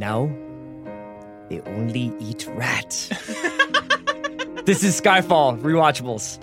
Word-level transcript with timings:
Now, 0.00 0.30
they 1.50 1.60
only 1.60 2.10
eat 2.18 2.48
rats. 2.54 3.08
this 4.64 4.82
is 4.82 4.98
Skyfall, 4.98 5.60
rewatchables. 5.60 6.40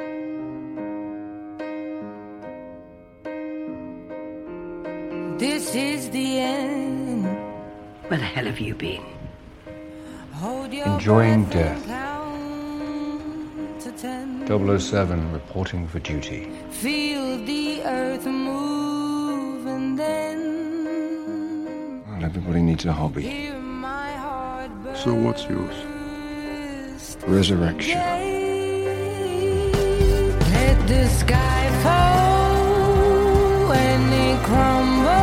This 5.39 5.73
is 5.73 6.11
the 6.11 6.37
end. 6.37 7.25
Where 8.07 8.19
the 8.19 8.25
hell 8.25 8.45
have 8.45 8.59
you 8.59 8.75
been? 8.75 9.03
Hold 10.33 10.71
your 10.71 10.85
Enjoying 10.85 11.45
death. 11.45 11.83
to 13.79 13.91
ten. 13.93 14.45
007 14.79 15.31
reporting 15.31 15.87
for 15.87 15.97
duty. 15.97 16.47
Feel 16.69 17.43
the 17.43 17.81
earth 17.85 18.27
move 18.27 19.65
and 19.65 19.97
then 19.97 20.56
Well, 22.17 22.25
everybody 22.25 22.61
needs 22.63 22.83
a 22.85 22.93
hobby. 22.93 23.21
hear 23.21 23.53
my 23.59 24.11
heart 24.13 24.71
burst. 24.83 25.03
So 25.03 25.13
what's 25.13 25.43
yours? 25.43 25.75
Resurrection. 27.27 27.99
Let 30.55 30.87
the 30.87 31.07
sky 31.09 31.69
fall 31.83 33.69
when 33.69 34.11
it 34.13 34.43
crumbles. 34.45 35.16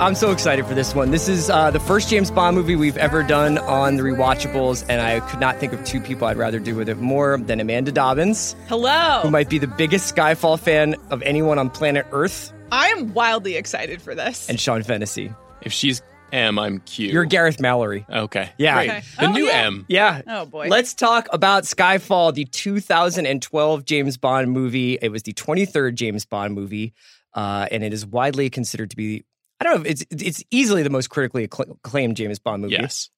I'm 0.00 0.14
so 0.14 0.30
excited 0.30 0.64
for 0.64 0.74
this 0.74 0.94
one. 0.94 1.10
This 1.10 1.28
is 1.28 1.50
uh, 1.50 1.72
the 1.72 1.80
first 1.80 2.08
James 2.08 2.30
Bond 2.30 2.56
movie 2.56 2.76
we've 2.76 2.96
ever 2.96 3.24
done 3.24 3.58
on 3.58 3.96
the 3.96 4.04
rewatchables, 4.04 4.86
and 4.88 5.00
I 5.02 5.18
could 5.28 5.40
not 5.40 5.58
think 5.58 5.72
of 5.72 5.84
two 5.84 6.00
people 6.00 6.28
I'd 6.28 6.36
rather 6.36 6.60
do 6.60 6.76
with 6.76 6.88
it 6.88 6.98
more 6.98 7.36
than 7.36 7.58
Amanda 7.58 7.90
Dobbins, 7.90 8.54
Hello. 8.68 9.20
who 9.24 9.30
might 9.30 9.48
be 9.50 9.58
the 9.58 9.66
biggest 9.66 10.14
Skyfall 10.14 10.56
fan 10.60 10.94
of 11.10 11.20
anyone 11.22 11.58
on 11.58 11.68
planet 11.68 12.06
Earth, 12.12 12.52
I 12.70 12.88
am 12.90 13.12
wildly 13.12 13.56
excited 13.56 14.00
for 14.00 14.14
this. 14.14 14.48
and 14.48 14.60
Sean 14.60 14.84
Fennessey. 14.84 15.32
If 15.62 15.72
she's 15.72 16.00
M, 16.32 16.60
I'm 16.60 16.78
Q. 16.80 17.08
You're 17.08 17.24
Gareth 17.24 17.58
Mallory. 17.58 18.06
Okay. 18.08 18.50
Yeah. 18.56 18.78
Okay. 18.80 19.02
The 19.18 19.26
Oh, 19.26 19.32
new 19.32 19.46
yeah. 19.46 19.66
M. 19.66 19.84
Yeah. 19.88 20.22
Oh, 20.28 20.46
boy. 20.46 20.68
Let's 20.68 20.94
talk 20.94 21.26
about 21.32 21.64
Skyfall, 21.64 22.34
the 22.34 22.44
2012 22.44 23.84
James 23.84 24.16
Bond 24.16 24.52
movie. 24.52 24.96
It 25.02 25.08
was 25.08 25.24
the 25.24 25.32
23rd 25.32 25.94
James 25.96 26.24
Bond 26.24 26.54
movie, 26.54 26.92
uh, 27.34 27.66
and 27.72 27.82
it 27.82 27.92
is 27.92 28.06
widely 28.06 28.48
considered 28.48 28.90
to 28.90 28.96
be. 28.96 29.24
I 29.60 29.64
don't 29.64 29.74
know. 29.74 29.80
if 29.88 30.02
It's 30.10 30.24
it's 30.24 30.44
easily 30.50 30.82
the 30.82 30.90
most 30.90 31.08
critically 31.10 31.44
acclaimed 31.44 32.16
James 32.16 32.38
Bond 32.38 32.62
movie. 32.62 32.76
Yes. 32.80 33.10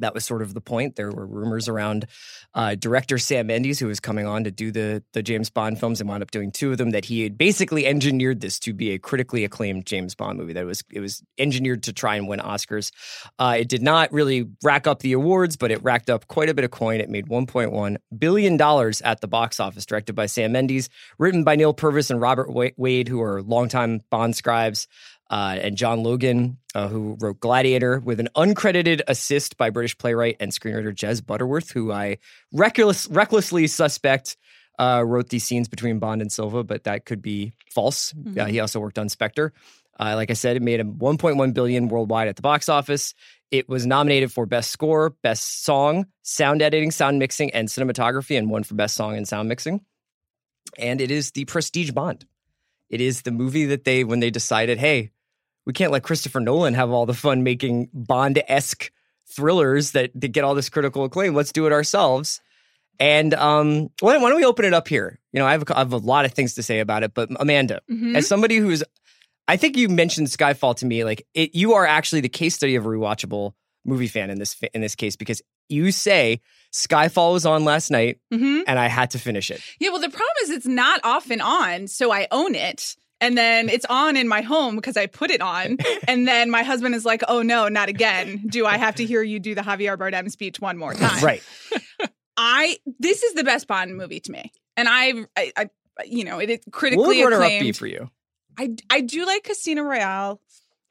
that 0.00 0.14
was 0.14 0.24
sort 0.24 0.40
of 0.42 0.54
the 0.54 0.60
point. 0.60 0.96
There 0.96 1.10
were 1.10 1.26
rumors 1.26 1.68
around 1.68 2.06
uh, 2.54 2.74
director 2.74 3.18
Sam 3.18 3.46
Mendes, 3.46 3.78
who 3.78 3.86
was 3.86 4.00
coming 4.00 4.26
on 4.26 4.44
to 4.44 4.50
do 4.50 4.72
the 4.72 5.02
the 5.12 5.22
James 5.22 5.50
Bond 5.50 5.78
films 5.78 6.00
and 6.00 6.08
wound 6.08 6.22
up 6.22 6.30
doing 6.30 6.50
two 6.50 6.72
of 6.72 6.78
them. 6.78 6.90
That 6.90 7.04
he 7.04 7.22
had 7.22 7.38
basically 7.38 7.86
engineered 7.86 8.40
this 8.40 8.58
to 8.60 8.72
be 8.72 8.90
a 8.90 8.98
critically 8.98 9.44
acclaimed 9.44 9.86
James 9.86 10.14
Bond 10.14 10.38
movie. 10.38 10.52
That 10.52 10.62
it 10.62 10.66
was 10.66 10.82
it 10.90 11.00
was 11.00 11.22
engineered 11.38 11.82
to 11.84 11.92
try 11.92 12.16
and 12.16 12.28
win 12.28 12.40
Oscars. 12.40 12.92
Uh, 13.38 13.56
it 13.58 13.68
did 13.68 13.82
not 13.82 14.12
really 14.12 14.46
rack 14.62 14.86
up 14.86 15.00
the 15.00 15.12
awards, 15.12 15.56
but 15.56 15.70
it 15.70 15.82
racked 15.82 16.10
up 16.10 16.28
quite 16.28 16.48
a 16.48 16.54
bit 16.54 16.64
of 16.64 16.70
coin. 16.70 17.00
It 17.00 17.08
made 17.10 17.26
1.1 17.26 17.96
billion 18.18 18.56
dollars 18.56 19.00
at 19.02 19.20
the 19.20 19.28
box 19.28 19.60
office. 19.60 19.86
Directed 19.86 20.14
by 20.14 20.26
Sam 20.26 20.52
Mendes, 20.52 20.88
written 21.18 21.44
by 21.44 21.56
Neal 21.56 21.74
Purvis 21.74 22.10
and 22.10 22.20
Robert 22.20 22.50
Wade, 22.52 23.08
who 23.08 23.20
are 23.22 23.42
longtime 23.42 24.00
Bond 24.10 24.34
scribes 24.36 24.88
uh, 25.30 25.56
and 25.62 25.76
John 25.76 26.02
Logan, 26.02 26.58
uh, 26.74 26.88
who 26.88 27.16
wrote 27.20 27.38
Gladiator, 27.38 28.00
with 28.00 28.18
an 28.18 28.28
uncredited 28.34 29.00
assist 29.06 29.56
by 29.56 29.70
British 29.70 29.96
playwright 29.96 30.36
and 30.40 30.50
screenwriter 30.50 30.92
Jez 30.92 31.24
Butterworth, 31.24 31.70
who 31.70 31.92
I 31.92 32.18
reckless, 32.52 33.06
recklessly 33.08 33.68
suspect 33.68 34.36
uh, 34.80 35.04
wrote 35.06 35.28
these 35.28 35.44
scenes 35.44 35.68
between 35.68 35.98
Bond 35.98 36.20
and 36.20 36.32
Silva, 36.32 36.64
but 36.64 36.84
that 36.84 37.04
could 37.04 37.22
be 37.22 37.52
false. 37.70 38.12
Uh, 38.38 38.46
he 38.46 38.60
also 38.60 38.80
worked 38.80 38.98
on 38.98 39.08
Spectre. 39.08 39.52
Uh, 39.98 40.14
like 40.16 40.30
I 40.30 40.34
said, 40.34 40.56
it 40.56 40.62
made 40.62 40.80
a 40.80 40.84
1.1 40.84 41.54
billion 41.54 41.88
worldwide 41.88 42.26
at 42.26 42.36
the 42.36 42.42
box 42.42 42.68
office. 42.68 43.14
It 43.50 43.68
was 43.68 43.84
nominated 43.84 44.32
for 44.32 44.46
Best 44.46 44.70
Score, 44.70 45.10
Best 45.22 45.64
Song, 45.64 46.06
Sound 46.22 46.62
Editing, 46.62 46.90
Sound 46.90 47.18
Mixing, 47.18 47.50
and 47.52 47.68
Cinematography, 47.68 48.38
and 48.38 48.50
won 48.50 48.64
for 48.64 48.74
Best 48.74 48.96
Song 48.96 49.16
and 49.16 49.28
Sound 49.28 49.48
Mixing. 49.48 49.84
And 50.78 51.00
it 51.00 51.10
is 51.10 51.32
the 51.32 51.44
Prestige 51.44 51.90
Bond. 51.90 52.24
It 52.88 53.00
is 53.00 53.22
the 53.22 53.30
movie 53.30 53.66
that 53.66 53.84
they, 53.84 54.02
when 54.02 54.20
they 54.20 54.30
decided, 54.30 54.78
hey, 54.78 55.10
we 55.66 55.72
can't 55.72 55.92
let 55.92 56.02
Christopher 56.02 56.40
Nolan 56.40 56.74
have 56.74 56.90
all 56.90 57.06
the 57.06 57.14
fun 57.14 57.42
making 57.42 57.88
Bond 57.92 58.42
esque 58.48 58.90
thrillers 59.28 59.92
that, 59.92 60.10
that 60.14 60.28
get 60.28 60.44
all 60.44 60.54
this 60.54 60.68
critical 60.68 61.04
acclaim. 61.04 61.34
Let's 61.34 61.52
do 61.52 61.66
it 61.66 61.72
ourselves. 61.72 62.40
And 62.98 63.32
um, 63.34 63.90
why, 64.00 64.18
why 64.18 64.28
don't 64.28 64.36
we 64.36 64.44
open 64.44 64.64
it 64.64 64.74
up 64.74 64.88
here? 64.88 65.18
You 65.32 65.40
know, 65.40 65.46
I 65.46 65.52
have, 65.52 65.62
a, 65.62 65.76
I 65.76 65.78
have 65.80 65.92
a 65.92 65.96
lot 65.98 66.24
of 66.24 66.32
things 66.32 66.54
to 66.54 66.62
say 66.62 66.80
about 66.80 67.02
it, 67.02 67.14
but 67.14 67.28
Amanda, 67.38 67.80
Mhm. 67.90 68.14
as 68.16 68.26
somebody 68.26 68.56
who's, 68.56 68.82
I 69.48 69.56
think 69.56 69.76
you 69.76 69.88
mentioned 69.88 70.26
Skyfall 70.28 70.76
to 70.76 70.86
me, 70.86 71.04
like 71.04 71.26
it, 71.34 71.54
you 71.54 71.74
are 71.74 71.86
actually 71.86 72.20
the 72.20 72.28
case 72.28 72.54
study 72.54 72.74
of 72.76 72.84
a 72.84 72.88
rewatchable 72.88 73.52
movie 73.86 74.06
fan 74.08 74.28
in 74.28 74.38
this 74.38 74.54
in 74.74 74.82
this 74.82 74.94
case 74.94 75.16
because 75.16 75.40
you 75.70 75.90
say 75.90 76.40
Skyfall 76.72 77.32
was 77.32 77.46
on 77.46 77.64
last 77.64 77.90
night 77.90 78.18
Mhm. 78.32 78.64
and 78.66 78.78
I 78.78 78.88
had 78.88 79.10
to 79.12 79.18
finish 79.18 79.50
it. 79.50 79.62
Yeah, 79.80 79.88
well, 79.90 80.00
the 80.00 80.10
problem 80.10 80.28
is 80.42 80.50
it's 80.50 80.66
not 80.66 81.00
often 81.02 81.40
on, 81.40 81.88
so 81.88 82.12
I 82.12 82.28
own 82.30 82.54
it. 82.54 82.94
And 83.20 83.36
then 83.36 83.68
it's 83.68 83.84
on 83.90 84.16
in 84.16 84.28
my 84.28 84.40
home 84.42 84.76
because 84.76 84.96
I 84.96 85.06
put 85.06 85.30
it 85.30 85.40
on. 85.42 85.76
And 86.08 86.26
then 86.26 86.50
my 86.50 86.62
husband 86.62 86.94
is 86.94 87.04
like, 87.04 87.22
oh 87.28 87.42
no, 87.42 87.68
not 87.68 87.88
again. 87.88 88.44
Do 88.48 88.64
I 88.66 88.76
have 88.78 88.94
to 88.96 89.04
hear 89.04 89.22
you 89.22 89.38
do 89.38 89.54
the 89.54 89.60
Javier 89.60 89.96
Bardem 89.98 90.30
speech 90.30 90.60
one 90.60 90.76
more 90.78 90.94
time? 90.94 91.22
Right. 91.22 91.42
I, 92.36 92.78
this 92.98 93.22
is 93.22 93.34
the 93.34 93.44
best 93.44 93.66
Bond 93.66 93.96
movie 93.96 94.20
to 94.20 94.32
me. 94.32 94.52
And 94.76 94.88
I, 94.88 95.26
I, 95.36 95.52
I 95.56 95.70
you 96.06 96.24
know, 96.24 96.38
it 96.38 96.48
What 96.48 96.72
critically 96.72 97.22
would 97.22 97.32
runner 97.32 97.42
up 97.44 97.60
be 97.60 97.72
for 97.72 97.86
you? 97.86 98.10
I, 98.58 98.74
I 98.88 99.02
do 99.02 99.26
like 99.26 99.44
Casino 99.44 99.82
Royale. 99.82 100.40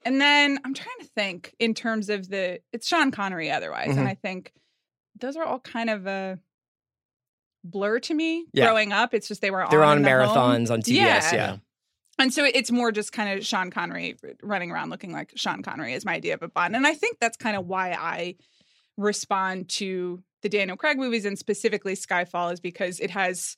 And 0.05 0.21
then 0.21 0.59
I'm 0.63 0.73
trying 0.73 0.99
to 0.99 1.05
think 1.07 1.55
in 1.59 1.73
terms 1.73 2.09
of 2.09 2.29
the, 2.29 2.59
it's 2.71 2.87
Sean 2.87 3.11
Connery 3.11 3.49
otherwise. 3.51 3.89
Mhm. 3.89 3.97
And 3.97 4.07
I 4.07 4.13
think 4.13 4.53
those 5.19 5.35
are 5.35 5.43
all 5.43 5.59
kind 5.59 5.89
of 5.89 6.05
a 6.07 6.37
blur 7.63 7.99
to 7.99 8.13
me 8.13 8.45
Yeah. 8.53 8.65
growing 8.65 8.93
up. 8.93 9.13
It's 9.13 9.27
just 9.27 9.41
they 9.41 9.51
were 9.51 9.65
They're 9.69 9.83
on, 9.83 9.97
on 9.97 10.01
the 10.03 10.09
home. 10.27 10.35
marathons 10.35 10.71
on 10.71 10.81
TBS. 10.81 10.93
Yeah. 10.93 11.33
yeah. 11.33 11.57
And 12.19 12.33
so 12.33 12.43
it's 12.45 12.69
more 12.69 12.91
just 12.91 13.13
kind 13.13 13.37
of 13.39 13.45
Sean 13.45 13.71
Connery 13.71 14.17
running 14.43 14.71
around 14.71 14.89
looking 14.89 15.13
like 15.13 15.31
Sean 15.35 15.63
Connery 15.63 15.93
is 15.93 16.05
my 16.05 16.13
idea 16.15 16.33
of 16.33 16.43
a 16.43 16.49
Bond. 16.49 16.75
And 16.75 16.85
I 16.85 16.93
think 16.93 17.17
that's 17.19 17.37
kind 17.37 17.55
of 17.55 17.65
why 17.65 17.91
I 17.93 18.35
respond 18.97 19.69
to 19.69 20.21
the 20.41 20.49
Daniel 20.49 20.77
Craig 20.77 20.97
movies 20.97 21.25
and 21.25 21.39
specifically 21.39 21.95
Skyfall 21.95 22.53
is 22.53 22.59
because 22.59 22.99
it 22.99 23.09
has 23.11 23.55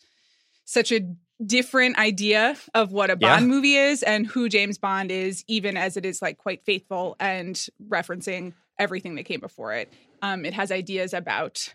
such 0.65 0.91
a 0.91 1.01
different 1.43 1.97
idea 1.97 2.55
of 2.75 2.91
what 2.91 3.09
a 3.09 3.17
Yeah. 3.19 3.35
Bond 3.35 3.47
movie 3.47 3.75
is 3.75 4.03
and 4.03 4.27
who 4.27 4.47
James 4.47 4.77
Bond 4.77 5.11
is, 5.11 5.43
even 5.47 5.75
as 5.75 5.97
it 5.97 6.05
is 6.05 6.21
like 6.21 6.37
quite 6.37 6.63
faithful 6.63 7.15
and 7.19 7.55
referencing 7.89 8.53
everything 8.77 9.15
that 9.15 9.23
came 9.23 9.39
before 9.39 9.73
it. 9.73 9.91
Um, 10.21 10.45
it 10.45 10.53
has 10.53 10.71
ideas 10.71 11.13
about 11.13 11.73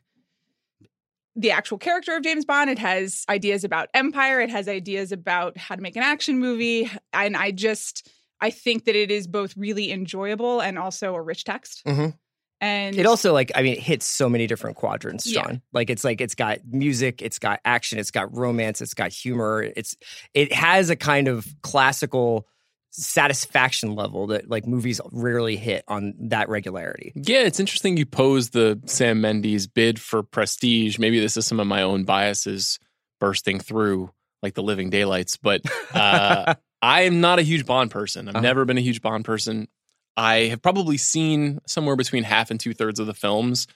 the 1.36 1.50
actual 1.50 1.78
character 1.78 2.16
of 2.16 2.22
James 2.22 2.44
Bond. 2.44 2.70
It 2.70 2.78
has 2.78 3.24
ideas 3.28 3.62
about 3.62 3.88
empire. 3.94 4.40
It 4.40 4.50
has 4.50 4.68
ideas 4.68 5.12
about 5.12 5.56
how 5.56 5.74
to 5.76 5.82
make 5.82 5.94
an 5.96 6.02
action 6.02 6.38
movie. 6.38 6.90
And 7.12 7.36
I 7.36 7.50
just, 7.50 8.08
I 8.40 8.50
think 8.50 8.86
that 8.86 8.96
it 8.96 9.10
is 9.10 9.26
both 9.26 9.56
really 9.56 9.92
enjoyable 9.92 10.60
and 10.60 10.78
also 10.78 11.14
a 11.14 11.22
rich 11.22 11.44
text. 11.44 11.82
Mhm. 11.86 12.14
And 12.58 12.96
It 12.96 13.04
also 13.04 13.34
like 13.34 13.52
I 13.54 13.60
mean 13.62 13.74
it 13.74 13.80
hits 13.80 14.06
so 14.06 14.30
many 14.30 14.46
different 14.46 14.76
quadrants, 14.76 15.26
Yeah. 15.30 15.56
Like 15.74 15.90
it's 15.90 16.04
like 16.04 16.22
it's 16.22 16.34
got 16.34 16.60
music, 16.66 17.20
it's 17.20 17.38
got 17.38 17.60
action, 17.66 17.98
it's 17.98 18.10
got 18.10 18.34
romance, 18.34 18.80
it's 18.80 18.94
got 18.94 19.12
humor. 19.12 19.62
It's 19.76 19.94
it 20.32 20.54
has 20.54 20.88
a 20.88 20.96
kind 20.96 21.28
of 21.28 21.46
classical 21.62 22.46
satisfaction 22.96 23.94
level 23.94 24.28
that 24.28 24.48
like 24.48 24.66
movies 24.66 25.00
rarely 25.12 25.56
hit 25.56 25.84
on 25.88 26.14
that 26.28 26.48
regularity. 26.48 27.12
Yeah, 27.14 27.40
it's 27.40 27.60
interesting 27.60 27.96
you 27.96 28.06
pose 28.06 28.50
the 28.50 28.80
Sam 28.86 29.20
Mendes 29.20 29.66
bid 29.66 30.00
for 30.00 30.22
prestige. 30.22 30.98
Maybe 30.98 31.20
this 31.20 31.36
is 31.36 31.46
some 31.46 31.60
of 31.60 31.66
my 31.66 31.82
own 31.82 32.04
biases 32.04 32.78
bursting 33.20 33.60
through, 33.60 34.10
like 34.42 34.54
the 34.54 34.62
living 34.62 34.90
daylights. 34.90 35.36
But 35.36 35.62
uh, 35.94 36.54
I 36.82 37.02
am 37.02 37.20
not 37.20 37.38
a 37.38 37.42
huge 37.42 37.66
Bond 37.66 37.90
person. 37.90 38.28
I've 38.28 38.36
Uh-huh. 38.36 38.42
never 38.42 38.64
been 38.64 38.78
a 38.78 38.82
huge 38.82 39.02
Bond 39.02 39.24
person. 39.24 39.68
I 40.16 40.44
have 40.48 40.62
probably 40.62 40.96
seen 40.96 41.58
somewhere 41.66 41.96
between 41.96 42.22
half 42.24 42.50
and 42.50 42.58
two 42.58 42.72
thirds 42.72 42.98
of 43.00 43.06
the 43.06 43.14
films, 43.14 43.66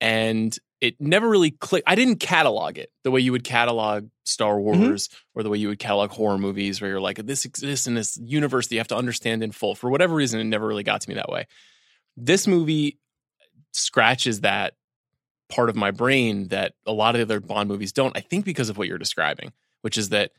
and 0.00 0.56
it 0.80 1.00
never 1.00 1.28
really 1.28 1.50
clicked. 1.50 1.88
I 1.88 1.94
didn't 1.94 2.16
catalog 2.16 2.78
it 2.78 2.90
the 3.02 3.10
way 3.10 3.20
you 3.20 3.32
would 3.32 3.44
catalog 3.44 4.08
Star 4.24 4.54
mm-hmm. 4.54 4.80
Wars 4.80 5.08
or 5.34 5.42
the 5.42 5.50
way 5.50 5.58
you 5.58 5.68
would 5.68 5.78
catalog 5.78 6.10
horror 6.10 6.38
movies, 6.38 6.80
where 6.80 6.90
you're 6.90 7.00
like, 7.00 7.16
this 7.26 7.44
exists 7.44 7.86
in 7.86 7.94
this 7.94 8.16
universe 8.22 8.68
that 8.68 8.74
you 8.74 8.80
have 8.80 8.88
to 8.88 8.96
understand 8.96 9.42
in 9.42 9.50
full. 9.50 9.74
For 9.74 9.90
whatever 9.90 10.14
reason, 10.14 10.38
it 10.38 10.44
never 10.44 10.66
really 10.66 10.84
got 10.84 11.00
to 11.00 11.08
me 11.08 11.16
that 11.16 11.28
way. 11.28 11.46
This 12.16 12.46
movie 12.46 12.98
scratches 13.72 14.40
that 14.42 14.74
part 15.48 15.68
of 15.68 15.76
my 15.76 15.90
brain 15.90 16.48
that 16.48 16.74
a 16.86 16.92
lot 16.92 17.14
of 17.14 17.18
the 17.18 17.34
other 17.34 17.40
Bond 17.40 17.68
movies 17.68 17.92
don't. 17.92 18.16
I 18.16 18.20
think 18.20 18.44
because 18.44 18.68
of 18.68 18.78
what 18.78 18.86
you're 18.86 18.98
describing, 18.98 19.52
which 19.82 19.98
is 19.98 20.10
that 20.10 20.30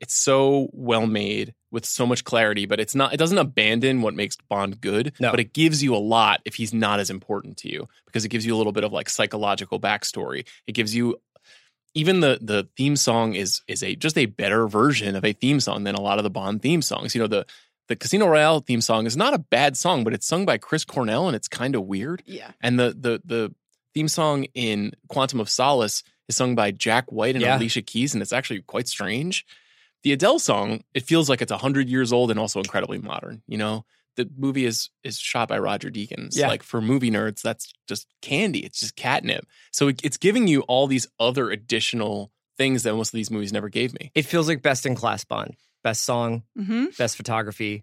it's 0.00 0.14
so 0.14 0.68
well 0.72 1.06
made 1.06 1.54
with 1.70 1.84
so 1.86 2.06
much 2.06 2.24
clarity, 2.24 2.66
but 2.66 2.78
it's 2.80 2.94
not. 2.94 3.12
It 3.14 3.16
doesn't 3.16 3.38
abandon 3.38 4.02
what 4.02 4.14
makes 4.14 4.36
Bond 4.48 4.80
good, 4.80 5.12
No. 5.18 5.30
but 5.30 5.40
it 5.40 5.52
gives 5.52 5.82
you 5.82 5.94
a 5.94 5.98
lot 5.98 6.40
if 6.44 6.54
he's 6.56 6.72
not 6.74 7.00
as 7.00 7.10
important 7.10 7.56
to 7.58 7.68
you 7.70 7.88
because 8.06 8.24
it 8.24 8.28
gives 8.28 8.44
you 8.46 8.54
a 8.54 8.58
little 8.58 8.72
bit 8.72 8.84
of 8.84 8.92
like 8.92 9.08
psychological 9.08 9.80
backstory. 9.80 10.46
It 10.66 10.72
gives 10.72 10.94
you 10.94 11.16
even 11.94 12.20
the 12.20 12.38
the 12.40 12.68
theme 12.76 12.96
song 12.96 13.34
is 13.34 13.62
is 13.68 13.82
a 13.82 13.94
just 13.94 14.18
a 14.18 14.26
better 14.26 14.66
version 14.68 15.14
of 15.16 15.24
a 15.24 15.32
theme 15.32 15.60
song 15.60 15.84
than 15.84 15.94
a 15.94 16.00
lot 16.00 16.18
of 16.18 16.24
the 16.24 16.30
Bond 16.30 16.60
theme 16.62 16.82
songs. 16.82 17.14
You 17.14 17.20
know, 17.22 17.28
the 17.28 17.46
the 17.88 17.96
Casino 17.96 18.26
Royale 18.26 18.60
theme 18.60 18.80
song 18.80 19.06
is 19.06 19.16
not 19.16 19.34
a 19.34 19.38
bad 19.38 19.76
song, 19.76 20.04
but 20.04 20.12
it's 20.14 20.26
sung 20.26 20.44
by 20.44 20.58
Chris 20.58 20.84
Cornell 20.84 21.26
and 21.26 21.36
it's 21.36 21.48
kind 21.48 21.74
of 21.74 21.84
weird. 21.84 22.22
Yeah. 22.26 22.50
And 22.60 22.78
the 22.78 22.96
the 22.98 23.20
the 23.24 23.54
theme 23.94 24.08
song 24.08 24.44
in 24.54 24.92
Quantum 25.08 25.38
of 25.40 25.48
Solace 25.48 26.02
is 26.28 26.36
sung 26.36 26.54
by 26.54 26.70
Jack 26.72 27.12
White 27.12 27.36
and 27.36 27.42
Yeah. 27.42 27.56
Alicia 27.58 27.82
Keys, 27.82 28.12
and 28.14 28.22
it's 28.22 28.32
actually 28.32 28.62
quite 28.62 28.88
strange. 28.88 29.44
The 30.04 30.12
Adele 30.12 30.38
song, 30.38 30.84
it 30.94 31.02
feels 31.04 31.28
like 31.28 31.42
it's 31.42 31.50
hundred 31.50 31.88
years 31.88 32.12
old 32.12 32.30
and 32.30 32.38
also 32.38 32.60
incredibly 32.60 32.98
modern. 32.98 33.42
You 33.46 33.58
know, 33.58 33.84
the 34.16 34.28
movie 34.36 34.64
is 34.66 34.90
is 35.02 35.18
shot 35.18 35.48
by 35.48 35.58
Roger 35.58 35.90
Deakins. 35.90 36.36
Yeah. 36.36 36.48
Like 36.48 36.62
for 36.62 36.80
movie 36.80 37.10
nerds, 37.10 37.40
that's 37.42 37.72
just 37.88 38.06
candy. 38.22 38.60
It's 38.64 38.80
just 38.80 38.96
catnip. 38.96 39.46
So 39.72 39.88
it, 39.88 40.00
it's 40.04 40.16
giving 40.18 40.46
you 40.46 40.60
all 40.62 40.86
these 40.86 41.06
other 41.18 41.50
additional 41.50 42.30
things 42.56 42.84
that 42.84 42.94
most 42.94 43.08
of 43.08 43.16
these 43.16 43.30
movies 43.30 43.52
never 43.52 43.68
gave 43.68 43.92
me. 43.98 44.12
It 44.14 44.26
feels 44.26 44.46
like 44.46 44.62
best 44.62 44.86
in 44.86 44.94
class 44.94 45.24
Bond. 45.24 45.56
Best 45.82 46.04
song, 46.04 46.44
hmm 46.56 46.86
best 46.98 47.16
photography, 47.16 47.82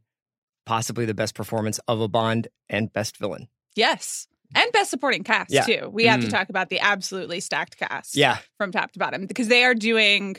possibly 0.65 1.06
the 1.06 1.13
best 1.13 1.35
performance 1.35 1.79
of 1.88 2.01
a 2.01 2.07
Bond, 2.07 2.47
and 2.69 2.91
best 2.94 3.17
villain. 3.17 3.47
Yes. 3.75 4.27
And 4.53 4.71
best 4.74 4.89
supporting 4.89 5.24
cast 5.24 5.50
Yeah. 5.51 5.63
too. 5.65 5.89
We 5.89 6.06
have 6.06 6.19
to 6.21 6.27
Mm. 6.27 6.31
talk 6.31 6.50
about 6.50 6.69
the 6.69 6.79
absolutely 6.81 7.39
stacked 7.39 7.77
cast. 7.77 8.15
Yeah. 8.15 8.38
From 8.57 8.71
top 8.71 8.91
to 8.91 9.00
bottom 9.00 9.25
because 9.25 9.47
they 9.47 9.63
are 9.63 9.74
doing 9.75 10.38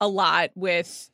a 0.00 0.08
lot 0.08 0.50
with 0.54 1.10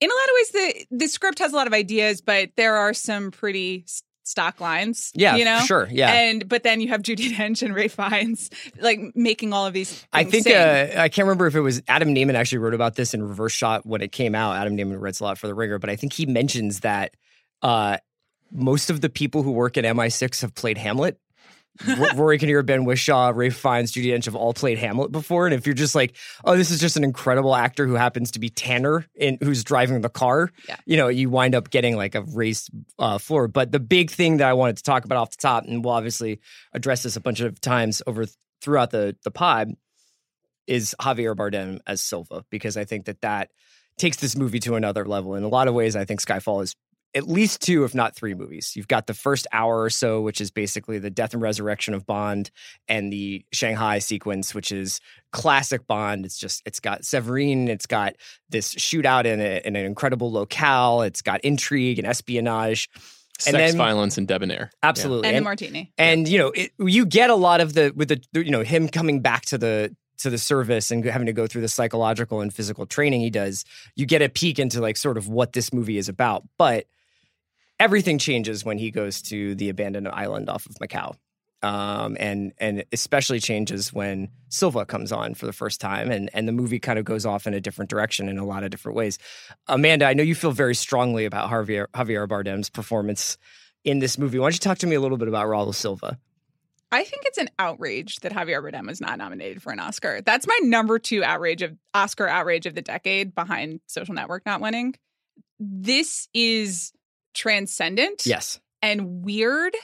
in 0.00 0.10
a 0.10 0.14
lot 0.14 0.24
of 0.24 0.34
ways 0.34 0.50
the 0.90 0.96
the 0.96 1.08
script 1.08 1.38
has 1.38 1.52
a 1.52 1.56
lot 1.56 1.66
of 1.66 1.72
ideas, 1.72 2.20
but 2.20 2.50
there 2.56 2.76
are 2.76 2.94
some 2.94 3.30
pretty 3.30 3.84
stock 4.30 4.60
lines. 4.60 5.10
Yeah, 5.14 5.36
You 5.36 5.44
know? 5.44 5.60
sure. 5.60 5.88
Yeah. 5.90 6.12
And 6.12 6.48
but 6.48 6.62
then 6.62 6.80
you 6.80 6.88
have 6.88 7.02
Judi 7.02 7.30
Dench 7.34 7.62
and 7.62 7.74
Ralph 7.74 7.92
Fiennes 7.92 8.50
like 8.80 9.00
making 9.14 9.52
all 9.52 9.66
of 9.66 9.72
these 9.72 10.06
I 10.12 10.24
think 10.24 10.46
uh, 10.46 10.88
I 10.96 11.08
can't 11.08 11.26
remember 11.26 11.46
if 11.46 11.54
it 11.54 11.60
was 11.60 11.82
Adam 11.88 12.14
Nayman 12.14 12.34
actually 12.34 12.58
wrote 12.58 12.74
about 12.74 12.94
this 12.94 13.12
in 13.12 13.22
Reverse 13.22 13.52
Shot 13.52 13.84
when 13.84 14.00
it 14.00 14.12
came 14.12 14.34
out. 14.34 14.56
Adam 14.56 14.76
Nayman 14.76 15.00
writes 15.00 15.20
a 15.20 15.24
lot 15.24 15.38
for 15.38 15.46
The 15.46 15.54
Ringer, 15.54 15.78
but 15.78 15.90
I 15.90 15.96
think 15.96 16.12
he 16.12 16.26
mentions 16.26 16.80
that 16.80 17.14
uh, 17.62 17.98
most 18.52 18.90
of 18.90 19.00
the 19.00 19.08
people 19.08 19.42
who 19.42 19.52
work 19.52 19.76
at 19.76 19.84
MI6 19.84 20.40
have 20.42 20.54
played 20.54 20.78
Hamlet. 20.78 21.18
R- 21.86 22.14
Rory 22.16 22.38
Kinnear, 22.38 22.62
Ben 22.62 22.84
Whishaw, 22.84 23.32
Ralph 23.34 23.54
Fiennes, 23.54 23.92
Judi 23.92 24.06
Dench 24.06 24.26
have 24.26 24.34
all 24.34 24.52
played 24.52 24.78
Hamlet 24.78 25.12
before. 25.12 25.46
And 25.46 25.54
if 25.54 25.66
you're 25.66 25.74
just 25.74 25.94
like, 25.94 26.16
oh, 26.44 26.56
this 26.56 26.70
is 26.70 26.80
just 26.80 26.96
an 26.96 27.04
incredible 27.04 27.54
actor 27.56 27.86
who 27.86 27.94
happens 27.94 28.30
to 28.32 28.38
be 28.40 28.48
Tanner 28.50 29.06
in 29.14 29.38
who's 29.42 29.64
driving 29.64 30.00
the 30.00 30.08
car, 30.08 30.50
Yeah. 30.68 30.76
you 30.84 30.96
know, 30.96 31.08
you 31.08 31.30
wind 31.30 31.54
up 31.54 31.70
getting 31.70 31.96
like 31.96 32.14
a 32.14 32.22
raised 32.22 32.70
uh, 32.98 33.18
floor. 33.18 33.48
But 33.48 33.72
the 33.72 33.80
big 33.80 34.10
thing 34.10 34.38
that 34.38 34.48
I 34.48 34.52
wanted 34.52 34.76
to 34.78 34.82
talk 34.82 35.04
about 35.04 35.16
off 35.18 35.30
the 35.30 35.36
top, 35.40 35.64
and 35.64 35.84
we'll 35.84 35.94
obviously 35.94 36.40
address 36.72 37.02
this 37.02 37.16
a 37.16 37.20
bunch 37.20 37.40
of 37.40 37.60
times 37.60 38.02
over 38.06 38.26
throughout 38.60 38.90
the 38.90 39.16
the 39.24 39.30
pod, 39.30 39.70
is 40.66 40.94
Javier 41.00 41.34
Bardem 41.34 41.80
as 41.86 42.00
Silva 42.02 42.44
because 42.50 42.76
I 42.76 42.84
think 42.84 43.06
that 43.06 43.22
that 43.22 43.50
takes 43.96 44.18
this 44.18 44.36
movie 44.36 44.60
to 44.60 44.74
another 44.76 45.04
level. 45.04 45.34
In 45.34 45.42
a 45.44 45.48
lot 45.48 45.66
of 45.68 45.74
ways, 45.74 45.96
I 45.96 46.04
think 46.04 46.20
Skyfall 46.20 46.62
is 46.62 46.76
at 47.14 47.28
least 47.28 47.60
two, 47.60 47.82
if 47.84 47.94
not 47.94 48.14
three 48.14 48.34
movies. 48.34 48.74
You've 48.76 48.86
got 48.88 49.06
the 49.06 49.14
first 49.14 49.46
hour 49.52 49.82
or 49.82 49.90
so, 49.90 50.20
which 50.20 50.40
is 50.40 50.50
basically 50.50 50.98
the 50.98 51.10
death 51.10 51.32
and 51.32 51.42
resurrection 51.42 51.92
of 51.94 52.06
Bond, 52.06 52.50
and 52.88 53.12
the 53.12 53.44
Shanghai 53.52 53.98
sequence, 53.98 54.54
which 54.54 54.70
is 54.70 55.00
classic 55.32 55.86
Bond. 55.86 56.24
It's 56.24 56.38
just 56.38 56.62
it's 56.66 56.80
got 56.80 57.04
Severine, 57.04 57.68
it's 57.68 57.86
got 57.86 58.14
this 58.48 58.74
shootout 58.74 59.24
in, 59.24 59.40
a, 59.40 59.60
in 59.64 59.76
an 59.76 59.84
incredible 59.84 60.30
locale, 60.30 61.02
it's 61.02 61.22
got 61.22 61.40
intrigue 61.42 61.98
and 61.98 62.06
espionage. 62.06 62.88
Sex, 63.38 63.56
then- 63.56 63.76
violence, 63.78 64.18
and 64.18 64.28
debonair. 64.28 64.70
Absolutely, 64.82 65.28
and 65.28 65.34
the 65.34 65.36
And- 65.38 65.44
martini. 65.44 65.92
and 65.96 66.28
you 66.28 66.38
know 66.38 66.48
it, 66.50 66.72
you 66.78 67.06
get 67.06 67.30
a 67.30 67.34
lot 67.34 67.60
of 67.62 67.72
the 67.72 67.90
with 67.96 68.08
the 68.08 68.20
you 68.34 68.50
know 68.50 68.62
him 68.62 68.86
coming 68.88 69.20
back 69.20 69.46
to 69.46 69.56
the 69.58 69.96
to 70.18 70.28
the 70.28 70.36
service 70.36 70.90
and 70.90 71.02
having 71.06 71.24
to 71.24 71.32
go 71.32 71.46
through 71.46 71.62
the 71.62 71.68
psychological 71.68 72.42
and 72.42 72.52
physical 72.52 72.84
training 72.84 73.22
he 73.22 73.30
does 73.30 73.64
you 73.96 74.04
get 74.04 74.20
a 74.20 74.28
peek 74.28 74.58
into 74.58 74.78
like 74.78 74.98
sort 74.98 75.16
of 75.16 75.28
what 75.28 75.54
this 75.54 75.72
movie 75.72 75.96
is 75.96 76.10
about 76.10 76.42
but 76.58 76.84
everything 77.80 78.18
changes 78.18 78.64
when 78.64 78.78
he 78.78 78.92
goes 78.92 79.20
to 79.22 79.56
the 79.56 79.68
abandoned 79.68 80.06
island 80.06 80.48
off 80.48 80.66
of 80.66 80.76
macau 80.76 81.16
um, 81.62 82.16
and 82.18 82.52
and 82.58 82.84
especially 82.92 83.38
changes 83.38 83.92
when 83.92 84.28
Silva 84.48 84.86
comes 84.86 85.12
on 85.12 85.34
for 85.34 85.46
the 85.46 85.52
first 85.52 85.80
time, 85.80 86.10
and 86.10 86.30
and 86.32 86.48
the 86.48 86.52
movie 86.52 86.78
kind 86.78 86.98
of 86.98 87.04
goes 87.04 87.26
off 87.26 87.46
in 87.46 87.54
a 87.54 87.60
different 87.60 87.90
direction 87.90 88.28
in 88.28 88.38
a 88.38 88.44
lot 88.44 88.64
of 88.64 88.70
different 88.70 88.96
ways. 88.96 89.18
Amanda, 89.66 90.06
I 90.06 90.14
know 90.14 90.22
you 90.22 90.34
feel 90.34 90.52
very 90.52 90.74
strongly 90.74 91.24
about 91.24 91.50
Javier 91.50 91.86
Javier 91.94 92.26
Bardem's 92.26 92.70
performance 92.70 93.36
in 93.84 93.98
this 93.98 94.16
movie. 94.16 94.38
Why 94.38 94.46
don't 94.46 94.54
you 94.54 94.60
talk 94.60 94.78
to 94.78 94.86
me 94.86 94.96
a 94.96 95.00
little 95.00 95.18
bit 95.18 95.28
about 95.28 95.46
Raul 95.46 95.74
Silva? 95.74 96.18
I 96.92 97.04
think 97.04 97.22
it's 97.26 97.38
an 97.38 97.50
outrage 97.58 98.16
that 98.20 98.32
Javier 98.32 98.62
Bardem 98.62 98.86
was 98.86 99.00
not 99.00 99.16
nominated 99.18 99.62
for 99.62 99.70
an 99.72 99.78
Oscar. 99.78 100.22
That's 100.22 100.46
my 100.46 100.58
number 100.62 100.98
two 100.98 101.22
outrage 101.22 101.62
of 101.62 101.76
Oscar 101.94 102.26
outrage 102.26 102.66
of 102.66 102.74
the 102.74 102.82
decade 102.82 103.34
behind 103.34 103.80
Social 103.86 104.14
Network 104.14 104.44
not 104.44 104.60
winning. 104.60 104.96
This 105.60 106.26
is 106.34 106.92
transcendent 107.40 108.26
Yes. 108.26 108.60
and 108.82 109.24
weird 109.24 109.74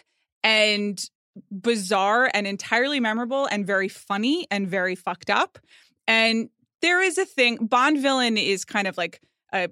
and 0.45 1.03
bizarre 1.51 2.31
and 2.33 2.47
entirely 2.47 3.01
memorable 3.01 3.47
and 3.47 3.67
very 3.67 3.89
funny 3.89 4.47
and 4.51 4.69
very 4.69 4.95
fucked 4.95 5.31
up. 5.31 5.59
And 6.07 6.51
there 6.83 7.03
is 7.03 7.17
a 7.17 7.25
thing, 7.25 7.67
Bond 7.67 7.99
villain 7.99 8.37
is 8.37 8.65
kind 8.67 8.87
of 8.87 8.99
like 8.99 9.21
a 9.53 9.71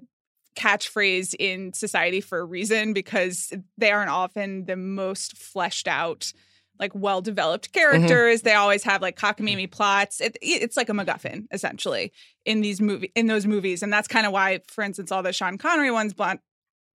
catchphrase 0.57 1.35
in 1.37 1.73
society 1.73 2.21
for 2.21 2.39
a 2.39 2.45
reason 2.45 2.93
because 2.93 3.53
they 3.77 3.91
aren't 3.91 4.09
often 4.09 4.65
the 4.65 4.75
most 4.75 5.37
fleshed 5.37 5.87
out 5.87 6.33
like 6.79 6.91
well 6.93 7.21
developed 7.21 7.71
mm-hmm. 7.71 7.79
characters. 7.79 8.41
They 8.41 8.53
always 8.53 8.83
have 8.83 9.01
like 9.01 9.17
cockamamie 9.17 9.63
mm-hmm. 9.63 9.69
plots. 9.69 10.19
It, 10.21 10.37
it's 10.41 10.75
like 10.75 10.89
a 10.89 10.93
macguffin 10.93 11.45
essentially 11.51 12.11
in 12.45 12.61
these 12.61 12.81
movie 12.81 13.11
in 13.15 13.27
those 13.27 13.45
movies. 13.45 13.83
And 13.83 13.93
that's 13.93 14.07
kind 14.07 14.25
of 14.25 14.31
why 14.31 14.59
for 14.67 14.83
instance 14.83 15.11
all 15.11 15.23
the 15.23 15.31
sean 15.31 15.57
connery 15.57 15.91
ones 15.91 16.13
blend, 16.13 16.39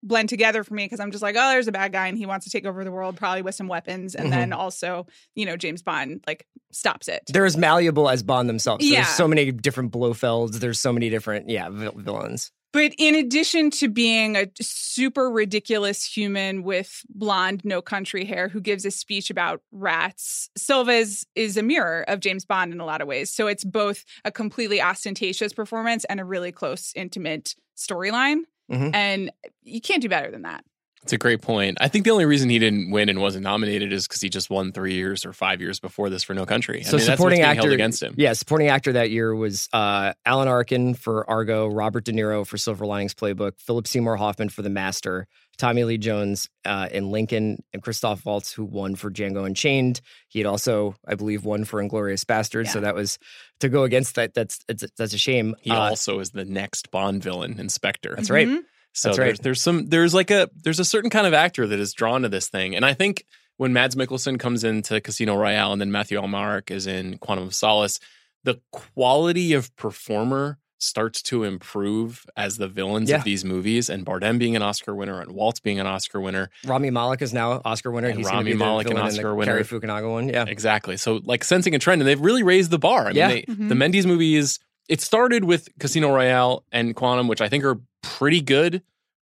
blend 0.04 0.30
together 0.30 0.64
for 0.64 0.74
me 0.74 0.86
because 0.86 1.00
i'm 1.00 1.12
just 1.12 1.24
like 1.24 1.36
oh 1.38 1.50
there's 1.50 1.68
a 1.68 1.72
bad 1.72 1.92
guy 1.92 2.08
and 2.08 2.18
he 2.18 2.26
wants 2.26 2.46
to 2.46 2.52
take 2.52 2.66
over 2.66 2.84
the 2.84 2.92
world 2.92 3.18
probably 3.18 3.42
with 3.42 3.56
some 3.56 3.68
weapons 3.68 4.16
and 4.16 4.32
then 4.32 4.52
mm-hmm. 4.52 4.60
also 4.60 5.06
you 5.36 5.46
know 5.46 5.58
james 5.58 5.82
bond 5.82 6.24
like 6.28 6.46
stops 6.72 7.08
it 7.08 7.24
They're 7.28 7.46
as 7.46 7.58
malleable 7.58 8.10
as 8.10 8.24
Bond 8.24 8.50
themselves. 8.50 8.86
Yeah. 8.86 9.02
There's 9.02 9.16
so 9.16 9.28
many 9.28 9.52
different 9.52 9.92
Blofelds. 9.92 10.60
There's 10.60 10.80
so 10.80 10.94
many 10.94 11.10
different, 11.10 11.50
yeah, 11.50 11.70
vil- 11.70 11.94
villains. 11.96 12.52
But 12.74 12.94
in 12.98 13.16
addition 13.16 13.72
to 13.72 13.88
being 13.88 14.36
a 14.36 14.48
super 14.62 15.32
ridiculous 15.32 16.06
human 16.06 16.64
with 16.64 17.02
blonde, 17.10 17.62
no 17.64 17.82
country 17.82 18.26
hair 18.26 18.50
who 18.50 18.60
gives 18.60 18.86
a 18.86 18.92
speech 18.92 19.30
about 19.30 19.62
rats, 19.72 20.50
Silva 20.58 20.92
is, 20.92 21.26
is 21.34 21.58
a 21.58 21.64
mirror 21.64 22.04
of 22.08 22.20
James 22.20 22.46
Bond 22.46 22.74
in 22.74 22.80
a 22.80 22.86
lot 22.86 23.02
of 23.02 23.08
ways. 23.08 23.32
So 23.32 23.48
it's 23.48 23.64
both 23.64 24.04
a 24.26 24.32
completely 24.32 24.82
ostentatious 24.82 25.54
performance 25.54 26.04
and 26.06 26.20
a 26.20 26.26
really 26.26 26.52
close, 26.52 26.92
intimate 26.96 27.56
storyline. 27.78 28.42
Mhm. 28.72 28.92
And 28.94 29.32
you 29.64 29.82
can't 29.82 30.02
do 30.02 30.10
better 30.10 30.32
than 30.32 30.44
that. 30.44 30.64
It's 31.04 31.14
a 31.14 31.18
great 31.18 31.42
point. 31.42 31.78
I 31.80 31.88
think 31.88 32.04
the 32.04 32.12
only 32.12 32.26
reason 32.26 32.50
he 32.50 32.60
didn't 32.60 32.92
win 32.92 33.08
and 33.08 33.22
wasn't 33.22 33.44
nominated 33.44 33.94
is 33.94 34.08
because 34.08 34.20
he 34.20 34.28
just 34.30 34.50
won 34.50 34.74
three 34.74 34.96
years 34.96 35.26
or 35.26 35.32
five 35.32 35.62
years 35.62 35.80
before 35.80 36.10
this 36.10 36.22
for 36.24 36.34
No 36.34 36.46
Country. 36.46 36.80
I 36.80 36.84
So 36.84 36.98
mean, 36.98 37.06
that's 37.06 37.08
what's 37.12 37.18
supporting 37.18 37.38
being 37.38 37.50
actor 37.50 37.62
held 37.62 37.74
against 37.74 38.04
him. 38.04 38.14
Yeah, 38.18 38.34
supporting 38.34 38.68
actor 38.68 38.92
that 38.94 39.10
year 39.10 39.34
was 39.34 39.70
uh, 39.72 40.14
Alan 40.26 40.48
Arkin 40.50 40.96
for 40.96 41.30
Argo, 41.30 41.68
Robert 41.68 42.04
De 42.04 42.12
Niro 42.12 42.46
for 42.46 42.58
Silver 42.58 42.86
Linings 42.86 43.14
Playbook, 43.14 43.54
Philip 43.60 43.88
Seymour 43.88 44.18
Hoffman 44.18 44.50
for 44.50 44.64
The 44.64 44.70
Master, 44.70 45.28
Tommy 45.58 45.86
Lee 45.86 45.98
Jones 45.98 46.50
uh, 46.66 46.90
in 46.92 47.10
Lincoln, 47.10 47.64
and 47.72 47.82
Christoph 47.82 48.26
Waltz, 48.26 48.52
who 48.52 48.66
won 48.66 48.96
for 48.96 49.10
Django 49.10 49.46
Unchained. 49.46 50.02
He 50.28 50.40
had 50.40 50.46
also, 50.46 50.96
I 51.08 51.16
believe, 51.16 51.46
won 51.46 51.64
for 51.64 51.82
Inglourious 51.82 52.26
Basterds. 52.26 52.68
So 52.70 52.82
that 52.82 52.96
was 52.96 53.18
to 53.62 53.70
go 53.70 53.84
against 53.84 54.16
that. 54.16 54.34
That's 54.34 54.60
it's, 54.68 54.84
that's 54.98 55.14
a 55.14 55.18
shame. 55.18 55.56
He 55.62 55.72
Uh, 55.72 55.76
also 55.92 56.20
is 56.20 56.32
the 56.32 56.44
next 56.44 56.92
Bond 56.92 57.24
villain, 57.24 57.60
Inspector. 57.60 58.14
that's 58.16 58.30
right. 58.30 58.48
Mhm. 58.48 58.60
So 58.94 59.10
That's 59.10 59.20
right. 59.20 59.26
there's, 59.28 59.40
there's 59.40 59.62
some 59.62 59.88
there's 59.88 60.14
like 60.14 60.32
a 60.32 60.50
there's 60.56 60.80
a 60.80 60.86
certain 60.86 61.10
kind 61.10 61.28
of 61.28 61.34
actor 61.34 61.68
that 61.68 61.80
is 61.80 61.94
drawn 61.94 62.24
to 62.24 62.30
this 62.30 62.50
thing, 62.50 62.76
and 62.76 62.84
I 62.86 62.94
think 62.94 63.26
when 63.58 63.74
Mads 63.74 63.96
Mikkelsen 63.96 64.40
comes 64.40 64.64
into 64.64 65.02
Casino 65.02 65.36
Royale 65.36 65.72
and 65.72 65.82
then 65.82 65.92
Matthew 65.92 66.20
Amalric 66.20 66.70
is 66.72 66.86
in 66.88 67.18
Quantum 67.18 67.46
of 67.48 67.56
Solace, 67.56 68.00
the 68.44 68.60
quality 68.72 69.54
of 69.54 69.76
performer 69.76 70.60
starts 70.80 71.24
to 71.24 71.44
improve 71.44 72.24
as 72.38 72.58
the 72.58 72.68
villains 72.68 73.10
Yeah. 73.10 73.18
of 73.18 73.24
these 73.24 73.44
movies. 73.44 73.90
And 73.90 74.06
Bardem 74.06 74.38
being 74.38 74.56
an 74.56 74.62
Oscar 74.62 74.94
winner 74.94 75.20
and 75.22 75.32
Waltz 75.32 75.60
being 75.60 75.80
an 75.80 75.88
Oscar 75.88 76.22
winner, 76.22 76.52
Rami 76.66 76.92
Malek 76.92 77.24
is 77.24 77.34
now 77.34 77.64
Oscar 77.66 77.90
winner. 77.90 78.10
And 78.10 78.18
He's 78.20 78.28
going 78.28 78.34
to 78.34 78.38
Rami 78.38 78.52
be 78.52 78.58
Malek 78.58 78.86
an 78.86 78.94
villain 78.94 79.08
in 79.08 79.14
Oscar 79.16 79.30
the 79.30 79.36
winner. 79.36 79.64
Cary 79.64 79.64
Fukunaga 79.64 80.12
one. 80.12 80.30
Yeah. 80.30 80.46
Exactly. 80.48 80.96
So 80.98 81.20
like 81.24 81.44
sensing 81.44 81.74
a 81.74 81.80
trend, 81.80 82.02
and 82.02 82.08
they've 82.08 82.22
really 82.22 82.44
raised 82.44 82.70
the 82.70 82.78
bar. 82.78 83.06
I 83.06 83.08
mean, 83.08 83.16
Yeah. 83.16 83.28
they, 83.30 83.42
Mhm. 83.44 83.70
the 83.70 83.76
Mendes 83.76 84.06
movies. 84.06 84.60
It 84.88 85.02
started 85.02 85.44
with 85.44 85.70
Casino 85.80 86.14
Royale 86.14 86.64
and 86.72 86.96
Quantum, 86.96 87.28
which 87.28 87.42
I 87.42 87.50
think 87.50 87.64
are 87.66 87.80
pretty 88.02 88.42
good. 88.42 88.82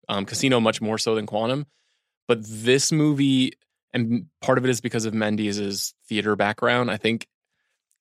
Um, 0.08 0.26
Casino 0.26 0.60
much 0.60 0.82
more 0.82 0.98
so 0.98 1.14
than 1.14 1.24
Quantum, 1.24 1.64
but 2.28 2.40
this 2.44 2.92
movie, 2.92 3.52
and 3.94 4.26
part 4.42 4.58
of 4.58 4.64
it 4.64 4.70
is 4.70 4.82
because 4.82 5.06
of 5.06 5.14
Mendes' 5.14 5.94
theater 6.06 6.36
background. 6.36 6.90
I 6.90 6.98
think 6.98 7.26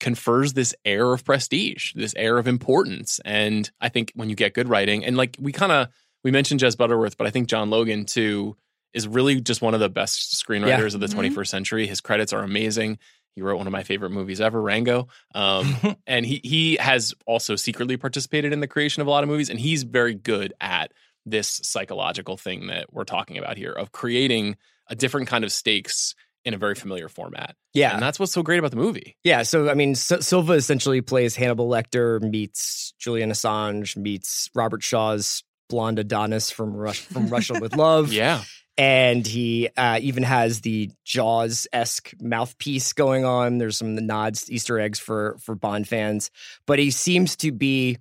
confers 0.02 0.52
this 0.52 0.76
air 0.84 1.14
of 1.14 1.24
prestige, 1.24 1.94
this 1.94 2.14
air 2.18 2.38
of 2.38 2.46
importance, 2.46 3.22
and 3.24 3.72
I 3.80 3.88
think 3.88 4.12
when 4.16 4.30
you 4.30 4.36
get 4.36 4.54
good 4.54 4.68
writing, 4.68 5.06
and 5.06 5.16
like 5.16 5.38
we 5.40 5.54
kind 5.54 5.72
of 5.72 5.88
we 6.26 6.32
mentioned 6.32 6.60
Jez 6.60 6.76
Butterworth, 6.78 7.18
but 7.18 7.26
I 7.26 7.30
think 7.30 7.48
John 7.48 7.70
Logan 7.70 8.04
too 8.06 8.58
is 8.94 9.08
really 9.08 9.40
just 9.40 9.62
one 9.62 9.74
of 9.74 9.80
the 9.80 9.90
best 9.90 10.36
screenwriters 10.46 10.94
of 10.96 11.00
the 11.00 11.08
Mhm. 11.08 11.14
21st 11.34 11.50
century. 11.52 11.88
His 11.88 12.02
credits 12.02 12.34
are 12.34 12.44
amazing. 12.44 13.00
He 13.36 13.42
wrote 13.42 13.58
one 13.58 13.68
of 13.68 13.74
my 13.74 13.84
favorite 13.84 14.12
movies 14.12 14.40
ever, 14.40 14.62
Rango. 14.62 15.08
Um, 15.34 15.76
and 16.08 16.26
he 16.26 16.42
he 16.44 16.76
has 16.80 17.14
also 17.26 17.56
secretly 17.56 17.98
participated 17.98 18.54
in 18.54 18.60
the 18.60 18.68
creation 18.68 19.02
of 19.02 19.08
a 19.08 19.10
lot 19.10 19.24
of 19.24 19.30
movies, 19.30 19.50
and 19.50 19.60
he's 19.60 19.84
very 19.84 20.14
good 20.14 20.54
at 20.62 20.92
this 21.26 21.62
psychological 21.64 22.38
thing 22.38 22.68
that 22.68 22.92
we're 22.92 23.06
talking 23.06 23.38
about 23.38 23.58
here 23.58 23.72
of 23.72 23.92
creating 23.92 24.58
a 24.88 24.96
different 24.96 25.28
kind 25.28 25.44
of 25.44 25.52
stakes 25.52 26.16
in 26.46 26.54
a 26.54 26.58
very 26.58 26.76
familiar 26.76 27.08
format. 27.08 27.56
Yeah. 27.74 27.94
And 27.94 28.02
that's 28.02 28.20
what's 28.20 28.34
so 28.34 28.44
great 28.44 28.60
about 28.60 28.72
the 28.72 28.78
movie. 28.78 29.16
Yeah, 29.24 29.44
so 29.44 29.70
I 29.70 29.74
mean, 29.74 29.92
S- 29.92 30.12
Silva 30.26 30.54
essentially 30.54 31.02
plays 31.02 31.36
Hannibal 31.36 31.70
Lecter 31.70 32.22
meets 32.22 32.94
Julian 33.00 33.32
Assange 33.32 33.96
meets 33.96 34.50
Robert 34.54 34.84
Shaw's 34.84 35.44
blonde 35.70 36.00
Adonis 36.00 36.52
from 36.52 36.76
Rush 36.76 37.00
from 37.00 37.28
Russia 37.28 37.58
with 37.60 37.76
Love. 37.78 38.12
Yeah. 38.12 38.44
And 38.78 39.26
he 39.26 39.70
uh, 39.78 40.00
even 40.02 40.24
has 40.24 40.62
the 40.62 40.90
Jaws 41.06 41.68
esque 41.72 42.14
mouthpiece 42.20 42.94
going 42.94 43.26
on. 43.26 43.58
There's 43.58 43.78
some 43.78 43.96
the 43.96 44.02
nods, 44.02 44.52
Easter 44.52 44.80
eggs 44.80 45.00
for 45.00 45.38
for 45.40 45.56
Bond 45.56 45.88
fans, 45.88 46.32
but 46.66 46.80
he 46.80 46.92
seems 46.92 47.36
to 47.38 47.52
be 47.52 47.98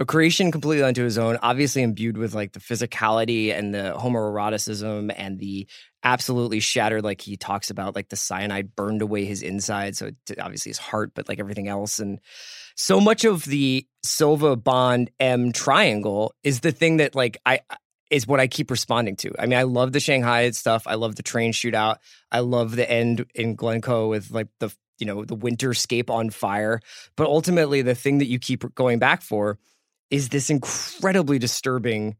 a 0.00 0.04
creation 0.04 0.52
completely 0.52 0.84
unto 0.84 1.04
his 1.04 1.18
own. 1.18 1.38
Obviously 1.42 1.82
imbued 1.82 2.16
with 2.16 2.34
like 2.34 2.52
the 2.52 2.60
physicality 2.60 3.52
and 3.56 3.74
the 3.74 3.94
homoeroticism 3.96 5.12
and 5.16 5.38
the 5.38 5.68
absolutely 6.04 6.60
shattered. 6.60 7.04
Like 7.04 7.20
he 7.20 7.36
talks 7.36 7.70
about 7.70 7.94
like 7.94 8.08
the 8.08 8.16
cyanide 8.16 8.74
burned 8.74 9.02
away 9.02 9.24
his 9.24 9.42
inside, 9.42 9.96
so 9.96 10.06
it, 10.06 10.40
obviously 10.40 10.70
his 10.70 10.78
heart, 10.78 11.12
but 11.14 11.28
like 11.28 11.38
everything 11.40 11.68
else 11.68 11.98
and. 11.98 12.20
So 12.80 13.00
much 13.00 13.24
of 13.24 13.44
the 13.44 13.88
Silva 14.04 14.54
Bond 14.54 15.10
M 15.18 15.50
triangle 15.50 16.32
is 16.44 16.60
the 16.60 16.70
thing 16.70 16.98
that 16.98 17.16
like 17.16 17.36
I 17.44 17.58
is 18.10 18.26
what 18.26 18.40
I 18.40 18.46
keep 18.46 18.70
responding 18.70 19.16
to. 19.16 19.32
I 19.38 19.46
mean, 19.46 19.58
I 19.58 19.64
love 19.64 19.92
the 19.92 20.00
Shanghai 20.00 20.50
stuff. 20.50 20.86
I 20.86 20.94
love 20.94 21.16
the 21.16 21.22
train 21.22 21.52
shootout. 21.52 21.96
I 22.32 22.40
love 22.40 22.74
the 22.76 22.90
end 22.90 23.26
in 23.34 23.54
Glencoe 23.54 24.08
with 24.08 24.30
like 24.30 24.48
the 24.60 24.70
you 24.98 25.06
know 25.06 25.24
the 25.24 25.36
winterscape 25.36 26.10
on 26.10 26.30
fire. 26.30 26.80
But 27.16 27.26
ultimately, 27.26 27.82
the 27.82 27.94
thing 27.94 28.18
that 28.18 28.26
you 28.26 28.38
keep 28.38 28.74
going 28.74 28.98
back 28.98 29.22
for 29.22 29.58
is 30.10 30.30
this 30.30 30.48
incredibly 30.50 31.38
disturbing 31.38 32.16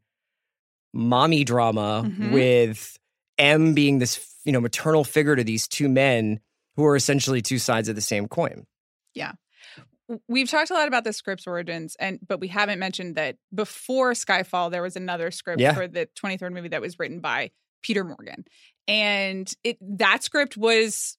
mommy 0.93 1.43
drama 1.43 2.03
Mhm. 2.05 2.31
with 2.31 2.97
M 3.37 3.73
being 3.73 3.99
this 3.99 4.19
you 4.43 4.51
know 4.51 4.61
maternal 4.61 5.03
figure 5.03 5.35
to 5.35 5.43
these 5.43 5.67
two 5.67 5.89
men 5.89 6.39
who 6.75 6.85
are 6.85 6.95
essentially 6.95 7.41
two 7.41 7.59
sides 7.59 7.89
of 7.89 7.95
the 7.95 8.01
same 8.01 8.27
coin. 8.27 8.65
We've 10.27 10.49
talked 10.49 10.71
a 10.71 10.73
lot 10.73 10.87
about 10.87 11.03
the 11.03 11.13
script's 11.13 11.45
origins, 11.45 11.95
and 11.99 12.19
but 12.27 12.39
we 12.39 12.47
haven't 12.47 12.79
mentioned 12.79 13.15
that 13.15 13.37
before 13.53 14.13
Skyfall, 14.13 14.71
there 14.71 14.81
was 14.81 14.95
another 14.95 15.31
script 15.31 15.61
Yeah. 15.61 15.73
for 15.73 15.87
the 15.87 16.07
23rd 16.15 16.53
movie 16.53 16.69
that 16.69 16.81
was 16.81 16.97
written 16.97 17.19
by 17.19 17.51
Peter 17.83 18.03
Morgan, 18.03 18.45
and 18.87 19.51
it 19.63 19.77
that 19.81 20.23
script 20.23 20.57
was 20.57 21.17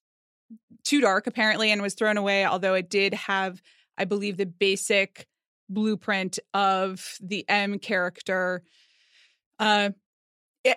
too 0.85 1.01
dark 1.01 1.27
apparently 1.27 1.71
and 1.71 1.81
was 1.83 1.95
thrown 1.95 2.17
away. 2.17 2.45
Although 2.45 2.75
it 2.75 2.91
did 2.91 3.15
have, 3.15 3.63
I 3.97 4.05
believe, 4.05 4.37
the 4.37 4.47
basic 4.47 5.27
blueprint 5.69 6.39
of 6.53 7.17
the 7.23 7.49
M 7.49 7.79
character. 7.79 8.63
Uh, 9.61 9.91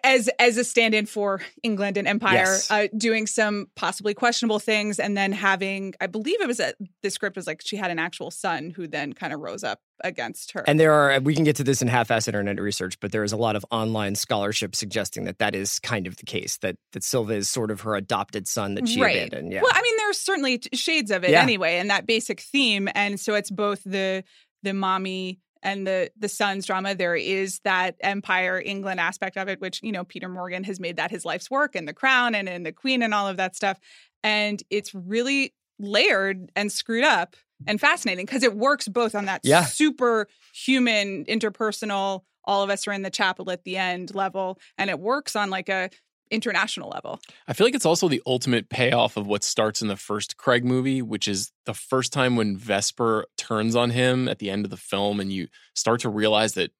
as 0.03 0.29
as 0.39 0.57
a 0.57 0.63
stand-in 0.63 1.05
for 1.05 1.41
England 1.61 1.97
and 1.97 2.07
Empire, 2.07 2.35
Yes. 2.35 2.71
uh, 2.71 2.87
doing 2.97 3.27
some 3.27 3.67
possibly 3.75 4.13
questionable 4.13 4.59
things, 4.59 4.99
and 4.99 5.17
then 5.17 5.31
having, 5.33 5.93
I 5.99 6.07
believe 6.07 6.39
it 6.41 6.47
was 6.47 6.59
a, 6.59 6.73
the 7.01 7.09
script 7.09 7.35
was 7.35 7.47
like 7.47 7.61
she 7.65 7.75
had 7.75 7.91
an 7.91 7.99
actual 7.99 8.31
son 8.31 8.69
who 8.69 8.87
then 8.87 9.13
kind 9.13 9.33
of 9.33 9.41
rose 9.41 9.63
up 9.63 9.79
against 10.03 10.51
her. 10.53 10.63
And 10.67 10.79
there 10.79 10.93
are, 10.93 11.19
we 11.19 11.35
can 11.35 11.43
get 11.43 11.55
to 11.57 11.63
this 11.63 11.81
in 11.81 11.87
half-ass 11.87 12.27
internet 12.27 12.59
research, 12.59 12.99
but 12.99 13.11
there 13.11 13.23
is 13.23 13.31
a 13.33 13.37
lot 13.37 13.55
of 13.55 13.65
online 13.71 14.15
scholarship 14.15 14.75
suggesting 14.75 15.25
that 15.25 15.39
that 15.39 15.53
is 15.55 15.79
kind 15.79 16.07
of 16.07 16.15
the 16.17 16.25
case. 16.25 16.57
That 16.59 16.77
that 16.93 17.03
Silva 17.03 17.33
is 17.33 17.49
sort 17.49 17.69
of 17.71 17.81
her 17.81 17.95
adopted 17.95 18.47
son 18.47 18.75
that 18.75 18.87
she 18.87 19.01
Right. 19.01 19.17
abandoned. 19.27 19.51
Yeah, 19.51 19.61
Well, 19.63 19.71
I 19.73 19.81
mean, 19.81 19.97
there's 19.97 20.17
certainly 20.19 20.59
t- 20.59 20.75
shades 20.77 21.11
of 21.11 21.23
it 21.25 21.31
Yeah. 21.31 21.41
anyway, 21.41 21.77
and 21.77 21.89
that 21.89 22.05
basic 22.05 22.39
theme. 22.39 22.87
And 22.95 23.19
so 23.19 23.35
it's 23.35 23.51
both 23.51 23.81
the 23.83 24.23
the 24.63 24.73
mommy 24.73 25.39
and 25.63 25.87
the 25.87 26.11
the 26.17 26.29
son's 26.29 26.65
drama. 26.67 26.93
There 26.93 27.15
is 27.15 27.59
that 27.63 27.95
Empire 28.01 28.61
England 28.63 28.99
aspect 28.99 29.37
of 29.37 29.47
it, 29.47 29.59
which 29.61 29.81
you 29.81 29.91
know 29.91 30.03
Peter 30.03 30.29
Morgan 30.29 30.63
has 30.65 30.79
made 30.79 30.97
that 30.97 31.09
his 31.09 31.25
life's 31.25 31.49
work, 31.49 31.75
and 31.75 31.87
The 31.87 31.93
Crown, 31.93 32.35
and 32.35 32.47
in 32.47 32.63
The 32.63 32.71
Queen, 32.71 33.01
and 33.01 33.13
all 33.13 33.27
of 33.27 33.37
that 33.37 33.55
stuff. 33.55 33.79
And 34.23 34.61
it's 34.69 34.93
really 34.93 35.53
layered 35.79 36.51
and 36.55 36.71
screwed 36.71 37.03
up 37.03 37.35
and 37.65 37.79
fascinating 37.81 38.25
because 38.25 38.43
it 38.43 38.55
works 38.55 38.87
both 38.87 39.15
on 39.15 39.25
that 39.25 39.41
Yeah. 39.43 39.63
super 39.65 40.27
human 40.53 41.25
interpersonal. 41.25 42.23
All 42.45 42.61
of 42.61 42.69
us 42.69 42.87
are 42.87 42.91
in 42.91 43.01
the 43.01 43.09
chapel 43.09 43.49
at 43.51 43.63
the 43.63 43.77
end 43.77 44.13
level, 44.13 44.59
and 44.77 44.89
it 44.89 44.99
works 44.99 45.35
on 45.35 45.49
like 45.49 45.69
a 45.69 45.89
international 46.33 46.89
level. 46.89 47.19
I 47.47 47.53
feel 47.53 47.67
like 47.67 47.75
it's 47.75 47.85
also 47.85 48.07
the 48.07 48.21
ultimate 48.25 48.69
payoff 48.69 49.17
of 49.17 49.27
what 49.27 49.43
starts 49.43 49.81
in 49.81 49.87
the 49.87 49.95
first 49.95 50.37
Craig 50.37 50.65
movie, 50.65 51.01
which 51.01 51.27
is 51.27 51.51
the 51.65 51.73
first 51.73 52.11
time 52.11 52.35
when 52.35 52.57
Vesper 52.57 53.25
turns 53.37 53.75
on 53.75 53.91
him 53.91 54.27
at 54.27 54.39
the 54.39 54.49
end 54.49 54.65
of 54.65 54.71
the 54.71 54.77
film 54.77 55.19
and 55.19 55.31
you 55.31 55.47
start 55.75 56.01
to 56.01 56.09
realize 56.09 56.53
that 56.53 56.71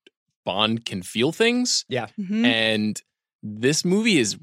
Bond 0.45 0.86
can 0.86 1.01
feel 1.03 1.31
things. 1.31 1.86
Mhm. 2.19 2.45
And 2.45 3.01
this 3.41 3.86
movie 3.86 4.17
is, 4.19 4.38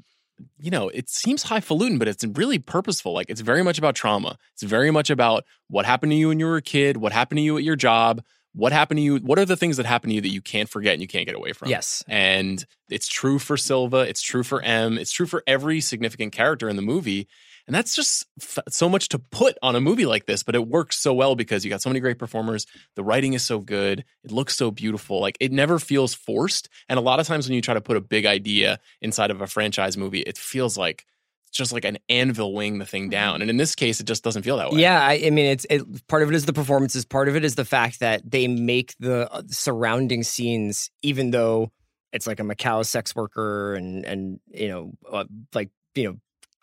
you 0.57 0.71
know, 0.71 0.89
it 0.89 1.09
seems 1.09 1.43
highfalutin, 1.43 1.99
but 1.99 2.07
it's 2.07 2.23
really 2.23 2.57
purposeful. 2.57 3.13
Like 3.13 3.29
it's 3.29 3.41
very 3.41 3.63
much 3.63 3.77
about 3.77 3.95
trauma. 3.95 4.37
It's 4.53 4.63
very 4.63 4.89
much 4.89 5.09
about 5.09 5.43
what 5.67 5.85
happened 5.85 6.11
to 6.11 6.15
you 6.15 6.29
when 6.29 6.39
you 6.39 6.45
were 6.47 6.57
a 6.57 6.61
kid, 6.61 6.97
what 6.97 7.11
happened 7.11 7.37
to 7.37 7.43
you 7.43 7.57
at 7.57 7.63
your 7.63 7.75
job, 7.75 8.23
what 8.53 8.73
happened 8.73 8.97
to 8.97 9.01
you, 9.01 9.17
what 9.17 9.39
are 9.39 9.45
the 9.45 9.55
things 9.55 9.77
that 9.77 9.85
happen 9.85 10.09
to 10.09 10.15
you 10.15 10.21
that 10.21 10.29
you 10.29 10.41
can't 10.41 10.69
forget 10.69 10.93
and 10.93 11.01
you 11.01 11.07
can't 11.07 11.25
get 11.25 11.35
away 11.35 11.53
from. 11.53 11.69
yes, 11.69 12.03
And 12.07 12.65
it's 12.89 13.07
true 13.07 13.39
for 13.39 13.55
Silva, 13.57 13.99
it's 13.99 14.21
true 14.21 14.43
for 14.43 14.61
M, 14.61 14.97
it's 14.97 15.11
true 15.11 15.25
for 15.25 15.43
every 15.47 15.79
significant 15.81 16.33
character 16.33 16.67
in 16.67 16.75
the 16.75 16.81
movie. 16.81 17.27
And 17.67 17.75
that's 17.75 17.95
just 17.95 18.25
f- 18.41 18.57
so 18.69 18.89
much 18.89 19.07
to 19.09 19.19
put 19.19 19.57
on 19.61 19.75
a 19.75 19.79
movie 19.81 20.05
like 20.05 20.25
this, 20.25 20.43
but 20.43 20.55
it 20.55 20.67
works 20.67 20.97
so 20.97 21.13
well 21.13 21.35
because 21.35 21.63
you 21.63 21.69
got 21.69 21.81
so 21.81 21.89
many 21.89 21.99
great 21.99 22.17
performers. 22.17 22.65
The 22.95 23.03
writing 23.03 23.33
is 23.33 23.45
so 23.45 23.59
good. 23.59 24.03
It 24.23 24.31
looks 24.31 24.57
so 24.57 24.71
beautiful. 24.71 25.21
Like 25.21 25.37
it 25.39 25.51
never 25.51 25.77
feels 25.79 26.13
forced. 26.13 26.69
And 26.89 26.97
a 26.97 27.01
lot 27.01 27.19
of 27.19 27.27
times 27.27 27.47
when 27.47 27.55
you 27.55 27.61
try 27.61 27.75
to 27.75 27.79
put 27.81 27.97
a 27.97 28.01
big 28.01 28.25
idea 28.25 28.79
inside 28.99 29.31
of 29.31 29.41
a 29.41 29.47
franchise 29.47 29.95
movie, 29.95 30.21
it 30.21 30.37
feels 30.37 30.75
like 30.77 31.05
just 31.51 31.73
like 31.73 31.85
an 31.85 31.97
anvil 32.09 32.53
weighing 32.53 32.79
the 32.79 32.85
thing 32.85 33.09
down. 33.09 33.41
And 33.41 33.49
in 33.49 33.57
this 33.57 33.75
case, 33.75 33.99
it 33.99 34.05
just 34.07 34.23
doesn't 34.23 34.43
feel 34.43 34.57
that 34.57 34.71
way. 34.71 34.81
yeah. 34.81 35.01
I, 35.05 35.21
I 35.25 35.29
mean, 35.29 35.45
it's 35.45 35.65
it, 35.69 36.07
part 36.07 36.23
of 36.23 36.29
it 36.29 36.35
is 36.35 36.45
the 36.45 36.53
performances. 36.53 37.05
Part 37.05 37.27
of 37.27 37.35
it 37.35 37.43
is 37.43 37.55
the 37.55 37.65
fact 37.65 37.99
that 37.99 38.29
they 38.29 38.47
make 38.47 38.95
the 38.99 39.31
uh, 39.31 39.43
surrounding 39.47 40.23
scenes, 40.23 40.89
even 41.01 41.31
though 41.31 41.71
it's 42.13 42.25
like 42.27 42.39
a 42.39 42.43
Macau 42.43 42.85
sex 42.85 43.15
worker 43.15 43.75
and 43.75 44.05
and 44.05 44.39
you 44.47 44.67
know 44.67 44.91
uh, 45.11 45.25
like 45.53 45.69
you 45.95 46.05
know. 46.05 46.17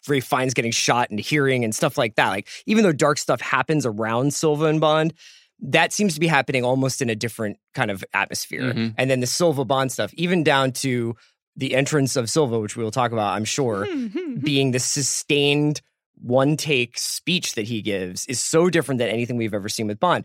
Ralph 0.07 0.25
Fiennes 0.25 0.55
getting 0.55 0.71
shot 0.73 1.11
and 1.11 1.21
hearing 1.21 1.65
and 1.65 1.75
stuff 1.75 1.99
like 1.99 2.15
that. 2.15 2.29
Like, 2.29 2.49
even 2.65 2.83
though 2.83 2.93
dark 2.93 3.19
stuff 3.19 3.43
happens 3.43 3.85
around 3.85 4.33
Silva 4.33 4.65
and 4.67 4.81
Bond, 4.81 5.13
that 5.61 5.93
seems 5.93 6.15
to 6.15 6.21
be 6.21 6.29
happening 6.29 6.65
almost 6.65 7.03
in 7.03 7.11
a 7.11 7.15
different 7.15 7.59
kind 7.75 7.91
of 7.91 8.03
atmosphere. 8.15 8.73
Mhm. 8.73 8.95
And 8.97 9.11
then 9.11 9.21
the 9.21 9.27
Silva 9.27 9.67
Bond 9.67 9.93
stuff, 9.93 10.15
even 10.15 10.45
down 10.45 10.73
to 10.73 11.15
the 11.59 11.75
entrance 11.75 12.15
of 12.15 12.31
Silva, 12.31 12.59
which 12.61 12.77
we 12.77 12.85
will 12.85 12.93
talk 12.93 13.11
about, 13.13 13.35
I'm 13.35 13.45
sure, 13.45 13.87
being 14.41 14.71
the 14.71 14.79
sustained 14.79 15.83
one 16.15 16.57
take 16.57 16.97
speech 16.97 17.55
that 17.57 17.67
he 17.67 17.83
gives 17.83 18.27
is 18.27 18.41
so 18.41 18.71
different 18.71 19.01
than 19.01 19.09
anything 19.09 19.37
we've 19.37 19.55
ever 19.55 19.69
seen 19.69 19.89
with 19.89 20.01
Bond. 20.01 20.25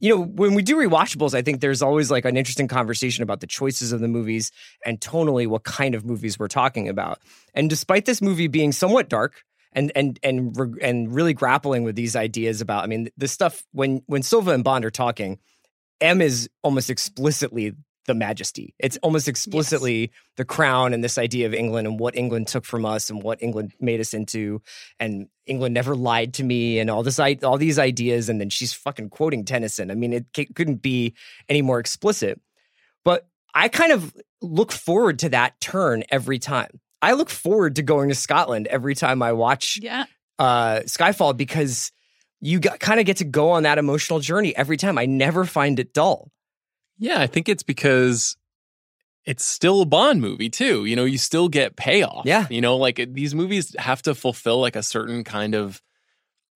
You 0.00 0.16
know, 0.16 0.24
when 0.24 0.54
we 0.54 0.62
do 0.62 0.76
rewatchables, 0.76 1.34
I 1.34 1.42
think 1.42 1.60
there's 1.60 1.82
always 1.82 2.10
like 2.10 2.24
an 2.24 2.36
interesting 2.36 2.66
conversation 2.66 3.22
about 3.22 3.40
the 3.40 3.46
choices 3.46 3.92
of 3.92 4.00
the 4.00 4.08
movies 4.08 4.50
and 4.84 5.00
tonally 5.00 5.46
what 5.46 5.62
kind 5.62 5.94
of 5.94 6.04
movies 6.04 6.36
we're 6.36 6.48
talking 6.48 6.88
about. 6.88 7.20
And 7.54 7.70
despite 7.70 8.04
this 8.04 8.20
movie 8.20 8.48
being 8.48 8.72
somewhat 8.72 9.08
dark 9.08 9.44
and 9.72 9.92
and 9.94 10.18
and 10.24 10.56
and 10.82 11.14
really 11.14 11.32
grappling 11.32 11.84
with 11.84 11.94
these 11.94 12.16
ideas 12.16 12.60
about, 12.60 12.82
I 12.82 12.88
mean, 12.88 13.08
the 13.16 13.28
stuff 13.28 13.62
when 13.70 14.02
when 14.06 14.24
Silva 14.24 14.50
and 14.50 14.64
Bond 14.64 14.84
are 14.84 14.90
talking, 14.90 15.38
M 16.00 16.20
is 16.20 16.50
almost 16.64 16.90
explicitly 16.90 17.74
the 18.06 18.14
majesty. 18.14 18.74
It's 18.78 18.96
almost 18.98 19.28
explicitly 19.28 20.10
the 20.36 20.44
crown 20.44 20.92
and 20.92 21.02
this 21.02 21.18
idea 21.18 21.46
of 21.46 21.54
England 21.54 21.86
and 21.86 22.00
what 22.00 22.16
England 22.16 22.48
took 22.48 22.64
from 22.64 22.84
us 22.84 23.10
and 23.10 23.22
what 23.22 23.42
England 23.42 23.72
made 23.80 24.00
us 24.00 24.14
into. 24.14 24.60
And 24.98 25.28
England 25.46 25.74
never 25.74 25.94
lied 25.94 26.34
to 26.34 26.44
me 26.44 26.78
and 26.78 26.90
all 26.90 27.02
this, 27.02 27.18
all 27.18 27.58
these 27.58 27.78
ideas. 27.78 28.28
And 28.28 28.40
then 28.40 28.50
she's 28.50 28.72
fucking 28.72 29.10
quoting 29.10 29.44
Tennyson. 29.44 29.90
I 29.90 29.94
mean, 29.94 30.12
it 30.12 30.26
c- 30.34 30.46
couldn't 30.46 30.82
be 30.82 31.14
any 31.48 31.62
more 31.62 31.78
explicit. 31.78 32.40
But 33.04 33.28
I 33.54 33.68
kind 33.68 33.92
of 33.92 34.14
look 34.40 34.72
forward 34.72 35.20
to 35.20 35.28
that 35.30 35.60
turn 35.60 36.04
every 36.10 36.38
time. 36.38 36.80
I 37.00 37.12
look 37.12 37.30
forward 37.30 37.76
to 37.76 37.82
going 37.82 38.08
to 38.08 38.14
Scotland 38.14 38.68
every 38.68 38.94
time 38.94 39.22
I 39.22 39.32
watch 39.32 39.78
yeah. 39.82 40.04
uh, 40.38 40.80
Skyfall 40.86 41.36
because 41.36 41.90
you 42.40 42.60
got, 42.60 42.80
kind 42.80 43.00
of 43.00 43.06
get 43.06 43.18
to 43.18 43.24
go 43.24 43.50
on 43.50 43.64
that 43.64 43.78
emotional 43.78 44.20
journey 44.20 44.54
every 44.54 44.76
time. 44.76 44.98
I 44.98 45.06
never 45.06 45.44
find 45.44 45.78
it 45.78 45.92
dull. 45.92 46.30
Yeah, 46.98 47.20
I 47.20 47.26
think 47.26 47.48
it's 47.48 47.62
because 47.62 48.36
it's 49.24 49.44
still 49.44 49.82
a 49.82 49.86
Bond 49.86 50.20
movie 50.20 50.50
too. 50.50 50.84
You 50.84 50.96
know, 50.96 51.04
you 51.04 51.18
still 51.18 51.48
get 51.48 51.76
payoff. 51.76 52.26
Yeah. 52.26 52.46
You 52.50 52.60
know, 52.60 52.76
like 52.76 53.00
these 53.12 53.34
movies 53.34 53.74
have 53.78 54.02
to 54.02 54.14
fulfill 54.14 54.60
like 54.60 54.76
a 54.76 54.82
certain 54.82 55.24
kind 55.24 55.54
of 55.54 55.80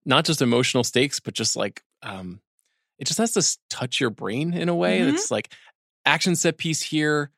not 0.04 0.24
just 0.24 0.42
emotional 0.42 0.84
stakes, 0.84 1.20
but 1.20 1.34
just 1.34 1.56
like 1.56 1.82
um 2.02 2.40
it 2.98 3.06
just 3.06 3.18
has 3.18 3.32
to 3.32 3.58
touch 3.68 4.00
your 4.00 4.10
brain 4.10 4.54
in 4.54 4.68
a 4.68 4.74
way. 4.74 5.00
Mhm. 5.00 5.14
It's 5.14 5.30
like 5.30 5.52
action 6.04 6.34
set 6.36 6.58
piece 6.58 6.82
here, 6.82 7.30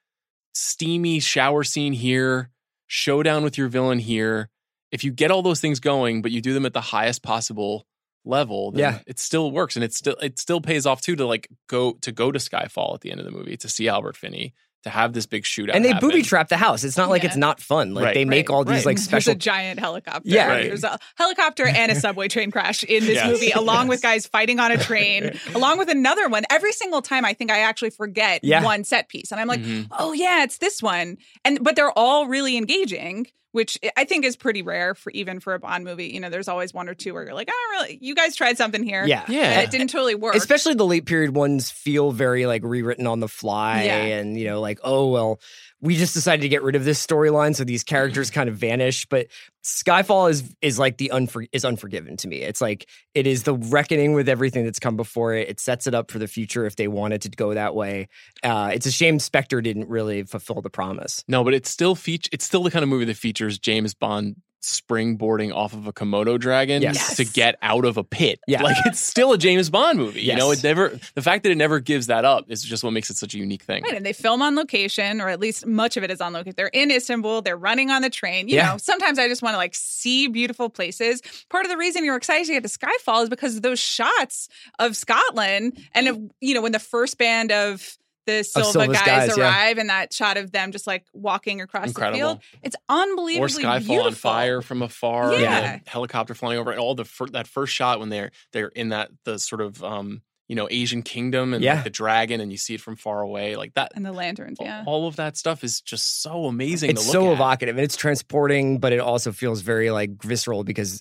steamy 0.55 1.21
shower 1.21 1.64
scene 1.64 1.93
here, 1.93 2.50
showdown 2.87 3.43
with 3.43 3.59
your 3.59 3.69
villain 3.69 3.99
here. 3.99 4.50
If 4.93 5.05
you 5.05 5.11
get 5.12 5.31
all 5.31 5.43
those 5.43 5.61
things 5.61 5.81
going, 5.81 6.23
but 6.23 6.31
you 6.31 6.40
do 6.40 6.55
them 6.55 6.64
at 6.64 6.73
the 6.73 6.81
highest 6.81 7.23
possible 7.23 7.87
level, 8.28 8.70
then 8.73 8.80
Yeah. 8.80 8.99
it 9.06 9.18
still 9.18 9.50
works 9.50 9.75
and 9.76 9.85
it 9.85 9.92
still 9.94 10.16
it 10.23 10.38
still 10.38 10.61
pays 10.61 10.87
off 10.87 11.00
too 11.00 11.16
to 11.16 11.26
like 11.26 11.49
go 11.68 11.92
to 12.02 12.12
go 12.12 12.30
to 12.30 12.38
Skyfall 12.38 12.94
at 12.94 13.00
the 13.00 13.11
end 13.11 13.20
of 13.20 13.26
the 13.26 13.32
movie 13.32 13.56
to 13.56 13.68
see 13.68 13.88
Albert 13.88 14.16
Finney 14.16 14.54
to 14.85 14.90
have 14.90 15.12
this 15.12 15.26
big 15.26 15.42
shootout. 15.42 15.75
and 15.75 15.85
they 15.85 15.88
happen. 15.88 16.08
booby 16.08 16.23
trap 16.23 16.49
the 16.49 16.56
house. 16.56 16.85
It's 16.85 16.97
not 16.97 17.11
like 17.11 17.23
Yeah. 17.25 17.30
it's 17.30 17.37
not 17.37 17.58
fun. 17.61 17.94
Like 17.94 18.04
Right, 18.04 18.14
they 18.14 18.25
make 18.25 18.49
right, 18.49 18.54
all 18.54 18.64
these 18.64 18.76
right. 18.76 18.87
like 18.87 18.97
There's 18.99 19.04
special 19.08 19.32
a 19.32 19.35
giant 19.35 19.80
helicopter. 19.80 20.23
Yeah. 20.28 20.47
Right. 20.47 20.62
There's 20.68 20.85
a 20.85 20.97
helicopter 21.16 21.66
and 21.66 21.90
a 21.90 21.97
subway 22.00 22.28
train 22.28 22.52
crash 22.52 22.85
in 22.85 23.04
this 23.04 23.16
Yes. 23.16 23.26
movie, 23.26 23.50
along 23.50 23.88
with 23.88 24.02
guys 24.02 24.28
fighting 24.28 24.61
on 24.61 24.70
a 24.70 24.78
train, 24.78 25.37
along 25.56 25.78
with 25.78 25.88
another 25.88 26.28
one. 26.28 26.44
Every 26.49 26.70
single 26.73 27.02
time, 27.02 27.25
I 27.25 27.32
think 27.35 27.50
I 27.50 27.58
actually 27.58 27.90
forget 27.90 28.44
Yeah. 28.44 28.62
one 28.62 28.85
set 28.85 29.08
piece, 29.08 29.32
and 29.32 29.40
I'm 29.40 29.49
like, 29.49 29.61
Mhm. 29.62 29.88
oh 29.99 30.12
yeah, 30.12 30.44
it's 30.44 30.58
this 30.58 30.80
one. 30.80 31.16
And 31.44 31.58
but 31.64 31.75
they're 31.75 31.90
all 31.99 32.28
really 32.28 32.56
engaging, 32.56 33.26
which 33.52 33.78
I 33.97 34.05
think 34.05 34.25
is 34.25 34.37
pretty 34.37 34.62
rare 34.62 34.95
for 34.95 35.11
even 35.11 35.40
for 35.40 35.55
a 35.55 35.59
Bond 35.59 35.85
movie. 35.85 36.09
You 36.09 36.21
know, 36.21 36.31
there's 36.31 36.49
always 36.49 36.75
one 36.75 36.88
or 36.88 36.95
two 36.95 37.14
where 37.14 37.25
you're 37.25 37.35
like, 37.35 37.49
I 37.49 37.52
don't 37.52 37.83
really. 37.83 37.99
You 38.02 38.14
guys 38.14 38.37
tried 38.37 38.59
something 38.59 38.83
here, 38.83 39.05
Yeah. 39.07 39.25
Yeah. 39.28 39.45
and 39.52 39.62
it 39.62 39.71
didn't 39.71 39.88
totally 39.88 40.14
work. 40.14 40.35
Especially 40.35 40.75
the 40.75 40.87
late 40.87 41.07
period 41.07 41.35
ones 41.35 41.71
feel 41.71 42.12
very 42.12 42.47
like 42.47 42.62
rewritten 42.62 43.07
on 43.07 43.21
the 43.21 43.28
fly 43.28 43.85
Yeah. 43.85 43.97
and 43.97 44.38
you 44.38 44.47
know 44.47 44.61
like 44.61 44.78
oh 44.85 45.09
well 45.11 45.40
we 45.80 45.97
just 45.97 46.14
decided 46.14 46.42
to 46.42 46.49
get 46.49 46.62
rid 46.62 46.75
of 46.75 46.85
this 46.85 47.04
storyline 47.04 47.54
so 47.54 47.64
these 47.64 47.85
characters 47.85 48.30
kind 48.32 48.49
of 48.49 48.56
vanish 48.56 49.06
but 49.06 49.26
Skyfall 49.68 50.30
is 50.30 50.54
is 50.62 50.78
like 50.78 50.97
the 50.97 51.11
unfor- 51.12 51.49
is 51.52 51.64
unforgiven 51.64 52.16
to 52.18 52.28
me. 52.28 52.38
It's 52.38 52.61
like 52.61 52.88
it 53.14 53.26
is 53.26 53.42
the 53.42 53.54
reckoning 53.54 54.14
with 54.14 54.28
everything 54.28 54.64
that's 54.64 54.78
come 54.78 54.97
before 54.97 55.35
it. 55.35 55.49
It 55.49 55.61
sets 55.61 55.87
it 55.87 55.94
up 55.94 56.11
for 56.11 56.18
the 56.18 56.26
future 56.26 56.64
if 56.64 56.76
they 56.76 56.88
wanted 56.88 57.20
to 57.23 57.28
go 57.28 57.52
that 57.52 57.75
way. 57.75 58.08
Uh, 58.42 58.70
it's 58.73 58.87
a 58.87 58.90
shame 58.90 59.18
Spectre 59.18 59.61
didn't 59.61 59.88
really 59.88 60.23
fulfill 60.23 60.62
the 60.62 60.70
promise. 60.70 61.23
No, 61.28 61.44
but 61.44 61.52
it's 61.52 61.68
still 61.68 61.94
feature. 61.94 62.30
It's 62.32 62.47
still 62.47 62.62
the 62.62 62.70
kind 62.70 62.82
of 62.82 62.88
movie 62.88 63.04
that 63.06 63.16
features 63.16 63.58
James 63.58 63.92
Bond 63.92 64.37
springboarding 64.62 65.55
off 65.55 65.73
of 65.73 65.87
a 65.87 65.93
Komodo 65.93 66.38
dragon 66.38 66.83
Yes. 66.83 67.17
to 67.17 67.25
get 67.25 67.57
out 67.62 67.85
of 67.85 67.97
a 67.97 68.05
pit. 68.05 68.41
Yeah. 68.47 68.62
like 68.62 68.77
it's 68.87 68.99
still 69.00 69.33
a 69.33 69.38
James 69.38 69.71
Bond 69.71 69.99
movie. 69.99 70.23
You 70.23 70.37
know, 70.37 70.50
it 70.50 70.62
never. 70.62 70.99
The 71.15 71.23
fact 71.23 71.43
that 71.45 71.50
it 71.53 71.57
never 71.57 71.81
gives 71.81 72.09
that 72.09 72.25
up 72.25 72.47
is 72.50 72.62
just 72.62 72.83
what 72.85 72.93
makes 72.93 73.11
it 73.11 73.17
such 73.17 73.35
a 73.35 73.38
unique 73.38 73.62
thing. 73.62 73.83
Right, 73.83 73.95
and 73.95 74.05
they 74.05 74.12
film 74.12 74.43
on 74.43 74.57
location, 74.57 75.21
or 75.21 75.29
at 75.29 75.41
least 75.41 75.67
much 75.67 75.97
of 75.97 76.03
it 76.05 76.11
is 76.11 76.21
on 76.21 76.33
location. 76.33 76.55
They're 76.57 76.67
in 76.69 76.91
Istanbul. 76.91 77.43
They're 77.43 77.57
running 77.57 77.91
on 77.91 78.03
the 78.03 78.11
train. 78.11 78.49
You 78.49 78.57
Yeah. 78.57 78.73
know, 78.73 78.79
sometimes 78.79 79.19
I 79.19 79.29
just 79.29 79.43
want 79.43 79.55
to 79.55 79.59
like 79.59 79.75
see 79.75 80.27
beautiful 80.29 80.69
places. 80.71 81.23
Part 81.50 81.65
of 81.65 81.71
the 81.71 81.77
reason 81.77 82.05
you're 82.05 82.17
excited 82.17 82.47
to 82.47 82.53
get 82.53 82.62
to 82.65 82.69
Skyfall 82.69 83.23
is 83.25 83.29
because 83.29 83.57
of 83.57 83.62
those 83.62 83.79
shots 83.81 84.49
of 84.79 84.97
Scotland, 84.97 85.79
and 85.95 86.09
if, 86.09 86.17
you 86.41 86.55
know 86.55 86.62
when 86.62 86.73
the 86.73 86.79
first 86.79 87.19
band 87.19 87.53
of 87.53 87.97
the 88.28 88.42
Silva 88.44 88.70
Silva's 88.73 88.97
guys, 88.99 89.06
guys, 89.28 89.38
yeah. 89.38 89.44
arrive, 89.44 89.78
and 89.78 89.88
that 89.90 90.12
shot 90.12 90.37
of 90.37 90.52
them 90.52 90.70
just 90.73 90.87
like 90.87 91.04
walking 91.12 91.61
across 91.61 91.88
Incredible. 91.88 92.12
the 92.18 92.18
field, 92.20 92.40
it's 92.62 92.76
Or 92.88 93.00
unbelievably 93.02 93.62
Skyfall 93.64 93.78
beautiful. 93.87 94.06
on 94.06 94.12
fire 94.14 94.62
from 94.62 94.82
afar, 94.82 95.35
Yeah. 95.35 95.73
and 95.75 95.82
helicopter 95.87 96.35
flying 96.35 96.58
over, 96.58 96.70
and 96.70 96.78
all 96.80 96.94
the 96.94 97.04
fir- 97.04 97.26
that 97.28 97.47
first 97.49 97.75
shot 97.75 97.99
when 98.00 98.08
they're 98.11 98.30
they're 98.52 98.68
in 98.68 98.90
that 98.90 99.11
the 99.25 99.38
sort 99.38 99.61
of 99.61 99.82
um 99.82 100.23
you 100.47 100.54
know 100.56 100.66
Asian 100.70 101.02
kingdom 101.02 101.52
and 101.52 101.62
Yeah. 101.62 101.75
like 101.75 101.85
the 101.85 101.90
dragon, 101.90 102.40
and 102.40 102.50
you 102.50 102.56
see 102.58 102.75
it 102.75 102.80
from 102.80 102.97
far 102.97 103.20
away, 103.20 103.56
like 103.56 103.75
that. 103.75 103.92
and 103.94 104.04
the 104.06 104.12
lanterns. 104.12 104.58
Yeah, 104.61 104.82
All 104.87 105.06
of 105.06 105.16
that 105.16 105.37
stuff 105.37 105.62
is 105.64 105.80
just 105.80 106.23
so 106.23 106.44
amazing. 106.47 106.90
it's 106.90 107.02
to 107.02 107.08
look 107.08 107.12
so 107.12 107.26
at. 107.28 107.32
evocative 107.35 107.76
and 107.76 107.85
it's 107.85 107.97
transporting 107.97 108.78
but 108.78 108.92
it 108.92 109.00
also 109.00 109.32
feels 109.32 109.61
very 109.62 109.90
like 109.90 110.23
visceral 110.23 110.64
because 110.64 111.00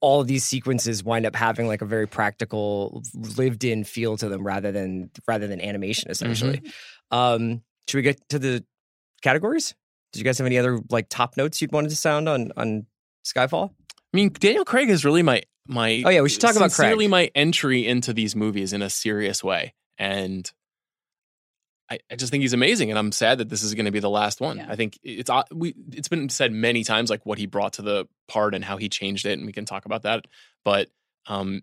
all 0.00 0.20
of 0.20 0.26
these 0.26 0.44
sequences 0.44 1.04
wind 1.04 1.26
up 1.26 1.36
having 1.36 1.66
like 1.66 1.82
a 1.82 1.86
very 1.86 2.06
practical 2.06 3.02
lived 3.36 3.64
in 3.64 3.84
feel 3.84 4.16
to 4.16 4.28
them 4.28 4.42
rather 4.42 4.72
than 4.72 5.10
rather 5.28 5.46
than 5.46 5.60
animation 5.60 6.10
essentially 6.10 6.62
um 7.10 7.62
should 7.86 7.98
we 7.98 8.02
get 8.02 8.28
to 8.28 8.38
the 8.38 8.64
categories 9.22 9.74
did 10.12 10.20
you 10.20 10.24
guys 10.24 10.38
have 10.38 10.46
any 10.46 10.58
other 10.58 10.80
like 10.90 11.08
top 11.08 11.36
notes 11.36 11.60
you'd 11.60 11.72
wanted 11.72 11.90
to 11.90 11.96
sound 11.96 12.28
on 12.28 12.50
on 12.56 12.86
skyfall 13.24 13.70
I 14.14 14.16
mean, 14.16 14.30
Daniel 14.32 14.64
Craig 14.64 14.90
is 14.90 15.04
really 15.04 15.24
my 15.24 15.42
my. 15.66 16.02
Oh, 16.06 16.08
yeah, 16.08 16.20
we 16.20 16.28
should 16.28 16.40
talk 16.40 16.54
about 16.54 16.70
Craig. 16.72 16.90
really 16.90 17.08
my 17.08 17.32
entry 17.34 17.84
into 17.84 18.12
these 18.12 18.36
movies 18.36 18.72
in 18.72 18.80
a 18.80 18.88
serious 18.88 19.42
way, 19.42 19.74
and 19.98 20.48
I, 21.90 21.98
I 22.10 22.16
just 22.16 22.30
think 22.30 22.42
he's 22.42 22.54
amazing. 22.54 22.90
And 22.90 22.98
I'm 22.98 23.12
sad 23.12 23.38
that 23.38 23.48
this 23.48 23.62
is 23.62 23.74
going 23.74 23.84
to 23.84 23.92
be 23.92 24.00
the 24.00 24.10
last 24.10 24.40
one. 24.40 24.56
Yeah. 24.56 24.66
I 24.68 24.76
think 24.76 24.98
it's 25.02 25.28
uh, 25.28 25.42
we. 25.52 25.74
It's 25.92 26.08
been 26.08 26.28
said 26.28 26.52
many 26.52 26.82
times 26.84 27.10
like 27.10 27.24
what 27.26 27.38
he 27.38 27.46
brought 27.46 27.74
to 27.74 27.82
the 27.82 28.08
part 28.26 28.54
and 28.54 28.64
how 28.64 28.76
he 28.76 28.88
changed 28.88 29.26
it, 29.26 29.38
and 29.38 29.46
we 29.46 29.52
can 29.52 29.64
talk 29.64 29.84
about 29.84 30.02
that. 30.02 30.24
But 30.64 30.88
um, 31.26 31.62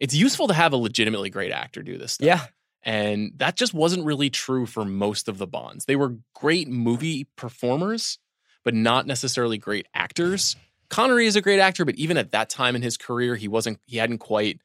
it's 0.00 0.14
useful 0.14 0.48
to 0.48 0.54
have 0.54 0.72
a 0.72 0.76
legitimately 0.76 1.30
great 1.30 1.52
actor 1.52 1.82
do 1.82 1.98
this 1.98 2.12
stuff. 2.12 2.26
yeah 2.26 2.46
And 2.82 3.32
that 3.36 3.56
just 3.56 3.74
wasn't 3.74 4.04
really 4.04 4.30
true 4.30 4.66
for 4.66 4.84
most 4.84 5.28
of 5.28 5.38
the 5.38 5.46
Bonds. 5.46 5.84
They 5.84 5.96
were 5.96 6.16
great 6.34 6.68
movie 6.68 7.28
performers, 7.36 8.18
but 8.64 8.74
not 8.74 9.06
necessarily 9.06 9.58
great 9.58 9.86
actors. 9.94 10.56
Connery 10.88 11.26
is 11.26 11.36
a 11.36 11.40
great 11.40 11.60
actor, 11.60 11.84
but 11.84 11.94
even 11.94 12.16
at 12.16 12.32
that 12.32 12.50
time 12.50 12.74
in 12.74 12.82
his 12.82 12.96
career, 12.96 13.36
he 13.36 13.46
wasn't 13.46 13.78
he 13.86 13.98
hadn't 13.98 14.18
quite 14.18 14.60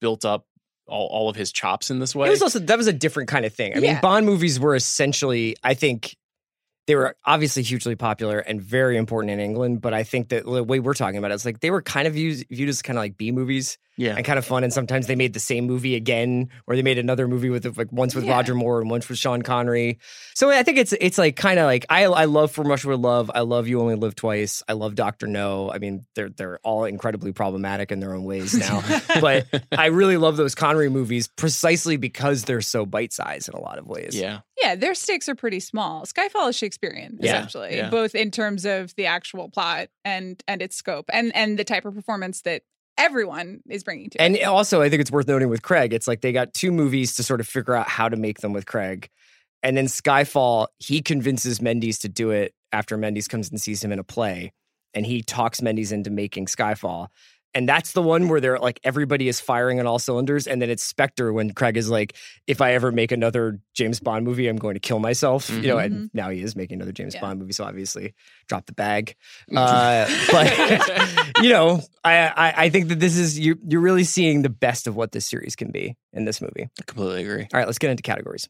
built 0.00 0.24
up 0.24 0.46
all, 0.90 1.06
all 1.06 1.28
of 1.28 1.36
his 1.36 1.52
chops 1.52 1.90
in 1.90 1.98
this 1.98 2.14
way. 2.14 2.26
It 2.26 2.30
was 2.30 2.42
also 2.42 2.58
that 2.58 2.76
was 2.76 2.86
a 2.86 2.92
different 2.92 3.28
kind 3.28 3.44
of 3.44 3.54
thing. 3.54 3.76
I 3.76 3.80
mean, 3.80 3.98
Bond 4.02 4.26
movies 4.26 4.60
were 4.60 4.74
essentially, 4.74 5.56
I 5.62 5.74
think, 5.74 6.16
they 6.90 6.96
were 6.96 7.14
obviously 7.24 7.62
hugely 7.62 7.94
popular 7.94 8.40
and 8.40 8.60
very 8.60 8.96
important 8.96 9.30
in 9.30 9.38
England. 9.38 9.80
But 9.80 9.94
I 9.94 10.02
think 10.02 10.30
that 10.30 10.44
the 10.44 10.64
way 10.64 10.80
we're 10.80 10.92
talking 10.92 11.18
about 11.18 11.30
it, 11.30 11.34
it's 11.34 11.44
like 11.44 11.60
they 11.60 11.70
were 11.70 11.82
kind 11.82 12.08
of 12.08 12.14
viewed, 12.14 12.44
viewed 12.50 12.68
as 12.68 12.82
kind 12.82 12.98
of 12.98 13.04
like 13.04 13.16
B 13.16 13.30
movies 13.30 13.78
yeah. 13.96 14.16
and 14.16 14.24
kind 14.24 14.40
of 14.40 14.44
fun. 14.44 14.64
And 14.64 14.72
sometimes 14.72 15.06
they 15.06 15.14
made 15.14 15.32
the 15.32 15.38
same 15.38 15.66
movie 15.66 15.94
again, 15.94 16.48
or 16.66 16.74
they 16.74 16.82
made 16.82 16.98
another 16.98 17.28
movie 17.28 17.48
with 17.48 17.64
like 17.78 17.92
once 17.92 18.16
with 18.16 18.24
Yeah. 18.24 18.32
Roger 18.32 18.56
Moore 18.56 18.80
and 18.80 18.90
once 18.90 19.08
with 19.08 19.18
Sean 19.18 19.42
Connery. 19.42 20.00
So 20.34 20.50
I 20.50 20.64
think 20.64 20.78
it's 20.78 20.92
it's 20.92 21.16
like 21.16 21.36
kind 21.36 21.60
of 21.60 21.66
like 21.66 21.86
I 21.88 22.06
I 22.06 22.24
love 22.24 22.50
From 22.50 22.66
Russia 22.66 22.88
with 22.88 22.98
Love. 22.98 23.30
I 23.32 23.42
love 23.42 23.68
You 23.68 23.80
Only 23.80 23.94
Live 23.94 24.16
Twice. 24.16 24.64
I 24.66 24.72
love 24.72 24.96
Doctor 24.96 25.28
No. 25.28 25.70
I 25.70 25.78
mean, 25.78 26.06
they're 26.16 26.30
they're 26.30 26.58
all 26.64 26.86
incredibly 26.86 27.30
problematic 27.32 27.92
in 27.92 28.00
their 28.00 28.14
own 28.14 28.24
ways 28.24 28.52
now. 28.54 28.82
but 29.20 29.46
I 29.70 29.86
really 29.86 30.16
love 30.16 30.36
those 30.36 30.56
Connery 30.56 30.88
movies 30.88 31.28
precisely 31.28 31.98
because 31.98 32.42
they're 32.42 32.62
so 32.62 32.84
bite 32.84 33.12
sized 33.12 33.48
in 33.48 33.54
a 33.54 33.60
lot 33.60 33.78
of 33.78 33.86
ways. 33.86 34.18
yeah. 34.18 34.40
Yeah, 34.62 34.74
their 34.74 34.94
stakes 34.94 35.28
are 35.28 35.34
pretty 35.34 35.60
small. 35.60 36.04
Skyfall 36.04 36.50
is 36.50 36.56
Shakespearean, 36.56 37.18
Yeah, 37.20 37.38
essentially, 37.38 37.76
yeah. 37.76 37.90
both 37.90 38.14
in 38.14 38.30
terms 38.30 38.64
of 38.64 38.94
the 38.96 39.06
actual 39.06 39.48
plot 39.48 39.88
and 40.04 40.42
and 40.46 40.60
its 40.62 40.76
scope, 40.76 41.06
and 41.12 41.34
and 41.34 41.58
the 41.58 41.64
type 41.64 41.84
of 41.84 41.94
performance 41.94 42.42
that 42.42 42.62
everyone 42.98 43.60
is 43.68 43.82
bringing 43.82 44.10
to 44.10 44.18
it. 44.18 44.24
And 44.24 44.38
also, 44.44 44.82
I 44.82 44.90
think 44.90 45.00
it's 45.00 45.10
worth 45.10 45.26
noting 45.26 45.48
with 45.48 45.62
Craig, 45.62 45.94
it's 45.94 46.06
like 46.06 46.20
they 46.20 46.32
got 46.32 46.52
two 46.52 46.70
movies 46.70 47.14
to 47.16 47.22
sort 47.22 47.40
of 47.40 47.48
figure 47.48 47.74
out 47.74 47.88
how 47.88 48.08
to 48.08 48.16
make 48.16 48.40
them 48.40 48.52
with 48.52 48.66
Craig. 48.66 49.08
And 49.62 49.76
then 49.76 49.86
Skyfall, 49.86 50.68
he 50.78 51.02
convinces 51.02 51.60
Mendes 51.60 51.98
to 52.00 52.08
do 52.08 52.30
it 52.30 52.54
after 52.72 52.96
Mendes 52.96 53.28
comes 53.28 53.50
and 53.50 53.60
sees 53.60 53.82
him 53.82 53.92
in 53.92 53.98
a 53.98 54.04
play. 54.04 54.52
And 54.94 55.06
he 55.06 55.22
talks 55.22 55.62
Mendes 55.62 55.92
into 55.92 56.10
making 56.10 56.46
Skyfall. 56.46 57.08
And 57.52 57.68
that's 57.68 57.92
the 57.92 58.02
one 58.02 58.28
where 58.28 58.40
they're 58.40 58.58
like 58.60 58.78
everybody 58.84 59.26
is 59.26 59.40
firing 59.40 59.80
on 59.80 59.86
all 59.86 59.98
cylinders. 59.98 60.46
And 60.46 60.62
then 60.62 60.70
it's 60.70 60.84
Spectre 60.84 61.32
when 61.32 61.52
Craig 61.52 61.76
is 61.76 61.90
like, 61.90 62.14
if 62.46 62.60
I 62.60 62.74
ever 62.74 62.92
make 62.92 63.10
another 63.10 63.58
James 63.74 63.98
Bond 63.98 64.24
movie, 64.24 64.46
I'm 64.46 64.56
going 64.56 64.74
to 64.74 64.80
kill 64.80 65.00
myself. 65.00 65.50
You 65.50 65.62
know, 65.62 65.78
and 65.78 66.10
now 66.14 66.30
he 66.30 66.42
is 66.42 66.54
making 66.54 66.76
another 66.76 66.92
James 66.92 67.14
Yeah. 67.14 67.22
Bond 67.22 67.40
movie. 67.40 67.52
So 67.52 67.64
obviously 67.64 68.14
drop 68.48 68.66
the 68.66 68.72
bag. 68.72 69.16
Uh, 69.56 70.06
but 70.30 71.32
you 71.42 71.50
know, 71.50 71.80
I, 72.04 72.28
I 72.28 72.54
I 72.64 72.68
think 72.70 72.88
that 72.88 73.00
this 73.00 73.18
is 73.18 73.38
you 73.38 73.58
you're 73.66 73.80
really 73.80 74.04
seeing 74.04 74.42
the 74.42 74.48
best 74.48 74.86
of 74.86 74.94
what 74.94 75.10
this 75.12 75.26
series 75.26 75.56
can 75.56 75.70
be 75.72 75.96
in 76.12 76.24
this 76.24 76.40
movie. 76.40 76.68
I 76.78 76.82
completely 76.86 77.22
agree. 77.24 77.42
All 77.52 77.58
right, 77.58 77.66
let's 77.66 77.78
get 77.78 77.90
into 77.90 78.02
categories. 78.02 78.48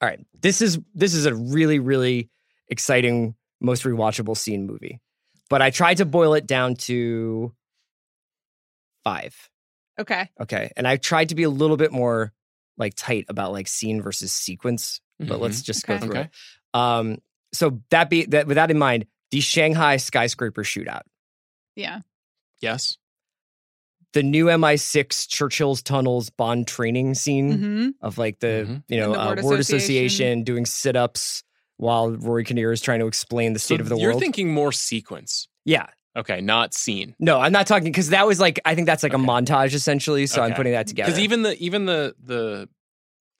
All 0.00 0.08
right, 0.08 0.20
this 0.40 0.62
is 0.62 0.78
this 0.94 1.14
is 1.14 1.26
a 1.26 1.34
really 1.34 1.78
really 1.78 2.28
exciting 2.68 3.34
most 3.60 3.84
rewatchable 3.84 4.36
scene 4.36 4.66
movie, 4.66 5.00
but 5.52 5.60
I 5.62 5.70
tried 5.70 5.98
to 5.98 6.04
boil 6.06 6.32
it 6.34 6.46
down 6.46 6.74
to 6.88 7.54
five. 9.04 9.36
okay, 10.00 10.30
Okay, 10.40 10.70
and 10.76 10.88
I 10.88 10.96
tried 10.96 11.28
to 11.28 11.34
be 11.34 11.42
a 11.42 11.50
little 11.50 11.76
bit 11.76 11.92
more 11.92 12.32
like 12.78 12.94
tight 12.96 13.26
about 13.28 13.52
like 13.52 13.68
scene 13.68 14.00
versus 14.00 14.32
sequence, 14.32 15.00
but 15.20 15.40
let's 15.40 15.60
just 15.62 15.86
go 15.86 15.98
through 15.98 16.10
Okay. 16.16 16.20
it. 16.22 16.30
Um, 16.72 17.18
so 17.52 17.82
that 17.90 18.08
be 18.08 18.24
that 18.26 18.46
with 18.46 18.54
that 18.54 18.70
in 18.70 18.78
mind, 18.78 19.04
the 19.30 19.40
Shanghai 19.40 19.98
skyscraper 19.98 20.62
shootout. 20.64 21.02
yeah, 21.76 22.00
Yes. 22.60 22.96
the 24.14 24.22
new 24.22 24.46
MI6 24.46 25.26
Churchill's 25.28 25.82
Tunnels 25.82 26.30
Bond 26.30 26.66
training 26.66 27.14
scene 27.14 27.58
hmm 27.58 27.88
of 28.00 28.18
like 28.18 28.38
the 28.40 28.66
Mhm. 28.68 28.82
you 28.88 28.98
know 29.00 29.12
And 29.12 29.14
the 29.14 29.20
uh, 29.20 29.26
word 29.34 29.44
word, 29.44 29.60
association. 29.60 29.78
association 29.78 30.44
doing 30.44 30.66
sit 30.66 30.96
ups 30.96 31.44
while 31.78 32.10
Rory 32.10 32.44
Kinnear 32.44 32.72
is 32.72 32.80
trying 32.80 33.00
to 33.00 33.06
explain 33.06 33.52
the 33.52 33.58
state 33.58 33.78
So 33.78 33.82
of 33.82 33.88
the 33.88 33.94
world. 33.96 34.02
you're 34.02 34.14
thinking 34.20 34.52
more 34.52 34.72
sequence. 34.72 35.48
yeah, 35.64 35.86
Okay, 36.16 36.40
not 36.42 36.74
scene. 36.74 37.14
no, 37.18 37.40
I'm 37.40 37.52
not 37.52 37.66
talking 37.66 37.84
because 37.84 38.10
that 38.10 38.26
was 38.26 38.38
like 38.38 38.60
I 38.64 38.74
think 38.74 38.86
that's 38.86 39.02
like 39.02 39.14
Okay. 39.14 39.22
a 39.22 39.26
montage 39.26 39.72
essentially. 39.74 40.26
So 40.26 40.42
I'm 40.42 40.52
putting 40.54 40.72
that 40.72 40.86
together. 40.86 41.10
Because 41.10 41.20
even 41.20 41.42
the 41.42 41.56
even 41.62 41.86
the 41.86 42.14
the 42.22 42.68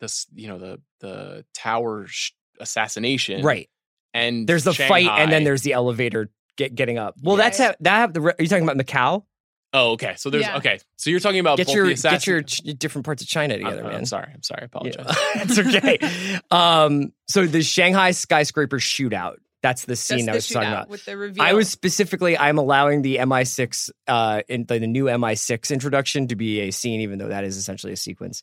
this 0.01 0.27
you 0.35 0.49
know 0.49 0.59
the 0.59 0.81
the 1.01 1.45
tower 1.55 2.07
sh- 2.09 2.33
assassination 2.61 3.42
right 3.45 3.68
and 4.14 4.47
there's 4.49 4.64
the 4.64 4.73
fight 4.75 5.07
and 5.09 5.31
then 5.31 5.45
there's 5.45 5.62
the 5.62 5.73
elevator 5.75 6.31
get, 6.57 6.75
getting 6.75 6.99
up. 6.99 7.14
Well, 7.23 7.37
Yeah. 7.37 7.42
that's 7.45 7.59
ha- 7.59 7.75
that 7.81 7.97
have 7.99 8.12
the. 8.14 8.21
Are 8.23 8.35
you 8.38 8.49
talking 8.49 8.64
about 8.68 8.77
Macau? 8.79 9.25
Oh 9.73 9.93
okay 9.93 10.15
so 10.17 10.29
there's 10.31 10.45
Yeah. 10.45 10.57
okay 10.59 10.79
so 10.97 11.11
you're 11.11 11.21
talking 11.21 11.41
about 11.41 11.57
Get 11.57 11.67
both 11.69 11.77
your 11.77 11.87
the 11.87 11.95
get 11.95 12.27
your 12.27 12.43
ch- 12.43 12.61
different 12.79 13.05
parts 13.05 13.23
of 13.23 13.29
China 13.29 13.55
I'm- 13.55 13.65
together, 13.65 13.85
I'm, 13.87 13.93
man. 13.93 14.07
sorry 14.07 14.31
I'm 14.35 14.43
sorry 14.43 14.63
I 14.63 14.65
apologize 14.67 15.07
Yeah. 15.35 15.43
it's 15.43 15.59
okay. 15.59 16.39
um, 16.51 17.13
so 17.29 17.47
the 17.47 17.63
Shanghai 17.63 18.11
skyscraper 18.11 18.79
shootout 18.79 19.37
That's 19.63 19.85
the 19.85 19.97
scene 19.97 20.27
Just 20.27 20.29
I 20.29 20.35
was 20.35 20.49
talking 20.49 20.69
shootout 20.69 20.73
about. 20.73 20.89
with 20.91 21.05
the 21.05 21.17
reveal. 21.17 21.43
I 21.43 21.53
was 21.55 21.69
specifically 21.69 22.37
I'm 22.37 22.59
allowing 22.59 23.03
the 23.03 23.17
MI6 23.19 23.91
uh 24.09 24.43
in 24.49 24.67
the, 24.67 24.79
the 24.81 24.87
new 24.87 25.05
MI6 25.05 25.71
introduction 25.73 26.29
to 26.29 26.37
be 26.37 26.61
a 26.61 26.71
scene, 26.73 27.01
even 27.03 27.19
though 27.19 27.29
that 27.29 27.45
is 27.45 27.57
essentially 27.57 27.93
a 27.93 27.97
sequence. 27.97 28.43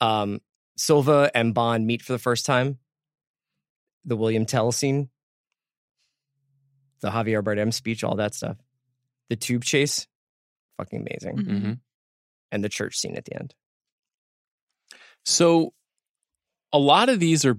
Um 0.00 0.40
Silva 0.78 1.30
and 1.34 1.52
Bond 1.54 1.86
meet 1.86 2.02
for 2.02 2.12
the 2.12 2.18
first 2.18 2.46
time. 2.46 2.78
The 4.04 4.14
William 4.16 4.46
Tell 4.46 4.70
scene, 4.72 5.08
the 7.00 7.10
Javier 7.10 7.42
Bardem 7.42 7.72
speech, 7.72 8.04
all 8.04 8.16
that 8.16 8.34
stuff. 8.34 8.56
The 9.28 9.36
tube 9.36 9.64
chase, 9.64 10.06
fucking 10.76 11.00
amazing. 11.00 11.36
Mhm. 11.38 11.60
hmm 11.60 11.72
And 12.52 12.62
the 12.64 12.68
church 12.68 12.96
scene 12.96 13.16
at 13.16 13.24
the 13.24 13.34
end. 13.36 13.54
So 15.24 15.72
a 16.72 16.78
lot 16.78 17.08
of 17.08 17.20
these 17.20 17.44
are 17.44 17.58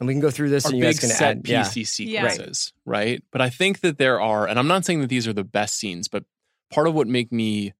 And 0.00 0.06
we 0.06 0.14
can 0.14 0.20
go 0.20 0.30
through 0.30 0.50
this 0.50 0.64
and 0.64 0.76
you 0.76 0.84
guys 0.84 0.94
big 0.96 1.00
can 1.00 1.08
set 1.10 1.36
add. 1.38 1.42
PC 1.42 1.82
Yeah. 2.06 2.28
sequences, 2.28 2.72
right? 2.84 3.20
But 3.32 3.40
I 3.40 3.50
think 3.50 3.80
that 3.80 3.98
there 3.98 4.20
are, 4.20 4.46
and 4.46 4.56
I'm 4.56 4.68
not 4.68 4.84
saying 4.84 5.00
that 5.00 5.08
these 5.08 5.26
are 5.26 5.32
the 5.32 5.42
best 5.42 5.74
scenes, 5.74 6.06
but 6.06 6.24
part 6.70 6.86
of 6.86 6.94
what 6.94 7.08
make 7.08 7.32
me, 7.32 7.72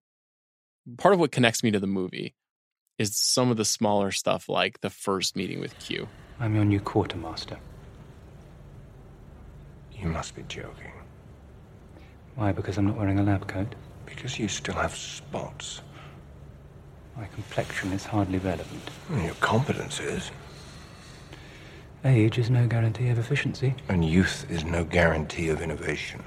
part 0.96 1.14
of 1.14 1.20
what 1.20 1.30
connects 1.30 1.62
me 1.62 1.70
to 1.70 1.78
the 1.78 1.86
movie 1.86 2.34
is 2.98 3.16
some 3.16 3.52
of 3.52 3.56
the 3.56 3.64
smaller 3.64 4.10
stuff, 4.10 4.48
like 4.48 4.80
the 4.80 4.90
first 4.90 5.36
meeting 5.36 5.60
with 5.60 5.78
Q. 5.78 6.08
I'm 6.40 6.56
your 6.56 6.64
new 6.64 6.80
quartermaster. 6.80 7.58
You 9.92 10.08
must 10.08 10.34
be 10.34 10.42
joking. 10.48 10.92
Why? 12.34 12.50
Because 12.50 12.78
I'm 12.78 12.86
not 12.86 12.96
wearing 12.96 13.20
a 13.20 13.22
lab 13.22 13.46
coat? 13.46 13.74
Because 14.18 14.36
you 14.36 14.48
still 14.48 14.74
have 14.74 14.96
spots. 14.96 15.80
My 17.16 17.26
complexion 17.26 17.92
is 17.92 18.04
hardly 18.04 18.38
relevant. 18.38 18.90
Your 19.22 19.34
competence 19.34 20.00
is. 20.00 20.32
Age 22.04 22.36
is 22.36 22.50
no 22.50 22.66
guarantee 22.66 23.10
of 23.10 23.20
efficiency. 23.20 23.76
And 23.88 24.04
youth 24.04 24.44
is 24.50 24.64
no 24.64 24.82
guarantee 24.82 25.50
of 25.50 25.62
innovation. 25.62 26.24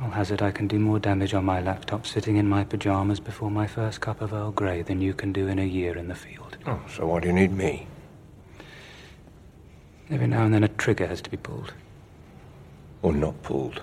I'll 0.00 0.10
hazard 0.10 0.42
I 0.42 0.50
can 0.50 0.66
do 0.66 0.80
more 0.80 0.98
damage 0.98 1.34
on 1.34 1.44
my 1.44 1.60
laptop 1.60 2.04
sitting 2.04 2.36
in 2.36 2.48
my 2.48 2.64
pajamas 2.64 3.20
before 3.20 3.48
my 3.48 3.68
first 3.68 4.00
cup 4.00 4.20
of 4.20 4.32
Earl 4.32 4.50
Grey 4.50 4.82
than 4.82 5.00
you 5.00 5.14
can 5.14 5.32
do 5.32 5.46
in 5.46 5.60
a 5.60 5.64
year 5.64 5.96
in 5.96 6.08
the 6.08 6.16
field. 6.16 6.56
Oh, 6.66 6.80
so 6.92 7.06
why 7.06 7.20
do 7.20 7.28
you 7.28 7.32
need 7.32 7.52
me? 7.52 7.86
Every 10.10 10.26
now 10.26 10.42
and 10.42 10.52
then 10.52 10.64
a 10.64 10.68
trigger 10.68 11.06
has 11.06 11.22
to 11.22 11.30
be 11.30 11.36
pulled. 11.36 11.74
Or 13.02 13.12
not 13.12 13.40
pulled? 13.44 13.82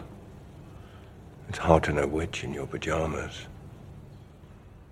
It's 1.50 1.58
hard 1.58 1.84
to 1.86 1.94
know 1.94 2.08
which 2.08 2.44
in 2.44 2.54
your 2.54 2.68
pajamas. 2.68 3.48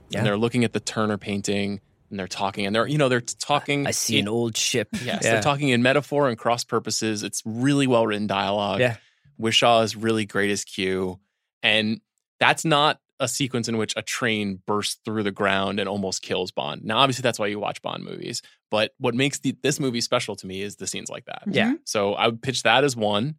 Yeah. 0.10 0.20
And 0.20 0.28
they're 0.28 0.38
looking 0.38 0.64
at 0.64 0.74
the 0.74 0.80
Turner 0.80 1.18
painting 1.18 1.82
and 2.10 2.18
they're 2.18 2.28
talking, 2.28 2.66
and 2.66 2.74
they're, 2.74 2.88
you 2.88 2.98
know, 2.98 3.10
they're 3.10 3.20
talking. 3.20 3.86
I 3.86 3.92
see 3.92 4.18
an 4.20 4.28
old 4.30 4.56
ship. 4.56 4.88
Yes, 4.94 5.24
Yeah. 5.24 5.34
they're 5.34 5.42
talking 5.42 5.70
in 5.70 5.82
metaphor 5.84 6.30
and 6.30 6.38
cross 6.38 6.64
purposes. 6.64 7.22
It's 7.24 7.44
really 7.46 7.86
well 7.86 8.08
written 8.08 8.28
dialogue. 8.28 8.80
Yeah. 8.80 8.96
Whishaw 9.38 9.82
is 9.84 9.96
really 9.96 10.26
great 10.26 10.50
as 10.50 10.64
Q. 10.64 11.20
And 11.62 12.00
that's 12.40 12.64
not 12.64 13.00
a 13.20 13.28
sequence 13.28 13.68
in 13.68 13.78
which 13.78 13.94
a 13.98 14.02
train 14.02 14.62
bursts 14.66 15.00
through 15.04 15.24
the 15.24 15.32
ground 15.32 15.80
and 15.80 15.90
almost 15.90 16.22
kills 16.22 16.52
Bond. 16.52 16.86
Now, 16.86 17.00
obviously, 17.00 17.24
that's 17.24 17.40
why 17.40 17.48
you 17.48 17.60
watch 17.60 17.82
Bond 17.82 18.04
movies. 18.06 18.42
But 18.72 18.94
what 19.00 19.14
makes 19.16 19.40
the, 19.40 19.56
this 19.62 19.80
movie 19.80 20.02
special 20.02 20.36
to 20.38 20.48
me 20.48 20.62
is 20.62 20.78
the 20.78 20.88
scenes 20.88 21.10
like 21.10 21.26
that. 21.26 21.44
Yeah. 21.48 21.74
So 21.84 22.14
I 22.14 22.28
would 22.28 22.42
pitch 22.42 22.64
that 22.64 22.84
as 22.84 22.96
one. 22.96 23.36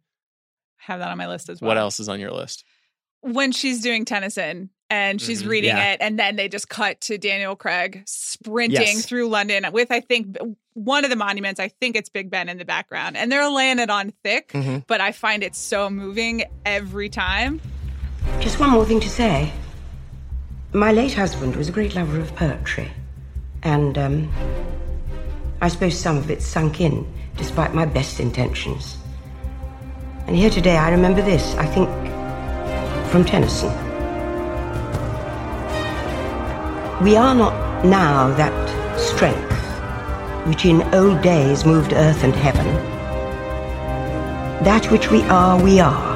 have 0.77 0.99
that 0.99 1.09
on 1.09 1.17
my 1.17 1.27
list 1.27 1.49
as 1.49 1.59
well. 1.61 1.69
What 1.69 1.77
else 1.77 1.99
is 1.99 2.07
on 2.09 2.19
your 2.19 2.31
list? 2.31 2.63
When 3.21 3.51
she's 3.51 3.81
doing 3.81 4.05
Tennyson 4.05 4.69
and 4.89 5.21
she's 5.21 5.43
Mhm. 5.43 5.49
reading 5.49 5.75
Yeah. 5.75 5.91
it, 5.93 5.97
and 6.01 6.17
then 6.17 6.35
they 6.35 6.47
just 6.47 6.69
cut 6.69 6.99
to 7.01 7.17
Daniel 7.17 7.55
Craig 7.55 8.01
sprinting 8.05 8.81
Yes. 8.81 9.05
through 9.05 9.27
London 9.27 9.65
with, 9.71 9.91
I 9.91 9.99
think, 9.99 10.37
one 10.73 11.03
of 11.03 11.09
the 11.09 11.15
monuments. 11.15 11.59
I 11.59 11.67
think 11.67 11.95
it's 11.95 12.09
Big 12.09 12.29
Ben 12.31 12.49
in 12.49 12.57
the 12.57 12.65
background, 12.65 13.17
and 13.17 13.31
they're 13.31 13.49
laying 13.49 13.79
it 13.79 13.89
on 13.89 14.13
thick. 14.23 14.51
Mhm. 14.53 14.85
But 14.87 15.01
I 15.01 15.11
find 15.11 15.43
it 15.43 15.55
so 15.55 15.89
moving 15.89 16.43
every 16.65 17.09
time. 17.09 17.61
Just 18.39 18.59
one 18.59 18.69
more 18.71 18.85
thing 18.85 18.99
to 19.01 19.09
say. 19.09 19.51
My 20.73 20.91
late 20.91 21.13
husband 21.13 21.55
was 21.55 21.67
a 21.69 21.71
great 21.71 21.93
lover 21.95 22.19
of 22.19 22.33
poetry. 22.35 22.89
And, 23.61 23.97
um, 23.97 24.31
I 25.61 25.67
suppose 25.67 25.99
some 25.99 26.17
of 26.17 26.31
it 26.31 26.41
sunk 26.41 26.79
in, 26.79 27.05
despite 27.35 27.73
my 27.73 27.85
best 27.85 28.19
intentions. 28.19 28.97
And 30.25 30.35
here 30.35 30.49
today, 30.49 30.77
I 30.77 30.89
remember 30.91 31.21
this, 31.21 31.53
I 31.55 31.65
think, 31.65 31.89
from 33.09 33.25
Tennyson. 33.25 33.71
We 37.03 37.15
are 37.15 37.33
not 37.33 37.85
now 37.85 38.33
that 38.35 38.99
strength 38.99 39.49
which 40.47 40.65
in 40.65 40.81
old 40.93 41.21
days 41.21 41.65
moved 41.65 41.93
earth 41.93 42.23
and 42.23 42.33
heaven. 42.33 42.65
That 44.63 44.91
which 44.91 45.09
we 45.11 45.21
are, 45.23 45.61
we 45.61 45.79
are 45.79 46.09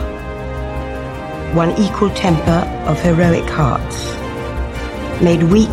one 1.53 1.71
equal 1.79 2.09
temper 2.09 2.67
of 2.87 2.99
heroic 2.99 3.47
hearts, 3.47 4.05
made 5.21 5.43
weak 5.43 5.69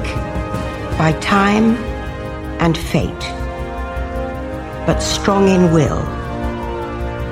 by 0.99 1.17
time 1.21 1.77
and 2.61 2.77
fate, 2.77 3.25
but 4.87 5.01
strong 5.01 5.49
in 5.49 5.73
will, 5.73 6.03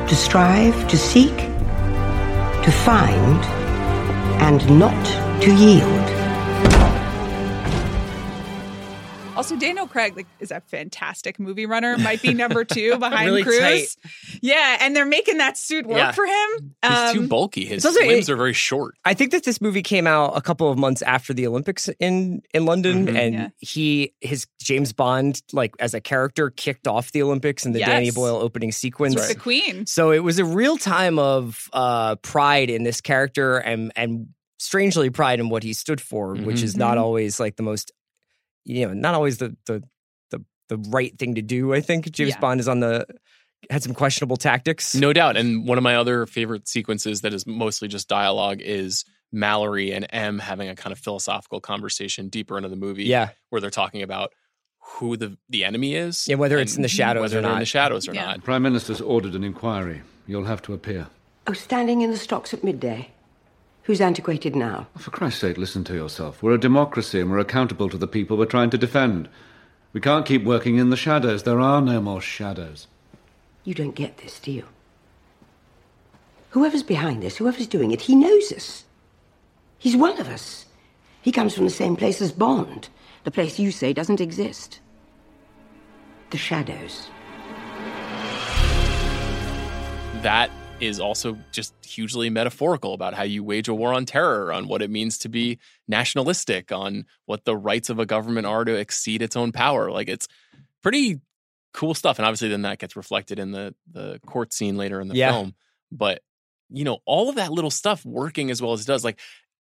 to 0.09 0.16
strive, 0.16 0.88
to 0.88 0.96
seek, 0.96 1.37
to 1.37 2.70
find, 2.70 3.58
and 4.40 4.79
not 4.79 5.05
to 5.42 5.55
yield. 5.55 6.08
Also, 9.38 9.57
Daniel 9.57 9.87
Craig 9.87 10.16
like, 10.16 10.27
is 10.40 10.51
a 10.51 10.61
fantastic 10.62 11.38
movie 11.38 11.64
runner. 11.64 11.96
Might 11.96 12.20
be 12.20 12.35
number 12.35 12.64
two 12.64 12.98
behind 12.98 13.27
Really 13.31 13.44
Cruise. 13.44 13.94
tight. 13.94 14.11
Yeah, 14.42 14.79
and 14.81 14.94
they're 14.96 15.07
making 15.07 15.38
that 15.38 15.57
suit 15.57 15.87
work 15.87 15.96
Yeah. 15.98 16.11
for 16.12 16.27
him. 16.27 16.74
He's 16.85 17.12
too 17.12 17.20
Um, 17.20 17.29
bulky. 17.29 17.64
His 17.64 17.87
also- 17.87 18.01
limbs 18.01 18.29
it- 18.29 18.33
are 18.33 18.37
very 18.37 18.53
short. 18.53 18.96
I 19.05 19.14
think 19.14 19.31
that 19.31 19.44
this 19.44 19.61
movie 19.61 19.83
came 19.83 20.07
out 20.09 20.37
a 20.37 20.40
couple 20.40 20.70
of 20.70 20.77
months 20.77 21.03
after 21.03 21.33
the 21.33 21.46
Olympics 21.46 21.88
in 22.01 22.42
in 22.53 22.64
London, 22.66 23.07
Mhm. 23.07 23.16
and 23.16 23.35
Yeah. 23.35 23.48
he 23.59 24.12
his 24.20 24.46
James 24.61 24.92
Bond 24.92 25.40
like 25.53 25.72
as 25.79 25.94
a 25.94 26.01
character 26.01 26.51
kicked 26.51 26.88
off 26.88 27.12
the 27.12 27.22
Olympics 27.22 27.64
in 27.64 27.72
the 27.72 27.79
Danny 27.79 28.11
Boyle 28.11 28.37
opening 28.37 28.72
sequence. 28.72 29.14
the 29.29 29.35
Queen. 29.37 29.87
So 29.87 30.11
it 30.11 30.24
was 30.24 30.38
a 30.40 30.44
real 30.44 30.77
time 30.79 31.18
of 31.18 31.70
uh, 31.72 32.16
pride 32.16 32.70
in 32.70 32.83
this 32.83 33.01
character, 33.01 33.59
and 33.59 33.92
and 33.94 34.29
strangely 34.61 35.09
pride 35.09 35.38
in 35.38 35.48
what 35.48 35.62
he 35.62 35.72
stood 35.72 36.01
for, 36.01 36.35
which 36.35 36.57
Mhm. 36.57 36.62
is 36.64 36.77
not 36.77 36.96
Mhm. 36.98 37.03
always 37.03 37.38
like 37.38 37.55
the 37.55 37.62
most, 37.62 37.92
you 38.69 38.87
know, 38.87 38.93
not 38.95 39.15
always 39.15 39.39
the 39.39 39.57
the 39.67 39.83
the, 40.31 40.45
the 40.69 40.77
right 40.91 41.19
thing 41.19 41.35
to 41.37 41.43
do. 41.43 41.75
I 41.75 41.81
think 41.81 42.11
James 42.13 42.31
Yeah. 42.31 42.41
Bond 42.41 42.61
is 42.61 42.69
on 42.69 42.81
the 42.81 43.07
had 43.71 43.83
some 43.83 43.95
questionable 43.95 44.37
tactics. 44.37 44.95
No 44.95 45.13
doubt. 45.13 45.37
And 45.37 45.67
one 45.67 45.79
of 45.79 45.83
my 45.85 45.97
other 45.97 46.27
favorite 46.27 46.69
sequences 46.69 47.23
that 47.23 47.35
is 47.35 47.45
mostly 47.47 47.89
just 47.89 48.09
dialogue 48.09 48.61
is 48.61 49.05
Mallory 49.33 49.93
and 49.93 50.07
M 50.11 50.39
having 50.39 50.69
a 50.69 50.77
kind 50.77 50.93
of 50.93 50.99
philosophical 50.99 51.61
conversation 51.61 52.29
deeper 52.29 52.57
into 52.57 52.69
the 52.69 52.77
movie. 52.77 53.05
yeah, 53.05 53.31
Where 53.51 53.61
they're 53.61 53.71
talking 53.71 54.03
about 54.03 54.33
who 54.81 55.17
the, 55.17 55.37
the 55.51 55.65
enemy 55.65 55.95
is. 55.97 56.27
Yeah, 56.29 56.37
whether 56.37 56.57
it's 56.59 56.77
in 56.77 56.83
the 56.83 56.89
shadows 56.89 57.21
whether 57.23 57.39
or 57.39 57.43
they're 57.43 57.51
in 57.51 57.57
not. 57.57 57.61
the 57.61 57.67
shadows 57.67 58.09
or 58.09 58.15
Yeah. 58.15 58.27
not. 58.27 58.37
The 58.37 58.43
Prime 58.43 58.63
Minister's 58.63 59.01
ordered 59.01 59.35
an 59.35 59.45
inquiry. 59.45 60.03
You'll 60.27 60.45
have 60.47 60.63
to 60.63 60.73
appear. 60.73 61.09
Oh, 61.47 61.53
standing 61.53 62.01
in 62.03 62.11
the 62.11 62.17
stocks 62.17 62.55
at 62.55 62.63
midday. 62.65 63.11
Who's 63.88 64.03
antiquated 64.03 64.55
now? 64.55 64.87
For 64.98 65.11
Christ's 65.11 65.40
sake, 65.40 65.57
listen 65.57 65.83
to 65.85 65.94
yourself. 65.94 66.42
We're 66.42 66.53
a 66.53 66.61
democracy 66.61 67.20
and 67.20 67.31
we're 67.31 67.38
accountable 67.38 67.88
to 67.88 67.96
the 67.96 68.07
people 68.07 68.37
we're 68.37 68.44
trying 68.44 68.68
to 68.68 68.77
defend. 68.77 69.31
We 69.94 70.01
can't 70.03 70.27
keep 70.27 70.44
working 70.44 70.77
in 70.77 70.90
the 70.90 70.96
shadows. 70.96 71.44
There 71.44 71.59
are 71.59 71.81
no 71.81 71.98
more 72.03 72.20
shadows. 72.20 72.87
You 73.64 73.72
don't 73.72 73.94
get 73.94 74.18
this, 74.18 74.40
do 74.40 74.53
you? 74.53 74.66
Whoever's 76.51 76.83
behind 76.83 77.22
this, 77.22 77.38
whoever's 77.38 77.66
doing 77.66 77.90
it, 77.90 78.03
he 78.03 78.14
knows 78.14 78.53
us. 78.53 78.85
He's 79.79 79.96
one 79.96 80.20
of 80.20 80.29
us. 80.29 80.66
He 81.22 81.33
comes 81.33 81.55
from 81.55 81.64
the 81.64 81.70
same 81.70 81.96
place 81.96 82.20
as 82.20 82.31
Bond, 82.31 82.90
the 83.24 83.31
place 83.31 83.59
you 83.59 83.70
say 83.70 83.94
doesn't 83.94 84.20
exist. 84.20 84.81
The 86.29 86.37
shadows. 86.37 87.09
That 90.20 90.51
is 90.81 91.01
also 91.01 91.41
just 91.53 91.75
hugely 91.85 92.31
metaphorical 92.31 92.95
about 92.95 93.14
how 93.14 93.23
you 93.25 93.43
wage 93.43 93.69
a 93.69 93.75
war 93.75 93.93
on 93.93 94.05
terror, 94.07 94.53
on 94.53 94.69
what 94.69 94.81
it 94.83 94.91
means 94.91 95.19
to 95.19 95.29
be 95.29 95.59
nationalistic, 95.88 96.71
on 96.73 97.05
what 97.27 97.45
the 97.45 97.57
rights 97.57 97.91
of 97.91 97.99
a 97.99 98.07
government 98.07 98.47
are 98.47 98.64
to 98.64 98.75
exceed 98.75 99.21
its 99.23 99.37
own 99.37 99.51
power. 99.53 99.91
Like 99.91 100.09
it's 100.09 100.29
pretty 100.83 101.21
cool 101.75 101.95
stuff. 101.95 102.19
And 102.19 102.27
obviously 102.27 102.49
then 102.49 102.62
that 102.62 102.79
gets 102.79 102.97
reflected 102.97 103.38
in 103.38 103.51
the 103.53 103.75
the 103.91 104.21
court 104.27 104.53
scene 104.53 104.77
later 104.77 105.01
in 105.01 105.09
the 105.09 105.17
Yeah. 105.17 105.33
film. 105.33 105.55
But 105.91 106.23
you 106.71 106.85
know, 106.85 106.99
all 107.07 107.29
of 107.29 107.37
that 107.37 107.51
little 107.51 107.71
stuff 107.71 108.05
working 108.05 108.51
as 108.51 108.61
well 108.62 108.73
as 108.73 108.83
it 108.83 108.87
does, 108.87 109.05
like 109.05 109.19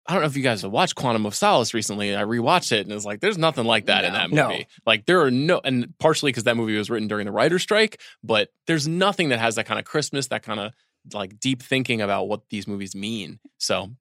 I 0.10 0.14
don't 0.14 0.22
know 0.22 0.28
if 0.28 0.38
you 0.38 0.44
guys 0.44 0.62
have 0.62 0.72
watched 0.72 0.96
Quantum 0.96 1.26
of 1.26 1.36
Solace 1.36 1.74
recently. 1.74 2.16
I 2.16 2.22
rewatched 2.22 2.72
it 2.72 2.82
and 2.86 2.94
it's 2.94 3.04
like, 3.04 3.20
there's 3.20 3.38
nothing 3.38 3.66
like 3.66 3.88
that 3.88 4.06
in 4.06 4.14
No. 4.14 4.20
that 4.20 4.32
No. 4.32 4.48
movie. 4.50 4.68
Like 4.86 5.06
there 5.06 5.22
are 5.22 5.32
no, 5.32 5.60
and 5.66 5.94
partially 6.00 6.30
because 6.32 6.46
that 6.46 6.56
movie 6.56 6.78
was 6.78 6.90
written 6.90 7.10
during 7.10 7.26
the 7.26 7.32
writer's 7.34 7.64
strike, 7.64 8.00
but 8.24 8.50
there's 8.68 8.88
nothing 8.88 9.30
that 9.30 9.40
has 9.40 9.56
that 9.56 9.66
kind 9.66 9.80
of 9.80 9.86
Christmas, 9.86 10.28
that 10.28 10.44
kind 10.44 10.60
of 10.62 10.72
like 11.14 11.40
deep 11.40 11.62
thinking 11.62 12.02
about 12.02 12.28
what 12.28 12.50
these 12.50 12.68
movies 12.68 12.96
mean. 12.96 13.40
So 13.58 13.92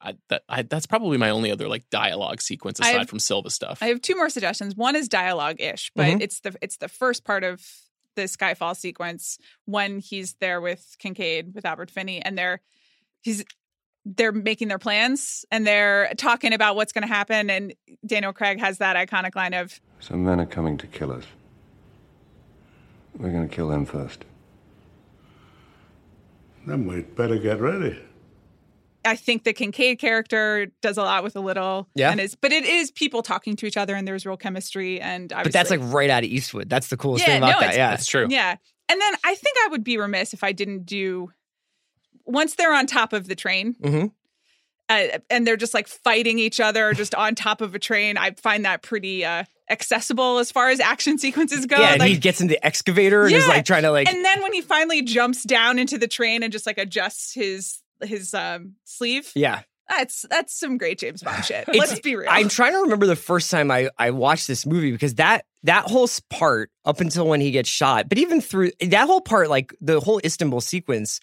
I, 0.00 0.14
that 0.28 0.42
I, 0.48 0.62
that's 0.62 0.86
probably 0.86 1.16
my 1.18 1.30
only 1.30 1.50
other 1.50 1.68
like 1.68 1.88
dialogue 1.90 2.40
sequence 2.42 2.78
aside 2.80 2.98
have- 2.98 3.08
from 3.08 3.18
Silva 3.18 3.50
stuff. 3.50 3.78
I 3.82 3.86
have 3.86 4.02
two 4.02 4.16
more 4.16 4.28
suggestions. 4.28 4.74
One 4.76 4.96
is 4.96 5.08
dialogue 5.08 5.60
ish, 5.60 5.90
but 5.94 6.06
Mhm. 6.06 6.20
it's 6.20 6.40
the 6.40 6.54
it's 6.60 6.76
the 6.76 6.88
first 6.88 7.24
part 7.24 7.42
of 7.44 7.64
the 8.16 8.22
Skyfall 8.22 8.76
sequence 8.76 9.38
when 9.64 9.98
he's 9.98 10.34
there 10.40 10.60
with 10.60 10.94
Kincaid 10.98 11.54
with 11.54 11.64
Albert 11.64 11.90
Finney, 11.90 12.20
and 12.22 12.36
they're 12.38 12.60
he's 13.22 13.44
they're 14.06 14.32
making 14.32 14.68
their 14.68 14.78
plans 14.78 15.46
and 15.50 15.66
they're 15.66 16.12
talking 16.18 16.52
about 16.52 16.76
what's 16.76 16.92
going 16.92 17.02
to 17.02 17.08
happen. 17.08 17.48
And 17.48 17.72
Daniel 18.04 18.34
Craig 18.34 18.60
has 18.60 18.76
that 18.76 18.96
iconic 18.96 19.34
line 19.34 19.54
of, 19.54 19.80
Some 19.98 20.24
men 20.24 20.38
are 20.40 20.44
coming 20.46 20.76
to 20.76 20.86
kill 20.86 21.10
us. 21.10 21.24
We're 23.18 23.30
going 23.30 23.48
to 23.48 23.54
kill 23.54 23.68
them 23.68 23.86
first. 23.86 24.26
Then 26.66 26.86
we'd 26.86 27.14
better 27.14 27.38
get 27.38 27.60
ready. 27.60 27.98
I 29.06 29.16
think 29.16 29.44
the 29.44 29.52
Kincaid 29.52 29.98
character 29.98 30.68
does 30.80 30.96
a 30.96 31.02
lot 31.02 31.22
with 31.22 31.36
a 31.36 31.40
little, 31.40 31.88
Yeah. 31.94 32.10
and 32.10 32.18
is, 32.20 32.34
but 32.34 32.52
it 32.52 32.64
is 32.64 32.90
people 32.90 33.22
talking 33.22 33.54
to 33.56 33.66
each 33.66 33.76
other, 33.76 33.94
and 33.94 34.08
there's 34.08 34.24
real 34.24 34.38
chemistry, 34.38 34.98
and 34.98 35.28
But 35.28 35.52
that's 35.52 35.68
like 35.70 35.80
right 35.82 36.08
out 36.08 36.24
of 36.24 36.30
Eastwood. 36.30 36.70
That's 36.70 36.88
the 36.88 36.96
coolest 36.96 37.26
Yeah, 37.26 37.34
thing 37.34 37.42
about 37.42 37.52
no, 37.52 37.60
that. 37.60 37.64
it's- 37.64 37.76
Yeah, 37.76 37.90
That's 37.90 38.06
true. 38.06 38.26
Yeah. 38.30 38.56
And 38.88 39.00
then 39.00 39.14
I 39.24 39.34
think 39.34 39.56
I 39.64 39.68
would 39.68 39.84
be 39.84 39.98
remiss 39.98 40.32
if 40.32 40.42
I 40.42 40.52
didn't 40.52 40.86
do 40.86 41.30
once 42.24 42.54
they're 42.54 42.72
on 42.74 42.86
top 42.86 43.12
of 43.12 43.26
the 43.28 43.34
train 43.34 43.74
Mhm. 43.82 44.10
uh, 44.88 45.18
and 45.28 45.46
they're 45.46 45.56
just 45.58 45.74
like 45.74 45.86
fighting 45.88 46.38
each 46.38 46.58
other 46.60 46.94
just 46.94 47.14
on 47.14 47.34
top 47.34 47.60
of 47.60 47.74
a 47.74 47.78
train. 47.78 48.16
I 48.16 48.30
find 48.32 48.64
that 48.64 48.82
pretty 48.82 49.22
uh, 49.24 49.44
accessible 49.70 50.38
as 50.38 50.50
far 50.52 50.68
as 50.68 50.80
action 50.80 51.18
sequences 51.18 51.66
go. 51.66 51.76
yeah. 51.78 51.90
And 51.92 52.00
Like- 52.00 52.10
he 52.10 52.16
gets 52.18 52.40
in 52.40 52.46
the 52.48 52.64
excavator 52.64 53.24
and 53.24 53.34
is 53.34 53.48
like 53.48 53.64
trying 53.64 53.82
to 53.82 53.90
like. 53.90 54.08
and 54.12 54.24
then 54.24 54.42
when 54.42 54.52
he 54.52 54.60
finally 54.60 55.02
jumps 55.02 55.42
down 55.42 55.78
into 55.78 55.98
the 55.98 56.08
train 56.08 56.42
and 56.42 56.52
just 56.52 56.66
like 56.66 56.78
adjusts 56.78 57.32
his 57.34 57.78
his 58.02 58.34
um, 58.34 58.74
sleeve, 58.84 59.30
yeah. 59.34 59.62
that's 59.88 60.26
that's 60.28 60.58
some 60.58 60.76
great 60.78 60.98
James 60.98 61.22
Bond 61.22 61.44
shit. 61.46 61.68
It's- 61.68 61.76
Let's 61.76 62.00
be 62.00 62.16
real. 62.16 62.28
I'm 62.30 62.48
trying 62.48 62.72
to 62.72 62.78
remember 62.80 63.06
the 63.06 63.16
first 63.16 63.50
time 63.50 63.70
I, 63.70 63.88
I 63.98 64.10
watched 64.10 64.46
this 64.48 64.66
movie 64.66 64.92
because 64.92 65.14
that 65.14 65.46
that 65.62 65.84
whole 65.86 66.08
part 66.28 66.70
up 66.84 67.00
until 67.00 67.26
when 67.26 67.40
he 67.40 67.50
gets 67.50 67.70
shot, 67.70 68.08
but 68.10 68.18
even 68.18 68.40
through 68.42 68.72
that 68.80 69.06
whole 69.06 69.22
part, 69.22 69.48
like 69.48 69.74
the 69.80 69.98
whole 70.00 70.20
Istanbul 70.22 70.60
sequence, 70.60 71.20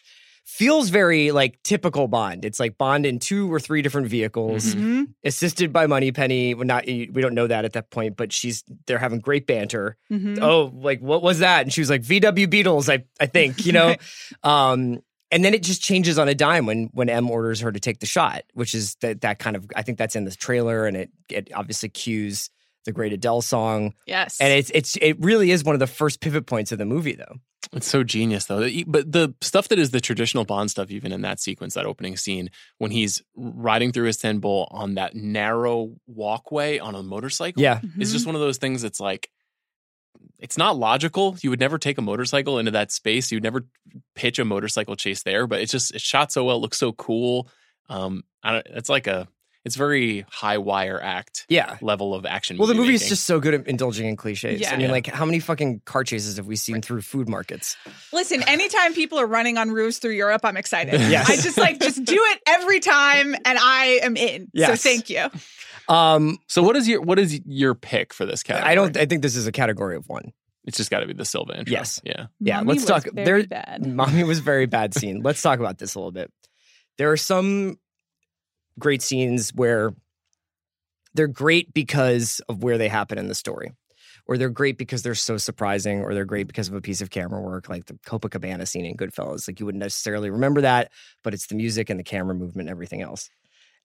feels 0.52 0.90
very 0.90 1.32
like 1.32 1.62
typical 1.64 2.08
Bond. 2.08 2.44
It's 2.44 2.60
like 2.60 2.78
Bond 2.78 3.06
in 3.06 3.20
two 3.20 3.52
or 3.52 3.60
three 3.60 3.82
different 3.82 4.08
vehicles, 4.08 4.76
Mhm. 4.76 5.08
assisted 5.24 5.72
by 5.72 5.88
Moneypenny. 5.88 6.54
Well, 6.54 6.66
not 6.68 6.86
we 6.86 7.08
don't 7.08 7.34
know 7.34 7.48
that 7.48 7.64
at 7.66 7.74
that 7.74 7.90
point, 7.90 8.18
but 8.18 8.34
she's 8.34 8.64
they're 8.86 9.00
having 9.00 9.20
great 9.20 9.48
banter. 9.48 9.96
Mhm. 10.12 10.40
Oh, 10.42 10.72
like 10.76 11.00
what 11.00 11.24
was 11.24 11.40
that? 11.40 11.62
And 11.62 11.72
she 11.74 11.80
was 11.82 11.90
like 11.90 12.02
VW 12.04 12.48
Beetles, 12.50 12.90
I 12.90 13.06
I 13.20 13.28
think 13.28 13.66
you 13.66 13.72
know. 13.72 13.96
um, 14.44 15.00
and 15.34 15.46
then 15.46 15.54
it 15.54 15.64
just 15.64 15.82
changes 15.82 16.20
on 16.20 16.28
a 16.28 16.36
dime 16.36 16.66
when 16.66 16.90
when 16.92 17.08
M 17.10 17.30
orders 17.32 17.62
her 17.62 17.72
to 17.72 17.80
take 17.80 18.00
the 18.00 18.06
shot, 18.06 18.44
which 18.54 18.76
is 18.76 18.96
that 19.02 19.22
that 19.22 19.40
kind 19.40 19.56
of 19.56 19.66
I 19.76 19.82
think 19.82 19.98
that's 19.98 20.16
in 20.18 20.26
the 20.26 20.32
trailer, 20.36 20.86
and 20.86 20.98
it 20.98 21.10
it 21.30 21.50
obviously 21.56 21.88
cues 21.90 22.50
the 22.86 22.92
great 22.92 23.14
Adele 23.14 23.42
song, 23.42 23.94
Yes. 24.08 24.38
and 24.42 24.52
it's 24.52 24.70
it's 24.74 24.98
it 25.02 25.16
really 25.20 25.52
is 25.52 25.64
one 25.64 25.76
of 25.76 25.80
the 25.80 25.88
first 25.88 26.20
pivot 26.20 26.46
points 26.48 26.72
of 26.74 26.80
the 26.80 26.86
movie, 26.86 27.14
though. 27.16 27.36
It's 27.74 27.88
so 27.88 28.04
genius 28.04 28.46
though. 28.46 28.68
But 28.86 29.12
the 29.12 29.34
stuff 29.42 29.70
that 29.70 29.80
is 29.80 29.92
the 29.92 30.02
traditional 30.02 30.44
Bond 30.44 30.70
stuff, 30.70 30.92
even 30.92 31.12
in 31.12 31.22
that 31.22 31.40
sequence, 31.40 31.76
that 31.76 31.86
opening 31.86 32.18
scene, 32.18 32.50
when 32.80 32.92
he's 32.92 33.24
riding 33.36 33.92
through 33.92 34.08
Istanbul 34.08 34.68
on 34.72 34.96
that 34.96 35.16
narrow 35.16 35.94
walkway 36.06 36.80
on 36.80 36.96
a 36.96 37.04
motorcycle, 37.04 37.62
Yeah, 37.62 37.80
is 37.98 38.12
just 38.12 38.26
one 38.26 38.36
of 38.36 38.42
those 38.42 38.58
things 38.58 38.82
that's 38.82 39.00
like, 39.00 39.30
it's 40.38 40.58
not 40.58 40.78
logical. 40.78 41.38
You 41.42 41.50
would 41.52 41.60
never 41.60 41.78
take 41.78 41.98
a 41.98 42.02
motorcycle 42.02 42.60
into 42.60 42.72
that 42.72 42.92
space. 42.92 43.32
You'd 43.32 43.44
never 43.44 43.66
pitch 44.16 44.38
a 44.40 44.46
motorcycle 44.46 44.96
chase 44.96 45.24
there. 45.24 45.48
But 45.48 45.62
it's 45.62 45.72
just 45.72 45.94
it's 45.96 46.04
shot 46.04 46.32
so 46.32 46.44
well. 46.44 46.58
It 46.58 46.62
looks 46.62 46.78
so 46.78 46.92
cool. 46.92 47.48
Um, 47.90 48.24
I 48.44 48.54
don't, 48.54 48.68
it's 48.72 48.90
like 48.90 49.08
a 49.08 49.28
it's 49.64 49.76
very 49.76 50.26
high 50.30 50.58
wire 50.58 51.00
act 51.02 51.46
yeah. 51.50 51.78
level 51.82 52.14
of 52.16 52.26
action. 52.26 52.58
Well, 52.58 52.68
the 52.68 52.74
movie 52.74 52.96
is 52.96 53.08
just 53.08 53.26
so 53.26 53.40
good 53.40 53.54
at 53.54 53.68
indulging 53.68 54.08
in 54.08 54.16
cliches. 54.16 54.60
Yeah. 54.60 54.70
I 54.74 54.78
mean, 54.78 54.88
Yeah. 54.88 54.92
like 54.92 55.08
how 55.08 55.26
many 55.26 55.40
fucking 55.40 55.82
car 55.86 56.04
chases 56.04 56.38
have 56.38 56.48
we 56.48 56.56
seen 56.56 56.82
through 56.82 57.02
food 57.02 57.30
markets? 57.30 57.78
Listen, 58.12 58.42
anytime 58.48 58.94
people 58.94 59.20
are 59.20 59.28
running 59.28 59.58
on 59.58 59.70
roofs 59.72 60.00
through 60.00 60.14
Europe, 60.14 60.42
I'm 60.44 60.58
excited. 60.58 61.00
Yes. 61.12 61.30
I 61.30 61.36
just 61.36 61.58
like 61.58 61.80
just 61.80 62.04
do 62.04 62.16
it 62.18 62.40
every 62.48 62.80
time 62.80 63.34
and 63.34 63.58
I 63.60 64.00
am 64.04 64.16
in. 64.18 64.50
So 64.58 64.76
thank 64.76 65.10
you. 65.10 65.28
Um, 65.90 66.38
So 66.48 66.64
what 66.64 66.76
is 66.76 66.88
your 66.88 67.02
what 67.02 67.20
is 67.20 67.40
your 67.46 67.76
pick 67.76 68.14
for 68.14 68.26
this 68.26 68.44
category? 68.44 68.72
I 68.72 68.76
don't. 68.76 68.96
I 68.98 69.06
think 69.06 69.22
this 69.22 69.36
is 69.36 69.46
a 69.48 69.52
category 69.52 69.96
of 69.98 70.08
one. 70.08 70.32
It's 70.64 70.78
just 70.78 70.90
got 70.92 71.00
to 71.00 71.08
be 71.08 71.14
the 71.14 71.26
Silva 71.26 71.58
intro. 71.58 71.72
Yes. 71.72 72.00
Yeah. 72.04 72.28
Yeah, 72.40 72.58
Mommy 72.58 72.68
let's 72.70 72.82
was 72.92 73.04
talk. 73.04 73.14
very 73.14 73.46
there, 73.46 73.48
bad. 73.48 73.86
mommy 73.86 74.24
was 74.24 74.40
very 74.40 74.68
bad 74.68 74.94
scene. 74.94 75.22
let's 75.24 75.42
talk 75.42 75.60
about 75.60 75.78
this 75.80 75.96
a 75.96 76.00
little 76.00 76.12
bit. 76.12 76.32
There 76.98 77.12
are 77.12 77.18
some 77.18 77.78
great 78.82 79.02
scenes 79.02 79.52
where 79.56 79.94
they're 81.14 81.28
great 81.28 81.74
because 81.74 82.42
of 82.50 82.64
where 82.64 82.78
they 82.78 82.90
happen 82.90 83.18
in 83.18 83.28
the 83.28 83.36
story, 83.36 83.72
or 84.28 84.38
they're 84.38 84.50
great 84.50 84.78
because 84.78 85.04
they're 85.04 85.16
so 85.16 85.38
surprising, 85.38 86.02
or 86.02 86.14
they're 86.14 86.26
great 86.26 86.48
because 86.48 86.68
of 86.68 86.74
a 86.74 86.82
piece 86.82 87.02
of 87.02 87.10
camera 87.10 87.42
work, 87.42 87.70
like 87.70 87.86
the 87.86 87.94
Copacabana 88.06 88.68
scene 88.68 88.86
in 88.86 88.98
Goodfellas. 88.98 89.48
Like 89.48 89.60
you 89.60 89.66
wouldn't 89.66 89.84
necessarily 89.84 90.30
remember 90.30 90.62
that, 90.62 90.92
but 91.24 91.34
it's 91.34 91.48
the 91.48 91.56
music 91.56 91.90
and 91.90 92.00
the 92.00 92.04
camera 92.04 92.36
movement 92.36 92.68
and 92.68 92.76
everything 92.76 93.02
else. 93.02 93.30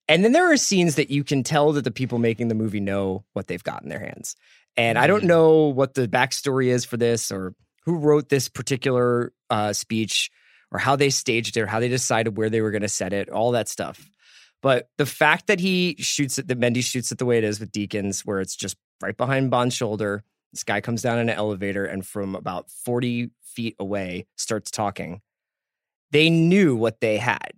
And 0.08 0.24
then 0.24 0.32
there 0.32 0.52
are 0.52 0.56
scenes 0.56 0.94
that 0.96 1.10
you 1.10 1.24
can 1.24 1.42
tell 1.42 1.72
that 1.72 1.82
the 1.82 1.90
people 1.90 2.18
making 2.18 2.48
the 2.48 2.54
movie 2.54 2.80
know 2.80 3.24
what 3.32 3.48
they've 3.48 3.62
got 3.62 3.82
in 3.82 3.88
their 3.88 3.98
hands. 4.00 4.36
And 4.76 4.98
I 4.98 5.06
don't 5.06 5.24
know 5.24 5.68
what 5.68 5.94
the 5.94 6.06
backstory 6.06 6.66
is 6.66 6.84
for 6.84 6.96
this 6.96 7.32
or 7.32 7.54
who 7.84 7.96
wrote 7.96 8.28
this 8.28 8.48
particular 8.48 9.32
uh, 9.50 9.72
speech 9.72 10.30
or 10.70 10.78
how 10.78 10.96
they 10.96 11.10
staged 11.10 11.56
it 11.56 11.62
or 11.62 11.66
how 11.66 11.80
they 11.80 11.88
decided 11.88 12.36
where 12.36 12.50
they 12.50 12.60
were 12.60 12.70
going 12.70 12.82
to 12.82 12.88
set 12.88 13.12
it, 13.12 13.30
all 13.30 13.52
that 13.52 13.68
stuff. 13.68 14.10
But 14.66 14.88
the 14.98 15.06
fact 15.06 15.46
that 15.46 15.60
he 15.60 15.94
shoots 16.00 16.40
it, 16.40 16.48
that 16.48 16.58
Mendy 16.58 16.82
shoots 16.82 17.12
it 17.12 17.18
the 17.18 17.24
way 17.24 17.38
it 17.38 17.44
is 17.44 17.60
with 17.60 17.70
Deakins, 17.70 18.22
where 18.22 18.40
it's 18.40 18.56
just 18.56 18.76
right 19.00 19.16
behind 19.16 19.48
Bond's 19.48 19.76
shoulder, 19.76 20.24
this 20.52 20.64
guy 20.64 20.80
comes 20.80 21.02
down 21.02 21.20
in 21.20 21.28
an 21.28 21.36
elevator 21.36 21.84
and 21.84 22.04
from 22.04 22.34
about 22.34 22.68
40 22.68 23.30
feet 23.44 23.76
away 23.78 24.26
starts 24.34 24.72
talking. 24.72 25.20
They 26.10 26.30
knew 26.30 26.74
what 26.74 27.00
they 27.00 27.16
had. 27.16 27.52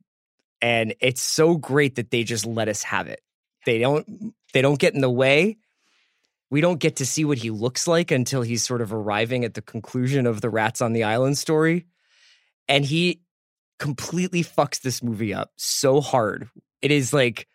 And 0.60 0.94
it's 1.00 1.22
so 1.22 1.56
great 1.56 1.94
that 1.94 2.10
they 2.10 2.24
just 2.24 2.44
let 2.44 2.68
us 2.68 2.82
have 2.82 3.06
it. 3.06 3.22
They 3.64 3.78
don't 3.78 4.34
they 4.52 4.60
don't 4.60 4.78
get 4.78 4.94
in 4.94 5.00
the 5.00 5.08
way. 5.08 5.56
We 6.50 6.60
don't 6.60 6.78
get 6.78 6.96
to 6.96 7.06
see 7.06 7.24
what 7.24 7.38
he 7.38 7.48
looks 7.48 7.88
like 7.88 8.10
until 8.10 8.42
he's 8.42 8.66
sort 8.66 8.82
of 8.82 8.92
arriving 8.92 9.46
at 9.46 9.54
the 9.54 9.62
conclusion 9.62 10.26
of 10.26 10.42
the 10.42 10.50
Rats 10.50 10.82
on 10.82 10.92
the 10.92 11.04
Island 11.04 11.38
story. 11.38 11.86
And 12.68 12.84
he 12.84 13.22
completely 13.78 14.44
fucks 14.44 14.82
this 14.82 15.02
movie 15.02 15.32
up 15.32 15.52
so 15.56 16.02
hard. 16.02 16.50
It 16.80 16.90
is 16.90 17.12
like 17.12 17.48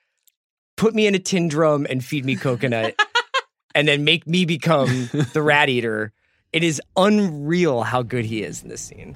put 0.76 0.94
me 0.94 1.08
in 1.08 1.16
a 1.16 1.20
tin 1.20 1.48
drum 1.48 1.88
and 1.90 2.04
feed 2.04 2.26
me 2.26 2.36
coconut 2.36 2.96
and 3.76 3.88
then 3.88 4.04
make 4.04 4.28
me 4.28 4.46
become 4.46 5.10
the 5.34 5.42
rat 5.42 5.70
eater. 5.70 6.12
It 6.52 6.64
is 6.64 6.82
unreal 6.96 7.84
how 7.84 8.04
good 8.04 8.26
he 8.26 8.44
is 8.44 8.62
in 8.64 8.70
this 8.70 8.82
scene. 8.82 9.16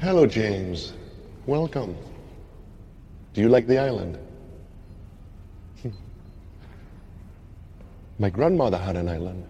Hello, 0.00 0.26
James. 0.26 0.92
Welcome. 1.46 1.96
Do 3.32 3.40
you 3.40 3.48
like 3.48 3.66
the 3.66 3.78
island? 3.78 4.18
My 8.18 8.28
grandmother 8.28 8.76
had 8.76 8.96
an 8.96 9.08
island. 9.08 9.46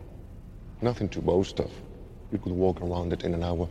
Nothing 0.82 1.08
to 1.10 1.20
boast 1.20 1.58
of. 1.60 1.70
We 2.30 2.38
could 2.38 2.52
walk 2.52 2.82
around 2.82 3.12
it 3.12 3.24
in 3.24 3.32
an 3.32 3.42
hour, 3.42 3.68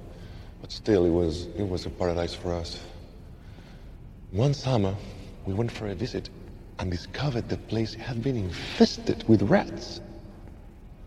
but 0.62 0.71
still, 0.71 1.06
it 1.06 1.12
was 1.12 1.45
it 1.58 1.67
was 1.67 1.86
a 1.86 1.89
paradise 1.89 2.34
for 2.34 2.54
us. 2.54 2.80
One 4.32 4.54
summer, 4.54 4.95
we 5.45 5.53
went 5.53 5.71
for 5.71 5.88
a 5.88 5.95
visit 5.95 6.29
and 6.79 6.91
discovered 6.91 7.47
the 7.49 7.58
place 7.58 7.93
had 7.93 8.21
been 8.23 8.36
infested 8.36 9.23
with 9.27 9.41
rats. 9.43 10.01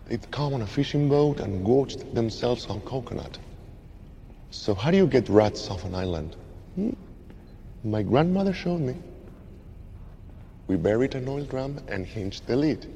They'd 0.07 0.31
come 0.31 0.55
on 0.55 0.63
a 0.63 0.67
fishing 0.67 1.09
boat 1.09 1.41
and 1.41 1.65
gorged 1.65 2.15
themselves 2.15 2.67
on 2.67 2.81
coconut. 2.83 3.39
So 4.51 4.75
how 4.75 4.91
do 4.91 4.97
you 4.97 5.07
get 5.07 5.29
rats 5.29 5.69
off 5.71 5.85
an 5.85 5.95
island? 5.95 6.37
Hmm? 6.75 6.91
My 7.85 8.03
grandmother 8.03 8.53
showed 8.53 8.81
me. 8.81 8.97
We 10.67 10.77
buried 10.77 11.15
an 11.15 11.29
oil 11.29 11.45
drum 11.45 11.81
and 11.89 12.07
hinged 12.07 12.47
the 12.47 12.57
lid. 12.57 12.87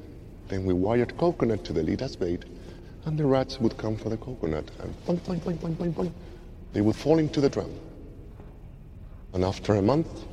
Then 0.47 0.65
we 0.65 0.73
wired 0.73 1.17
coconut 1.17 1.63
to 1.65 1.73
the 1.73 1.83
lid 1.83 2.01
as 2.01 2.15
bait, 2.15 2.43
and 3.05 3.17
the 3.17 3.25
rats 3.25 3.59
would 3.59 3.77
come 3.77 3.97
for 3.97 4.09
the 4.09 4.17
coconut, 4.17 4.69
and 4.79 4.93
boing, 5.05 5.19
boing, 5.21 5.39
boing, 5.39 5.57
boing, 5.57 5.75
boing, 5.75 5.93
boing, 5.93 6.11
they 6.73 6.81
would 6.81 6.95
fall 6.95 7.19
into 7.19 7.41
the 7.41 7.49
drum. 7.49 7.71
And 9.33 9.43
after 9.43 9.75
a 9.75 9.81
month, 9.81 10.25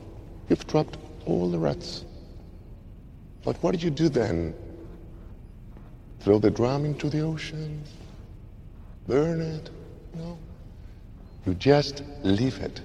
you've 0.51 0.67
trapped 0.67 0.99
all 1.25 1.51
the 1.51 1.59
rats. 1.59 2.05
But 3.45 3.57
what 3.63 3.71
did 3.71 3.83
you 3.83 3.91
do 3.91 4.11
then? 4.11 4.53
Throw 6.19 6.39
the 6.39 6.51
drum 6.51 6.85
into 6.85 7.09
the 7.09 7.21
ocean? 7.21 7.83
Burn 9.07 9.41
it? 9.41 9.71
No. 10.15 10.37
You 11.47 11.55
just 11.55 12.03
leave 12.23 12.59
it. 12.59 12.83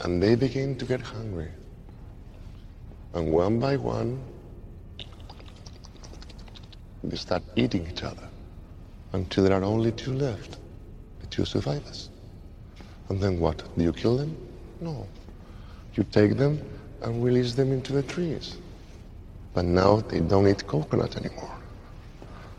And 0.00 0.22
they 0.22 0.34
begin 0.34 0.76
to 0.76 0.84
get 0.84 1.00
hungry. 1.00 1.50
And 3.14 3.32
one 3.32 3.58
by 3.58 3.76
one, 3.76 4.20
they 7.04 7.16
start 7.16 7.42
eating 7.56 7.86
each 7.86 8.02
other 8.02 8.28
until 9.12 9.44
there 9.44 9.54
are 9.54 9.64
only 9.64 9.92
two 9.92 10.12
left, 10.12 10.58
the 11.20 11.26
two 11.28 11.44
survivors. 11.44 12.10
And 13.08 13.20
then 13.20 13.38
what? 13.38 13.62
Do 13.78 13.84
you 13.84 13.92
kill 13.92 14.16
them? 14.16 14.36
No. 14.80 15.06
You 15.94 16.04
take 16.04 16.36
them 16.36 16.60
and 17.02 17.22
release 17.24 17.54
them 17.54 17.72
into 17.72 17.92
the 17.92 18.02
trees. 18.02 18.56
But 19.52 19.64
now 19.64 20.00
they 20.00 20.20
don't 20.20 20.48
eat 20.48 20.66
coconut 20.66 21.16
anymore. 21.16 21.56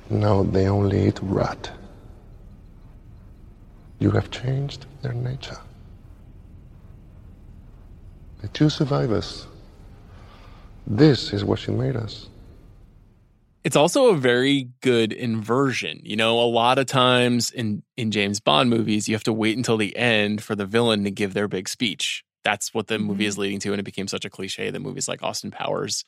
Now 0.10 0.44
they 0.44 0.68
only 0.68 1.08
eat 1.08 1.20
rat. 1.22 1.72
You 4.00 4.12
have 4.12 4.32
changed 4.32 4.86
their 5.02 5.14
nature. 5.14 5.58
The 8.42 8.48
two 8.50 8.70
survivors. 8.70 9.48
This 10.88 11.34
is 11.34 11.44
what 11.44 11.60
she 11.60 11.72
made 11.72 11.96
us. 11.96 12.30
It's 13.64 13.76
also 13.76 14.10
a 14.10 14.16
very 14.16 14.70
good 14.82 15.12
inversion. 15.12 16.00
You 16.04 16.16
know, 16.16 16.40
a 16.40 16.46
lot 16.46 16.78
of 16.78 16.86
times 16.86 17.50
in 17.50 17.82
in 17.98 18.12
James 18.12 18.40
Bond 18.40 18.70
movies, 18.70 19.10
you 19.10 19.16
have 19.16 19.24
to 19.24 19.34
wait 19.34 19.58
until 19.58 19.78
the 19.78 19.98
end 19.98 20.44
for 20.44 20.56
the 20.56 20.68
villain 20.68 21.04
to 21.04 21.12
give 21.12 21.34
their 21.34 21.48
big 21.48 21.68
speech. 21.68 22.24
That's 22.46 22.74
what 22.74 22.88
the 22.88 22.98
movie 23.00 23.26
is 23.26 23.38
leading 23.38 23.60
to, 23.60 23.72
and 23.74 23.80
it 23.82 23.84
became 23.84 24.08
such 24.08 24.24
a 24.24 24.30
cliche 24.30 24.70
that 24.70 24.80
movies 24.80 25.10
like 25.10 25.22
Austin 25.22 25.52
Powers 25.52 26.06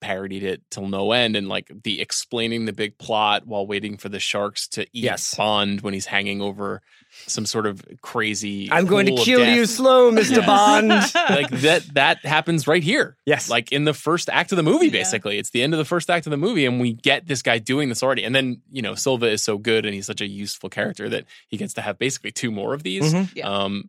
parodied 0.00 0.42
it 0.42 0.60
till 0.70 0.86
no 0.88 1.12
end, 1.12 1.34
and 1.36 1.48
like 1.48 1.70
the 1.84 2.00
explaining 2.00 2.64
the 2.66 2.72
big 2.74 2.98
plot 2.98 3.46
while 3.46 3.66
waiting 3.66 3.96
for 3.96 4.10
the 4.10 4.18
sharks 4.18 4.68
to 4.68 4.82
eat 4.92 5.04
Yes. 5.04 5.34
Bond 5.34 5.80
when 5.80 5.94
he's 5.94 6.04
hanging 6.04 6.42
over 6.42 6.82
some 7.26 7.46
sort 7.46 7.64
of 7.66 7.80
crazy. 8.02 8.68
I'm 8.70 8.84
going 8.86 9.06
to 9.06 9.14
kill 9.16 9.46
you 9.46 9.64
slow, 9.64 10.10
Mr. 10.10 10.36
Yes. 10.36 10.46
Bond. 10.46 10.88
like 11.30 11.48
that 11.62 11.94
that 11.94 12.18
happens 12.26 12.66
right 12.66 12.82
here. 12.82 13.16
Yes. 13.24 13.48
Like 13.48 13.72
in 13.72 13.84
the 13.84 13.94
first 13.94 14.28
act 14.28 14.52
of 14.52 14.56
the 14.56 14.62
movie, 14.62 14.90
basically. 14.90 15.38
It's 15.38 15.50
the 15.50 15.62
end 15.62 15.72
of 15.72 15.78
the 15.78 15.84
first 15.86 16.10
act 16.10 16.26
of 16.26 16.32
the 16.32 16.36
movie, 16.36 16.66
and 16.66 16.80
we 16.80 16.92
get 16.94 17.26
this 17.26 17.40
guy 17.40 17.58
doing 17.58 17.88
this 17.88 18.02
already. 18.02 18.24
And 18.24 18.34
then, 18.34 18.60
you 18.70 18.82
know, 18.82 18.94
Silva 18.94 19.30
is 19.30 19.42
so 19.42 19.56
good 19.58 19.86
and 19.86 19.94
he's 19.94 20.06
such 20.06 20.20
a 20.20 20.26
useful 20.26 20.68
character 20.68 21.08
that 21.08 21.24
he 21.48 21.56
gets 21.56 21.72
to 21.74 21.80
have 21.82 21.98
basically 21.98 22.32
two 22.32 22.50
more 22.50 22.74
of 22.74 22.82
these. 22.82 23.14
Mhm. 23.14 23.30
Yeah. 23.36 23.48
Um, 23.48 23.88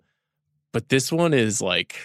but 0.75 0.89
this 0.89 1.09
one 1.09 1.33
is 1.33 1.61
like 1.61 1.95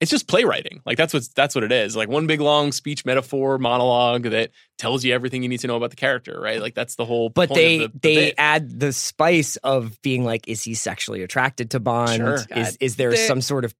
it's 0.00 0.10
just 0.10 0.26
playwriting. 0.26 0.82
Like 0.84 0.98
that's 0.98 1.14
what's 1.14 1.28
that's 1.28 1.54
what 1.54 1.62
it 1.62 1.70
is. 1.70 1.94
Like 1.94 2.08
one 2.08 2.26
big 2.26 2.40
long 2.40 2.72
speech 2.72 3.04
metaphor 3.06 3.56
monologue 3.56 4.24
that 4.24 4.50
tells 4.78 5.04
you 5.04 5.14
everything 5.14 5.44
you 5.44 5.48
need 5.48 5.60
to 5.60 5.68
know 5.68 5.76
about 5.76 5.90
the 5.90 5.96
character, 5.96 6.40
right? 6.40 6.60
Like 6.60 6.74
that's 6.74 6.96
the 6.96 7.04
whole 7.04 7.28
But 7.30 7.50
point 7.50 7.56
they 7.60 7.84
of 7.84 7.92
the, 7.92 7.98
the 8.00 8.00
they 8.00 8.14
bit. 8.26 8.34
add 8.36 8.80
the 8.80 8.92
spice 8.92 9.54
of 9.58 10.02
being 10.02 10.24
like, 10.24 10.48
is 10.48 10.64
he 10.64 10.74
sexually 10.74 11.22
attracted 11.22 11.70
to 11.70 11.78
Bond? 11.80 12.16
Sure. 12.16 12.38
Is 12.56 12.76
is 12.80 12.96
there 12.96 13.12
The- 13.12 13.16
some 13.16 13.40
sort 13.40 13.64
of 13.64 13.74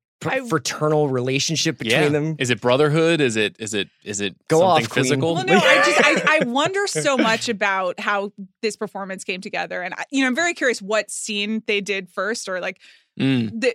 fraternal 0.49 1.09
relationship 1.09 1.77
between 1.79 2.03
yeah. 2.05 2.09
them? 2.09 2.37
Is 2.39 2.51
it 2.51 2.61
brotherhood? 2.61 3.21
Is 3.21 3.37
it 3.37 3.57
is 3.59 3.75
it 3.75 3.89
is 4.05 4.21
it 4.21 4.37
Go 4.49 4.61
something 4.61 4.85
off, 4.87 4.91
Queen. 4.91 5.05
physical? 5.05 5.35
Well, 5.35 5.45
no, 5.45 5.55
I 5.63 5.77
just 5.85 6.01
I, 6.29 6.39
I 6.41 6.45
wonder 6.47 6.87
so 6.87 7.19
much 7.19 7.49
about 7.51 8.01
how 8.01 8.33
this 8.63 8.77
performance 8.77 9.25
came 9.25 9.41
together, 9.43 9.83
and 9.83 9.93
I, 9.93 10.05
you 10.11 10.23
know, 10.23 10.29
I'm 10.29 10.35
very 10.35 10.55
curious 10.55 10.81
what 10.81 11.11
scene 11.11 11.63
they 11.67 11.81
did 11.81 12.09
first, 12.09 12.49
or 12.49 12.61
like 12.61 12.81
Mm. 13.19 13.61
the 13.61 13.75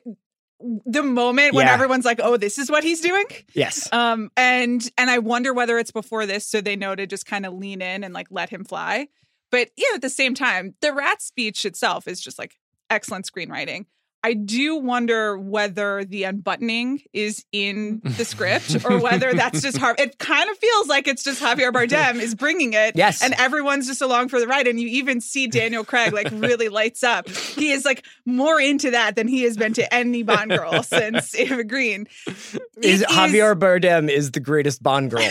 the 0.86 1.04
moment 1.04 1.54
when 1.54 1.67
Yeah. 1.67 1.74
everyone's 1.74 2.06
like, 2.06 2.19
"Oh, 2.21 2.38
this 2.38 2.58
is 2.58 2.69
what 2.69 2.84
he's 2.84 3.02
doing." 3.02 3.26
Yes. 3.54 3.91
Um, 3.93 4.30
and 4.38 4.89
and 4.97 5.10
I 5.10 5.19
wonder 5.19 5.54
whether 5.54 5.78
it's 5.80 5.91
before 5.91 6.26
this, 6.26 6.45
so 6.47 6.62
they 6.62 6.76
know 6.76 6.95
to 6.95 7.06
just 7.08 7.26
kind 7.26 7.45
of 7.45 7.54
lean 7.54 7.82
in 7.82 8.04
and 8.04 8.13
like 8.13 8.28
let 8.30 8.50
him 8.50 8.63
fly. 8.63 9.08
But 9.52 9.69
yeah, 9.76 9.95
at 9.95 10.02
the 10.02 10.10
same 10.10 10.34
time, 10.34 10.76
the 10.82 10.93
rat 10.93 11.21
speech 11.21 11.65
itself 11.65 12.08
is 12.08 12.21
just 12.21 12.39
like 12.39 12.56
excellent 12.89 13.26
screenwriting. 13.32 13.86
I 14.23 14.34
do 14.34 14.75
wonder 14.75 15.36
whether 15.38 16.03
the 16.05 16.23
unbuttoning 16.25 17.01
is 17.12 17.43
in 17.51 18.01
the 18.03 18.23
script 18.23 18.86
or 18.86 18.99
whether 18.99 19.34
that's 19.34 19.62
just 19.63 19.77
Har- 19.77 19.95
It 19.97 20.19
kind 20.19 20.47
of 20.49 20.57
feels 20.57 20.88
like 20.88 21.07
it's 21.07 21.23
just 21.23 21.41
Javier 21.41 21.71
Bardem 21.71 22.19
is 22.21 22.36
bringing 22.36 22.73
it, 22.73 22.95
Yes. 22.95 23.23
and 23.23 23.34
everyone's 23.39 23.88
just 23.88 24.01
along 24.01 24.29
for 24.29 24.39
the 24.39 24.45
ride. 24.47 24.67
And 24.67 24.79
you 24.79 24.88
even 24.89 25.21
see 25.21 25.47
Daniel 25.47 25.84
Craig 25.84 26.13
like 26.13 26.27
really 26.34 26.69
lights 26.69 27.03
up. 27.03 27.27
He 27.29 27.71
is 27.71 27.84
like 27.84 28.05
more 28.25 28.62
into 28.62 28.91
that 28.91 29.15
than 29.15 29.27
he 29.27 29.41
has 29.43 29.57
been 29.57 29.73
to 29.73 29.93
any 29.93 30.21
Bond 30.21 30.51
girl 30.51 30.84
since 30.84 31.34
Eva 31.34 31.63
Green. 31.63 32.07
Is 32.27 32.55
It 32.77 32.86
is- 32.86 33.03
Javier 33.05 33.55
Bardem 33.57 34.07
is 34.10 34.31
the 34.31 34.39
greatest 34.39 34.84
Bond 34.84 35.10
girl? 35.10 35.21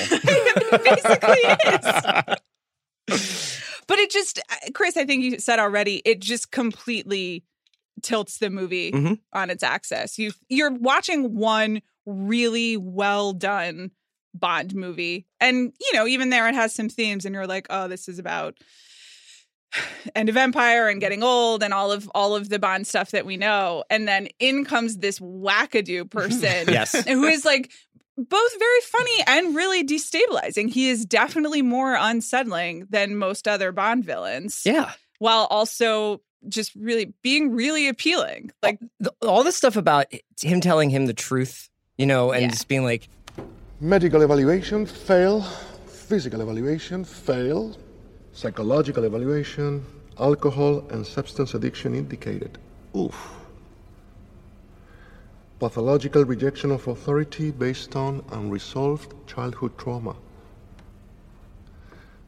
basically 0.84 1.38
is. 1.76 2.36
But 3.86 3.98
it 3.98 4.10
just, 4.10 4.38
uh, 4.38 4.70
Chris, 4.72 4.96
I 4.96 5.04
think 5.04 5.24
you 5.24 5.38
said 5.40 5.58
already, 5.58 6.00
it 6.04 6.20
just 6.20 6.52
completely 6.52 7.42
tilts 8.02 8.38
the 8.38 8.50
movie 8.50 8.92
Mhm. 8.92 9.18
on 9.32 9.50
its 9.50 9.62
axis. 9.62 10.18
You 10.18 10.32
you're 10.48 10.70
watching 10.72 11.34
one 11.36 11.82
really 12.06 12.76
well 12.76 13.32
done 13.32 13.90
Bond 14.34 14.74
movie, 14.74 15.26
and 15.40 15.72
you 15.80 15.92
know 15.92 16.06
even 16.06 16.30
there 16.30 16.48
it 16.48 16.54
has 16.54 16.74
some 16.74 16.88
themes, 16.88 17.24
and 17.24 17.34
you're 17.34 17.46
like, 17.46 17.66
oh, 17.70 17.88
this 17.88 18.08
is 18.08 18.18
about 18.18 18.56
end 20.14 20.28
of 20.28 20.36
empire 20.36 20.88
and 20.88 21.00
getting 21.00 21.22
old 21.22 21.62
and 21.62 21.72
all 21.72 21.92
of 21.92 22.10
all 22.14 22.34
of 22.34 22.48
the 22.48 22.58
Bond 22.58 22.86
stuff 22.86 23.10
that 23.12 23.26
we 23.26 23.36
know, 23.36 23.84
and 23.90 24.06
then 24.08 24.28
in 24.38 24.64
comes 24.64 24.98
this 24.98 25.18
wackadoo 25.18 26.08
person, 26.10 26.68
Yes. 26.68 26.92
who 27.08 27.24
is 27.24 27.44
like 27.44 27.70
both 28.16 28.58
very 28.58 28.80
funny 28.82 29.22
and 29.26 29.56
really 29.56 29.82
destabilizing. 29.84 30.68
He 30.68 30.90
is 30.90 31.06
definitely 31.06 31.62
more 31.62 31.94
unsettling 31.98 32.86
than 32.90 33.16
most 33.16 33.48
other 33.48 33.72
Bond 33.72 34.04
villains, 34.04 34.62
yeah. 34.64 34.92
while 35.18 35.46
also 35.50 36.20
just 36.48 36.74
really 36.74 37.12
being 37.22 37.52
really 37.52 37.88
appealing. 37.88 38.50
Like, 38.62 38.78
all 39.22 39.44
this 39.44 39.56
stuff 39.56 39.76
about 39.76 40.06
him 40.40 40.60
telling 40.60 40.90
him 40.90 41.06
the 41.06 41.14
truth, 41.14 41.68
you 41.98 42.06
know, 42.06 42.32
and 42.32 42.42
Yeah. 42.42 42.48
just 42.48 42.68
being 42.68 42.84
like, 42.84 43.08
Medical 43.80 44.22
evaluation, 44.22 44.84
fail. 44.86 45.42
Physical 45.86 46.40
evaluation, 46.42 47.04
fail. 47.04 47.76
Psychological 48.32 49.04
evaluation, 49.04 49.84
alcohol 50.18 50.84
and 50.90 51.06
substance 51.06 51.54
addiction 51.54 51.94
indicated. 51.94 52.58
Oof. 52.96 53.16
Pathological 55.58 56.24
rejection 56.24 56.70
of 56.70 56.88
authority 56.88 57.50
based 57.50 57.96
on 57.96 58.22
unresolved 58.32 59.14
childhood 59.26 59.76
trauma. 59.78 60.14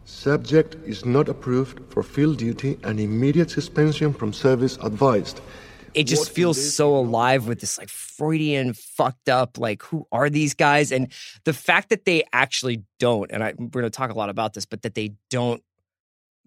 Subject 0.04 0.76
is 0.84 1.04
not 1.04 1.28
approved 1.28 1.80
for 1.90 2.02
field 2.02 2.38
duty 2.38 2.78
and 2.84 3.00
immediate 3.00 3.50
suspension 3.50 4.12
from 4.12 4.32
service 4.32 4.76
advised. 4.82 5.40
it 5.94 6.04
just 6.04 6.22
What 6.22 6.34
feels 6.34 6.74
so 6.74 6.96
alive 6.96 7.46
with 7.46 7.60
this 7.60 7.78
like 7.78 7.88
Freudian 7.88 8.72
fucked 8.74 9.28
up, 9.28 9.58
like, 9.58 9.82
who 9.82 10.06
are 10.10 10.30
these 10.30 10.54
guys? 10.54 10.92
And 10.92 11.12
the 11.44 11.52
fact 11.52 11.90
that 11.90 12.04
they 12.04 12.24
actually 12.32 12.82
don't, 12.98 13.30
and 13.30 13.42
I, 13.44 13.54
we're 13.58 13.68
going 13.68 13.84
to 13.84 13.90
talk 13.90 14.10
a 14.10 14.18
lot 14.18 14.28
about 14.28 14.54
this, 14.54 14.64
but 14.64 14.82
that 14.82 14.94
they 14.94 15.12
don't 15.30 15.62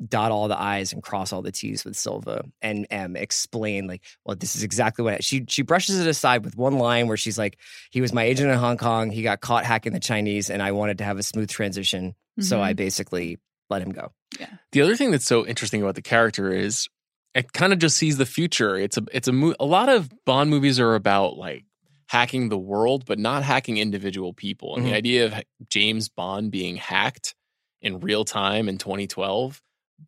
dot 0.08 0.32
all 0.32 0.48
the 0.48 0.60
I's 0.60 0.92
and 0.92 1.02
cross 1.02 1.32
all 1.32 1.42
the 1.42 1.52
T's 1.52 1.86
with 1.86 1.96
Silva 1.96 2.44
and 2.62 2.86
M 2.90 3.16
explain 3.16 3.88
like, 3.88 4.04
well, 4.26 4.36
this 4.36 4.56
is 4.56 4.64
exactly 4.64 5.04
what 5.04 5.14
I, 5.14 5.18
she 5.20 5.46
she 5.48 5.62
brushes 5.62 6.00
it 6.00 6.08
aside 6.08 6.44
with 6.44 6.58
one 6.58 6.78
line 6.78 7.08
where 7.08 7.18
she's 7.18 7.38
like, 7.38 7.58
he 7.92 8.02
was 8.02 8.12
my 8.12 8.24
agent 8.24 8.52
in 8.52 8.58
Hong 8.58 8.78
Kong, 8.78 9.10
he 9.10 9.22
got 9.22 9.40
caught 9.40 9.64
hacking 9.64 9.94
the 9.94 10.00
Chinese, 10.00 10.50
and 10.50 10.62
I 10.62 10.74
wanted 10.74 10.98
to 10.98 11.06
have 11.06 11.18
a 11.18 11.24
smooth 11.24 11.50
transition, 11.50 12.14
so 12.40 12.58
Mhm. 12.58 12.62
I 12.62 12.74
basically 12.74 13.40
let 13.70 13.82
him 13.82 13.92
go. 13.92 14.12
Yeah. 14.40 14.50
The 14.72 14.82
other 14.82 14.96
thing 14.96 15.12
that's 15.12 15.26
so 15.26 15.46
interesting 15.46 15.82
about 15.82 15.96
the 15.96 16.02
character 16.02 16.52
is 16.54 16.88
it 17.34 17.52
kind 17.54 17.74
of 17.74 17.80
just 17.80 17.98
sees 17.98 18.18
the 18.18 18.26
future. 18.26 18.76
It's 18.78 18.98
a 18.98 19.04
it's 19.12 19.28
a 19.28 19.32
mo- 19.34 19.56
a 19.60 19.66
lot 19.66 19.90
of 19.90 20.10
Bond 20.26 20.50
movies 20.50 20.80
are 20.80 20.96
about 20.96 21.38
like 21.38 21.66
hacking 22.08 22.50
the 22.50 22.58
world, 22.58 23.06
but 23.06 23.18
not 23.18 23.44
hacking 23.44 23.78
individual 23.78 24.34
people. 24.34 24.76
And 24.76 24.86
Mhm. 24.86 24.90
the 24.90 24.96
idea 24.96 25.26
of 25.26 25.34
James 25.70 26.08
Bond 26.10 26.52
being 26.52 26.76
hacked 26.78 27.34
in 27.82 28.00
real 28.00 28.24
time 28.26 28.70
in 28.70 28.78
2012, 28.78 29.62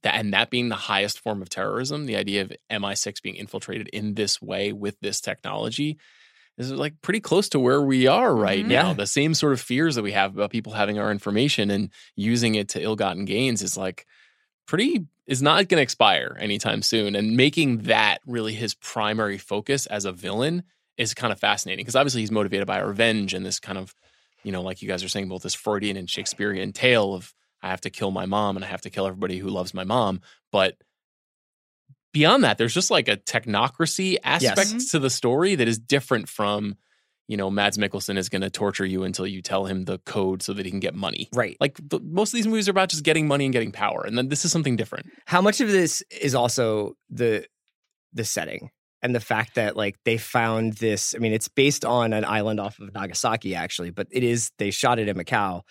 that 0.03 0.15
and 0.15 0.31
that 0.33 0.49
being 0.49 0.69
the 0.69 0.75
highest 0.75 1.19
form 1.19 1.41
of 1.41 1.49
terrorism, 1.49 2.05
the 2.05 2.15
idea 2.15 2.41
of 2.43 2.51
MI6 2.69 3.19
being 3.21 3.35
infiltrated 3.35 3.87
in 3.89 4.13
this 4.15 4.41
way 4.41 4.71
with 4.73 4.99
this 5.01 5.19
technology 5.21 5.97
is 6.57 6.71
like 6.71 6.99
pretty 7.01 7.19
close 7.19 7.49
to 7.49 7.59
where 7.59 7.81
we 7.81 8.07
are 8.07 8.35
right 8.35 8.65
Mhm. 8.65 8.69
now. 8.69 8.93
The 8.93 9.05
same 9.07 9.33
sort 9.33 9.53
of 9.53 9.61
fears 9.61 9.95
that 9.95 10.01
we 10.03 10.11
have 10.13 10.35
about 10.35 10.49
people 10.51 10.73
having 10.73 10.97
our 10.99 11.11
information 11.11 11.69
and 11.69 11.89
using 12.15 12.55
it 12.55 12.69
to 12.69 12.81
ill-gotten 12.81 13.25
gains 13.25 13.61
is 13.61 13.77
like 13.77 14.05
pretty 14.65 15.05
is 15.27 15.41
not 15.41 15.67
going 15.67 15.77
to 15.77 15.83
expire 15.83 16.37
anytime 16.39 16.81
soon 16.81 17.15
and 17.15 17.35
making 17.35 17.79
that 17.83 18.19
really 18.25 18.53
his 18.53 18.73
primary 18.75 19.37
focus 19.37 19.85
as 19.87 20.05
a 20.05 20.11
villain 20.11 20.63
is 20.97 21.13
kind 21.13 21.31
of 21.33 21.39
fascinating 21.39 21.83
because 21.83 21.95
obviously 21.95 22.21
he's 22.21 22.31
motivated 22.31 22.65
by 22.65 22.79
revenge 22.79 23.33
and 23.33 23.45
this 23.45 23.59
kind 23.59 23.77
of 23.77 23.93
you 24.43 24.51
know 24.51 24.61
like 24.61 24.81
you 24.81 24.87
guys 24.87 25.03
are 25.03 25.09
saying 25.09 25.27
both 25.27 25.43
this 25.43 25.53
freudian 25.53 25.95
and 25.97 26.09
shakespearean 26.09 26.71
tale 26.73 27.13
of 27.13 27.33
i 27.61 27.69
have 27.69 27.81
to 27.81 27.89
kill 27.89 28.09
my 28.11 28.25
mom 28.25 28.55
and 28.55 28.63
i 28.65 28.67
have 28.67 28.81
to 28.81 28.89
kill 28.89 29.05
everybody 29.05 29.37
who 29.37 29.49
loves 29.49 29.73
my 29.73 29.83
mom 29.83 30.21
but 30.51 30.75
beyond 32.17 32.43
that 32.43 32.57
there's 32.57 32.73
just 32.73 32.89
like 32.89 33.07
a 33.07 33.17
technocracy 33.17 34.17
aspect 34.23 34.89
to 34.89 34.97
the 34.97 35.09
story 35.09 35.53
that 35.53 35.67
is 35.67 35.77
different 35.77 36.27
from 36.27 36.75
you 37.27 37.37
know 37.37 37.51
mads 37.51 37.77
mikkelsen 37.77 38.17
is 38.17 38.27
going 38.27 38.41
to 38.41 38.49
torture 38.49 38.85
you 38.85 39.03
until 39.03 39.27
you 39.27 39.41
tell 39.41 39.65
him 39.65 39.85
the 39.85 39.99
code 39.99 40.41
so 40.41 40.53
that 40.53 40.65
he 40.65 40.71
can 40.71 40.79
get 40.79 40.95
money. 40.95 41.29
Right. 41.33 41.57
like 41.59 41.77
the, 41.77 41.99
most 41.99 42.33
of 42.33 42.37
these 42.37 42.47
movies 42.47 42.67
are 42.67 42.71
about 42.71 42.89
just 42.89 43.03
getting 43.03 43.27
money 43.27 43.45
and 43.45 43.53
getting 43.53 43.71
power 43.71 44.03
and 44.03 44.17
then 44.17 44.29
this 44.29 44.45
is 44.45 44.51
something 44.51 44.75
different. 44.75 45.05
How 45.25 45.41
much 45.41 45.61
of 45.61 45.69
this 45.69 46.01
is 46.09 46.33
also 46.33 46.95
the 47.09 47.45
the 48.13 48.23
setting 48.23 48.71
and 49.03 49.13
the 49.13 49.19
fact 49.19 49.53
that 49.55 49.77
like 49.77 49.95
they 50.03 50.17
found 50.17 50.73
this 50.73 51.13
i 51.13 51.19
mean 51.19 51.33
it's 51.33 51.49
based 51.49 51.85
on 51.85 52.13
an 52.13 52.25
island 52.25 52.59
off 52.59 52.79
of 52.79 52.91
nagasaki 52.93 53.53
actually 53.53 53.91
but 53.91 54.07
it 54.09 54.23
is 54.23 54.51
they 54.57 54.71
shot 54.71 54.97
it 54.97 55.07
in 55.07 55.15
macau 55.15 55.61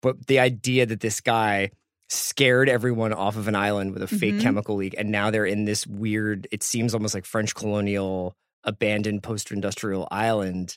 but 0.00 0.26
the 0.26 0.38
idea 0.38 0.86
that 0.86 1.00
this 1.00 1.20
guy 1.20 1.70
scared 2.12 2.68
everyone 2.68 3.12
off 3.12 3.36
of 3.36 3.48
an 3.48 3.54
island 3.56 3.92
with 3.92 4.02
a 4.02 4.06
fake 4.08 4.34
Mhm. 4.34 4.42
chemical 4.42 4.76
leak 4.76 4.94
and 4.98 5.10
now 5.10 5.30
they're 5.30 5.46
in 5.46 5.64
this 5.64 5.86
weird 5.86 6.46
it 6.52 6.62
seems 6.62 6.92
almost 6.94 7.14
like 7.14 7.24
french 7.24 7.54
colonial 7.54 8.36
abandoned 8.64 9.22
post-industrial 9.22 10.06
island 10.10 10.76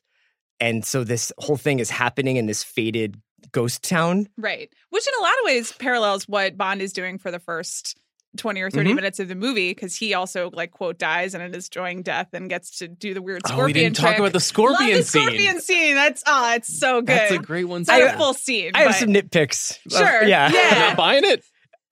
and 0.60 0.86
so 0.86 1.04
this 1.04 1.34
whole 1.38 1.58
thing 1.58 1.80
is 1.80 1.90
happening 1.90 2.38
in 2.38 2.46
this 2.46 2.64
faded 2.64 3.20
ghost 3.52 3.84
town 3.84 4.28
right. 4.38 4.72
Which 4.90 5.06
in 5.08 5.14
a 5.20 5.22
lot 5.22 5.34
of 5.42 5.46
ways 5.46 5.72
parallels 5.74 6.28
what 6.28 6.58
Bond 6.58 6.82
is 6.82 6.94
doing 6.94 7.18
for 7.20 7.30
the 7.32 7.40
first 7.40 7.98
20 8.36 8.62
or 8.62 8.70
30 8.70 8.92
Mhm. 8.92 8.96
minutes 8.96 9.20
of 9.20 9.28
the 9.28 9.36
movie 9.36 9.72
because 9.72 9.96
he 9.96 10.14
also 10.14 10.50
like 10.54 10.72
quote 10.72 10.98
dies 10.98 11.34
and 11.34 11.44
it 11.44 11.56
is 11.56 11.68
enjoying 11.68 12.02
death 12.04 12.28
and 12.34 12.50
gets 12.50 12.78
to 12.80 12.88
do 12.88 13.14
the 13.14 13.22
weird 13.22 13.42
Oh, 13.46 13.50
scorpion 13.50 13.66
we 13.68 13.74
didn't 13.74 13.96
talk 13.96 14.18
about 14.18 14.34
the 14.34 14.40
scorpion 14.40 14.90
Love 14.90 14.98
the 15.00 15.04
scene. 15.04 15.22
scorpion 15.24 15.62
scene. 15.62 15.96
That's 15.96 16.24
oh, 16.28 16.54
it's 16.54 16.80
so 16.80 17.02
good. 17.02 17.08
That's 17.10 17.32
a 17.32 17.38
great 17.40 17.66
one. 17.66 17.82
It's 17.82 17.90
not 17.90 18.02
I- 18.02 18.06
a 18.14 18.18
full 18.18 18.34
scene. 18.34 18.72
I 18.76 18.82
have 18.84 18.96
some 18.96 19.10
nitpicks. 19.10 19.78
Uh, 19.94 19.98
Sure. 19.98 20.24
yeah. 20.24 20.46
I'm 20.48 20.54
Yeah. 20.54 20.80
not 20.88 20.98
buying 20.98 21.24
it. 21.26 21.44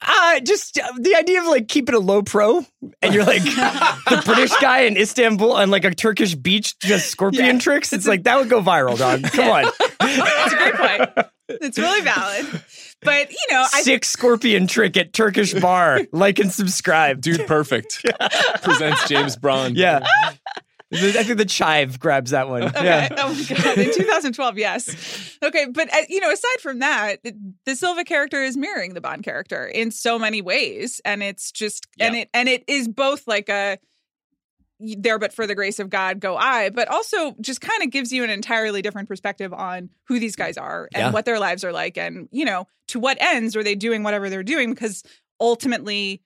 Uh, 0.06 0.42
just 0.42 0.78
uh, 0.78 0.92
the 1.00 1.16
idea 1.16 1.40
of 1.40 1.48
like 1.48 1.70
keeping 1.70 1.96
a 1.96 2.00
low 2.00 2.22
pro 2.22 2.66
and 3.02 3.14
you're 3.14 3.24
like 3.24 3.42
the 3.44 4.22
British 4.26 4.52
guy 4.60 4.80
in 4.82 4.98
Istanbul 4.98 5.54
on 5.54 5.72
like 5.72 5.86
a 5.86 5.96
Turkish 5.96 6.36
beach 6.36 6.78
just 6.80 7.10
scorpion 7.10 7.46
Yeah. 7.56 7.60
tricks. 7.60 7.94
It's 7.94 8.06
like 8.06 8.24
that 8.24 8.38
would 8.38 8.50
go 8.50 8.62
viral, 8.62 8.98
dog. 8.98 9.24
Come 9.32 9.48
on. 9.50 9.66
It's 10.06 10.54
a 10.54 10.58
great 10.58 10.76
point. 10.76 11.28
It's 11.50 11.78
really 11.80 12.02
valid. 12.02 12.46
But 13.04 13.32
you 13.32 13.38
know, 13.52 13.66
I 13.74 13.82
Sick 13.82 14.06
scorpion 14.06 14.68
trick 14.68 14.98
at 14.98 15.14
Turkish 15.14 15.54
bar. 15.54 16.02
Like 16.12 16.40
and 16.40 16.52
subscribe. 16.52 17.22
Dude, 17.22 17.46
perfect. 17.48 18.06
Presents 18.62 19.08
James 19.08 19.36
Braun. 19.36 19.74
Yeah. 19.76 20.06
I 20.94 21.24
think 21.24 21.38
the 21.38 21.46
chive 21.46 22.00
grabs 22.00 22.32
that 22.32 22.50
one. 22.50 22.64
Okay. 22.64 22.86
Yeah. 22.86 23.10
Oh 23.18 23.34
my 23.34 23.56
god. 23.56 23.78
In 23.78 23.94
2012, 23.94 24.58
yes. 24.58 25.38
Okay, 25.44 25.66
but 25.72 25.92
uh, 25.94 25.98
you 26.08 26.20
know, 26.20 26.32
aside 26.32 26.60
from 26.62 26.80
that, 26.80 27.18
the 27.66 27.76
Silva 27.76 28.04
character 28.04 28.44
is 28.44 28.56
mirroring 28.56 28.94
the 28.94 29.02
Bond 29.02 29.24
character 29.24 29.66
in 29.66 29.92
so 29.92 30.20
many 30.20 30.42
ways, 30.42 31.02
and 31.04 31.24
it's 31.24 31.52
just 31.52 31.88
and 32.00 32.16
it 32.16 32.30
and 32.34 32.48
it 32.48 32.64
is 32.68 32.88
both 32.88 33.28
like 33.28 33.50
a 33.50 33.80
there 34.98 35.18
but 35.20 35.34
for 35.34 35.48
the 35.48 35.56
grace 35.56 35.80
of 35.80 35.90
God 35.90 36.20
go 36.20 36.36
I, 36.36 36.70
but 36.70 36.88
also 36.88 37.36
just 37.42 37.62
kind 37.62 37.84
of 37.84 37.90
gives 37.90 38.12
you 38.12 38.24
an 38.24 38.30
entirely 38.30 38.82
different 38.82 39.08
perspective 39.08 39.54
on 39.54 39.90
who 40.08 40.20
these 40.20 40.36
guys 40.36 40.58
are 40.58 40.90
and 40.94 41.02
Yeah. 41.02 41.12
what 41.12 41.26
their 41.26 41.40
lives 41.40 41.64
are 41.64 41.72
like 41.72 41.98
and 41.98 42.28
you 42.32 42.46
know, 42.46 42.68
to 42.90 43.00
what 43.00 43.18
ends 43.22 43.56
are 43.56 43.64
they 43.64 43.76
doing 43.76 44.04
whatever 44.04 44.30
they're 44.30 44.44
doing 44.44 44.70
because 44.72 45.04
ultimately 45.40 46.22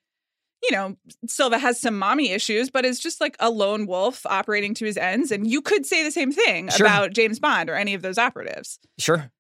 you 0.64 0.72
know, 0.72 0.98
Silva 1.28 1.60
has 1.60 1.80
some 1.80 2.00
mommy 2.00 2.32
issues, 2.32 2.72
but 2.72 2.84
is 2.84 3.00
just 3.00 3.22
like 3.22 3.36
a 3.40 3.48
lone 3.52 3.86
wolf 3.86 4.26
operating 4.26 4.74
to 4.74 4.86
his 4.86 4.98
ends. 4.98 5.32
And 5.32 5.46
you 5.48 5.62
could 5.62 5.86
say 5.86 6.04
the 6.04 6.10
same 6.10 6.32
thing 6.32 6.70
Sure. 6.70 6.88
about 6.88 7.14
James 7.14 7.40
Bond 7.40 7.70
or 7.70 7.76
any 7.76 7.94
of 7.94 8.02
those 8.02 8.18
operatives. 8.18 8.80
Sure. 8.98 9.32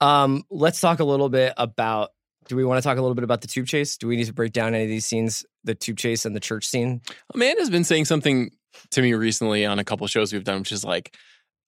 Um, 0.00 0.42
let's 0.50 0.80
talk 0.80 0.98
a 0.98 1.04
little 1.04 1.28
bit 1.28 1.54
about 1.56 2.10
do 2.48 2.56
we 2.56 2.64
want 2.64 2.82
to 2.82 2.86
talk 2.86 2.98
a 2.98 3.00
little 3.00 3.14
bit 3.14 3.22
about 3.24 3.40
the 3.40 3.46
tube 3.46 3.68
chase? 3.68 3.96
Do 3.96 4.08
we 4.08 4.16
need 4.16 4.26
to 4.26 4.32
break 4.34 4.52
down 4.52 4.74
any 4.74 4.82
of 4.84 4.90
these 4.90 5.06
scenes, 5.06 5.46
the 5.62 5.74
tube 5.76 5.96
chase 5.96 6.26
and 6.26 6.34
the 6.36 6.40
church 6.40 6.66
scene? 6.66 7.00
Amanda's 7.32 7.70
been 7.70 7.84
saying 7.84 8.04
something 8.06 8.50
to 8.90 9.02
me 9.02 9.14
recently 9.14 9.64
on 9.66 9.78
a 9.78 9.84
couple 9.84 10.06
shows 10.06 10.32
we've 10.32 10.44
done, 10.44 10.60
which 10.60 10.72
is 10.72 10.84
like, 10.84 11.16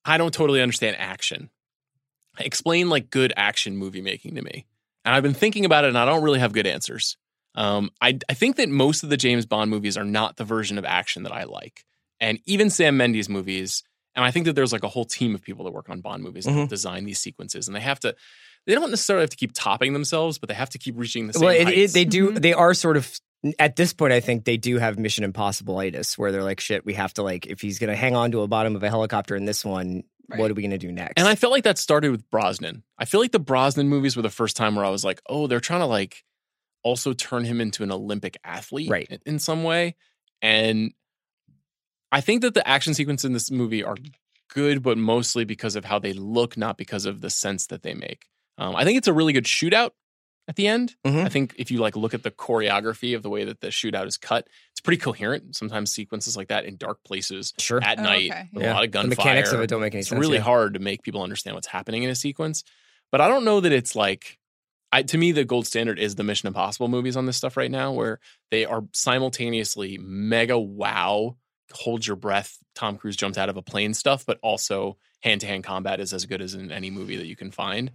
I 0.05 0.17
don't 0.17 0.33
totally 0.33 0.61
understand 0.61 0.95
action. 0.99 1.49
Explain 2.39 2.89
like 2.89 3.09
good 3.09 3.33
action 3.35 3.77
movie 3.77 4.01
making 4.01 4.35
to 4.35 4.41
me. 4.41 4.65
And 5.03 5.15
I've 5.15 5.23
been 5.23 5.33
thinking 5.33 5.65
about 5.65 5.85
it 5.85 5.89
and 5.89 5.97
I 5.97 6.05
don't 6.05 6.23
really 6.23 6.39
have 6.39 6.53
good 6.53 6.67
answers. 6.67 7.17
Um, 7.55 7.89
I, 8.01 8.19
I 8.29 8.33
think 8.33 8.57
that 8.57 8.69
most 8.69 9.03
of 9.03 9.09
the 9.09 9.17
James 9.17 9.45
Bond 9.45 9.71
movies 9.71 9.97
are 9.97 10.03
not 10.03 10.37
the 10.37 10.43
version 10.43 10.77
of 10.77 10.85
action 10.85 11.23
that 11.23 11.31
I 11.31 11.45
like. 11.45 11.83
And 12.19 12.39
even 12.45 12.69
Sam 12.69 12.97
Mendes 12.97 13.27
movies, 13.29 13.83
and 14.15 14.23
I 14.23 14.31
think 14.31 14.45
that 14.45 14.53
there's 14.53 14.71
like 14.73 14.83
a 14.83 14.87
whole 14.87 15.05
team 15.05 15.33
of 15.33 15.41
people 15.41 15.65
that 15.65 15.71
work 15.71 15.89
on 15.89 16.01
Bond 16.01 16.21
movies 16.23 16.45
that 16.45 16.51
Mhm. 16.51 16.69
design 16.69 17.05
these 17.05 17.19
sequences. 17.19 17.67
And 17.67 17.75
they 17.75 17.79
have 17.81 17.99
to, 18.01 18.15
they 18.67 18.75
don't 18.75 18.89
necessarily 18.91 19.23
have 19.23 19.29
to 19.31 19.37
keep 19.37 19.53
topping 19.53 19.93
themselves, 19.93 20.37
but 20.37 20.49
they 20.49 20.55
have 20.55 20.69
to 20.71 20.77
keep 20.77 20.95
reaching 20.97 21.25
the 21.27 21.33
same 21.33 21.45
well, 21.45 21.55
it, 21.55 21.69
it, 21.69 21.93
they 21.93 22.05
do. 22.05 22.31
Mhm. 22.31 22.41
They 22.41 22.53
are 22.53 22.73
sort 22.73 22.97
of 22.97 23.19
at 23.59 23.75
this 23.75 23.93
point. 23.93 24.13
I 24.13 24.19
think 24.19 24.45
they 24.45 24.57
do 24.57 24.77
have 24.77 24.97
Mission 24.99 25.23
Impossible 25.23 25.77
itis, 25.77 26.17
where 26.17 26.31
they're 26.31 26.43
like, 26.43 26.59
"Shit, 26.59 26.85
we 26.85 26.93
have 26.93 27.13
to 27.15 27.23
like 27.23 27.45
if 27.47 27.61
he's 27.61 27.79
gonna 27.79 27.95
hang 27.95 28.15
on 28.15 28.31
to 28.31 28.41
a 28.41 28.47
bottom 28.47 28.75
of 28.75 28.83
a 28.83 28.89
helicopter 28.89 29.35
in 29.35 29.45
this 29.45 29.63
one, 29.65 30.03
Right. 30.29 30.39
what 30.39 30.51
are 30.51 30.53
we 30.55 30.61
gonna 30.63 30.77
do 30.77 30.91
next?" 30.91 31.13
And 31.17 31.27
I 31.27 31.35
felt 31.35 31.51
like 31.51 31.63
that 31.63 31.77
started 31.77 32.11
with 32.11 32.29
Brosnan. 32.29 32.83
I 32.97 33.05
feel 33.05 33.19
like 33.21 33.31
the 33.31 33.39
Brosnan 33.39 33.87
movies 33.89 34.15
were 34.15 34.21
the 34.23 34.29
first 34.29 34.57
time 34.57 34.75
where 34.75 34.85
I 34.85 34.89
was 34.89 35.03
like, 35.05 35.21
oh, 35.27 35.47
they're 35.47 35.59
trying 35.59 35.81
to 35.81 35.85
like 35.85 36.23
also 36.83 37.13
turn 37.13 37.43
him 37.45 37.59
into 37.61 37.83
an 37.83 37.91
Olympic 37.91 38.37
athlete 38.43 38.89
Right. 38.89 39.07
in, 39.09 39.19
in 39.25 39.39
some 39.39 39.63
way. 39.63 39.95
And 40.41 40.93
I 42.11 42.21
think 42.21 42.41
that 42.41 42.53
the 42.53 42.67
action 42.67 42.93
sequences 42.93 43.25
in 43.25 43.33
this 43.33 43.51
movie 43.51 43.83
are 43.83 43.97
good, 44.53 44.81
but 44.81 44.97
mostly 44.97 45.43
because 45.43 45.75
of 45.75 45.85
how 45.85 45.99
they 45.99 46.13
look, 46.13 46.55
not 46.57 46.77
because 46.77 47.05
of 47.05 47.21
the 47.21 47.29
sense 47.29 47.67
that 47.67 47.83
they 47.83 47.93
make. 47.93 48.27
Um, 48.57 48.75
I 48.75 48.83
think 48.85 48.97
it's 48.97 49.07
a 49.07 49.13
really 49.13 49.33
good 49.33 49.43
shootout 49.45 49.91
at 50.47 50.55
the 50.55 50.67
end. 50.67 50.95
Mhm. 51.05 51.25
I 51.25 51.29
think 51.29 51.53
if 51.57 51.69
you 51.71 51.79
like 51.79 51.95
look 51.95 52.13
at 52.13 52.23
the 52.23 52.31
choreography 52.31 53.15
of 53.15 53.23
the 53.23 53.29
way 53.29 53.43
that 53.43 53.59
the 53.61 53.67
shootout 53.67 54.07
is 54.07 54.17
cut, 54.17 54.47
it's 54.71 54.79
pretty 54.81 54.99
coherent. 55.01 55.55
Sometimes 55.55 55.91
sequences 55.93 56.37
like 56.37 56.47
that 56.47 56.65
in 56.65 56.77
dark 56.77 57.03
places 57.03 57.53
sure. 57.59 57.83
at 57.83 57.99
Oh, 57.99 58.03
night 58.03 58.31
okay. 58.31 58.49
with 58.53 58.63
Yeah. 58.63 58.71
a 58.71 58.75
lot 58.75 58.83
of 58.85 58.91
The 58.91 59.03
mechanics 59.07 59.51
of 59.51 59.59
it 59.61 59.67
don't 59.67 59.81
make 59.81 59.93
any 59.93 59.99
it's 59.99 60.09
sense, 60.09 60.17
It's 60.17 60.21
really 60.21 60.37
yeah. 60.37 60.43
hard 60.43 60.73
to 60.75 60.79
make 60.79 61.03
people 61.03 61.21
understand 61.21 61.55
what's 61.55 61.67
happening 61.67 62.03
in 62.03 62.09
a 62.09 62.15
sequence. 62.15 62.63
But 63.11 63.21
I 63.21 63.27
don't 63.27 63.45
know 63.45 63.59
that 63.61 63.71
it's 63.71 63.95
like 63.95 64.37
I, 64.93 65.01
to 65.03 65.17
me, 65.17 65.33
the 65.33 65.43
gold 65.43 65.67
standard 65.67 65.99
is 65.99 66.15
the 66.15 66.23
Mission 66.23 66.47
Impossible 66.47 66.87
movies 66.87 67.17
on 67.17 67.25
this 67.25 67.35
stuff 67.35 67.57
right 67.57 67.69
now, 67.69 67.91
where 67.91 68.21
they 68.51 68.63
are 68.63 68.83
simultaneously 68.93 69.97
mega 69.99 70.57
wow, 70.57 71.35
hold 71.73 72.07
your 72.07 72.15
breath, 72.15 72.57
Tom 72.73 72.97
Cruise 72.97 73.17
jumps 73.17 73.37
out 73.37 73.49
of 73.49 73.57
a 73.57 73.61
plane 73.61 73.93
stuff, 73.93 74.25
but 74.25 74.39
also 74.41 74.97
hand 75.21 75.41
to 75.41 75.47
hand 75.47 75.65
combat 75.65 75.99
is 75.99 76.13
as 76.13 76.25
good 76.25 76.41
as 76.41 76.53
in 76.53 76.71
any 76.71 76.89
movie 76.89 77.17
that 77.17 77.25
you 77.27 77.35
can 77.35 77.51
find. 77.51 77.91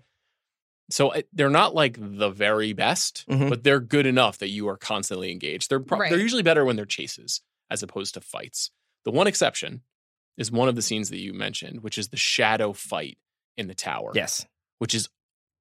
So 0.93 1.13
they're 1.33 1.49
not 1.51 1.75
like 1.75 1.97
the 1.99 2.31
very 2.31 2.73
best, 2.73 3.25
Mhm. 3.29 3.49
but 3.49 3.65
they're 3.65 3.81
good 3.81 4.07
enough 4.07 4.39
that 4.39 4.49
you 4.51 4.69
are 4.69 4.77
constantly 4.77 5.33
engaged. 5.33 5.69
They're 5.71 5.81
pro- 5.81 5.99
Right. 5.99 6.11
they're 6.11 6.21
usually 6.21 6.43
better 6.43 6.65
when 6.65 6.77
they're 6.77 6.85
chases 6.87 7.41
as 7.71 7.83
opposed 7.83 8.15
to 8.15 8.21
fights. 8.21 8.71
The 9.05 9.11
one 9.11 9.27
exception 9.27 9.83
is 10.37 10.51
one 10.53 10.69
of 10.69 10.77
the 10.77 10.83
scenes 10.83 11.11
that 11.11 11.19
you 11.19 11.33
mentioned, 11.33 11.83
which 11.83 11.99
is 11.99 12.09
the 12.09 12.17
shadow 12.17 12.73
fight 12.73 13.19
in 13.57 13.67
the 13.69 13.75
tower 13.75 14.13
yes, 14.15 14.47
which 14.79 14.95
is 14.95 15.09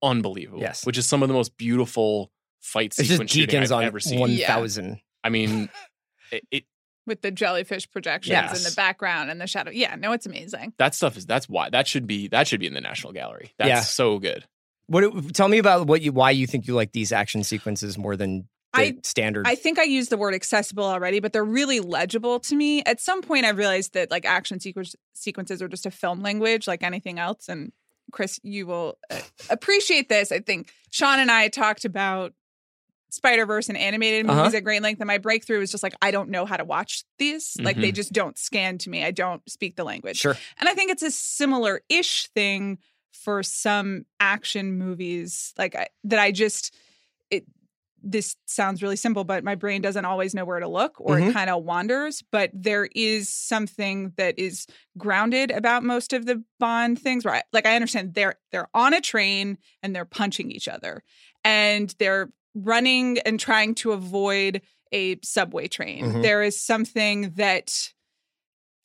unbelievable. 0.03 0.59
Yes. 0.61 0.86
which 0.86 0.97
is 0.97 1.07
some 1.07 1.21
of 1.23 1.27
the 1.29 1.34
most 1.34 1.57
beautiful 1.57 2.32
fight 2.59 2.88
it's 2.88 2.97
sequence 2.97 3.32
just 3.32 3.34
shooting 3.34 3.59
Deakins 3.61 3.65
I've 3.65 3.71
on 3.71 3.84
ever 3.86 3.99
seen. 3.99 4.19
one 4.19 4.32
Yeah. 4.32 4.47
thousand. 4.47 5.01
I 5.23 5.29
mean, 5.29 5.69
it, 6.32 6.43
it 6.51 6.63
With 7.07 7.21
the 7.21 7.32
jellyfish 7.32 7.89
projections 7.89 8.57
in 8.57 8.63
the 8.63 8.73
background 8.75 9.32
and 9.32 9.39
the 9.41 9.47
shadow. 9.47 9.71
Yeah, 9.71 9.95
no, 9.95 10.11
it's 10.13 10.25
amazing. 10.25 10.73
that 10.77 10.93
stuff 10.95 11.17
is 11.17 11.25
that's 11.25 11.47
why 11.49 11.69
that 11.69 11.88
should 11.88 12.05
be 12.07 12.27
that 12.29 12.47
should 12.47 12.59
be 12.59 12.67
in 12.67 12.73
the 12.73 12.82
National 12.82 13.11
Gallery. 13.13 13.53
That's 13.57 13.67
Yeah. 13.69 13.82
so 13.82 14.19
good. 14.19 14.45
What? 14.91 15.33
Tell 15.33 15.47
me 15.47 15.57
about 15.57 15.87
what 15.87 16.01
you 16.01 16.11
why 16.11 16.31
you 16.31 16.45
think 16.47 16.67
you 16.67 16.75
like 16.75 16.91
these 16.91 17.11
action 17.11 17.43
sequences 17.43 17.97
more 17.97 18.15
than 18.17 18.47
the 18.73 18.79
I- 18.81 18.97
standard. 19.03 19.47
I 19.47 19.55
think 19.55 19.79
I 19.79 19.83
used 19.83 20.09
the 20.09 20.17
word 20.17 20.33
accessible 20.33 20.83
already, 20.83 21.19
but 21.19 21.33
they're 21.33 21.43
really 21.43 21.79
legible 21.79 22.39
to 22.41 22.55
me. 22.55 22.83
At 22.83 22.99
some 22.99 23.21
point, 23.21 23.45
I 23.45 23.49
realized 23.49 23.93
that 23.93 24.11
like 24.11 24.25
action 24.25 24.59
sequence 24.59 24.95
sequences 25.13 25.61
are 25.61 25.67
just 25.67 25.85
a 25.85 25.91
film 25.91 26.21
language, 26.21 26.67
like 26.67 26.83
anything 26.83 27.19
else. 27.19 27.47
And 27.49 27.71
Chris, 28.11 28.39
you 28.43 28.67
will 28.67 28.97
uh, 29.09 29.19
appreciate 29.49 30.09
this. 30.09 30.31
I 30.31 30.39
think 30.39 30.71
Sean 30.89 31.19
and 31.19 31.31
I 31.31 31.47
talked 31.47 31.85
about 31.85 32.33
Spider 33.09 33.45
Verse 33.45 33.67
and 33.69 33.77
animated 33.77 34.25
movies 34.25 34.39
Uh-huh. 34.47 34.57
at 34.57 34.63
great 34.63 34.81
length, 34.81 35.01
and 35.01 35.07
my 35.07 35.17
breakthrough 35.17 35.59
was 35.59 35.69
just 35.71 35.83
like 35.83 35.93
I 36.01 36.11
don't 36.11 36.29
know 36.29 36.45
how 36.45 36.55
to 36.57 36.63
watch 36.65 37.03
these. 37.19 37.57
Like 37.59 37.75
they 37.77 37.91
Mhm. 37.91 37.95
just 37.95 38.13
don't 38.13 38.37
scan 38.37 38.77
to 38.79 38.89
me. 38.89 39.03
I 39.03 39.11
don't 39.11 39.41
speak 39.49 39.75
the 39.75 39.83
language. 39.83 40.17
sure. 40.17 40.37
And 40.59 40.69
I 40.69 40.73
think 40.73 40.91
it's 40.91 41.03
a 41.03 41.11
similar 41.11 41.81
ish 41.89 42.27
thing 42.35 42.77
for 43.12 43.43
some 43.43 44.05
action 44.20 44.78
movies 44.78 45.53
like 45.57 45.76
I, 45.76 45.88
that 46.05 46.20
I 46.20 46.32
just 46.32 46.76
it 47.30 47.45
this 48.03 48.36
sounds 48.47 48.82
really 48.82 48.95
simple 48.95 49.24
but 49.24 49.43
my 49.43 49.53
brain 49.53 49.82
doesn't 49.82 50.05
always 50.05 50.34
know 50.34 50.43
where 50.43 50.59
to 50.59 50.68
look 50.68 50.99
or 50.99 51.18
Mhm. 51.18 51.30
it 51.30 51.34
kind 51.34 51.49
of 51.51 51.64
wanders 51.64 52.24
but 52.32 52.49
there 52.53 52.89
is 52.95 53.30
something 53.30 54.12
that 54.18 54.39
is 54.39 54.66
grounded 54.97 55.51
about 55.51 55.84
most 55.84 56.12
of 56.14 56.26
the 56.26 56.43
bond 56.59 56.99
things 56.99 57.26
right 57.26 57.43
like 57.53 57.66
I 57.68 57.76
understand 57.76 58.14
they're 58.16 58.36
they're 58.51 58.70
on 58.74 58.93
a 58.93 59.01
train 59.01 59.57
and 59.84 59.95
they're 59.95 60.05
punching 60.05 60.49
each 60.51 60.68
other 60.68 61.03
and 61.43 61.93
they're 61.99 62.30
running 62.55 63.20
and 63.20 63.39
trying 63.39 63.76
to 63.76 63.91
avoid 63.91 64.62
a 64.91 65.18
subway 65.24 65.68
train 65.68 66.03
Mhm. 66.05 66.22
There 66.24 66.41
is 66.43 66.59
something 66.59 67.32
that 67.36 67.93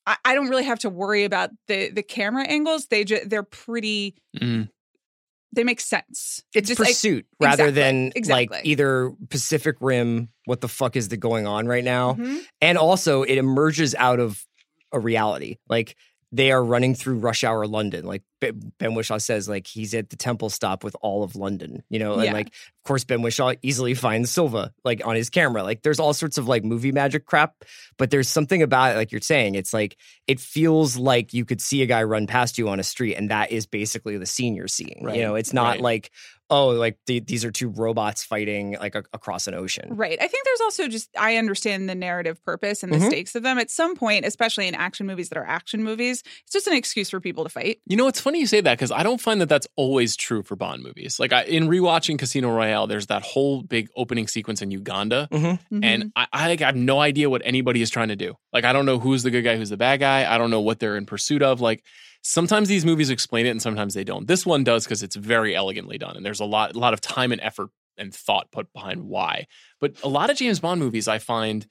I, 0.06 0.16
I 0.24 0.34
don't 0.34 0.48
really 0.48 0.64
have 0.64 0.78
to 0.80 0.90
worry 0.90 1.24
about 1.24 1.50
the 1.68 1.90
the 1.90 2.02
camera 2.02 2.44
angles. 2.46 2.86
They 2.86 3.04
just 3.04 3.28
they're 3.28 3.42
pretty. 3.42 4.14
Mm. 4.40 4.68
They 5.52 5.64
make 5.64 5.80
sense. 5.80 6.42
It's 6.54 6.68
Just, 6.68 6.80
like, 6.80 6.90
pursuit 6.90 7.24
rather 7.40 7.68
exactly, 7.68 7.72
than 7.72 8.12
exactly. 8.14 8.56
like 8.58 8.66
either 8.66 9.12
Pacific 9.30 9.76
Rim. 9.80 10.28
What 10.44 10.60
the 10.60 10.68
fuck 10.68 10.96
is 10.96 11.08
the 11.08 11.16
going 11.16 11.46
on 11.46 11.66
right 11.66 11.84
now? 11.84 12.14
Mhm. 12.14 12.42
and 12.60 12.76
also 12.76 13.22
it 13.22 13.38
emerges 13.38 13.94
out 13.94 14.20
of 14.20 14.44
a 14.92 15.00
reality 15.00 15.56
like 15.68 15.96
they 16.36 16.52
are 16.52 16.62
running 16.62 16.94
through 16.94 17.18
rush 17.18 17.42
hour 17.44 17.66
london 17.66 18.04
like 18.04 18.22
ben 18.40 18.94
whishaw 18.94 19.16
says 19.20 19.48
like 19.48 19.66
he's 19.66 19.94
at 19.94 20.10
the 20.10 20.16
temple 20.16 20.50
stop 20.50 20.84
with 20.84 20.94
all 21.00 21.22
of 21.24 21.34
london 21.36 21.82
you 21.88 21.98
know 21.98 22.14
and 22.14 22.24
Yeah. 22.24 22.32
like 22.32 22.48
of 22.48 22.84
course 22.84 23.04
ben 23.04 23.22
whishaw 23.22 23.54
easily 23.62 23.94
finds 23.94 24.30
silva 24.30 24.72
like 24.84 25.04
on 25.06 25.16
his 25.16 25.30
camera 25.30 25.62
like 25.62 25.82
there's 25.82 25.98
all 25.98 26.12
sorts 26.12 26.36
of 26.36 26.46
like 26.46 26.62
movie 26.64 26.92
magic 26.92 27.24
crap 27.26 27.54
but 27.96 28.10
there's 28.10 28.28
something 28.28 28.62
about 28.62 28.92
it 28.94 28.96
like 28.98 29.10
you're 29.10 29.20
saying 29.20 29.54
it's 29.54 29.72
like 29.72 29.96
it 30.26 30.38
feels 30.38 30.96
like 30.96 31.32
you 31.32 31.44
could 31.44 31.60
see 31.60 31.82
a 31.82 31.86
guy 31.86 32.02
run 32.02 32.26
past 32.26 32.58
you 32.58 32.68
on 32.68 32.78
a 32.78 32.84
street 32.84 33.14
and 33.14 33.30
that 33.30 33.50
is 33.50 33.66
basically 33.66 34.18
the 34.18 34.26
scene 34.26 34.54
you're 34.54 34.68
seeing 34.68 35.00
Right, 35.02 35.16
you 35.16 35.22
know 35.22 35.34
it's 35.34 35.52
not 35.54 35.76
right. 35.76 35.80
like 35.80 36.10
oh 36.50 36.68
like 36.68 36.96
the, 37.06 37.20
these 37.20 37.44
are 37.44 37.50
two 37.50 37.68
robots 37.68 38.22
fighting 38.24 38.76
like 38.80 38.94
a, 38.94 39.02
across 39.12 39.46
an 39.46 39.54
ocean 39.54 39.88
Right. 39.90 40.16
I 40.20 40.28
think 40.28 40.44
there's 40.44 40.60
also 40.60 40.88
just 40.88 41.08
I 41.18 41.36
understand 41.36 41.88
the 41.88 41.94
narrative 41.94 42.42
purpose 42.44 42.82
and 42.82 42.92
the 42.92 42.98
Mhm. 42.98 43.06
stakes 43.08 43.34
of 43.34 43.42
them. 43.42 43.58
At 43.58 43.70
some 43.70 43.96
point, 43.96 44.24
especially 44.24 44.68
in 44.68 44.74
action 44.74 45.06
movies 45.06 45.28
that 45.30 45.38
are 45.38 45.44
action 45.46 45.82
movies, 45.82 46.22
it's 46.44 46.52
just 46.52 46.66
an 46.66 46.74
excuse 46.74 47.10
for 47.10 47.20
people 47.20 47.44
to 47.44 47.50
fight. 47.50 47.78
You 47.86 47.96
know 47.96 48.04
what's 48.04 48.20
funny 48.20 48.38
you 48.40 48.46
say 48.46 48.60
that 48.60 48.74
because 48.78 48.90
I 48.92 49.02
don't 49.02 49.20
find 49.20 49.40
that 49.40 49.48
that's 49.48 49.66
always 49.76 50.16
true 50.16 50.42
for 50.42 50.54
Bond 50.56 50.82
movies. 50.82 51.18
Like 51.18 51.32
I, 51.32 51.42
in 51.44 51.68
rewatching 51.68 52.18
Casino 52.18 52.50
Royale, 52.54 52.86
there's 52.86 53.06
that 53.06 53.22
whole 53.22 53.62
big 53.62 53.88
opening 53.96 54.26
sequence 54.28 54.62
in 54.62 54.70
Uganda, 54.70 55.28
Mm-hmm. 55.32 55.84
and 55.84 56.12
I, 56.16 56.26
I, 56.32 56.50
I 56.52 56.56
have 56.60 56.76
no 56.76 57.00
idea 57.00 57.28
what 57.28 57.42
anybody 57.44 57.82
is 57.82 57.90
trying 57.90 58.08
to 58.08 58.16
do. 58.16 58.34
Like 58.52 58.64
I 58.64 58.72
don't 58.72 58.86
know 58.86 58.98
who's 58.98 59.22
the 59.22 59.30
good 59.30 59.42
guy, 59.42 59.56
who's 59.56 59.70
the 59.70 59.76
bad 59.76 60.00
guy. 60.00 60.32
I 60.32 60.38
don't 60.38 60.50
know 60.50 60.60
what 60.60 60.78
they're 60.78 60.96
in 60.96 61.06
pursuit 61.06 61.42
of. 61.42 61.60
Like 61.60 61.82
sometimes 62.26 62.68
these 62.68 62.84
movies 62.84 63.08
explain 63.10 63.46
it, 63.46 63.50
and 63.50 63.62
sometimes 63.62 63.94
they 63.94 64.02
don't. 64.02 64.26
This 64.26 64.44
one 64.44 64.64
does 64.64 64.84
because 64.84 65.02
it's 65.02 65.14
very 65.14 65.54
elegantly 65.54 65.96
done, 65.96 66.16
and 66.16 66.26
there's 66.26 66.40
a 66.40 66.44
lot, 66.44 66.74
a 66.74 66.78
lot 66.78 66.92
of 66.92 67.00
time 67.00 67.30
and 67.30 67.40
effort 67.40 67.70
and 67.96 68.12
thought 68.12 68.50
put 68.50 68.72
behind 68.72 69.04
why. 69.04 69.46
But 69.80 69.94
a 70.02 70.08
lot 70.08 70.28
of 70.28 70.36
James 70.36 70.58
Bond 70.60 70.80
movies, 70.80 71.06
I 71.06 71.18
find 71.18 71.66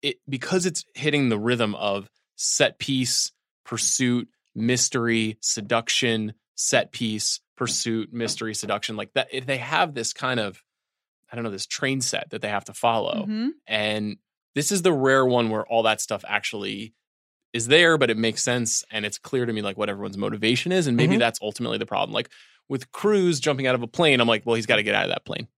it 0.00 0.16
because 0.28 0.66
it's 0.66 0.84
hitting 0.94 1.28
the 1.28 1.38
rhythm 1.38 1.74
of 1.74 2.08
set 2.36 2.78
piece, 2.78 3.32
pursuit, 3.64 4.28
mystery, 4.54 5.36
seduction, 5.40 6.34
set 6.54 6.92
piece, 6.92 7.40
pursuit, 7.56 8.12
mystery, 8.12 8.54
seduction. 8.54 8.96
Like 8.96 9.12
that, 9.14 9.28
if 9.32 9.46
they 9.46 9.58
have 9.58 9.94
this 9.94 10.12
kind 10.12 10.38
of, 10.38 10.62
I 11.30 11.34
don't 11.34 11.44
know, 11.44 11.50
this 11.50 11.66
train 11.66 12.00
set 12.00 12.30
that 12.30 12.40
they 12.40 12.48
have 12.48 12.64
to 12.66 12.74
follow. 12.74 13.26
Mhm. 13.26 13.50
And 13.66 14.16
this 14.54 14.70
is 14.70 14.82
the 14.82 14.92
rare 14.92 15.26
one 15.26 15.50
where 15.50 15.66
all 15.66 15.82
that 15.84 16.00
stuff 16.00 16.24
actually 16.26 16.94
is 17.52 17.66
there, 17.68 17.98
but 17.98 18.10
it 18.10 18.16
makes 18.16 18.42
sense. 18.42 18.84
And 18.90 19.04
it's 19.04 19.18
clear 19.18 19.44
to 19.46 19.52
me 19.52 19.62
like 19.62 19.76
what 19.76 19.88
everyone's 19.90 20.16
motivation 20.16 20.72
is. 20.72 20.86
And 20.86 20.96
maybe 20.96 21.16
Mhm. 21.16 21.18
that's 21.20 21.38
ultimately 21.42 21.78
the 21.78 21.86
problem. 21.86 22.12
Like 22.14 22.30
with 22.68 22.90
Cruise 22.92 23.40
jumping 23.40 23.66
out 23.66 23.74
of 23.74 23.82
a 23.82 23.86
plane, 23.86 24.20
I'm 24.20 24.28
like, 24.28 24.46
well, 24.46 24.54
he's 24.56 24.66
got 24.66 24.76
to 24.76 24.82
get 24.82 24.94
out 24.94 25.04
of 25.04 25.10
that 25.10 25.24
plane. 25.24 25.48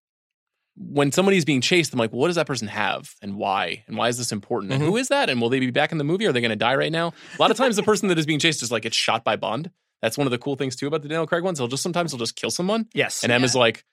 When 0.77 1.13
somebody's 1.13 1.45
being 1.45 1.61
chased, 1.61 1.93
I'm 1.93 2.01
like, 2.01 2.11
well, 2.13 2.21
what 2.23 2.27
does 2.27 2.37
that 2.37 2.49
person 2.49 2.67
have 2.67 3.15
and 3.23 3.37
why? 3.37 3.85
And 3.87 3.97
why 3.97 4.09
is 4.09 4.19
this 4.19 4.33
important? 4.33 4.73
And 4.73 4.83
who 4.83 4.97
is 4.97 5.07
that? 5.09 5.31
And 5.31 5.41
will 5.41 5.49
they 5.49 5.61
be 5.61 5.71
back 5.71 5.93
in 5.93 5.99
the 5.99 6.05
movie? 6.05 6.27
Are 6.27 6.33
they 6.33 6.41
going 6.41 6.51
to 6.51 6.57
die 6.57 6.75
right 6.75 6.91
now? 6.91 7.13
A 7.39 7.41
lot 7.41 7.53
of 7.53 7.57
times, 7.57 7.77
the 7.77 7.83
person 7.85 8.09
that 8.09 8.19
is 8.19 8.27
being 8.27 8.41
chased 8.41 8.61
is 8.61 8.73
like 8.73 8.83
gets 8.83 8.97
shot 8.97 9.23
by 9.23 9.37
Bond. 9.37 9.71
That's 10.03 10.19
one 10.19 10.27
of 10.27 10.33
the 10.33 10.39
cool 10.39 10.57
things 10.57 10.75
too 10.75 10.89
about 10.89 11.03
the 11.03 11.09
Daniel 11.09 11.29
Craig 11.29 11.45
ones. 11.45 11.59
He'll 11.61 11.69
just 11.69 11.83
sometimes 11.85 12.11
he'll 12.11 12.19
just 12.19 12.35
kill 12.35 12.51
someone. 12.51 12.89
Yes. 12.93 13.23
And 13.23 13.31
Emma's 13.31 13.55
like, 13.55 13.85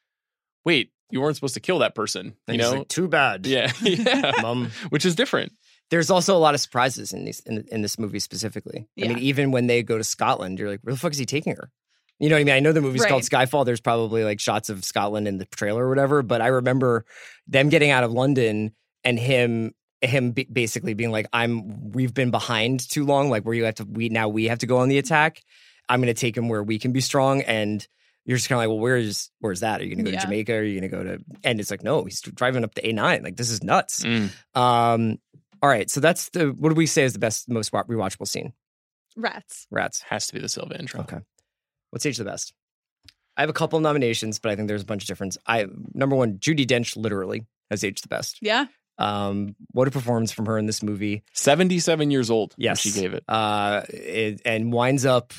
wait, 0.65 0.91
you 1.11 1.21
weren't 1.21 1.35
supposed 1.35 1.53
to 1.53 1.59
kill 1.59 1.79
that 1.79 1.93
person. 1.93 2.35
And 2.47 2.57
you 2.57 2.63
he's 2.63 2.71
know? 2.71 2.79
like, 2.79 2.87
too 2.87 3.07
bad. 3.07 3.45
yeah. 3.45 3.71
yeah. 3.83 4.31
Mom. 4.41 4.71
Which 4.89 5.05
is 5.05 5.13
different. 5.13 5.51
There's 5.91 6.09
also 6.09 6.35
a 6.35 6.39
lot 6.39 6.55
of 6.55 6.61
surprises 6.61 7.13
in 7.13 7.25
these 7.25 7.41
in, 7.41 7.63
in 7.71 7.81
this 7.83 7.99
movie 7.99 8.19
specifically. 8.19 8.87
I 8.97 9.07
mean, 9.07 9.19
even 9.19 9.51
when 9.51 9.67
they 9.67 9.83
go 9.83 9.97
to 9.99 10.03
Scotland, 10.03 10.57
you're 10.57 10.69
like, 10.69 10.79
where 10.81 10.93
the 10.93 10.99
fuck 10.99 11.11
is 11.11 11.17
he 11.19 11.25
taking 11.25 11.55
her? 11.55 11.69
You 12.19 12.29
know 12.29 12.35
what 12.35 12.41
I 12.41 12.43
mean? 12.45 12.55
I 12.55 12.59
know 12.59 12.71
the 12.71 12.81
movie's 12.81 13.05
called 13.05 13.23
Skyfall. 13.23 13.65
There's 13.65 13.81
probably 13.81 14.23
like 14.23 14.39
shots 14.39 14.69
of 14.69 14.83
Scotland 14.85 15.27
in 15.27 15.37
the 15.37 15.45
trailer 15.45 15.85
or 15.85 15.89
whatever, 15.89 16.21
but 16.23 16.41
I 16.41 16.47
remember 16.47 17.03
them 17.47 17.69
getting 17.69 17.89
out 17.91 18.03
of 18.03 18.11
London 18.11 18.73
and 19.03 19.19
him 19.19 19.73
him 20.01 20.31
b- 20.31 20.47
basically 20.51 20.93
being 20.93 21.11
like, 21.11 21.27
"I'm 21.33 21.91
we've 21.91 22.13
been 22.13 22.31
behind 22.31 22.87
too 22.89 23.05
long. 23.05 23.29
Like 23.29 23.43
where 23.43 23.53
you 23.55 23.65
have 23.65 23.75
to 23.75 23.85
we 23.85 24.09
now 24.09 24.29
we 24.29 24.45
have 24.45 24.59
to 24.59 24.67
go 24.67 24.77
on 24.77 24.87
the 24.89 24.97
attack. 24.97 25.41
I'm 25.89 25.99
going 25.99 26.13
to 26.13 26.19
take 26.19 26.37
him 26.37 26.47
where 26.47 26.63
we 26.63 26.79
can 26.79 26.91
be 26.93 27.01
strong." 27.01 27.41
And 27.41 27.85
you're 28.25 28.37
just 28.37 28.49
kind 28.49 28.57
of 28.57 28.61
like, 28.61 28.69
"Well, 28.69 28.79
where's 28.79 29.31
where's 29.39 29.59
that? 29.61 29.81
Are 29.81 29.83
you 29.83 29.95
going 29.95 30.05
to 30.05 30.11
go 30.11 30.13
Yeah. 30.13 30.19
to 30.21 30.25
Jamaica? 30.27 30.53
Are 30.53 30.63
you 30.63 30.79
going 30.79 30.91
to 30.91 30.95
go 30.95 31.03
to?" 31.03 31.23
And 31.43 31.59
it's 31.59 31.71
like, 31.71 31.83
"No, 31.83 32.03
he's 32.05 32.21
driving 32.21 32.63
up 32.63 32.75
the 32.75 32.81
A9. 32.81 33.23
Like 33.23 33.35
this 33.35 33.49
is 33.49 33.63
nuts." 33.63 34.03
Mm. 34.03 34.29
Um, 34.55 35.17
all 35.61 35.69
right, 35.69 35.89
so 35.89 35.99
that's 35.99 36.29
the 36.29 36.47
what 36.47 36.69
do 36.69 36.75
we 36.75 36.85
say 36.85 37.03
is 37.03 37.13
the 37.13 37.19
best, 37.19 37.49
most 37.49 37.71
rewatchable 37.71 38.27
scene? 38.27 38.53
Rats. 39.15 39.67
Rats. 39.69 40.01
Has 40.01 40.27
to 40.27 40.33
be 40.33 40.39
the 40.39 40.49
Silva 40.49 40.79
intro. 40.79 41.01
Okay. 41.01 41.19
What's 41.91 42.05
age 42.05 42.17
the 42.17 42.23
best? 42.23 42.53
I 43.37 43.41
have 43.41 43.49
a 43.49 43.53
couple 43.53 43.77
of 43.77 43.83
nominations, 43.83 44.39
but 44.39 44.51
I 44.51 44.55
think 44.55 44.67
there's 44.67 44.81
a 44.81 44.85
bunch 44.85 45.03
of 45.03 45.07
difference. 45.07 45.37
I 45.45 45.67
number 45.93 46.15
one, 46.15 46.37
Judi 46.37 46.65
Dench 46.65 46.95
literally 46.95 47.45
has 47.69 47.83
aged 47.83 48.03
the 48.03 48.07
best. 48.07 48.39
Yeah. 48.41 48.65
Um, 48.97 49.55
what 49.71 49.87
a 49.87 49.91
performance 49.91 50.31
from 50.31 50.45
her 50.45 50.57
in 50.57 50.65
this 50.65 50.83
movie. 50.83 51.23
77 51.33 52.11
years 52.11 52.29
old. 52.29 52.53
when 52.55 52.65
Yes, 52.65 52.79
She 52.79 52.91
gave 52.91 53.13
it. 53.13 53.23
Uh, 53.27 53.81
it, 53.89 54.41
and 54.45 54.71
winds 54.71 55.05
up 55.05 55.33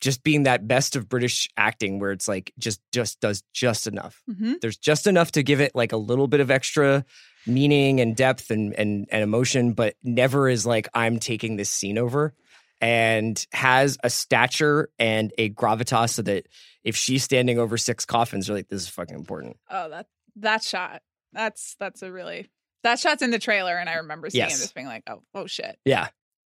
just 0.00 0.22
being 0.22 0.44
that 0.44 0.66
best 0.66 0.96
of 0.96 1.08
British 1.08 1.48
acting, 1.56 1.98
where 1.98 2.12
it's 2.12 2.26
like 2.28 2.52
just 2.58 2.80
just 2.92 3.20
does 3.20 3.42
just 3.52 3.86
enough. 3.86 4.22
hmm 4.26 4.54
There's 4.60 4.76
just 4.78 5.06
enough 5.06 5.32
to 5.32 5.42
give 5.42 5.60
it 5.60 5.74
like 5.74 5.92
a 5.92 5.96
little 5.96 6.26
bit 6.26 6.40
of 6.40 6.50
extra 6.50 7.04
meaning 7.46 8.00
and 8.00 8.16
depth 8.16 8.50
and 8.50 8.72
and, 8.74 9.06
and 9.10 9.22
emotion, 9.22 9.72
but 9.72 9.94
never 10.02 10.48
is 10.48 10.64
like 10.66 10.88
I'm 10.94 11.18
taking 11.18 11.56
this 11.56 11.70
scene 11.70 11.98
over. 11.98 12.34
And 12.82 13.46
has 13.52 13.98
a 14.02 14.08
stature 14.08 14.88
and 14.98 15.34
a 15.36 15.50
gravitas 15.50 16.10
so 16.14 16.22
that 16.22 16.46
if 16.82 16.96
she's 16.96 17.22
standing 17.22 17.58
over 17.58 17.76
six 17.76 18.06
coffins, 18.06 18.48
you're 18.48 18.56
like, 18.56 18.68
this 18.68 18.80
is 18.80 18.88
fucking 18.88 19.14
important. 19.14 19.58
Oh, 19.70 19.90
that 19.90 20.06
that 20.36 20.62
shot. 20.62 21.02
That's 21.34 21.76
that's 21.78 22.00
a 22.00 22.10
really 22.10 22.48
that 22.82 22.98
shot's 22.98 23.20
in 23.20 23.32
the 23.32 23.38
trailer, 23.38 23.76
and 23.76 23.90
I 23.90 23.96
remember 23.96 24.30
seeing 24.30 24.44
Yes. 24.48 24.58
it 24.58 24.62
just 24.62 24.74
being 24.74 24.86
like, 24.86 25.02
oh, 25.10 25.22
oh 25.34 25.46
shit. 25.46 25.76
Yeah. 25.84 26.08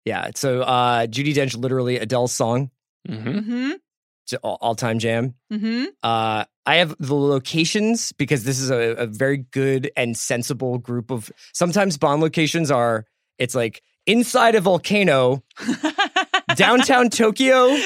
Yeah. 0.05 0.31
So 0.35 0.63
uh 0.63 1.07
Judi 1.07 1.33
Dench, 1.33 1.57
literally 1.57 1.99
Adele's 2.01 2.33
song, 2.33 2.73
Mm-hmm. 3.09 3.39
Mm-hmm. 3.39 4.37
all 4.43 4.75
time 4.75 4.99
jam. 4.99 5.35
Mm-hmm. 5.53 5.85
Uh, 6.03 6.45
I 6.65 6.77
have 6.77 6.97
the 6.99 7.15
locations 7.15 8.13
because 8.13 8.45
this 8.45 8.59
is 8.59 8.71
a, 8.71 8.95
a 8.97 9.07
very 9.07 9.39
good 9.39 9.91
and 9.97 10.17
sensible 10.17 10.79
group 10.79 11.11
of. 11.11 11.31
Sometimes 11.53 11.97
Bond 11.97 12.21
locations 12.21 12.71
are. 12.71 13.05
It's 13.39 13.55
like 13.55 13.83
inside 14.07 14.55
a 14.55 14.61
volcano, 14.61 15.43
downtown 16.57 17.11
Tokyo, 17.11 17.67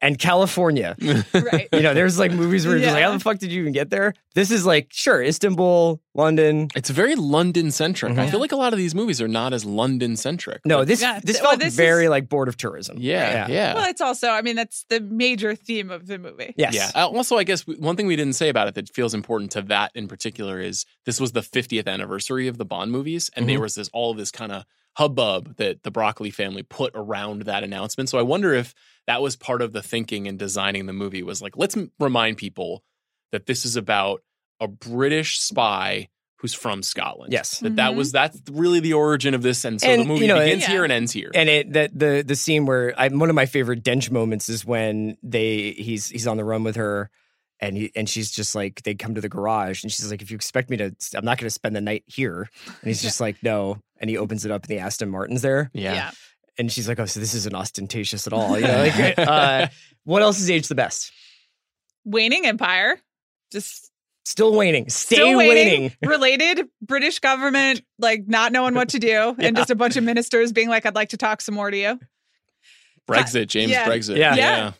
and 0.00 0.18
California. 0.18 0.96
right. 1.34 1.68
You 1.72 1.80
know, 1.80 1.94
there's 1.94 2.18
like 2.18 2.32
movies 2.32 2.66
where 2.66 2.76
you're 2.76 2.84
just 2.84 2.94
like, 2.94 3.02
how 3.04 3.12
the 3.12 3.20
fuck 3.20 3.38
did 3.38 3.50
you 3.52 3.60
even 3.60 3.72
get 3.72 3.90
there? 3.90 4.14
This 4.34 4.50
is 4.50 4.64
like, 4.64 4.88
sure, 4.92 5.22
Istanbul, 5.22 6.00
London. 6.14 6.68
It's 6.76 6.90
very 6.90 7.14
London 7.16 7.70
centric. 7.70 8.16
I 8.18 8.26
Mhm. 8.26 8.30
feel 8.30 8.40
like 8.40 8.52
a 8.52 8.56
lot 8.56 8.72
of 8.72 8.78
these 8.78 8.94
movies 8.94 9.20
are 9.20 9.28
not 9.28 9.52
as 9.52 9.64
London 9.64 10.16
centric. 10.16 10.60
No, 10.64 10.84
this 10.84 11.00
Yeah, 11.00 11.20
this 11.22 11.36
th- 11.36 11.42
well, 11.42 11.52
felt 11.52 11.60
this 11.62 11.74
very 11.74 12.04
is- 12.04 12.10
like 12.10 12.28
board 12.28 12.48
of 12.48 12.56
tourism. 12.56 12.96
Yeah, 13.00 13.48
yeah. 13.48 13.74
Well, 13.74 13.88
it's 13.88 14.00
also, 14.00 14.28
I 14.28 14.42
mean, 14.42 14.56
that's 14.56 14.84
the 14.88 15.00
major 15.00 15.54
theme 15.54 15.90
of 15.90 16.06
the 16.06 16.18
movie. 16.18 16.54
Yes. 16.56 16.74
Yeah. 16.74 16.90
Uh, 16.94 17.08
Also, 17.08 17.36
I 17.36 17.44
guess 17.44 17.66
one 17.66 17.96
thing 17.96 18.06
we 18.06 18.16
didn't 18.16 18.34
say 18.34 18.48
about 18.48 18.68
it 18.68 18.74
that 18.74 18.88
feels 18.94 19.14
important 19.14 19.50
to 19.52 19.62
that 19.62 19.90
in 19.94 20.06
particular 20.08 20.60
is 20.60 20.86
this 21.04 21.18
was 21.20 21.32
the 21.32 21.42
50th 21.42 21.88
anniversary 21.88 22.46
of 22.48 22.58
the 22.58 22.64
Bond 22.64 22.92
movies, 22.92 23.30
and 23.34 23.48
there 23.48 23.58
Mhm. 23.58 23.62
was 23.62 23.74
this 23.74 23.88
all 23.92 24.10
of 24.12 24.16
this 24.18 24.30
kind 24.30 24.52
of 24.52 24.64
hubbub 24.96 25.56
that 25.56 25.82
the 25.84 25.90
Broccoli 25.90 26.30
family 26.30 26.62
put 26.62 26.92
around 26.94 27.42
that 27.42 27.62
announcement. 27.62 28.08
So 28.08 28.18
I 28.18 28.22
wonder 28.22 28.52
if 28.54 28.74
that 29.08 29.20
was 29.20 29.34
part 29.34 29.60
of 29.62 29.72
the 29.72 29.82
thinking 29.82 30.26
in 30.26 30.36
designing 30.36 30.86
the 30.86 30.92
movie 30.92 31.22
was 31.24 31.42
like, 31.42 31.56
let's 31.56 31.76
m- 31.76 31.90
remind 31.98 32.36
people 32.36 32.84
that 33.32 33.46
this 33.46 33.64
is 33.64 33.74
about 33.74 34.22
a 34.60 34.68
British 34.68 35.40
spy 35.40 36.08
who's 36.40 36.54
from 36.54 36.82
Scotland. 36.84 37.32
Yes. 37.32 37.58
That 37.58 37.74
that 37.76 37.92
Mhm. 37.92 37.96
was 37.96 38.12
that's 38.12 38.40
really 38.50 38.78
the 38.80 38.92
origin 38.92 39.34
of 39.34 39.42
this, 39.42 39.64
and 39.64 39.80
so 39.80 39.96
the 39.96 40.04
movie 40.04 40.22
you 40.22 40.28
know, 40.28 40.38
begins 40.38 40.62
Yeah. 40.62 40.68
here 40.70 40.84
and 40.84 40.92
ends 40.92 41.10
here. 41.12 41.30
And 41.34 41.48
it 41.48 41.72
that 41.72 41.98
the 41.98 42.22
the 42.24 42.36
scene 42.36 42.64
where 42.64 42.94
I 42.96 43.08
one 43.08 43.28
of 43.28 43.34
my 43.34 43.46
favorite 43.46 43.82
Dench 43.82 44.10
moments 44.12 44.48
is 44.48 44.64
when 44.64 45.16
they 45.22 45.72
he's 45.72 46.08
he's 46.08 46.26
on 46.28 46.36
the 46.36 46.44
run 46.44 46.62
with 46.62 46.76
her 46.76 47.10
and 47.60 47.76
he, 47.76 47.90
and 47.96 48.08
she's 48.08 48.30
just 48.30 48.54
like 48.54 48.82
they 48.82 48.94
come 48.94 49.16
to 49.16 49.20
the 49.20 49.28
garage 49.28 49.82
and 49.82 49.90
she's 49.90 50.08
like 50.12 50.22
if 50.22 50.30
you 50.30 50.36
expect 50.36 50.70
me 50.70 50.76
to 50.76 50.94
I'm 51.16 51.24
not 51.24 51.38
going 51.38 51.46
to 51.46 51.50
spend 51.50 51.74
the 51.74 51.80
night 51.80 52.04
here 52.06 52.48
and 52.66 52.76
he's 52.88 53.02
just 53.02 53.20
like 53.20 53.42
no 53.42 53.80
and 54.00 54.08
he 54.08 54.16
opens 54.16 54.44
it 54.44 54.52
up 54.52 54.62
and 54.62 54.68
the 54.70 54.78
Aston 54.78 55.08
Martin's 55.08 55.42
there 55.42 55.70
yeah. 55.74 56.12
And 56.58 56.70
she's 56.72 56.88
like 56.88 56.98
oh 56.98 57.06
so 57.06 57.20
this 57.20 57.34
isn't 57.34 57.54
ostentatious 57.54 58.26
at 58.26 58.32
all 58.32 58.58
you 58.58 58.66
know 58.66 58.82
like 58.96 59.18
uh, 59.18 59.68
what 60.04 60.22
else 60.22 60.38
is 60.40 60.50
aged 60.50 60.68
the 60.68 60.74
best 60.74 61.12
Waning 62.04 62.46
Empire. 62.46 62.98
Just 63.52 63.90
still 64.24 64.54
waning 64.54 64.88
stay 64.88 65.16
still 65.16 65.36
waning, 65.36 65.82
waiting. 65.82 65.92
Related 66.08 66.66
British 66.80 67.18
government, 67.18 67.82
like 67.98 68.26
not 68.26 68.50
knowing 68.52 68.74
what 68.74 68.90
to 68.90 68.98
do, 68.98 69.08
Yeah. 69.08 69.34
and 69.40 69.56
just 69.56 69.68
a 69.70 69.74
bunch 69.74 69.96
of 69.96 70.04
ministers 70.04 70.52
being 70.52 70.68
like, 70.70 70.86
"I'd 70.86 70.94
like 70.94 71.10
to 71.10 71.16
talk 71.18 71.42
some 71.42 71.54
more 71.54 71.70
to 71.70 71.76
you." 71.76 71.98
Brexit, 73.06 73.48
James 73.48 73.70
Yeah. 73.72 73.86
Brexit. 73.86 74.16
Yeah. 74.16 74.34
Yeah. 74.34 74.72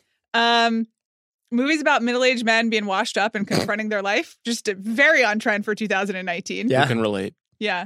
Um, 0.67 0.87
movies 1.51 1.81
about 1.81 2.01
middle-aged 2.03 2.45
men 2.45 2.69
being 2.69 2.85
washed 2.85 3.17
up 3.17 3.35
and 3.35 3.47
confronting 3.47 3.89
their 3.89 4.01
life, 4.01 4.37
just 4.45 4.67
very 4.67 5.23
on 5.23 5.37
trend 5.39 5.65
for 5.65 5.75
2019. 5.75 6.69
Yeah. 6.69 6.83
Who 6.83 6.87
can 6.87 7.01
relate? 7.01 7.33
Yeah. 7.59 7.85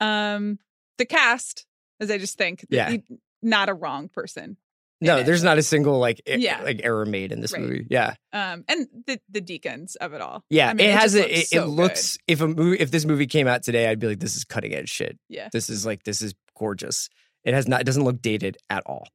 Um, 0.00 0.58
the 0.98 1.06
cast, 1.06 1.66
as 2.00 2.10
I 2.10 2.18
just 2.18 2.36
think, 2.38 2.64
Yeah. 2.68 2.96
Y- 3.42 3.48
not 3.50 3.68
a 3.68 3.74
wrong 3.74 4.08
person. 4.08 4.56
in 5.00 5.06
no 5.08 5.18
it. 5.18 5.24
there's 5.26 5.42
not 5.42 5.58
a 5.58 5.62
single 5.62 5.98
like 5.98 6.20
e- 6.26 6.36
Yeah. 6.38 6.62
like 6.62 6.80
error 6.82 7.04
made 7.04 7.30
in 7.32 7.40
this 7.42 7.52
Right. 7.52 7.60
movie 7.62 7.86
yeah 7.90 8.14
Um, 8.32 8.64
and 8.68 8.86
the 9.06 9.20
the 9.28 9.42
Deakins 9.42 9.94
of 9.96 10.14
it 10.14 10.20
all. 10.22 10.42
yeah 10.48 10.70
I 10.70 10.74
mean, 10.74 10.86
it 10.88 10.94
has 10.94 11.12
just 11.12 11.26
a 11.26 11.38
it, 11.40 11.46
so 11.48 11.56
it 11.58 11.60
good. 11.66 11.68
looks 11.70 12.18
if 12.26 12.40
a 12.40 12.48
movie 12.48 12.78
if 12.80 12.90
this 12.90 13.04
movie 13.04 13.26
came 13.26 13.46
out 13.46 13.62
today 13.62 13.88
I'd 13.88 13.98
be 13.98 14.06
like 14.06 14.20
this 14.20 14.36
is 14.36 14.44
cutting 14.44 14.72
edge 14.74 14.88
shit 14.88 15.18
Yeah. 15.28 15.48
this 15.52 15.68
is 15.68 15.84
like 15.84 16.04
this 16.04 16.22
is 16.22 16.32
gorgeous 16.58 17.10
it 17.44 17.52
has 17.52 17.68
not 17.68 17.82
it 17.82 17.84
doesn't 17.84 18.04
look 18.04 18.22
dated 18.22 18.56
at 18.70 18.82
all 18.86 19.08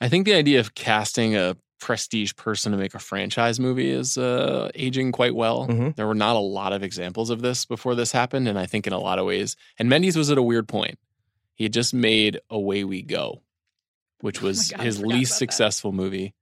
I 0.00 0.08
think 0.10 0.26
the 0.26 0.34
idea 0.34 0.60
of 0.60 0.74
casting 0.74 1.34
a 1.34 1.56
prestige 1.80 2.34
person 2.36 2.72
to 2.72 2.78
make 2.78 2.94
a 2.94 2.98
franchise 2.98 3.58
movie 3.58 3.90
is 3.90 4.16
uh, 4.18 4.70
aging 4.74 5.12
quite 5.12 5.34
well. 5.34 5.66
Mhm. 5.66 5.96
There 5.96 6.06
were 6.06 6.14
not 6.14 6.36
a 6.36 6.38
lot 6.38 6.72
of 6.72 6.82
examples 6.82 7.30
of 7.30 7.40
this 7.42 7.64
before 7.66 7.94
this 7.94 8.12
happened, 8.12 8.48
and 8.48 8.58
I 8.58 8.66
think 8.66 8.86
in 8.86 8.92
a 8.92 8.98
lot 8.98 9.18
of 9.18 9.26
ways, 9.26 9.56
and 9.78 9.88
Mendes 9.88 10.16
was 10.16 10.30
at 10.30 10.38
a 10.38 10.42
weird 10.42 10.68
point. 10.68 10.98
He 11.54 11.64
had 11.64 11.72
just 11.72 11.94
made 11.94 12.40
Away 12.50 12.84
We 12.84 13.02
Go, 13.02 13.42
which 14.20 14.42
Oh 14.42 14.46
was 14.46 14.70
God, 14.70 14.80
his 14.80 15.00
least 15.00 15.10
about 15.12 15.34
that. 15.34 15.38
successful 15.38 15.92
movie, 15.92 16.34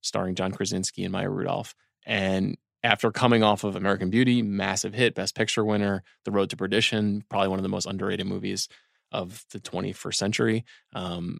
starring 0.00 0.34
John 0.34 0.52
Krasinski 0.52 1.04
and 1.04 1.12
Maya 1.12 1.30
Rudolph. 1.30 1.74
And 2.04 2.56
after 2.82 3.10
coming 3.10 3.42
off 3.42 3.64
of 3.64 3.74
American 3.76 4.10
Beauty, 4.10 4.42
massive 4.42 4.94
hit, 4.94 5.14
Best 5.14 5.34
Picture 5.34 5.64
winner, 5.64 6.02
The 6.24 6.30
Road 6.30 6.50
to 6.50 6.56
Perdition, 6.56 7.24
probably 7.28 7.48
one 7.48 7.58
of 7.58 7.64
the 7.64 7.68
most 7.68 7.86
underrated 7.86 8.26
movies 8.26 8.68
of 9.12 9.44
the 9.52 9.60
21st 9.60 10.14
century. 10.14 10.64
Um, 10.94 11.38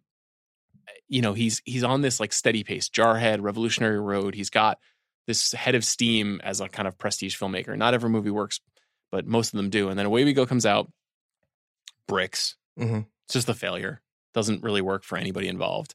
you 1.08 1.20
know, 1.22 1.34
he's 1.34 1.62
he's 1.64 1.84
on 1.84 2.00
this 2.00 2.18
like 2.20 2.32
steady 2.32 2.64
pace, 2.64 2.88
Jarhead, 2.88 3.40
Revolutionary 3.42 4.00
Road. 4.00 4.34
He's 4.34 4.50
got 4.50 4.78
this 5.26 5.52
head 5.52 5.74
of 5.74 5.84
steam 5.84 6.40
as 6.44 6.60
a 6.60 6.68
kind 6.68 6.86
of 6.88 6.96
prestige 6.98 7.36
filmmaker. 7.36 7.76
Not 7.76 7.94
every 7.94 8.10
movie 8.10 8.30
works, 8.30 8.60
but 9.10 9.26
most 9.26 9.52
of 9.52 9.56
them 9.56 9.70
do. 9.70 9.88
And 9.88 9.98
then 9.98 10.06
Away 10.06 10.24
We 10.24 10.32
Go 10.32 10.46
comes 10.46 10.64
out, 10.66 10.90
bricks. 12.08 12.56
Mhm. 12.78 13.06
It's 13.26 13.34
just 13.34 13.48
a 13.48 13.54
failure. 13.54 14.00
Doesn't 14.34 14.62
really 14.62 14.82
work 14.82 15.04
for 15.04 15.16
anybody 15.18 15.48
involved. 15.48 15.94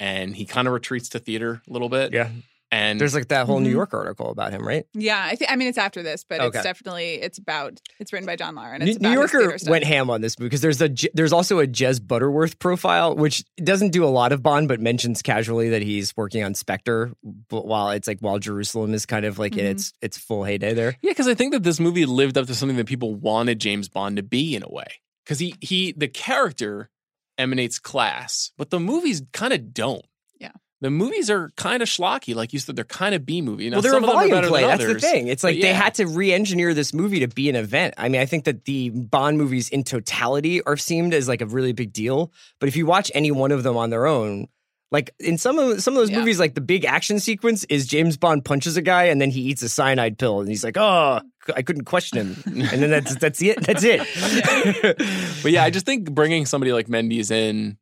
And 0.00 0.34
he 0.36 0.44
kind 0.44 0.68
of 0.68 0.74
retreats 0.74 1.08
to 1.10 1.18
theater 1.18 1.60
a 1.68 1.72
little 1.72 1.88
bit. 1.88 2.12
Yeah. 2.12 2.30
And 2.70 3.00
There's 3.00 3.14
like 3.14 3.28
that 3.28 3.46
whole 3.46 3.60
New 3.60 3.70
Mhm. 3.70 3.72
York 3.72 3.94
article 3.94 4.30
about 4.30 4.52
him, 4.52 4.60
right? 4.68 4.84
Yeah, 4.92 5.24
I 5.24 5.36
think. 5.36 5.50
I 5.50 5.56
mean, 5.56 5.68
it's 5.68 5.78
after 5.78 6.02
this, 6.02 6.22
but 6.28 6.38
Okay. 6.38 6.58
it's 6.58 6.62
definitely 6.62 7.14
it's 7.14 7.38
about. 7.38 7.80
It's 7.98 8.12
written 8.12 8.26
by 8.26 8.36
John 8.36 8.54
Lauren. 8.56 8.82
New, 8.84 8.90
It's 8.90 9.00
New 9.00 9.10
about 9.10 9.22
his 9.22 9.32
Yorker 9.32 9.70
went 9.70 9.84
ham 9.84 10.10
on 10.10 10.20
this 10.20 10.38
movie 10.38 10.48
because 10.50 10.60
there's 10.60 10.82
a 10.82 10.90
there's 11.14 11.32
also 11.32 11.60
a 11.60 11.66
Jez 11.66 12.06
Butterworth 12.06 12.58
profile, 12.58 13.16
which 13.16 13.42
doesn't 13.56 13.88
do 13.90 14.04
a 14.04 14.12
lot 14.12 14.32
of 14.32 14.42
Bond, 14.42 14.68
but 14.68 14.80
mentions 14.80 15.22
casually 15.22 15.70
that 15.70 15.80
he's 15.80 16.14
working 16.14 16.44
on 16.44 16.54
Spectre. 16.54 17.10
While 17.48 17.88
it's 17.92 18.06
like 18.06 18.18
while 18.20 18.38
Jerusalem 18.38 18.92
is 18.92 19.06
kind 19.06 19.24
of 19.24 19.38
like 19.38 19.56
in 19.56 19.64
Mhm. 19.64 19.70
its 19.70 19.92
its 20.02 20.18
full 20.18 20.44
heyday 20.44 20.74
there. 20.74 20.94
Yeah, 21.00 21.12
because 21.12 21.26
I 21.26 21.34
think 21.34 21.54
that 21.54 21.62
this 21.62 21.80
movie 21.80 22.04
lived 22.04 22.36
up 22.36 22.46
to 22.48 22.54
something 22.54 22.76
that 22.76 22.86
people 22.86 23.14
wanted 23.14 23.60
James 23.60 23.88
Bond 23.88 24.18
to 24.18 24.22
be 24.22 24.54
in 24.54 24.62
a 24.62 24.68
way. 24.68 24.88
Because 25.28 25.40
he 25.40 25.54
he 25.60 25.92
the 25.92 26.08
character 26.08 26.88
emanates 27.36 27.78
class, 27.78 28.50
but 28.56 28.70
the 28.70 28.80
movies 28.80 29.22
kind 29.34 29.52
of 29.52 29.74
don't. 29.74 30.06
Yeah. 30.40 30.52
The 30.80 30.90
movies 30.90 31.28
are 31.28 31.50
kind 31.54 31.82
of 31.82 31.88
schlocky, 31.88 32.34
like 32.34 32.54
you 32.54 32.58
said. 32.58 32.76
They're 32.76 32.84
kind 32.86 33.14
of 33.14 33.26
B 33.26 33.42
movie. 33.42 33.68
Now, 33.68 33.74
well, 33.76 33.82
they're 33.82 33.92
some 33.92 34.04
a 34.04 34.06
of 34.06 34.12
them 34.12 34.16
are 34.16 34.28
volume 34.30 34.48
play. 34.48 34.60
than 34.62 34.78
That's 34.78 34.90
the 34.90 34.98
thing. 34.98 35.28
It's 35.28 35.42
but 35.42 35.52
like 35.52 35.60
they 35.60 35.74
had 35.74 35.96
to 35.96 36.06
re-engineer 36.06 36.72
this 36.72 36.94
movie 36.94 37.20
to 37.20 37.28
be 37.28 37.50
an 37.50 37.56
event. 37.56 37.92
I 37.98 38.08
mean, 38.08 38.22
I 38.22 38.24
think 38.24 38.44
that 38.44 38.64
the 38.64 38.88
Bond 38.88 39.36
movies 39.36 39.68
in 39.68 39.84
totality 39.84 40.62
are 40.62 40.78
seemed 40.78 41.12
as 41.12 41.28
like 41.28 41.42
a 41.42 41.46
really 41.46 41.72
big 41.72 41.92
deal. 41.92 42.32
But 42.58 42.70
if 42.70 42.76
you 42.76 42.86
watch 42.86 43.12
any 43.14 43.30
one 43.30 43.52
of 43.52 43.62
them 43.64 43.76
on 43.76 43.90
their 43.90 44.06
own, 44.06 44.48
like 44.90 45.10
in 45.18 45.36
some 45.38 45.58
of 45.58 45.82
some 45.82 45.94
of 45.94 45.98
those 45.98 46.10
Yeah. 46.10 46.18
movies, 46.20 46.38
like 46.40 46.54
the 46.54 46.60
big 46.60 46.84
action 46.84 47.20
sequence 47.20 47.64
is 47.64 47.86
James 47.86 48.16
Bond 48.16 48.44
punches 48.44 48.76
a 48.76 48.82
guy 48.82 49.04
and 49.04 49.20
then 49.20 49.30
he 49.30 49.40
eats 49.42 49.62
a 49.62 49.68
cyanide 49.68 50.18
pill 50.18 50.40
and 50.40 50.48
he's 50.48 50.64
like, 50.64 50.76
"Oh, 50.78 51.20
I 51.54 51.62
couldn't 51.62 51.84
question 51.84 52.18
him," 52.34 52.42
and 52.72 52.82
then 52.82 52.90
that's 52.90 53.14
that's 53.16 53.42
it. 53.42 53.60
That's 53.66 53.82
it. 53.84 54.00
But 55.42 55.52
yeah, 55.52 55.62
I 55.64 55.70
just 55.70 55.86
think 55.86 56.10
bringing 56.12 56.46
somebody 56.46 56.72
like 56.72 56.88
Mendes 56.88 57.30
in, 57.30 57.78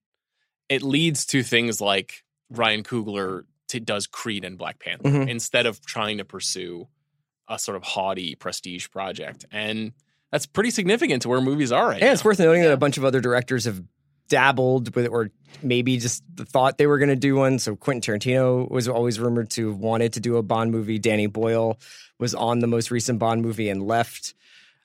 it 0.69 0.83
leads 0.83 1.27
to 1.27 1.43
things 1.43 1.81
like 1.81 2.25
Ryan 2.51 2.83
Coogler 2.83 3.43
t- 3.69 3.81
does 3.81 4.07
Creed 4.07 4.45
and 4.45 4.59
Black 4.59 4.79
Panther 4.79 5.09
Mhm. 5.09 5.29
instead 5.29 5.67
of 5.67 5.85
trying 5.85 6.19
to 6.19 6.25
pursue 6.25 6.89
a 7.49 7.59
sort 7.59 7.77
of 7.77 7.83
haughty 7.85 8.35
prestige 8.35 8.89
project, 8.91 9.45
and 9.53 9.93
that's 10.33 10.47
pretty 10.47 10.71
significant 10.71 11.23
to 11.23 11.29
where 11.29 11.41
movies 11.41 11.71
are 11.73 11.89
right 11.89 12.01
Yeah, 12.01 12.09
now. 12.09 12.13
it's 12.13 12.25
worth 12.25 12.39
noting 12.41 12.63
that 12.63 12.73
a 12.73 12.77
bunch 12.77 12.99
of 12.99 13.05
other 13.05 13.21
directors 13.21 13.65
have 13.65 13.83
dabbled 14.29 14.95
with 14.95 15.07
or 15.09 15.31
maybe 15.63 15.97
just 15.99 16.23
thought 16.37 16.79
they 16.79 16.87
were 16.87 16.99
going 16.99 17.09
to 17.09 17.17
do 17.17 17.37
one. 17.37 17.59
So 17.59 17.77
Quentin 17.77 18.15
Tarantino 18.19 18.71
was 18.71 18.89
always 18.89 19.19
rumored 19.21 19.51
to 19.51 19.69
have 19.69 19.79
wanted 19.79 20.13
to 20.15 20.21
do 20.21 20.37
a 20.37 20.43
Bond 20.43 20.71
movie. 20.71 20.99
Danny 20.99 21.27
Boyle 21.27 21.79
was 22.19 22.35
on 22.35 22.59
the 22.61 22.67
most 22.67 22.91
recent 22.91 23.19
Bond 23.19 23.43
movie 23.43 23.69
and 23.69 23.87
left. 23.87 24.35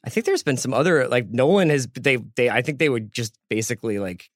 I 0.04 0.10
think 0.10 0.26
there's 0.26 0.44
been 0.44 0.58
some 0.58 0.74
other 0.74 1.08
like 1.08 1.30
Nolan 1.30 1.70
has 1.70 1.88
they 1.94 2.16
they 2.16 2.50
I 2.50 2.62
think 2.62 2.80
they 2.80 2.90
would 2.90 3.12
just 3.14 3.38
basically 3.50 4.00
like 4.00 4.30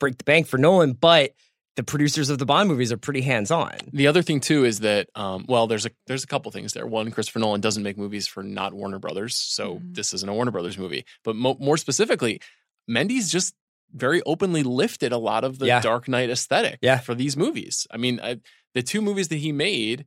break 0.00 0.18
the 0.18 0.24
bank 0.24 0.46
for 0.46 0.58
Nolan, 0.58 0.92
but 0.92 1.34
the 1.76 1.82
producers 1.84 2.28
of 2.30 2.38
the 2.38 2.46
Bond 2.46 2.68
movies 2.68 2.90
are 2.92 2.96
pretty 2.96 3.20
hands 3.20 3.50
on. 3.50 3.72
The 3.92 4.06
other 4.08 4.22
thing 4.22 4.40
too 4.40 4.64
is 4.64 4.80
that 4.80 5.08
um, 5.14 5.44
well, 5.48 5.66
there's 5.66 5.86
a 5.86 5.90
there's 6.06 6.24
a 6.24 6.26
couple 6.26 6.50
things 6.52 6.72
there. 6.72 6.86
One, 6.86 7.10
Christopher 7.10 7.38
Nolan 7.40 7.60
doesn't 7.60 7.82
make 7.82 7.96
movies 7.98 8.26
for 8.26 8.42
not 8.42 8.72
Warner 8.72 8.98
Brothers, 8.98 9.34
so 9.36 9.76
Mhm. 9.76 9.94
this 9.94 10.12
isn't 10.14 10.28
a 10.28 10.32
Warner 10.34 10.50
Brothers 10.50 10.78
movie. 10.78 11.04
But 11.24 11.36
mo- 11.36 11.56
more 11.60 11.76
specifically, 11.76 12.40
Mendes 12.88 13.30
just 13.30 13.54
very 13.94 14.22
openly 14.26 14.62
lifted 14.62 15.12
a 15.12 15.18
lot 15.18 15.44
of 15.44 15.58
the 15.58 15.66
Yeah. 15.66 15.80
Dark 15.80 16.08
Knight 16.08 16.30
aesthetic 16.30 16.78
Yeah. 16.82 16.98
for 16.98 17.14
these 17.14 17.36
movies. 17.36 17.86
I 17.90 17.96
mean, 17.96 18.20
I, 18.22 18.40
the 18.74 18.82
two 18.82 19.00
movies 19.00 19.28
that 19.28 19.36
he 19.36 19.50
made, 19.52 20.04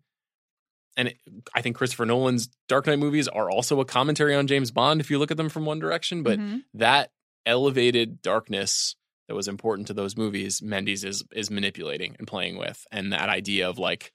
and 0.98 1.08
it, 1.10 1.18
I 1.56 1.62
think 1.62 1.76
Christopher 1.76 2.06
Nolan's 2.06 2.50
Dark 2.68 2.86
Knight 2.88 3.00
movies 3.00 3.28
are 3.28 3.50
also 3.50 3.80
a 3.80 3.86
commentary 3.86 4.36
on 4.36 4.48
James 4.48 4.72
Bond 4.72 5.00
if 5.02 5.10
you 5.10 5.18
look 5.20 5.32
at 5.32 5.38
them 5.38 5.50
from 5.50 5.66
one 5.66 5.80
direction. 5.80 6.22
But 6.24 6.40
Mhm. 6.40 6.64
that 6.76 7.12
elevated 7.46 8.22
darkness 8.22 8.96
that 9.28 9.36
was 9.36 9.48
important 9.48 9.88
to 9.88 9.94
those 9.94 10.16
movies, 10.18 10.62
Mendes 10.62 11.04
is 11.04 11.24
is 11.34 11.50
manipulating 11.50 12.16
and 12.20 12.28
playing 12.28 12.58
with, 12.58 12.86
and 12.92 13.12
that 13.14 13.30
idea 13.30 13.68
of 13.70 13.80
like 13.80 14.12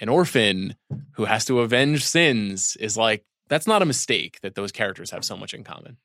an 0.00 0.08
orphan 0.08 0.76
who 1.12 1.24
has 1.26 1.44
to 1.46 1.60
avenge 1.60 2.04
sins 2.04 2.76
is 2.80 2.96
like 2.96 3.24
that's 3.48 3.66
not 3.66 3.80
a 3.82 3.86
mistake. 3.86 4.40
That 4.42 4.54
those 4.56 4.72
characters 4.72 5.10
have 5.12 5.24
so 5.24 5.36
much 5.36 5.54
in 5.54 5.64
common. 5.64 5.96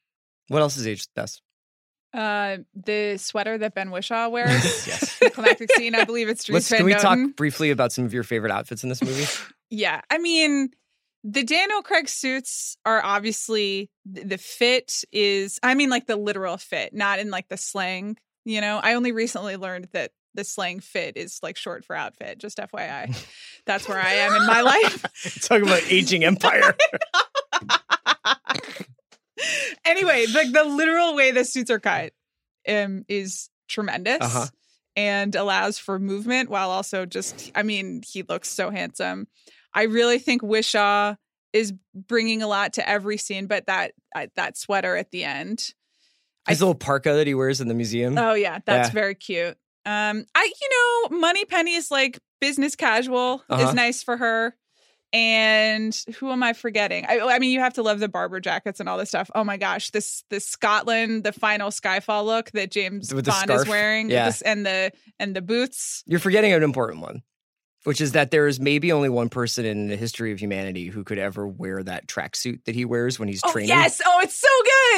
What 0.47 0.61
else 0.61 0.77
is 0.77 0.85
aged 0.87 1.09
best? 1.15 1.41
Uh, 2.15 2.59
the 2.73 3.17
sweater 3.17 3.57
that 3.57 3.75
Ben 3.75 3.89
Whishaw 3.89 4.29
wears. 4.31 4.87
Yes. 4.87 5.19
The 5.25 5.31
climactic 5.31 5.71
scene. 5.73 5.95
I 5.95 6.05
believe 6.05 6.29
it's 6.29 6.43
Dries 6.43 6.53
Let's 6.53 6.69
can 6.69 6.85
we 6.85 6.93
talk 6.93 7.17
briefly 7.35 7.71
about 7.71 7.91
some 7.91 8.05
of 8.05 8.13
your 8.13 8.23
favorite 8.23 8.51
outfits 8.51 8.83
in 8.83 8.89
this 8.89 9.03
movie? 9.03 9.25
Yeah, 9.71 10.01
I 10.11 10.19
mean, 10.19 10.69
the 11.23 11.43
Daniel 11.43 11.81
Craig 11.81 12.07
suits 12.07 12.77
are 12.85 13.03
obviously 13.03 13.89
the 14.05 14.37
fit 14.37 15.03
is. 15.11 15.59
I 15.63 15.73
mean, 15.73 15.89
like 15.89 16.05
the 16.05 16.15
literal 16.15 16.57
fit, 16.57 16.93
not 16.93 17.17
in 17.17 17.31
like 17.31 17.47
the 17.49 17.57
slang. 17.57 18.15
You 18.45 18.61
know, 18.61 18.79
I 18.81 18.93
only 18.93 19.11
recently 19.11 19.57
learned 19.57 19.89
that 19.91 20.11
the 20.35 20.43
slang 20.43 20.81
fit 20.81 21.17
is 21.17 21.39
like 21.41 21.57
short 21.57 21.83
for 21.83 21.95
outfit. 21.95 22.37
Just 22.37 22.59
FYI, 22.59 23.27
that's 23.65 23.89
where 23.89 23.99
I 23.99 24.13
am 24.13 24.35
in 24.35 24.45
my 24.45 24.61
life. 24.61 25.41
Talking 25.41 25.67
about 25.67 25.81
aging 25.89 26.23
empire. 26.23 26.75
anyway, 29.85 30.25
like 30.33 30.51
the 30.51 30.63
literal 30.63 31.15
way 31.15 31.31
the 31.31 31.45
suits 31.45 31.69
are 31.71 31.79
cut 31.79 32.13
um, 32.67 33.05
is 33.07 33.49
tremendous 33.67 34.17
Uh-huh. 34.21 34.45
and 34.95 35.35
allows 35.35 35.77
for 35.79 35.99
movement 35.99 36.49
while 36.49 36.69
also 36.69 37.05
just, 37.05 37.51
I 37.55 37.63
mean, 37.63 38.01
he 38.07 38.23
looks 38.23 38.49
so 38.49 38.69
handsome. 38.69 39.27
I 39.73 39.83
really 39.83 40.19
think 40.19 40.41
Whishaw 40.41 41.15
is 41.53 41.73
bringing 41.93 42.41
a 42.41 42.47
lot 42.47 42.73
to 42.73 42.87
every 42.87 43.17
scene, 43.17 43.47
but 43.47 43.65
that 43.67 43.91
uh, 44.15 44.27
that 44.35 44.57
sweater 44.57 44.95
at 44.95 45.11
the 45.11 45.23
end. 45.23 45.73
His 46.47 46.61
little 46.61 46.75
parka 46.75 47.13
that 47.13 47.27
he 47.27 47.33
wears 47.33 47.59
in 47.59 47.67
the 47.67 47.73
museum. 47.73 48.17
Oh 48.17 48.33
yeah, 48.33 48.59
that's 48.65 48.89
Yeah. 48.89 48.93
very 48.93 49.15
cute. 49.15 49.57
Um, 49.85 50.25
I 50.35 50.51
you 50.61 51.09
know, 51.11 51.17
Moneypenny 51.19 51.73
is 51.75 51.89
like 51.91 52.19
business 52.41 52.75
casual 52.75 53.43
Uh-huh. 53.49 53.63
is 53.67 53.73
nice 53.73 54.03
for 54.03 54.17
her. 54.17 54.55
And 55.15 55.97
who 56.19 56.29
am 56.29 56.43
I 56.43 56.51
forgetting? 56.51 57.05
I, 57.07 57.19
I 57.21 57.39
mean, 57.39 57.51
you 57.51 57.61
have 57.61 57.75
to 57.75 57.83
love 57.83 57.99
the 58.01 58.09
barber 58.09 58.41
jackets 58.41 58.81
and 58.81 58.89
all 58.89 58.97
this 58.97 59.07
stuff. 59.07 59.31
Oh 59.33 59.45
my 59.45 59.55
gosh, 59.55 59.91
this 59.91 60.25
this 60.29 60.45
Scotland, 60.45 61.23
the 61.23 61.31
final 61.31 61.69
Skyfall 61.69 62.25
look 62.25 62.51
that 62.51 62.69
James 62.69 63.13
With 63.13 63.25
Bond 63.25 63.49
is 63.49 63.65
wearing, 63.65 64.09
Yeah. 64.09 64.25
this- 64.25 64.41
and 64.41 64.65
the 64.65 64.91
and 65.17 65.33
the 65.33 65.41
boots. 65.41 66.03
You're 66.05 66.19
forgetting 66.19 66.51
an 66.51 66.63
important 66.63 67.01
one, 67.01 67.21
which 67.85 68.01
is 68.01 68.11
that 68.11 68.31
there 68.31 68.45
is 68.45 68.59
maybe 68.59 68.91
only 68.91 69.07
one 69.07 69.29
person 69.29 69.63
in 69.65 69.87
the 69.87 69.95
history 69.95 70.33
of 70.33 70.39
humanity 70.41 70.87
who 70.87 71.05
could 71.05 71.17
ever 71.17 71.47
wear 71.47 71.81
that 71.81 72.07
tracksuit 72.07 72.65
that 72.65 72.75
he 72.75 72.83
wears 72.83 73.17
when 73.17 73.29
he's 73.29 73.41
Oh 73.45 73.51
training. 73.53 73.69
yes! 73.69 74.01
Oh, 74.05 74.19
it's 74.21 74.35
so 74.37 74.47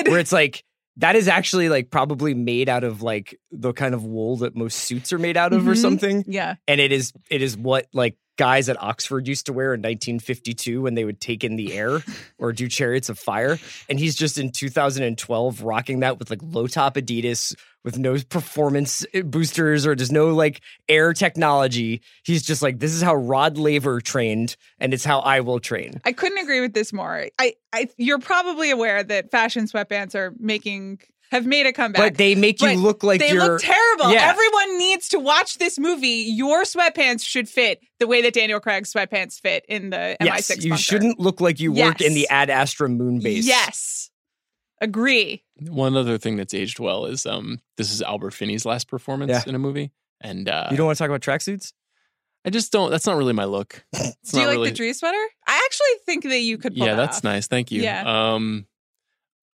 good. 0.04 0.12
Where 0.12 0.20
it's 0.20 0.32
like 0.34 0.64
that 0.98 1.16
is 1.16 1.28
actually 1.28 1.70
like 1.70 1.92
probably 1.92 2.34
made 2.34 2.70
out 2.70 2.84
of 2.84 3.04
like 3.04 3.40
the 3.52 3.72
kind 3.72 3.94
of 3.94 4.04
wool 4.04 4.38
that 4.38 4.56
most 4.56 4.78
suits 4.80 5.14
are 5.14 5.20
made 5.20 5.38
out 5.38 5.54
of 5.54 5.68
or 5.68 5.74
Mhm. 5.74 5.78
something. 5.82 6.24
yeah, 6.28 6.56
And 6.68 6.82
it 6.82 6.92
is 6.92 7.14
it 7.30 7.44
is 7.44 7.56
what 7.56 7.86
like 7.94 8.16
guys 8.38 8.70
at 8.70 8.82
Oxford 8.82 9.28
used 9.28 9.48
to 9.48 9.54
wear 9.54 9.74
in 9.74 9.82
1952 9.82 10.82
when 10.82 10.94
they 10.94 11.04
would 11.04 11.20
take 11.20 11.44
in 11.44 11.56
the 11.56 11.74
air 11.74 12.00
or 12.38 12.54
do 12.54 12.68
chariots 12.68 13.10
of 13.10 13.20
fire. 13.20 13.60
And 13.90 14.00
he's 14.00 14.16
just 14.16 14.38
in 14.38 14.52
2012 14.52 15.62
rocking 15.62 16.00
that 16.00 16.20
with 16.20 16.30
like 16.30 16.40
low 16.42 16.68
top 16.68 16.96
Adidas 16.96 17.56
with 17.84 17.98
no 17.98 18.18
performance 18.30 19.06
boosters 19.24 19.86
or 19.86 19.96
there's 19.96 20.12
no 20.12 20.34
like 20.34 20.62
air 20.90 21.14
technology. 21.14 22.02
He's 22.24 22.44
just 22.44 22.62
like, 22.62 22.80
this 22.80 22.94
is 22.94 23.02
how 23.02 23.16
Rod 23.16 23.58
Laver 23.58 24.02
trained 24.02 24.56
and 24.80 24.94
it's 24.94 25.06
how 25.06 25.20
I 25.20 25.40
will 25.42 25.60
train. 25.60 26.02
I 26.04 26.12
couldn't 26.12 26.38
agree 26.38 26.62
with 26.62 26.74
this 26.74 26.92
more. 26.92 27.28
I, 27.40 27.54
I, 27.74 27.88
you're 27.98 28.20
probably 28.20 28.72
aware 28.72 29.04
that 29.04 29.32
fashion 29.32 29.66
sweatpants 29.66 30.16
are 30.16 30.34
making 30.40 31.00
have 31.32 31.46
made 31.46 31.66
a 31.66 31.74
comeback. 31.74 32.02
But 32.14 32.18
they 32.18 32.36
make 32.36 32.62
you 32.62 32.68
But 32.70 32.78
look 32.78 33.04
like 33.04 33.20
they 33.20 33.32
you're 33.32 33.44
look 33.46 33.62
terrible. 33.62 34.12
Yeah. 34.12 34.30
Everyone 34.30 34.78
needs 34.78 35.10
to 35.10 35.20
watch 35.20 35.58
this 35.58 35.78
movie. 35.78 36.08
Your 36.30 36.64
sweatpants 36.64 37.24
should 37.26 37.50
fit 37.50 37.82
the 38.00 38.08
way 38.08 38.22
that 38.22 38.34
Daniel 38.34 38.60
Craig's 38.60 38.94
sweatpants 38.94 39.40
fit 39.40 39.66
in 39.68 39.90
the 39.90 40.16
Yes, 40.22 40.50
MI6 40.50 40.64
you 40.64 40.70
bunker. 40.72 40.82
shouldn't 40.82 41.20
look 41.20 41.42
like 41.42 41.60
you 41.60 41.72
work 41.74 42.02
in 42.02 42.14
the 42.14 42.28
Ad 42.30 42.50
Astra 42.50 42.88
moon 42.90 43.20
base. 43.20 43.46
Yes. 43.46 44.10
Agree. 44.80 45.44
One 45.68 45.96
other 45.98 46.18
thing 46.18 46.36
that's 46.38 46.54
aged 46.54 46.80
well 46.80 47.06
is 47.06 47.26
um 47.26 47.60
this 47.78 47.92
is 47.92 48.02
Albert 48.02 48.32
Finney's 48.32 48.66
last 48.66 48.88
performance 48.88 49.32
Yeah. 49.32 49.44
in 49.48 49.56
a 49.56 49.60
movie, 49.60 49.92
and 50.22 50.48
uh, 50.48 50.68
You 50.70 50.78
don't 50.78 50.86
want 50.86 50.98
to 50.98 51.04
talk 51.04 51.10
about 51.10 51.22
tracksuits? 51.22 51.74
I 52.46 52.50
just 52.52 52.72
don't. 52.72 52.92
That's 52.92 53.06
not 53.08 53.18
really 53.18 53.34
my 53.34 53.46
look. 53.46 53.84
It's 53.94 54.32
Do 54.32 54.40
you 54.40 54.46
like 54.48 54.56
really, 54.58 54.70
the 54.70 54.76
Dries 54.76 55.00
sweater? 55.00 55.18
I 55.48 55.62
actually 55.66 56.04
think 56.06 56.24
that 56.26 56.40
you 56.42 56.58
could 56.58 56.76
pull 56.76 56.86
yeah, 56.86 56.96
that 56.96 57.06
that's 57.08 57.18
off. 57.18 57.24
nice. 57.24 57.48
Thank 57.48 57.72
you. 57.72 57.82
Yeah. 57.82 58.34
Um, 58.36 58.68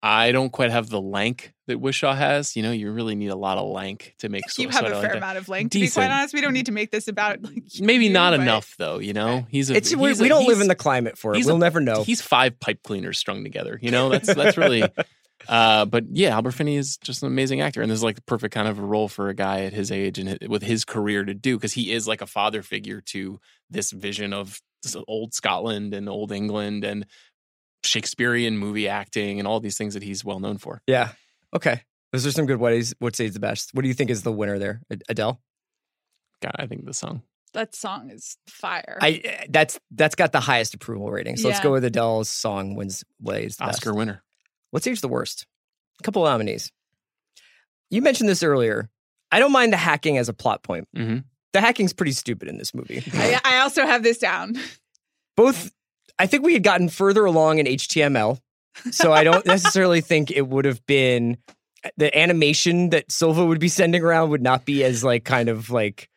I 0.02 0.32
don't 0.34 0.50
quite 0.52 0.72
have 0.72 0.90
the 0.90 1.00
lank 1.00 1.53
that 1.68 1.80
Whishaw 1.80 2.16
has. 2.16 2.55
You 2.55 2.64
know, 2.64 2.72
you 2.72 2.91
really 2.91 3.16
need 3.16 3.30
a 3.30 3.36
lot 3.36 3.57
of 3.57 3.68
lank 3.70 4.16
to 4.20 4.30
make. 4.30 4.43
You 4.57 4.72
sort 4.72 4.84
have 4.86 4.86
a 4.86 5.01
fair 5.01 5.09
like 5.09 5.18
amount 5.18 5.38
of 5.38 5.49
length. 5.49 5.72
To 5.72 5.80
be 5.80 5.89
quite 5.89 6.11
honest, 6.11 6.34
we 6.34 6.41
don't 6.41 6.53
need 6.53 6.66
to 6.68 6.72
make 6.72 6.91
this 6.91 7.07
about 7.07 7.41
like 7.41 7.64
Maybe 7.80 8.05
you, 8.05 8.11
not 8.14 8.32
but- 8.32 8.41
enough 8.41 8.76
though. 8.78 8.99
You 8.99 9.14
know, 9.14 9.45
he's 9.49 9.70
a. 9.70 9.76
It's 9.76 9.95
we, 9.95 10.09
he's 10.09 10.20
we 10.20 10.28
a- 10.28 10.30
don't 10.30 10.47
live 10.47 10.61
in 10.61 10.68
the 10.68 10.76
climate 10.76 11.18
for 11.18 11.36
it. 11.36 11.45
We'll 11.45 11.55
a- 11.55 11.59
never 11.59 11.80
know. 11.80 12.03
He's 12.03 12.22
five 12.22 12.59
pipe 12.59 12.82
cleaners 12.84 13.18
strung 13.18 13.43
together. 13.43 13.80
You 13.82 13.91
know, 13.91 14.09
that's 14.09 14.34
that's 14.34 14.57
really 14.57 14.84
Uh, 15.45 15.84
but 15.84 16.05
yeah, 16.09 16.30
Albert 16.30 16.51
Finney 16.53 16.78
is 16.78 16.95
just 16.97 17.22
an 17.22 17.28
amazing 17.28 17.59
actor, 17.59 17.82
and 17.82 17.91
this 17.91 17.97
is 17.99 18.03
like 18.03 18.16
the 18.16 18.22
perfect 18.22 18.53
kind 18.53 18.66
of 18.66 18.80
a 18.80 18.82
role 18.82 19.09
for 19.09 19.28
a 19.28 19.34
guy 19.34 19.66
at 19.66 19.74
his 19.74 19.91
age 19.91 20.18
and 20.18 20.38
with 20.47 20.64
his 20.64 20.86
career 20.86 21.26
to 21.26 21.34
do 21.34 21.57
because 21.57 21.74
he 21.74 21.91
is 21.91 22.07
like 22.07 22.22
a 22.22 22.26
father 22.26 22.61
figure 22.61 23.01
to 23.07 23.41
this 23.70 23.91
vision 23.91 24.32
of 24.32 24.61
this 24.84 24.95
old 25.05 25.34
Scotland 25.34 25.93
and 25.93 26.07
old 26.07 26.32
England 26.32 26.86
and 26.86 27.05
Shakespearean 27.84 28.57
movie 28.57 28.88
acting 28.88 29.39
and 29.39 29.47
all 29.47 29.59
these 29.59 29.78
things 29.78 29.93
that 29.95 30.03
he's 30.03 30.24
well 30.24 30.39
known 30.39 30.57
for. 30.57 30.82
Yeah. 30.88 31.09
Okay. 31.56 31.82
Those 32.12 32.26
are 32.28 32.32
some 32.32 32.45
good 32.45 32.58
what 32.58 32.74
is 32.74 32.95
what 32.99 33.16
says 33.16 33.34
the 33.34 33.39
best. 33.39 33.72
What 33.74 33.82
do 33.82 33.88
you 33.88 33.93
think 33.93 34.10
is 34.10 34.24
the 34.24 34.32
winner 34.32 34.60
there? 34.60 34.82
Adele? 35.10 35.41
God, 36.41 36.56
I 36.58 36.68
think 36.68 36.86
the 36.86 36.93
song. 36.93 37.24
That 37.54 37.76
song 37.76 38.10
is 38.10 38.38
fire. 38.47 38.97
I 39.01 39.45
that's 39.49 39.80
that's 39.91 40.16
got 40.16 40.32
the 40.32 40.39
highest 40.39 40.74
approval 40.74 41.12
rating. 41.12 41.38
So 41.38 41.47
let's 41.47 41.60
go 41.60 41.72
with 41.72 41.84
Adele's 41.84 42.30
song 42.30 42.76
wins 42.76 43.04
ways 43.20 43.58
the 43.58 43.66
Oscar 43.66 43.91
best. 43.91 43.97
winner. 43.97 44.24
What's 44.72 44.88
age 44.88 45.01
the 45.01 45.08
worst? 45.08 45.45
A 45.99 46.04
couple 46.04 46.26
of 46.26 46.32
nominees. 46.32 46.72
You 47.89 48.01
mentioned 48.01 48.28
this 48.28 48.41
earlier. 48.41 48.89
I 49.32 49.39
don't 49.39 49.51
mind 49.51 49.72
the 49.72 49.78
hacking 49.78 50.18
as 50.18 50.30
a 50.30 50.34
plot 50.34 50.64
point. 50.64 50.88
Mm-hmm. 50.95 51.20
The 51.54 51.62
hacking's 51.62 51.93
pretty 51.93 52.12
stupid 52.12 52.47
in 52.47 52.58
this 52.58 52.74
movie. 52.74 53.04
I, 53.14 53.39
I 53.43 53.58
also 53.60 53.86
have 53.86 54.01
this 54.04 54.18
down. 54.18 54.56
Both, 55.38 55.72
I 56.18 56.26
think 56.26 56.43
we 56.43 56.54
had 56.54 56.64
gotten 56.64 56.89
further 56.89 57.26
along 57.26 57.60
in 57.60 57.68
HTML, 57.68 58.39
so 58.92 59.14
I 59.14 59.24
don't 59.24 59.46
necessarily 59.46 60.02
think 60.02 60.32
it 60.32 60.48
would 60.48 60.66
have 60.66 60.86
been 60.86 61.38
eh, 61.84 61.90
the 61.98 62.18
animation 62.18 62.90
that 62.90 63.12
Silva 63.12 63.46
would 63.46 63.60
be 63.60 63.68
sending 63.68 64.04
around 64.04 64.30
would 64.30 64.42
not 64.42 64.66
be 64.66 64.84
as 64.84 65.04
like 65.04 65.24
kind 65.24 65.50
of 65.50 65.70
like 65.70 66.10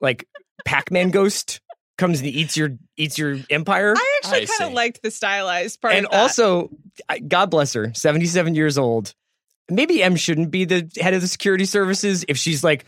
like 0.00 0.26
Pac-Man 0.64 1.10
Ghost 1.10 1.60
comes 1.96 2.20
and 2.20 2.28
eats 2.28 2.56
your 2.56 2.70
eats 2.96 3.18
your 3.18 3.38
empire. 3.50 3.94
I 3.96 4.20
actually 4.22 4.46
kind 4.46 4.70
of 4.70 4.72
liked 4.74 5.02
the 5.02 5.10
stylized 5.10 5.80
part. 5.80 5.94
and 5.94 6.06
of 6.06 6.12
that. 6.12 6.20
also, 6.20 6.70
God 7.26 7.50
bless 7.50 7.74
her, 7.74 7.92
77 7.94 8.54
years 8.54 8.78
old. 8.78 9.14
Maybe 9.70 10.02
M 10.02 10.16
shouldn't 10.16 10.50
be 10.50 10.64
the 10.64 10.90
head 10.98 11.12
of 11.12 11.20
the 11.20 11.28
security 11.28 11.66
services 11.66 12.24
if 12.28 12.38
she's 12.38 12.64
like, 12.64 12.86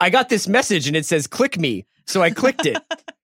I 0.00 0.08
got 0.08 0.28
this 0.28 0.48
message 0.48 0.86
and 0.86 0.96
it 0.96 1.04
says 1.04 1.26
click 1.26 1.58
me. 1.58 1.84
So 2.06 2.22
I 2.22 2.30
clicked 2.30 2.64
it. 2.64 2.78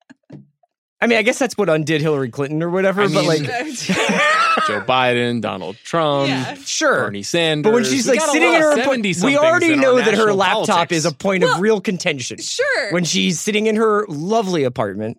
I 1.03 1.07
mean, 1.09 1.19
I 1.19 1.23
guess 1.23 1.39
that's 1.39 1.57
what 1.59 1.69
undid 1.69 2.01
Hillary 2.01 2.31
Clinton 2.31 2.63
or 2.63 2.71
whatever, 2.71 3.03
I 3.03 3.07
but 3.09 3.15
mean- 3.15 3.27
like, 3.27 3.43
Joe 4.67 4.81
Biden, 4.87 5.41
Donald 5.41 5.77
Trump, 5.85 6.29
Yeah. 6.29 6.55
sure. 6.65 7.05
Bernie 7.07 7.23
Sanders. 7.23 7.65
But 7.65 7.73
when 7.75 7.85
she's 7.85 8.07
like 8.09 8.21
sitting 8.21 8.53
in 8.53 8.61
her, 8.61 8.73
appoint- 8.81 9.03
70-somethings 9.05 9.25
we 9.25 9.37
already 9.37 9.75
know 9.77 9.97
that 9.97 10.15
her 10.15 10.33
laptop 10.33 10.67
politics. 10.69 10.99
is 10.99 11.05
a 11.07 11.13
point 11.13 11.43
of 11.45 11.61
real 11.61 11.81
contention. 11.81 12.39
sure. 12.39 12.93
When 12.93 13.05
she's 13.05 13.41
sitting 13.41 13.67
in 13.67 13.77
her 13.77 14.07
lovely 14.09 14.65
apartment 14.65 15.19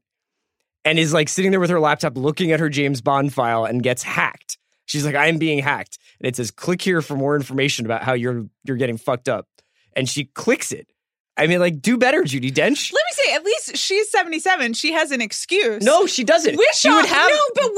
and 0.85 0.97
is 0.99 1.13
like 1.13 1.29
sitting 1.29 1.51
there 1.51 1.59
with 1.59 1.69
her 1.69 1.79
laptop 1.79 2.17
looking 2.17 2.51
at 2.51 2.59
her 2.59 2.69
James 2.69 3.01
Bond 3.01 3.33
file 3.33 3.65
and 3.65 3.83
gets 3.83 4.03
hacked. 4.03 4.57
She's 4.85 5.05
like, 5.05 5.15
I'm 5.15 5.37
being 5.37 5.59
hacked. 5.59 5.97
And 6.19 6.27
it 6.27 6.35
says, 6.35 6.51
click 6.51 6.81
here 6.81 7.01
for 7.01 7.15
more 7.15 7.35
information 7.35 7.85
about 7.85 8.03
how 8.03 8.13
you're 8.13 8.45
you're 8.65 8.77
getting 8.77 8.97
fucked 8.97 9.27
up. 9.29 9.47
And 9.95 10.07
she 10.09 10.25
clicks 10.25 10.71
it. 10.71 10.87
I 11.35 11.47
mean, 11.47 11.59
like, 11.59 11.81
do 11.81 11.97
better, 11.97 12.21
Judi 12.21 12.51
Dench. 12.51 12.93
Let 12.93 13.01
me 13.01 13.11
say, 13.13 13.33
at 13.33 13.43
least 13.43 13.75
she's 13.77 14.09
77. 14.11 14.73
She 14.73 14.93
has 14.93 15.11
an 15.11 15.19
excuse. 15.19 15.83
No, 15.83 16.05
she 16.05 16.23
doesn't. 16.23 16.55
Whishaw, 16.55 16.73
she 16.75 16.89
would 16.91 17.05
have 17.07 17.29
no, 17.31 17.39
but 17.55 17.63
Whishaw 17.63 17.71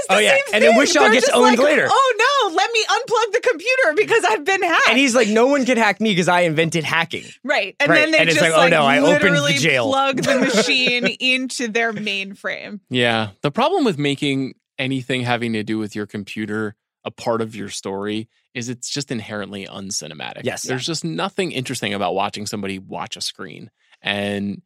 is 0.00 0.06
the 0.08 0.14
Oh, 0.14 0.18
yeah. 0.18 0.30
same 0.30 0.40
And 0.54 0.64
then 0.64 0.70
thing. 0.72 0.80
Whishaw 0.80 1.00
They're 1.00 1.12
gets 1.12 1.28
owned 1.28 1.58
like, 1.58 1.58
later. 1.58 1.86
Oh 1.90 2.14
no, 2.50 2.54
let 2.56 2.72
me 2.72 2.82
unplug 2.88 3.32
the 3.34 3.40
computer 3.50 3.92
because 3.96 4.24
I've 4.24 4.44
been 4.46 4.62
hacked. 4.62 4.88
and 4.88 4.96
he's 4.98 5.14
like, 5.14 5.28
no 5.28 5.46
one 5.46 5.66
can 5.66 5.76
hack 5.76 6.00
me 6.00 6.10
because 6.12 6.28
I 6.28 6.40
invented 6.40 6.84
hacking. 6.84 7.24
right, 7.44 7.76
and 7.80 7.90
Right, 7.90 7.96
then 7.98 8.10
they 8.12 8.18
and 8.18 8.28
it's 8.30 8.38
just 8.38 8.50
like, 8.50 8.58
oh, 8.58 8.68
no, 8.68 8.82
I 8.84 8.98
opened 8.98 9.14
the 9.22 9.30
literally 9.30 9.54
jail. 9.58 9.88
plug 9.90 10.16
the 10.22 10.38
machine 10.56 11.06
into 11.20 11.68
their 11.68 11.92
mainframe. 11.92 12.80
Yeah. 12.88 13.30
The 13.42 13.50
problem 13.50 13.84
with 13.84 13.98
making 13.98 14.54
anything 14.78 15.22
having 15.22 15.52
to 15.52 15.62
do 15.62 15.76
with 15.78 15.94
your 15.94 16.06
computer 16.06 16.74
a 17.04 17.10
part 17.10 17.40
of 17.40 17.56
your 17.56 17.68
story 17.68 18.28
is 18.54 18.68
it's 18.68 18.90
just 18.90 19.10
inherently 19.10 19.66
uncinematic. 19.66 20.42
Yes. 20.44 20.62
There's 20.62 20.86
just 20.86 21.04
nothing 21.04 21.52
interesting 21.52 21.94
about 21.94 22.14
watching 22.14 22.46
somebody 22.46 22.78
watch 22.78 23.16
a 23.16 23.20
screen. 23.20 23.70
And 24.00 24.62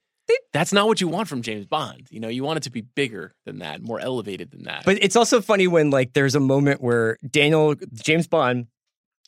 that's 0.52 0.72
not 0.72 0.86
what 0.86 1.00
you 1.00 1.08
want 1.08 1.28
from 1.28 1.42
James 1.42 1.66
Bond. 1.66 2.08
You 2.10 2.20
know, 2.20 2.28
you 2.28 2.42
want 2.42 2.58
it 2.58 2.62
to 2.64 2.70
be 2.70 2.80
bigger 2.80 3.34
than 3.44 3.58
that, 3.58 3.82
more 3.82 4.00
elevated 4.00 4.50
than 4.50 4.64
that. 4.64 4.84
But 4.84 5.02
it's 5.02 5.16
also 5.16 5.40
funny 5.40 5.66
when 5.68 5.90
like 5.90 6.12
there's 6.14 6.34
a 6.34 6.40
moment 6.40 6.80
where 6.80 7.18
Daniel 7.28 7.74
James 7.94 8.26
Bond, 8.26 8.66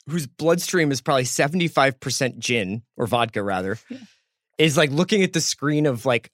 whose 0.09 0.27
bloodstream 0.27 0.91
is 0.91 1.01
probably 1.01 1.25
75% 1.25 2.39
gin 2.39 2.83
or 2.97 3.07
vodka 3.07 3.43
rather, 3.43 3.79
is 4.59 4.77
like 4.77 4.91
looking 4.91 5.23
at 5.23 5.33
the 5.33 5.41
screen 5.41 5.87
of 5.87 6.05
like 6.05 6.31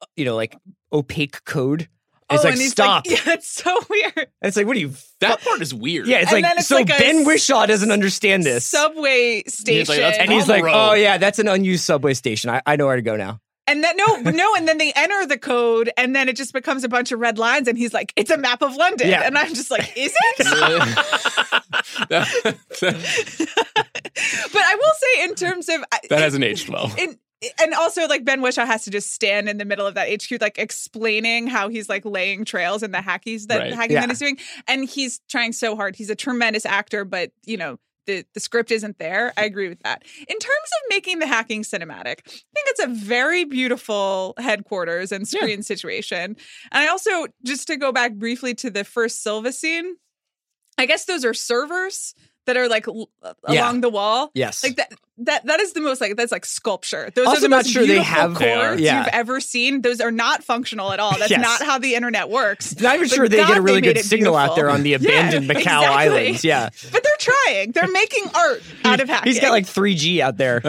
uh, 0.00 0.06
you 0.16 0.24
know, 0.24 0.36
like 0.36 0.56
opaque 0.92 1.44
code. 1.44 1.88
It's 2.34 2.44
oh, 2.44 2.48
like 2.48 2.52
and 2.52 2.60
he's 2.60 2.72
stop. 2.72 3.06
Like, 3.06 3.18
yeah, 3.26 3.32
it's 3.34 3.48
so 3.48 3.78
weird. 3.88 4.12
And 4.16 4.26
it's 4.42 4.56
like, 4.56 4.66
what 4.66 4.76
are 4.76 4.80
you 4.80 4.92
that 5.20 5.40
part 5.42 5.62
is 5.62 5.72
weird. 5.74 6.06
Yeah, 6.06 6.18
it's 6.18 6.32
And 6.32 6.42
like 6.42 6.58
it's 6.58 6.66
so 6.68 6.76
like 6.76 6.86
Ben 6.88 7.24
Whishaw 7.24 7.66
doesn't 7.66 7.90
understand 7.92 8.44
this. 8.44 8.66
Subway 8.66 9.42
He's 9.44 9.58
station. 9.58 10.02
like, 10.02 10.18
and 10.18 10.32
he's 10.32 10.48
like, 10.48 10.64
Oh 10.66 10.94
yeah, 10.94 11.18
that's 11.18 11.38
an 11.38 11.48
unused 11.48 11.84
subway 11.84 12.14
station. 12.14 12.50
I, 12.50 12.62
I 12.66 12.76
know 12.76 12.86
where 12.86 12.96
to 12.96 13.02
go 13.02 13.16
now. 13.16 13.40
And 13.68 13.82
then 13.84 13.96
no, 13.96 14.16
no, 14.32 14.54
and 14.56 14.66
then 14.66 14.78
they 14.78 14.92
enter 14.94 15.24
the 15.24 15.38
code, 15.38 15.90
and 15.96 16.16
then 16.16 16.28
it 16.28 16.34
just 16.36 16.52
becomes 16.52 16.82
a 16.82 16.88
bunch 16.88 17.12
of 17.12 17.20
red 17.20 17.38
lines, 17.38 17.68
and 17.68 17.78
he's 17.78 17.94
like, 17.94 18.12
"It's 18.16 18.30
a 18.30 18.36
map 18.36 18.60
of 18.60 18.74
London," 18.74 19.08
Yeah. 19.08 19.22
and 19.24 19.38
I'm 19.38 19.54
just 19.54 19.70
like, 19.70 19.92
"Is 19.96 20.12
it?" 20.38 20.46
that, 22.08 22.56
but 24.52 24.62
I 24.62 24.74
will 24.74 24.92
say, 24.96 25.24
in 25.24 25.34
terms 25.36 25.68
of 25.68 25.84
that 26.10 26.18
hasn't 26.18 26.42
aged 26.44 26.68
well. 26.68 26.92
in, 26.98 27.16
and 27.60 27.74
also 27.74 28.06
like 28.06 28.24
Ben 28.24 28.40
Whishaw 28.40 28.66
has 28.66 28.84
to 28.84 28.90
just 28.90 29.12
stand 29.12 29.48
in 29.48 29.58
the 29.58 29.64
middle 29.64 29.86
of 29.86 29.94
that 29.94 30.08
HQ, 30.08 30.40
like 30.40 30.58
explaining 30.58 31.46
how 31.46 31.68
he's 31.68 31.88
like 31.88 32.04
laying 32.04 32.44
trails 32.44 32.82
and 32.82 32.92
the 32.94 32.98
hackies 32.98 33.46
that 33.48 33.58
Right. 33.58 33.74
hacking 33.74 33.94
Yeah. 33.94 34.00
that 34.02 34.10
he's 34.10 34.18
doing, 34.18 34.38
and 34.68 34.88
he's 34.88 35.20
trying 35.28 35.52
so 35.52 35.76
hard. 35.76 35.96
He's 35.96 36.10
a 36.10 36.14
tremendous 36.16 36.64
actor, 36.66 37.04
but 37.04 37.32
you 37.44 37.56
know. 37.56 37.78
The, 38.08 38.24
the 38.34 38.40
script 38.40 38.72
isn't 38.72 38.98
there. 38.98 39.32
I 39.36 39.44
agree 39.44 39.68
with 39.68 39.78
that. 39.84 40.02
In 40.18 40.36
terms 40.36 40.42
of 40.50 40.78
making 40.90 41.20
the 41.20 41.26
hacking 41.28 41.62
cinematic, 41.62 42.16
I 42.26 42.30
think 42.32 42.66
it's 42.66 42.82
a 42.82 42.88
very 42.88 43.44
beautiful 43.44 44.34
headquarters 44.38 45.12
and 45.12 45.26
screen 45.28 45.62
situation. 45.62 46.18
And 46.24 46.36
I 46.72 46.88
also, 46.88 47.28
just 47.44 47.68
to 47.68 47.76
go 47.76 47.92
back 47.92 48.14
briefly 48.14 48.54
to 48.56 48.70
the 48.70 48.82
first 48.82 49.22
Silva 49.22 49.52
scene, 49.52 49.94
I 50.76 50.86
guess 50.86 51.04
those 51.04 51.24
are 51.24 51.32
servers 51.32 52.16
that 52.46 52.56
are 52.56 52.68
like 52.68 52.88
l- 52.88 53.08
Yeah. 53.48 53.60
along 53.62 53.82
the 53.82 53.88
wall. 53.88 54.32
Yes. 54.34 54.64
Like 54.64 54.74
that 54.78 54.92
that 55.26 55.44
that 55.46 55.60
is 55.60 55.72
the 55.72 55.80
most 55.80 56.00
like 56.00 56.16
that's 56.16 56.32
like 56.32 56.44
sculpture. 56.46 57.10
Those 57.14 57.26
Also 57.26 57.38
are 57.38 57.40
the 57.42 57.48
not 57.48 57.56
most 57.58 57.70
sure 57.70 57.82
they 57.82 57.94
beautiful 57.94 58.14
have- 58.14 58.38
They 58.38 58.52
are. 58.52 58.78
Yeah. 58.78 58.98
you've 59.00 59.08
ever 59.14 59.40
seen. 59.40 59.82
Those 59.82 60.00
are 60.00 60.10
not 60.10 60.42
functional 60.44 60.92
at 60.92 61.00
all. 61.00 61.16
That's 61.18 61.30
Yes. 61.30 61.40
not 61.40 61.62
how 61.62 61.78
the 61.78 61.94
internet 61.94 62.28
works. 62.30 62.78
Not 62.80 62.94
even 62.96 63.08
But 63.08 63.14
sure 63.14 63.28
they 63.28 63.36
God, 63.38 63.48
get 63.48 63.56
a 63.58 63.62
really 63.62 63.80
good 63.80 63.96
it 63.96 64.04
signal 64.04 64.36
out 64.36 64.56
there 64.56 64.68
on 64.70 64.82
the 64.82 64.90
Yeah, 64.92 64.96
abandoned 64.96 65.46
Macau 65.48 65.56
exactly. 65.58 65.88
Islands. 65.88 66.44
Yeah. 66.44 66.68
But 66.92 67.02
they're 67.02 67.12
trying. 67.18 67.72
They're 67.72 67.88
making 67.88 68.24
art 68.34 68.62
out 68.84 69.00
of 69.00 69.08
hacking. 69.08 69.32
He's 69.32 69.40
got 69.40 69.50
like 69.50 69.64
3G 69.66 70.20
out 70.20 70.36
there. 70.36 70.60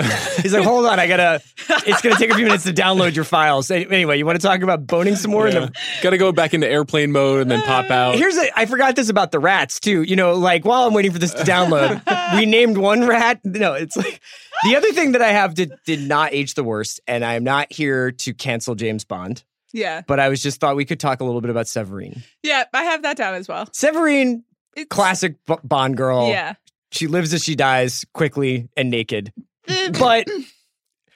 He's 0.42 0.54
like, 0.54 0.64
hold 0.64 0.86
on, 0.86 1.00
I 1.00 1.08
gotta. 1.08 1.42
It's 1.86 2.02
gonna 2.02 2.16
take 2.18 2.32
a 2.32 2.36
few 2.36 2.46
minutes 2.46 2.64
to 2.66 2.74
download 2.74 3.16
your 3.16 3.26
files. 3.26 3.70
Anyway, 3.72 4.18
you 4.18 4.26
want 4.26 4.40
to 4.40 4.46
talk 4.46 4.62
about 4.62 4.86
boning 4.88 5.16
some 5.16 5.32
more? 5.32 5.48
in 5.48 5.54
Yeah. 5.54 5.60
the- 5.62 5.74
Got 6.02 6.10
to 6.12 6.18
go 6.18 6.32
back 6.32 6.54
into 6.54 6.68
airplane 6.68 7.12
mode 7.12 7.42
and 7.42 7.52
then 7.52 7.62
pop 7.64 7.90
out. 7.90 8.16
Here's 8.16 8.38
a. 8.38 8.58
I 8.60 8.66
forgot 8.66 8.96
this 8.96 9.10
about 9.10 9.32
the 9.32 9.40
rats 9.40 9.80
too. 9.80 10.02
You 10.04 10.16
know, 10.16 10.34
like 10.34 10.66
while 10.66 10.88
I'm 10.88 10.94
waiting 10.94 11.12
for 11.12 11.20
this 11.20 11.34
to 11.34 11.44
download, 11.44 12.02
we 12.36 12.46
named 12.46 12.78
one 12.78 13.06
rat. 13.08 13.40
No, 13.44 13.74
it's 13.74 13.96
like 13.98 14.20
the 14.64 14.76
other 14.76 14.92
thing 14.92 15.14
that 15.14 15.22
I 15.22 15.30
have 15.30 15.54
did 15.56 15.74
did 15.86 16.02
not 16.08 16.34
age 16.34 16.54
the 16.56 16.64
worst, 16.64 17.00
and 17.08 17.24
I 17.24 17.36
am 17.36 17.44
not 17.44 17.72
here 17.72 18.12
to 18.12 18.34
cancel 18.34 18.76
James 18.76 19.04
Bond, 19.04 19.44
yeah. 19.74 20.02
but 20.08 20.20
I 20.20 20.30
was 20.30 20.42
just 20.42 20.60
thought 20.60 20.76
we 20.76 20.86
could 20.86 21.00
talk 21.00 21.20
a 21.22 21.24
little 21.24 21.42
bit 21.42 21.50
about 21.50 21.68
Severine. 21.68 22.24
Yeah, 22.44 22.64
I 22.74 22.84
have 22.84 23.04
that 23.04 23.18
down 23.18 23.34
as 23.36 23.48
well. 23.48 23.68
Severine, 23.74 24.44
It's, 24.76 24.88
classic 24.90 25.36
B- 25.46 25.56
Bond 25.64 25.98
girl. 25.98 26.30
Yeah. 26.30 26.54
she 26.92 27.08
lives 27.08 27.34
as 27.34 27.44
she 27.44 27.56
dies 27.56 28.06
quickly 28.14 28.70
and 28.78 28.90
naked, 28.90 29.32
eh. 29.68 29.90
but. 29.98 30.28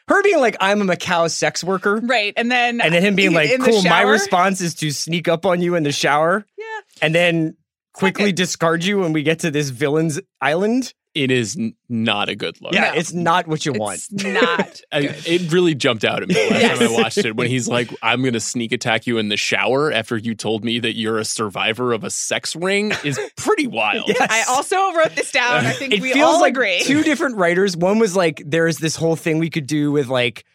Her 0.10 0.24
being 0.24 0.40
like, 0.40 0.56
I'm 0.62 0.82
a 0.82 0.86
Macau 0.86 1.30
sex 1.30 1.66
worker, 1.66 2.00
Right. 2.02 2.32
And 2.38 2.50
then 2.50 2.80
and 2.80 2.94
then 2.94 3.04
him 3.04 3.16
being 3.16 3.34
like, 3.34 3.50
in 3.50 3.62
"Cool." 3.62 3.84
My 3.84 4.04
response 4.04 4.62
is 4.62 4.74
to 4.76 4.90
sneak 4.92 5.28
up 5.28 5.46
on 5.46 5.62
you 5.62 5.76
in 5.76 5.84
the 5.84 5.92
shower, 5.92 6.46
Yeah. 6.58 6.66
and 7.02 7.14
then 7.14 7.58
quickly 7.98 8.26
Okay. 8.26 8.32
discard 8.34 8.84
you 8.84 9.00
when 9.00 9.14
we 9.14 9.24
get 9.24 9.40
to 9.40 9.52
this 9.52 9.70
villain's 9.70 10.20
island. 10.42 10.94
it 11.16 11.32
is 11.32 11.58
n- 11.58 11.74
not 11.90 12.30
a 12.30 12.36
good 12.36 12.56
look. 12.62 12.74
Yeah, 12.74 12.92
No. 12.92 12.94
it's 13.00 13.12
not 13.12 13.48
what 13.48 13.66
you 13.66 13.74
want. 13.74 14.02
Not. 14.12 14.82
I, 14.92 15.00
it 15.26 15.52
really 15.52 15.74
jumped 15.74 16.06
out 16.06 16.22
at 16.22 16.28
me 16.30 16.36
last 16.36 16.62
Yes. 16.62 16.78
time 16.78 16.88
I 16.88 16.92
watched 16.92 17.18
it 17.18 17.36
when 17.36 17.48
he's 17.48 17.68
like, 17.68 17.90
"I'm 18.04 18.22
going 18.22 18.34
to 18.34 18.40
sneak 18.40 18.72
attack 18.72 19.08
you 19.08 19.18
in 19.18 19.30
the 19.30 19.38
shower 19.38 19.92
after 19.92 20.16
you 20.16 20.36
told 20.36 20.64
me 20.64 20.78
that 20.80 20.96
you're 20.96 21.18
a 21.18 21.26
survivor 21.26 21.92
of 21.92 22.04
a 22.04 22.12
sex 22.12 22.56
ring" 22.56 22.94
is 23.04 23.20
pretty 23.36 23.66
wild. 23.82 24.10
Yes. 24.10 24.28
I 24.30 24.44
also 24.54 24.94
wrote 24.94 25.16
this 25.16 25.32
down. 25.32 25.66
I 25.66 25.72
think 25.72 25.94
it 25.94 26.02
we 26.02 26.14
feels 26.14 26.36
all 26.36 26.40
like 26.42 26.52
agree. 26.54 26.82
two 26.84 27.02
different 27.10 27.38
writers. 27.38 27.76
One 27.76 27.98
was 27.98 28.16
like, 28.16 28.44
there's 28.46 28.78
this 28.78 28.96
whole 28.96 29.16
thing 29.16 29.40
we 29.40 29.50
could 29.50 29.66
do 29.66 29.92
with 29.92 30.08
like 30.10 30.46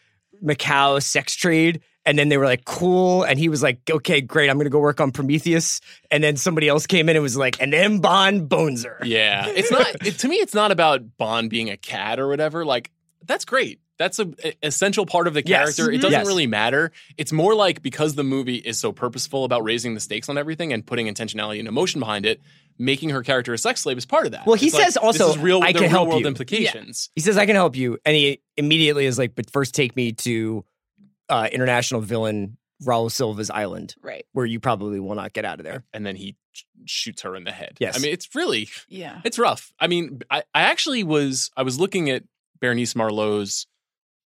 Macau 0.45 1.03
sex 1.03 1.35
trade. 1.35 1.81
And 2.05 2.19
then 2.19 2.29
they 2.29 2.37
were 2.37 2.47
like, 2.47 2.65
cool. 2.65 3.23
And 3.23 3.39
he 3.39 3.49
was 3.49 3.63
like, 3.63 3.81
okay, 3.91 4.21
great. 4.21 4.51
I'm 4.51 4.57
going 4.57 4.65
to 4.67 4.71
go 4.71 4.81
work 4.81 5.01
on 5.01 5.13
Prometheus. 5.13 5.81
And 6.11 6.23
then 6.23 6.37
somebody 6.37 6.69
else 6.69 6.87
came 6.87 7.09
in 7.09 7.17
and 7.17 7.23
was 7.23 7.37
like, 7.37 7.61
and 7.63 7.73
then 7.73 8.01
Bond 8.01 8.49
bones 8.49 8.85
her. 8.85 8.99
Yeah, 9.05 9.47
it's 9.49 9.71
not. 9.71 9.87
It, 10.07 10.19
to 10.19 10.29
me, 10.29 10.37
it's 10.37 10.55
not 10.55 10.73
about 10.73 11.17
Bond 11.17 11.49
being 11.51 11.71
a 11.71 11.77
cat 11.77 12.19
or 12.19 12.27
whatever. 12.29 12.65
Like 12.65 12.91
that's 13.25 13.45
great. 13.45 13.79
that's 13.99 14.19
a, 14.19 14.27
a 14.43 14.53
essential 14.65 15.07
part 15.07 15.29
of 15.29 15.35
the 15.35 15.45
Yes. 15.47 15.77
character. 15.77 15.91
It 15.91 15.95
mm-hmm. 15.97 16.03
doesn't 16.03 16.21
Yes. 16.21 16.27
really 16.27 16.49
matter. 16.49 16.91
It's 17.17 17.31
more 17.31 17.55
like 17.55 17.83
because 17.83 18.17
the 18.17 18.25
movie 18.25 18.57
is 18.57 18.81
so 18.81 18.91
purposeful 18.91 19.45
about 19.45 19.63
raising 19.63 19.95
the 19.95 20.01
stakes 20.01 20.29
on 20.29 20.37
everything 20.37 20.73
and 20.73 20.85
putting 20.85 21.07
intentionality 21.07 21.61
and 21.61 21.69
emotion 21.69 22.01
behind 22.01 22.27
it, 22.27 22.41
making 22.79 23.11
her 23.11 23.23
character 23.23 23.55
a 23.55 23.59
sex 23.59 23.83
slave 23.83 23.97
is 23.99 24.05
part 24.07 24.27
of 24.27 24.33
that. 24.33 24.45
Well, 24.45 24.57
he 24.57 24.67
It's 24.67 24.75
like, 24.75 24.85
says 24.87 24.97
also, 24.97 25.29
this 25.29 25.37
is 25.37 25.43
real, 25.43 25.63
"I 25.63 25.71
there 25.73 25.83
are 25.83 25.85
can 25.85 25.91
help 25.91 26.09
world 26.09 26.23
you." 26.23 26.27
implications. 26.27 27.11
He 27.15 27.21
says, 27.21 27.39
I 27.39 27.47
can 27.47 27.55
help 27.55 27.77
you. 27.77 27.99
And 28.05 28.17
he 28.17 28.41
immediately 28.57 29.07
is 29.07 29.19
like, 29.19 29.37
but 29.37 29.49
first 29.53 29.73
take 29.77 29.95
me 29.95 30.11
to 30.13 30.65
uh, 31.29 31.49
international 31.53 32.01
villain 32.01 32.57
Raul 32.85 33.11
Silva's 33.11 33.49
island, 33.51 33.95
Right. 34.03 34.27
where 34.33 34.45
you 34.47 34.59
probably 34.59 34.99
will 35.01 35.15
not 35.15 35.33
get 35.33 35.45
out 35.45 35.61
of 35.61 35.65
there. 35.65 35.85
And 35.93 36.05
then 36.05 36.17
he 36.17 36.37
sh- 36.53 36.65
shoots 36.85 37.23
her 37.23 37.37
in 37.37 37.45
the 37.45 37.53
head. 37.53 37.77
Yes. 37.79 37.97
I 37.97 38.01
mean, 38.01 38.13
it's 38.13 38.35
really 38.35 38.69
Yeah. 38.89 39.21
It's 39.25 39.39
rough. 39.39 39.73
I 39.79 39.87
mean, 39.87 40.21
I, 40.31 40.43
I 40.55 40.63
actually 40.63 41.05
was 41.05 41.51
I 41.57 41.63
was 41.63 41.79
looking 41.79 42.11
at 42.11 42.25
Bérénice 42.61 42.95
Marlohe's 42.97 43.67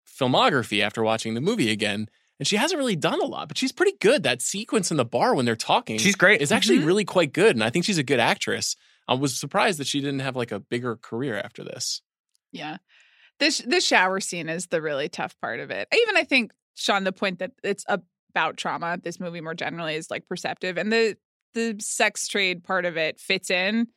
filmography 0.08 0.82
after 0.82 1.02
watching 1.02 1.34
the 1.34 1.40
movie 1.40 1.70
again, 1.70 2.08
and 2.38 2.46
she 2.46 2.56
hasn't 2.56 2.78
really 2.78 2.96
done 2.96 3.20
a 3.20 3.26
lot, 3.26 3.48
but 3.48 3.58
she's 3.58 3.72
pretty 3.72 3.96
good. 4.00 4.22
That 4.22 4.40
sequence 4.42 4.90
in 4.90 4.96
the 4.96 5.04
bar 5.04 5.34
when 5.34 5.44
they're 5.44 5.56
talking, 5.56 5.98
She's 5.98 6.16
great. 6.16 6.40
is 6.40 6.52
actually 6.52 6.78
Mhm. 6.78 6.86
really 6.86 7.04
quite 7.04 7.32
good, 7.32 7.56
and 7.56 7.64
I 7.64 7.70
think 7.70 7.84
she's 7.84 7.98
a 7.98 8.02
good 8.02 8.20
actress. 8.20 8.76
I 9.08 9.14
was 9.14 9.38
surprised 9.38 9.78
that 9.78 9.86
she 9.86 10.00
didn't 10.00 10.20
have 10.20 10.36
like 10.36 10.52
a 10.52 10.60
bigger 10.60 10.96
career 10.96 11.38
after 11.38 11.62
this. 11.62 12.02
Yeah. 12.52 12.78
This 13.38 13.58
this 13.58 13.86
shower 13.86 14.20
scene 14.20 14.48
is 14.48 14.68
the 14.68 14.80
really 14.80 15.08
tough 15.10 15.36
part 15.42 15.60
of 15.60 15.70
it. 15.70 15.88
Even 15.94 16.16
I 16.16 16.24
think 16.24 16.52
Sean 16.76 17.04
the 17.04 17.12
point 17.12 17.40
that 17.40 17.52
it's 17.64 17.84
about 17.88 18.56
trauma, 18.56 18.98
this 19.02 19.18
movie 19.18 19.40
more 19.40 19.54
generally 19.54 19.96
is 19.96 20.10
like 20.10 20.28
perceptive 20.28 20.78
and 20.78 20.92
the 20.92 21.16
the 21.54 21.74
sex 21.80 22.28
trade 22.28 22.62
part 22.62 22.84
of 22.84 22.96
it 22.96 23.18
fits 23.18 23.50
in. 23.50 23.88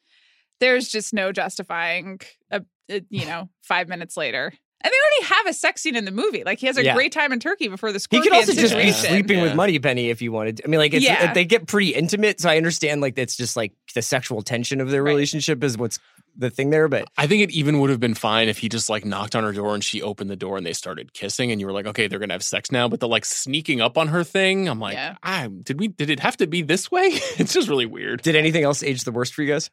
There's 0.61 0.87
just 0.87 1.13
no 1.13 1.31
justifying 1.31 2.21
uh, 2.51 2.61
a, 2.89 2.97
a 2.97 3.01
you 3.09 3.25
know, 3.27 3.49
5 3.63 3.87
minutes 3.89 4.15
later. 4.17 4.53
And 4.81 4.91
they 4.93 4.95
already 4.95 5.33
have 5.35 5.47
a 5.47 5.53
sex 5.53 5.81
scene 5.81 5.95
in 5.95 6.05
the 6.05 6.11
movie. 6.11 6.43
Like 6.45 6.59
he 6.59 6.67
has 6.67 6.77
a 6.77 6.83
Yeah. 6.83 6.93
great 6.95 7.11
time 7.11 7.33
in 7.33 7.39
Turkey 7.39 7.67
before 7.67 7.91
the 7.91 7.95
He 7.97 7.99
scorpion 7.99 8.23
could 8.23 8.33
also 8.33 8.53
just 8.53 8.75
be 8.75 8.91
situation. 8.91 9.09
sleeping 9.09 9.41
with 9.41 9.49
Yeah. 9.51 9.55
Moneypenny 9.55 10.09
if 10.09 10.21
you 10.21 10.31
wanted. 10.31 10.61
I 10.63 10.67
mean, 10.69 10.79
like, 10.79 10.93
it's, 10.93 11.03
Yeah. 11.03 11.33
they 11.33 11.43
get 11.45 11.67
pretty 11.67 11.89
intimate. 11.93 12.39
So 12.39 12.49
I 12.49 12.55
understand, 12.57 13.01
like, 13.01 13.17
it's 13.17 13.35
just 13.35 13.57
like 13.57 13.73
the 13.93 14.01
sexual 14.01 14.41
tension 14.41 14.79
of 14.79 14.89
their 14.89 15.03
Right. 15.03 15.11
relationship 15.11 15.63
is 15.65 15.77
what's 15.77 15.99
the 16.37 16.49
thing 16.49 16.69
there. 16.69 16.87
But 16.87 17.05
I 17.17 17.27
think 17.27 17.43
it 17.43 17.51
even 17.51 17.79
would 17.79 17.89
have 17.89 17.99
been 17.99 18.13
fine 18.13 18.47
if 18.47 18.59
he 18.59 18.69
just 18.69 18.89
like 18.89 19.03
knocked 19.03 19.35
on 19.35 19.43
her 19.43 19.51
door 19.51 19.73
and 19.73 19.83
she 19.83 20.01
opened 20.01 20.29
the 20.29 20.37
door 20.37 20.55
and 20.55 20.65
they 20.65 20.71
started 20.71 21.11
kissing 21.13 21.51
and 21.51 21.59
you 21.59 21.67
were 21.67 21.73
like, 21.73 21.85
okay, 21.87 22.07
they're 22.07 22.19
gonna 22.19 22.33
have 22.33 22.43
sex 22.43 22.71
now. 22.71 22.87
But 22.87 23.01
the 23.01 23.07
like 23.09 23.25
sneaking 23.25 23.81
up 23.81 23.97
on 23.97 24.07
her 24.07 24.23
thing, 24.23 24.69
I'm 24.69 24.79
like, 24.79 24.93
Yeah. 24.93 25.15
ah, 25.23 25.47
did 25.63 25.77
we 25.79 25.89
did 25.89 26.09
it 26.09 26.21
have 26.21 26.37
to 26.37 26.47
be 26.47 26.61
this 26.61 26.89
way? 26.89 27.09
it's 27.37 27.51
just 27.53 27.67
really 27.67 27.85
weird. 27.87 28.21
did 28.21 28.37
anything 28.37 28.63
else 28.63 28.81
age 28.83 29.03
the 29.03 29.11
worst 29.11 29.33
for 29.33 29.43
you 29.43 29.51
guys? 29.51 29.69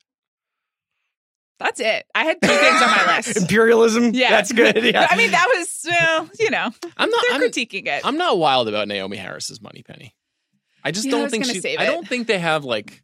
That's 1.59 1.81
it. 1.81 2.05
I 2.15 2.25
had 2.25 2.37
two 2.43 2.49
things 2.49 2.83
on 2.83 2.91
my 2.91 3.17
list. 3.17 3.37
Imperialism? 3.43 4.11
Yeah. 4.15 4.31
That's 4.31 4.53
good. 4.53 4.85
Yeah. 4.85 5.07
I 5.11 5.17
mean, 5.17 5.31
that 5.31 5.47
was 5.57 5.85
well, 5.89 6.29
you 6.39 6.51
know, 6.51 6.71
I'm 6.97 7.11
not 7.11 7.23
they're 7.29 7.35
I'm, 7.37 7.41
critiquing 7.43 7.87
it. 7.87 8.03
I'm 8.05 8.19
not 8.19 8.39
wild 8.39 8.69
about 8.69 8.89
Naomie 8.89 9.17
Harris's 9.17 9.61
Moneypenny. 9.63 10.15
I 10.85 10.91
just 10.91 11.07
Yeah, 11.07 11.13
don't 11.13 11.23
was 11.25 11.31
think 11.33 11.47
gonna 11.47 11.61
she 11.61 11.77
I 11.79 11.87
don't 11.87 12.07
think 12.07 12.27
they 12.27 12.39
have 12.39 12.65
like 12.65 13.03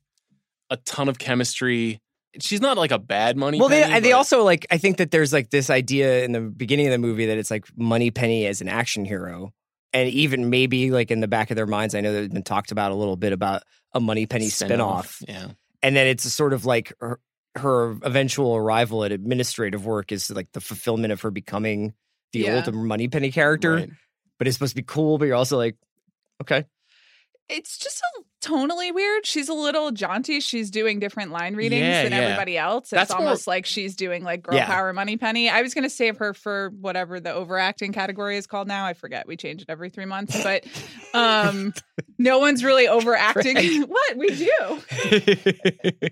a 0.70 0.76
ton 0.76 1.08
of 1.08 1.18
chemistry. 1.18 2.00
She's 2.40 2.60
not 2.60 2.76
like 2.78 2.92
a 2.92 2.98
bad 2.98 3.36
money 3.36 3.58
well, 3.58 3.68
they 3.68 3.82
penny. 3.82 4.00
they 4.00 4.10
but- 4.10 4.16
also 4.16 4.42
like. 4.42 4.66
I 4.70 4.78
think 4.78 4.96
that 4.98 5.10
there's 5.10 5.32
like 5.32 5.50
this 5.50 5.68
idea 5.68 6.24
in 6.24 6.32
the 6.32 6.40
beginning 6.40 6.86
of 6.86 6.92
the 6.92 6.98
movie 6.98 7.26
that 7.26 7.36
it's 7.38 7.50
like 7.50 7.66
Moneypenny 7.76 8.46
as 8.46 8.60
an 8.62 8.68
action 8.68 9.04
hero, 9.04 9.52
and 9.92 10.08
even 10.08 10.48
maybe 10.48 10.90
like 10.90 11.10
in 11.10 11.20
the 11.20 11.28
back 11.28 11.50
of 11.50 11.56
their 11.56 11.66
minds, 11.66 11.94
I 11.94 12.00
know 12.00 12.12
they've 12.12 12.32
been 12.32 12.42
talked 12.42 12.70
about 12.72 12.90
a 12.92 12.94
little 12.94 13.16
bit 13.16 13.32
about 13.34 13.62
a 13.92 14.00
Moneypenny 14.00 14.48
spin-off. 14.48 15.18
spinoff, 15.18 15.28
Yeah. 15.28 15.46
and 15.82 15.94
then 15.94 16.06
it's 16.06 16.22
sort 16.32 16.54
of 16.54 16.64
like 16.64 16.92
her, 17.00 17.18
her 17.56 17.96
eventual 18.02 18.56
arrival 18.56 19.04
at 19.04 19.12
administrative 19.12 19.84
work 19.84 20.12
is 20.12 20.30
like 20.30 20.50
the 20.52 20.60
fulfillment 20.60 21.12
of 21.12 21.20
her 21.20 21.30
becoming 21.30 21.92
the 22.32 22.40
Yeah. 22.40 22.64
old 22.64 22.74
Moneypenny 22.74 23.30
character. 23.30 23.74
Right. 23.74 23.90
But 24.38 24.48
it's 24.48 24.56
supposed 24.56 24.72
to 24.72 24.76
be 24.76 24.86
cool, 24.86 25.18
but 25.18 25.26
you're 25.26 25.36
also 25.36 25.56
like, 25.56 25.76
okay, 26.42 26.64
it's 27.48 27.78
just 27.78 28.00
a 28.00 28.22
tonally 28.42 28.92
weird. 28.94 29.24
She's 29.26 29.48
a 29.48 29.54
little 29.54 29.90
jaunty. 29.92 30.40
She's 30.40 30.70
doing 30.70 30.98
different 30.98 31.30
line 31.30 31.54
readings 31.56 31.80
Yeah, 31.82 32.02
than 32.02 32.12
yeah. 32.12 32.18
everybody 32.18 32.58
else. 32.58 32.84
It's 32.84 32.90
That's 32.90 33.10
more- 33.10 33.20
almost 33.20 33.46
like 33.46 33.64
she's 33.64 33.96
doing 33.96 34.24
like 34.24 34.42
girl 34.42 34.56
Yeah. 34.56 34.66
power 34.66 34.92
Moneypenny. 34.92 35.48
I 35.48 35.62
was 35.62 35.72
gonna 35.74 35.88
save 35.88 36.18
her 36.18 36.34
for 36.34 36.70
whatever 36.80 37.20
the 37.20 37.32
overacting 37.32 37.92
category 37.92 38.36
is 38.36 38.46
called 38.46 38.68
now. 38.68 38.84
I 38.84 38.92
forget. 38.94 39.26
We 39.26 39.36
change 39.36 39.62
it 39.62 39.70
every 39.70 39.88
three 39.90 40.04
months. 40.06 40.42
But 40.42 40.64
um 41.14 41.72
no 42.18 42.38
one's 42.38 42.62
really 42.64 42.88
overacting. 42.88 43.82
what? 43.88 44.16
We 44.16 44.28
do. 44.28 44.78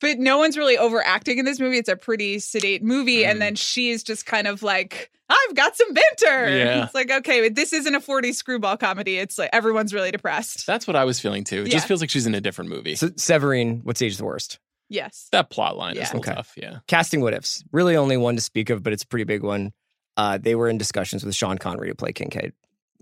But 0.00 0.18
no 0.18 0.38
one's 0.38 0.58
really 0.58 0.76
overacting 0.76 1.38
in 1.38 1.44
this 1.44 1.58
movie. 1.58 1.78
It's 1.78 1.88
a 1.88 1.96
pretty 1.96 2.38
sedate 2.38 2.82
movie. 2.82 3.22
Mm. 3.22 3.26
And 3.30 3.42
then 3.42 3.54
she's 3.54 4.02
just 4.02 4.26
kind 4.26 4.46
of 4.46 4.62
like, 4.62 5.10
I've 5.28 5.54
got 5.54 5.76
some 5.76 5.92
banter. 5.94 6.56
Yeah. 6.56 6.84
It's 6.84 6.94
like, 6.94 7.10
okay, 7.10 7.42
but 7.42 7.54
this 7.54 7.72
isn't 7.72 7.94
a 7.94 8.00
40s 8.00 8.34
screwball 8.34 8.76
comedy. 8.76 9.16
It's 9.18 9.38
like 9.38 9.50
everyone's 9.52 9.94
really 9.94 10.10
depressed. 10.10 10.66
That's 10.66 10.86
what 10.86 10.96
I 10.96 11.04
was 11.04 11.18
feeling 11.20 11.44
too. 11.44 11.62
It 11.62 11.70
just 11.70 11.88
feels 11.88 12.00
like 12.00 12.10
she's 12.10 12.26
in 12.26 12.34
a 12.34 12.40
different 12.40 12.70
movie. 12.70 12.94
so 12.96 13.10
Severine, 13.16 13.80
what's 13.84 14.02
age 14.02 14.16
the 14.18 14.24
worst? 14.24 14.58
Yes. 14.90 15.28
that 15.32 15.48
plot 15.50 15.76
line 15.78 15.92
is 15.92 15.98
Yeah. 15.98 16.02
a 16.04 16.06
little 16.16 16.20
Okay. 16.20 16.34
tough. 16.34 16.52
Yeah. 16.56 16.78
casting 16.86 17.20
what 17.22 17.32
ifs. 17.32 17.64
Really, 17.72 17.96
only 17.96 18.16
one 18.18 18.36
to 18.36 18.42
speak 18.42 18.68
of, 18.70 18.82
but 18.82 18.92
it's 18.92 19.02
a 19.02 19.06
pretty 19.06 19.24
big 19.24 19.42
one. 19.42 19.72
Uh, 20.16 20.38
they 20.38 20.54
were 20.54 20.68
in 20.68 20.78
discussions 20.78 21.24
with 21.24 21.34
Sean 21.34 21.56
Connery 21.58 21.88
to 21.88 21.94
play 21.94 22.12
Kincaid, 22.12 22.52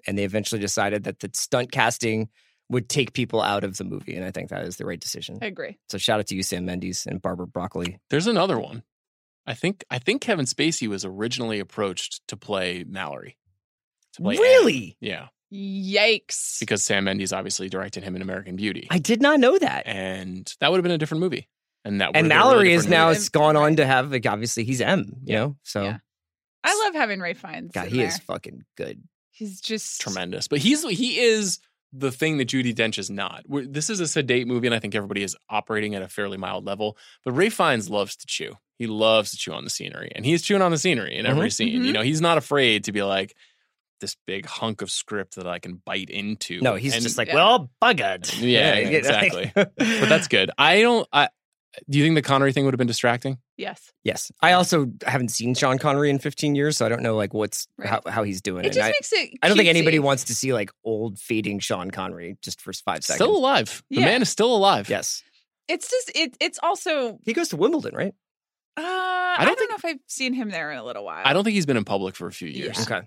and 0.06 0.16
they 0.16 0.24
eventually 0.24 0.60
decided 0.60 1.04
that 1.04 1.18
the 1.18 1.28
stunt 1.34 1.72
casting 1.72 2.28
would 2.70 2.88
take 2.88 3.12
people 3.12 3.42
out 3.42 3.64
of 3.64 3.76
the 3.76 3.84
movie, 3.84 4.14
and 4.14 4.24
I 4.24 4.30
think 4.30 4.48
that 4.50 4.64
is 4.64 4.76
the 4.76 4.86
right 4.86 4.98
decision. 5.00 5.38
I 5.42 5.46
agree. 5.46 5.76
So 5.90 5.98
shout 5.98 6.20
out 6.20 6.28
to 6.28 6.36
you, 6.36 6.42
Sam 6.42 6.64
Mendes 6.64 7.04
and 7.06 7.20
Barbara 7.20 7.46
Broccoli. 7.48 7.98
There's 8.08 8.28
another 8.28 8.58
one. 8.58 8.84
I 9.46 9.54
think 9.54 9.84
I 9.90 9.98
think 9.98 10.22
Kevin 10.22 10.46
Spacey 10.46 10.88
was 10.88 11.04
originally 11.04 11.58
approached 11.60 12.20
to 12.28 12.36
play 12.36 12.84
Mallory. 12.88 13.36
To 14.14 14.22
play 14.22 14.36
Anne. 14.36 14.40
Really? 14.42 14.96
Yeah. 15.00 15.28
Yikes. 15.52 16.60
Because 16.60 16.82
Sam 16.84 17.04
Mendes 17.04 17.32
obviously 17.32 17.68
directed 17.68 18.04
him 18.04 18.16
in 18.16 18.22
American 18.22 18.56
Beauty. 18.56 18.86
I 18.90 18.98
did 18.98 19.20
not 19.20 19.40
know 19.40 19.58
that. 19.58 19.86
and 19.86 20.52
that 20.60 20.70
would 20.70 20.78
have 20.78 20.82
been 20.82 20.92
a 20.92 20.98
different 20.98 21.20
movie. 21.20 21.48
And 21.84 22.00
that 22.00 22.10
And 22.14 22.16
have 22.16 22.22
been 22.24 22.32
a 22.32 22.34
really 22.34 22.44
Mallory 22.50 22.72
is 22.72 22.86
now 22.86 23.06
movie. 23.08 23.16
it's 23.18 23.28
gone 23.28 23.56
on 23.56 23.76
to 23.76 23.86
have 23.86 24.12
like 24.12 24.26
obviously 24.26 24.64
he's 24.64 24.80
M, 24.80 25.12
you 25.24 25.34
know. 25.34 25.56
So 25.62 25.82
Yeah. 25.82 25.98
I 26.64 26.84
love 26.84 26.94
having 26.94 27.20
Ralph 27.20 27.38
Fiennes. 27.38 27.72
God, 27.72 27.86
in 27.86 27.90
he 27.90 27.96
there. 27.98 28.06
is 28.06 28.18
fucking 28.18 28.64
good. 28.76 29.02
He's 29.32 29.60
just 29.60 30.00
tremendous. 30.00 30.46
But 30.46 30.60
he's 30.60 30.86
he 30.88 31.18
is 31.18 31.58
the 31.92 32.12
thing 32.12 32.36
that 32.38 32.48
Judi 32.48 32.72
Dench 32.74 32.98
is 32.98 33.10
not. 33.10 33.42
We're, 33.48 33.66
this 33.66 33.90
is 33.90 33.98
a 34.00 34.06
sedate 34.06 34.46
movie, 34.46 34.68
and 34.68 34.74
I 34.74 34.78
think 34.78 34.94
everybody 34.94 35.22
is 35.24 35.36
operating 35.50 35.94
at 35.94 36.02
a 36.02 36.08
fairly 36.08 36.36
mild 36.38 36.64
level. 36.64 36.96
But 37.24 37.32
Ralph 37.32 37.54
Fiennes 37.54 37.90
loves 37.90 38.14
to 38.16 38.26
chew. 38.26 38.54
He 38.82 38.88
loves 38.88 39.30
to 39.30 39.36
chew 39.36 39.52
on 39.52 39.62
the 39.62 39.70
scenery, 39.70 40.10
and 40.16 40.26
he's 40.26 40.42
chewing 40.42 40.60
on 40.60 40.72
the 40.72 40.76
scenery 40.78 41.16
in 41.16 41.24
every 41.24 41.50
Mhm. 41.50 41.52
scene. 41.52 41.84
You 41.84 41.90
Mhm. 41.90 41.94
know, 41.94 42.02
he's 42.02 42.20
not 42.20 42.36
afraid 42.36 42.82
to 42.84 42.92
be 42.92 43.00
like 43.04 43.32
this 44.00 44.16
big 44.26 44.44
hunk 44.44 44.82
of 44.82 44.90
script 44.90 45.36
that 45.36 45.46
I 45.46 45.60
can 45.60 45.80
bite 45.86 46.10
into. 46.10 46.60
No, 46.60 46.74
he's 46.74 46.94
And- 46.94 47.02
just 47.04 47.16
like, 47.16 47.28
Yeah. 47.28 47.36
well, 47.36 47.70
buggered. 47.80 48.28
Yeah, 48.42 48.76
you 48.80 48.96
exactly. 48.98 49.52
But 49.54 49.76
that's 49.76 50.26
good. 50.26 50.50
I 50.58 50.80
don't. 50.80 51.06
I, 51.12 51.28
do 51.88 51.98
you 51.98 52.04
think 52.04 52.16
the 52.16 52.22
Connery 52.22 52.52
thing 52.52 52.64
would 52.64 52.74
have 52.74 52.78
been 52.78 52.88
distracting? 52.88 53.38
yes. 53.56 53.92
yes. 54.02 54.32
I 54.40 54.54
also 54.54 54.90
haven't 55.06 55.28
seen 55.28 55.54
Sean 55.54 55.78
Connery 55.78 56.10
in 56.10 56.18
15 56.18 56.56
years, 56.56 56.76
so 56.76 56.84
I 56.84 56.88
don't 56.88 57.02
know 57.04 57.14
like 57.14 57.32
what's 57.32 57.68
Right. 57.78 57.88
how, 57.88 58.00
how 58.08 58.22
he's 58.24 58.42
doing. 58.42 58.64
It 58.64 58.66
And 58.66 58.74
just 58.74 58.84
I, 58.84 58.88
makes 58.90 59.12
it. 59.12 59.38
I 59.40 59.46
don't 59.46 59.56
think 59.56 59.68
anybody 59.68 60.00
wants 60.00 60.24
to 60.24 60.34
see 60.34 60.52
like 60.52 60.72
old 60.82 61.20
fading 61.20 61.60
Sean 61.60 61.92
Connery 61.92 62.36
just 62.42 62.60
for 62.60 62.72
five 62.72 63.04
seconds. 63.04 63.24
Still 63.24 63.36
alive. 63.36 63.84
The 63.90 64.00
Yeah. 64.00 64.06
man 64.06 64.22
is 64.22 64.28
still 64.30 64.52
alive. 64.52 64.88
Yes. 64.88 65.22
It's 65.68 65.88
just 65.88 66.10
it. 66.16 66.36
It's 66.40 66.58
also. 66.60 67.20
He 67.24 67.32
goes 67.32 67.50
to 67.50 67.56
Wimbledon, 67.56 67.94
right? 67.94 68.14
Uh, 68.76 68.82
I 68.84 69.44
don't, 69.44 69.58
don't 69.58 69.70
know 69.70 69.76
if 69.76 69.84
I've 69.84 70.00
seen 70.06 70.32
him 70.32 70.50
there 70.50 70.70
in 70.72 70.78
a 70.78 70.84
little 70.84 71.04
while. 71.04 71.22
I 71.24 71.32
don't 71.32 71.44
think 71.44 71.54
he's 71.54 71.66
been 71.66 71.76
in 71.76 71.84
public 71.84 72.16
for 72.16 72.26
a 72.26 72.32
few 72.32 72.48
years. 72.48 72.76
Yeah. 72.78 72.96
Okay. 72.96 73.06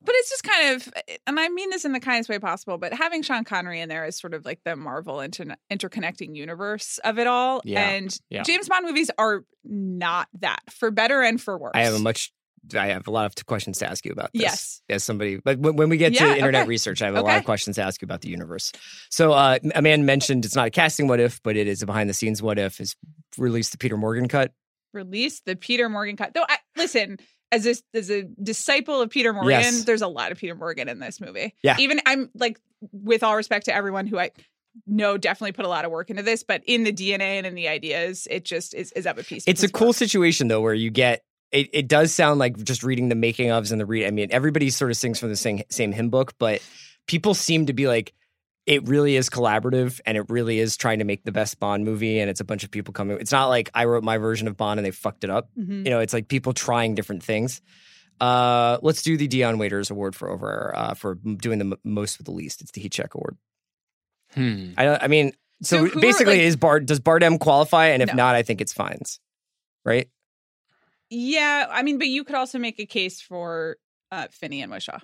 But 0.00 0.14
it's 0.16 0.30
just 0.30 0.44
kind 0.44 0.76
of, 0.76 0.92
and 1.26 1.40
I 1.40 1.48
mean 1.48 1.70
this 1.70 1.84
in 1.84 1.92
the 1.92 1.98
kindest 1.98 2.28
way 2.28 2.38
possible, 2.38 2.78
but 2.78 2.92
having 2.92 3.22
Sean 3.22 3.42
Connery 3.42 3.80
in 3.80 3.88
there 3.88 4.04
is 4.04 4.16
sort 4.18 4.32
of 4.34 4.44
like 4.44 4.60
the 4.64 4.76
Marvel 4.76 5.20
inter- 5.20 5.56
interconnecting 5.72 6.36
universe 6.36 6.98
of 7.04 7.18
it 7.18 7.26
all. 7.26 7.60
Yeah, 7.64 7.88
And 7.88 8.16
yeah. 8.30 8.42
James 8.44 8.68
Bond 8.68 8.86
movies 8.86 9.10
are 9.18 9.44
not 9.64 10.28
that, 10.40 10.60
for 10.70 10.90
better 10.92 11.22
and 11.22 11.40
for 11.40 11.58
worse. 11.58 11.72
I 11.74 11.82
have 11.82 11.94
a 11.94 11.98
much. 11.98 12.32
I 12.76 12.88
have 12.88 13.06
a 13.06 13.10
lot 13.10 13.24
of 13.24 13.46
questions 13.46 13.78
to 13.78 13.88
ask 13.88 14.04
you 14.04 14.12
about 14.12 14.30
this. 14.34 14.42
Yes. 14.42 14.82
As 14.90 15.04
somebody, 15.04 15.36
but 15.36 15.58
when, 15.58 15.76
when 15.76 15.88
we 15.88 15.96
get 15.96 16.12
Yeah, 16.12 16.26
to 16.26 16.36
internet 16.36 16.62
okay. 16.62 16.68
research, 16.68 17.00
I 17.00 17.06
have 17.06 17.14
a 17.14 17.22
lot 17.22 17.38
of 17.38 17.44
questions 17.44 17.76
to 17.76 17.82
ask 17.82 18.02
you 18.02 18.06
about 18.06 18.20
the 18.20 18.28
universe. 18.28 18.72
So, 19.10 19.32
uh, 19.32 19.58
Amanda 19.74 20.04
mentioned 20.04 20.44
it's 20.44 20.56
not 20.56 20.66
a 20.66 20.70
casting 20.70 21.06
what 21.08 21.18
if, 21.18 21.40
but 21.42 21.56
it 21.56 21.66
is 21.66 21.82
a 21.82 21.86
behind 21.86 22.10
the 22.10 22.14
scenes 22.14 22.42
what 22.42 22.58
if. 22.58 22.80
Is 22.80 22.94
released 23.38 23.72
the 23.72 23.78
Peter 23.78 23.96
Morgan 23.96 24.28
cut. 24.28 24.52
Released 24.92 25.44
the 25.44 25.56
Peter 25.56 25.88
Morgan 25.88 26.16
cut. 26.16 26.34
Though, 26.34 26.44
I, 26.48 26.58
listen, 26.76 27.18
as 27.52 27.66
a 27.66 27.74
as 27.94 28.10
a 28.10 28.24
disciple 28.42 29.00
of 29.00 29.10
Peter 29.10 29.32
Morgan, 29.32 29.50
Yes. 29.50 29.84
there's 29.84 30.02
a 30.02 30.08
lot 30.08 30.32
of 30.32 30.38
Peter 30.38 30.54
Morgan 30.54 30.88
in 30.88 30.98
this 30.98 31.20
movie. 31.20 31.54
Yeah. 31.62 31.76
Even 31.78 32.00
I'm 32.06 32.30
like, 32.34 32.58
with 32.92 33.22
all 33.22 33.36
respect 33.36 33.66
to 33.66 33.74
everyone 33.74 34.06
who 34.06 34.18
I 34.18 34.30
know 34.86 35.16
definitely 35.18 35.52
put 35.52 35.64
a 35.64 35.68
lot 35.68 35.84
of 35.84 35.90
work 35.90 36.10
into 36.10 36.22
this, 36.22 36.42
but 36.44 36.62
in 36.66 36.84
the 36.84 36.92
DNA 36.92 37.38
and 37.38 37.46
in 37.46 37.54
the 37.54 37.68
ideas, 37.68 38.28
it 38.30 38.44
just 38.44 38.74
is, 38.74 38.92
is 38.92 39.06
of 39.06 39.18
a 39.18 39.24
piece. 39.24 39.44
It's 39.46 39.62
a 39.62 39.68
cool 39.68 39.88
work. 39.88 39.96
situation 39.96 40.48
though, 40.48 40.60
where 40.60 40.74
you 40.74 40.90
get. 40.90 41.22
It, 41.50 41.70
it 41.72 41.88
does 41.88 42.12
sound 42.12 42.38
like 42.38 42.62
just 42.62 42.82
reading 42.82 43.08
the 43.08 43.14
making 43.14 43.48
ofs 43.48 43.72
and 43.72 43.80
the 43.80 43.86
read. 43.86 44.06
I 44.06 44.10
mean, 44.10 44.28
everybody 44.30 44.68
sort 44.68 44.90
of 44.90 44.98
sings 44.98 45.18
from 45.18 45.30
the 45.30 45.36
same 45.36 45.62
same 45.70 45.92
hymn 45.92 46.10
book, 46.10 46.34
but 46.38 46.60
people 47.06 47.32
seem 47.32 47.64
to 47.66 47.72
be 47.72 47.88
like, 47.88 48.12
it 48.68 48.86
really 48.86 49.16
is 49.16 49.30
collaborative 49.30 49.98
and 50.04 50.18
it 50.18 50.26
really 50.28 50.58
is 50.58 50.76
trying 50.76 50.98
to 50.98 51.04
make 51.06 51.24
the 51.24 51.32
best 51.32 51.58
Bond 51.58 51.84
movie. 51.86 52.20
And 52.20 52.28
it's 52.28 52.40
a 52.40 52.44
bunch 52.44 52.64
of 52.64 52.70
people 52.70 52.92
coming. 52.92 53.16
It's 53.18 53.32
not 53.32 53.46
like 53.46 53.70
I 53.72 53.86
wrote 53.86 54.04
my 54.04 54.18
version 54.18 54.46
of 54.46 54.58
Bond 54.58 54.78
and 54.78 54.84
they 54.86 54.90
fucked 54.90 55.24
it 55.24 55.30
up. 55.30 55.48
Mhm. 55.58 55.84
You 55.84 55.90
know, 55.90 56.00
it's 56.00 56.12
like 56.12 56.28
people 56.28 56.52
trying 56.52 56.94
different 56.94 57.22
things. 57.22 57.62
Uh, 58.20 58.76
let's 58.82 59.02
do 59.02 59.16
the 59.16 59.26
Dion 59.26 59.56
Waiters 59.58 59.90
Award 59.90 60.14
for 60.14 60.28
over 60.28 60.72
uh, 60.76 60.92
for 60.94 61.14
doing 61.14 61.58
the 61.58 61.64
m- 61.64 61.78
most 61.82 62.18
with 62.18 62.26
the 62.26 62.32
least. 62.32 62.60
It's 62.60 62.72
the 62.72 62.80
Heat 62.82 62.92
Check 62.92 63.14
Award. 63.14 63.38
Hmm. 64.34 64.72
I 64.76 64.98
I 65.04 65.06
mean, 65.08 65.32
so, 65.62 65.78
So 65.78 65.84
who 65.86 65.98
are, 65.98 66.02
basically, 66.02 66.34
like- 66.38 66.42
is 66.42 66.56
Bard 66.56 66.84
does 66.86 67.00
Bardem 67.00 67.40
qualify? 67.40 67.86
And 67.86 68.02
if 68.02 68.08
No. 68.10 68.14
not, 68.16 68.34
I 68.34 68.42
think 68.42 68.60
it's 68.60 68.72
Fiennes. 68.74 69.18
Right? 69.84 70.10
Yeah, 71.10 71.66
I 71.70 71.82
mean, 71.82 71.96
but 71.98 72.08
you 72.08 72.22
could 72.24 72.34
also 72.34 72.58
make 72.58 72.78
a 72.78 72.84
case 72.86 73.20
for 73.22 73.76
uh, 74.12 74.26
Finney 74.30 74.60
and 74.62 74.70
Whishaw. 74.70 75.00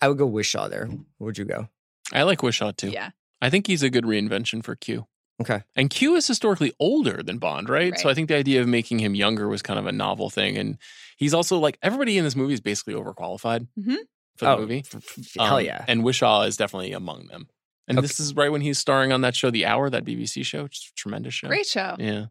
I 0.00 0.08
would 0.08 0.18
go 0.18 0.28
Whishaw 0.30 0.68
there. 0.70 0.86
Where 0.86 1.26
would 1.26 1.38
you 1.38 1.44
go? 1.44 1.68
I 2.12 2.22
like 2.24 2.38
Whishaw 2.40 2.76
too. 2.76 2.90
Yeah, 2.90 3.10
I 3.40 3.50
think 3.50 3.66
he's 3.66 3.82
a 3.82 3.90
good 3.90 4.04
reinvention 4.04 4.62
for 4.64 4.74
Q. 4.76 5.06
Okay. 5.40 5.62
And 5.74 5.90
Q 5.90 6.14
is 6.14 6.26
historically 6.26 6.72
older 6.78 7.22
than 7.22 7.38
Bond, 7.38 7.68
right? 7.68 7.90
right? 7.92 7.98
So 8.00 8.08
I 8.08 8.14
think 8.14 8.28
the 8.28 8.36
idea 8.36 8.60
of 8.60 8.68
making 8.68 9.00
him 9.00 9.14
younger 9.14 9.48
was 9.48 9.60
kind 9.62 9.78
of 9.78 9.86
a 9.86 9.92
novel 9.92 10.30
thing. 10.30 10.56
And 10.56 10.78
he's 11.16 11.34
also 11.34 11.58
like 11.58 11.78
everybody 11.82 12.16
in 12.18 12.22
this 12.24 12.36
movie 12.36 12.54
is 12.54 12.60
basically 12.60 12.94
overqualified 12.94 13.66
Mhm. 13.78 13.96
for 14.36 14.44
the 14.44 14.50
Oh, 14.52 14.58
movie. 14.58 14.84
f- 14.86 14.94
f- 14.94 15.28
hell 15.36 15.56
Um, 15.56 15.64
yeah. 15.64 15.84
And 15.88 16.02
Whishaw 16.04 16.46
is 16.46 16.56
definitely 16.56 16.92
among 16.92 17.26
them. 17.26 17.48
And 17.88 17.98
Okay. 17.98 18.06
this 18.06 18.20
is 18.20 18.36
right 18.36 18.52
when 18.52 18.60
he's 18.60 18.78
starring 18.78 19.10
on 19.10 19.22
that 19.22 19.34
show, 19.34 19.50
The 19.50 19.66
Hour, 19.66 19.90
that 19.90 20.04
BBC 20.04 20.44
show. 20.44 20.62
Which 20.64 20.76
is 20.76 20.90
a 20.92 20.94
tremendous 20.94 21.34
show. 21.34 21.48
great 21.48 21.66
show. 21.66 21.96
Yeah. 21.98 22.26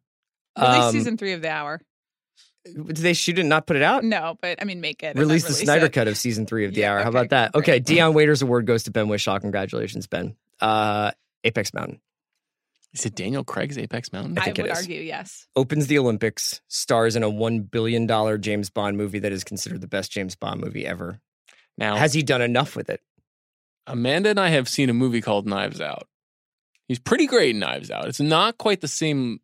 Release 0.57 0.83
Um, 0.85 0.91
season 0.93 1.17
three 1.17 1.33
of 1.33 1.41
The 1.41 1.49
Hour. 1.49 1.81
Did 2.65 2.97
they 2.97 3.13
shoot 3.13 3.37
it 3.37 3.41
and 3.41 3.49
not 3.49 3.65
put 3.65 3.75
it 3.75 3.81
out? 3.81 4.03
No, 4.03 4.37
but 4.41 4.61
I 4.61 4.65
mean, 4.65 4.81
make 4.81 5.01
it. 5.03 5.15
Release 5.17 5.43
the 5.43 5.47
release 5.49 5.63
Snyder 5.63 5.85
it. 5.87 5.93
cut 5.93 6.07
of 6.07 6.15
season 6.17 6.45
three 6.45 6.65
of 6.65 6.73
The 6.73 6.81
Yeah, 6.81 6.91
Hour. 6.91 6.97
How 6.99 7.09
okay, 7.09 7.09
about 7.09 7.29
that? 7.31 7.51
great. 7.53 7.63
Okay, 7.63 7.79
Dion 7.79 8.13
Waiters 8.13 8.41
Award 8.41 8.65
goes 8.67 8.83
to 8.83 8.91
Ben 8.91 9.07
Whishaw. 9.07 9.39
Congratulations, 9.41 10.05
Ben. 10.07 10.35
Uh, 10.59 11.09
Apex 11.43 11.73
Mountain 11.73 11.99
Is 12.93 13.03
it 13.07 13.15
Daniel 13.15 13.43
Craig's 13.43 13.77
Apex 13.79 14.13
Mountain? 14.13 14.37
I 14.37 14.41
I, 14.41 14.45
think 14.45 14.59
it 14.59 14.61
would 14.63 14.71
is. 14.71 14.77
argue 14.77 15.01
yes. 15.01 15.47
opens 15.55 15.87
the 15.87 15.97
Olympics, 15.97 16.61
stars 16.67 17.15
in 17.15 17.23
a 17.23 17.29
one 17.29 17.61
billion 17.61 18.05
dollar 18.05 18.37
James 18.37 18.69
Bond 18.69 18.95
movie 18.95 19.19
that 19.19 19.31
is 19.31 19.43
considered 19.43 19.81
the 19.81 19.87
best 19.87 20.11
James 20.11 20.35
Bond 20.35 20.61
movie 20.61 20.85
ever. 20.85 21.19
Now, 21.79 21.95
Has 21.95 22.13
he 22.13 22.21
done 22.21 22.41
enough 22.43 22.75
with 22.75 22.89
it? 22.91 23.01
Amanda 23.87 24.29
and 24.29 24.39
I 24.39 24.49
have 24.49 24.69
seen 24.69 24.89
a 24.91 24.93
movie 24.93 25.21
called 25.21 25.47
Knives 25.47 25.81
Out. 25.81 26.07
He's 26.87 26.99
pretty 26.99 27.25
great 27.25 27.51
in 27.55 27.59
Knives 27.59 27.89
Out. 27.89 28.07
It's 28.07 28.19
not 28.19 28.59
quite 28.59 28.81
the 28.81 28.87
same 28.87 29.39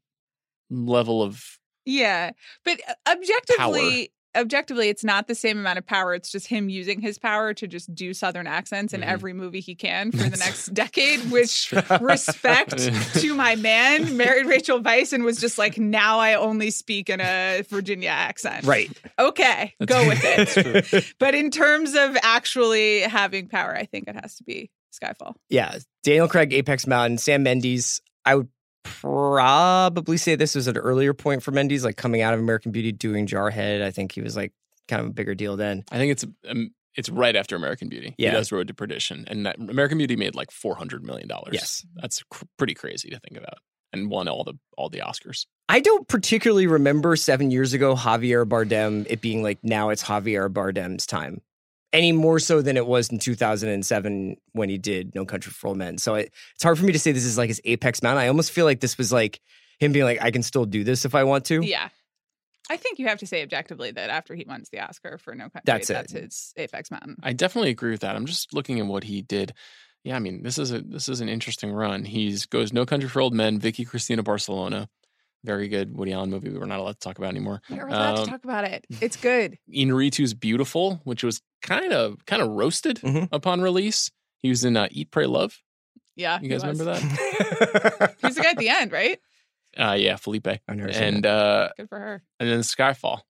level 0.70 1.24
of 1.24 1.57
Yeah, 1.88 2.32
but 2.66 2.80
uh, 2.88 2.94
objectively, 3.14 4.12
objectively, 4.36 4.90
it's 4.90 5.04
not 5.04 5.28
the 5.28 5.34
same 5.34 5.58
amount 5.58 5.80
of 5.80 5.86
power. 5.88 6.14
It's 6.14 6.30
just 6.32 6.46
him 6.48 6.70
using 6.70 7.00
his 7.02 7.18
power 7.18 7.54
to 7.56 7.66
just 7.68 7.96
do 7.96 8.14
Southern 8.14 8.46
accents 8.46 8.94
in 8.94 9.02
Mhm. 9.02 9.06
every 9.08 9.34
movie 9.34 9.62
he 9.62 9.74
can 9.74 10.12
for 10.12 10.18
the 10.30 10.38
next 10.38 10.74
decade. 10.74 11.32
Which 11.32 11.74
respect 12.02 12.78
to 13.22 13.34
my 13.34 13.56
man, 13.56 14.18
married 14.18 14.46
Rachel 14.46 14.82
Weisz, 14.82 15.14
and 15.14 15.24
was 15.24 15.40
just 15.40 15.58
like, 15.58 15.78
now 15.78 16.20
I 16.20 16.34
only 16.36 16.70
speak 16.72 17.10
in 17.10 17.22
a 17.22 17.64
Virginia 17.70 18.10
accent. 18.10 18.66
Right. 18.66 18.92
Okay, 19.18 19.74
go 19.86 20.08
with 20.08 20.22
That's 20.22 20.58
it. 20.94 21.14
But 21.20 21.34
in 21.36 21.50
terms 21.50 21.96
of 21.96 22.18
actually 22.22 23.00
having 23.02 23.48
power, 23.48 23.76
I 23.76 23.86
think 23.86 24.08
it 24.08 24.16
has 24.22 24.36
to 24.36 24.44
be 24.44 24.70
Skyfall. 24.94 25.36
Yeah. 25.50 25.78
Daniel 26.04 26.28
Craig, 26.28 26.54
Apex 26.54 26.86
Mountain, 26.86 27.18
Sam 27.18 27.44
Mendes. 27.44 28.02
I 28.26 28.36
would 28.36 28.50
probably 29.02 30.18
say 30.18 30.36
this 30.36 30.56
was 30.56 30.68
an 30.68 30.78
earlier 30.78 31.14
point 31.14 31.44
for 31.44 31.52
Mendes, 31.52 31.84
like 31.84 31.98
coming 31.98 32.22
out 32.22 32.34
of 32.34 32.40
American 32.40 32.72
Beauty, 32.72 32.92
doing 32.92 33.28
Jarhead. 33.28 33.82
I 33.82 33.92
think 33.92 34.12
he 34.12 34.22
was 34.22 34.36
like 34.36 34.54
kind 34.88 35.02
of 35.02 35.08
a 35.08 35.14
bigger 35.14 35.36
deal 35.36 35.58
then. 35.58 35.84
I 35.92 35.98
think 35.98 36.12
it's 36.12 36.26
um, 36.48 36.72
it's 36.96 37.10
right 37.10 37.36
after 37.36 37.56
American 37.56 37.90
Beauty. 37.90 38.16
Yeah. 38.18 38.32
He 38.32 38.36
does 38.36 38.52
Road 38.52 38.68
to 38.68 38.74
Perdition, 38.74 39.26
and 39.28 39.46
that 39.46 39.58
American 39.58 39.98
Beauty 39.98 40.16
made 40.16 40.36
like 40.36 40.52
four 40.52 40.76
hundred 40.76 41.04
million 41.04 41.28
dollars. 41.28 41.54
Yes. 41.54 41.86
that's 41.96 42.24
cr- 42.30 42.46
pretty 42.58 42.74
crazy 42.74 43.10
to 43.10 43.20
think 43.20 43.38
about, 43.38 43.60
and 43.94 44.10
won 44.10 44.28
all 44.28 44.44
the 44.44 44.54
all 44.78 44.90
the 44.90 45.00
Oscars. 45.00 45.46
I 45.70 45.80
don't 45.80 46.08
particularly 46.08 46.68
remember 46.68 47.16
seven 47.16 47.52
years 47.52 47.74
ago 47.74 47.96
Javier 47.96 48.46
Bardem 48.46 49.06
it 49.10 49.22
being 49.22 49.44
like 49.44 49.60
now 49.64 49.90
it's 49.90 50.04
Javier 50.04 50.52
Bardem's 50.52 51.06
time. 51.06 51.42
Any 51.94 52.12
more 52.12 52.40
so 52.40 52.62
than 52.62 52.76
it 52.76 52.86
was 52.86 53.10
in 53.10 53.18
2007 53.20 54.36
when 54.52 54.70
he 54.70 54.78
did 54.78 55.16
No 55.16 55.26
Country 55.26 55.52
for 55.52 55.68
Old 55.68 55.78
Men. 55.78 55.98
So 55.98 56.16
it, 56.16 56.34
it's 56.56 56.64
hard 56.64 56.78
for 56.78 56.86
me 56.86 56.92
to 56.94 57.00
say 57.00 57.12
this 57.14 57.24
is 57.26 57.38
like 57.38 57.48
his 57.48 57.62
apex 57.64 58.04
mountain. 58.04 58.22
I 58.24 58.28
almost 58.28 58.52
feel 58.52 58.66
like 58.66 58.82
this 58.82 58.98
was 58.98 59.12
like 59.12 59.40
him 59.80 59.94
being 59.94 60.06
like, 60.06 60.22
I 60.22 60.32
can 60.32 60.44
still 60.44 60.66
do 60.66 60.84
this 60.84 61.06
if 61.06 61.16
I 61.16 61.24
want 61.24 61.46
to. 61.46 61.66
Yeah. 61.66 61.90
I 62.70 62.76
think 62.76 63.00
you 63.00 63.08
have 63.08 63.20
to 63.20 63.28
say 63.28 63.42
objectively 63.44 63.92
that 63.92 64.10
after 64.10 64.36
he 64.36 64.44
wins 64.46 64.70
the 64.70 64.82
Oscar 64.82 65.18
for 65.18 65.34
No 65.34 65.44
Country, 65.46 65.62
That's 65.64 65.90
it. 65.90 65.94
that's 65.94 66.12
his 66.12 66.54
Apex 66.58 66.92
Mountain. 66.92 67.16
I 67.24 67.32
definitely 67.32 67.70
agree 67.70 67.92
with 67.92 68.02
that. 68.02 68.18
I'm 68.18 68.26
just 68.26 68.54
looking 68.54 68.80
at 68.82 68.86
what 68.88 69.06
he 69.06 69.22
did. 69.22 69.54
Yeah, 70.04 70.18
I 70.18 70.20
mean, 70.20 70.44
this 70.44 70.58
is 70.58 70.72
a 70.74 70.82
this 70.82 71.08
is 71.08 71.22
an 71.22 71.30
interesting 71.30 71.72
run. 71.72 72.04
He's 72.04 72.46
goes 72.46 72.74
No 72.74 72.86
Country 72.86 73.08
for 73.08 73.22
Old 73.22 73.34
Men, 73.34 73.60
Vicky 73.60 73.86
Cristina 73.86 74.22
Barcelona, 74.24 74.90
very 75.46 75.70
good 75.70 75.96
Woody 75.98 76.12
Allen 76.12 76.30
movie. 76.30 76.50
We're 76.50 76.66
not 76.66 76.80
allowed 76.80 76.94
to 76.94 77.00
talk 77.00 77.18
about 77.18 77.30
anymore. 77.30 77.62
We're 77.70 77.88
allowed 77.88 78.20
Um, 78.20 78.26
to 78.26 78.32
talk 78.32 78.44
about 78.44 78.66
it. 78.66 78.86
It's 79.02 79.16
good. 79.16 79.58
Inarritu's 79.74 80.34
Biutiful, 80.34 81.00
which 81.06 81.24
was 81.24 81.42
kind 81.62 81.94
of 81.94 82.26
kind 82.26 82.42
of 82.42 82.50
roasted 82.50 82.98
Mhm. 82.98 83.30
upon 83.32 83.62
release. 83.62 84.12
He 84.40 84.50
was 84.50 84.64
in 84.64 84.78
uh, 84.78 84.88
Eat, 84.92 85.12
Pray, 85.12 85.26
Love. 85.26 85.62
Yeah. 86.16 86.40
You 86.42 86.50
guys 86.50 86.62
remember 86.66 86.86
that? 86.86 88.16
He's 88.22 88.36
the 88.36 88.42
guy 88.42 88.52
at 88.52 88.58
the 88.58 88.70
end, 88.70 88.92
right? 88.92 89.20
Uh, 89.78 89.96
yeah, 90.00 90.16
Felipe. 90.16 90.48
I've 90.48 90.62
never 90.76 90.92
seen 90.94 91.04
And 91.04 91.26
uh, 91.26 91.70
Good 91.78 91.90
for 91.90 92.00
her. 92.00 92.24
and 92.40 92.50
then 92.50 92.60
Skyfall, 92.62 93.22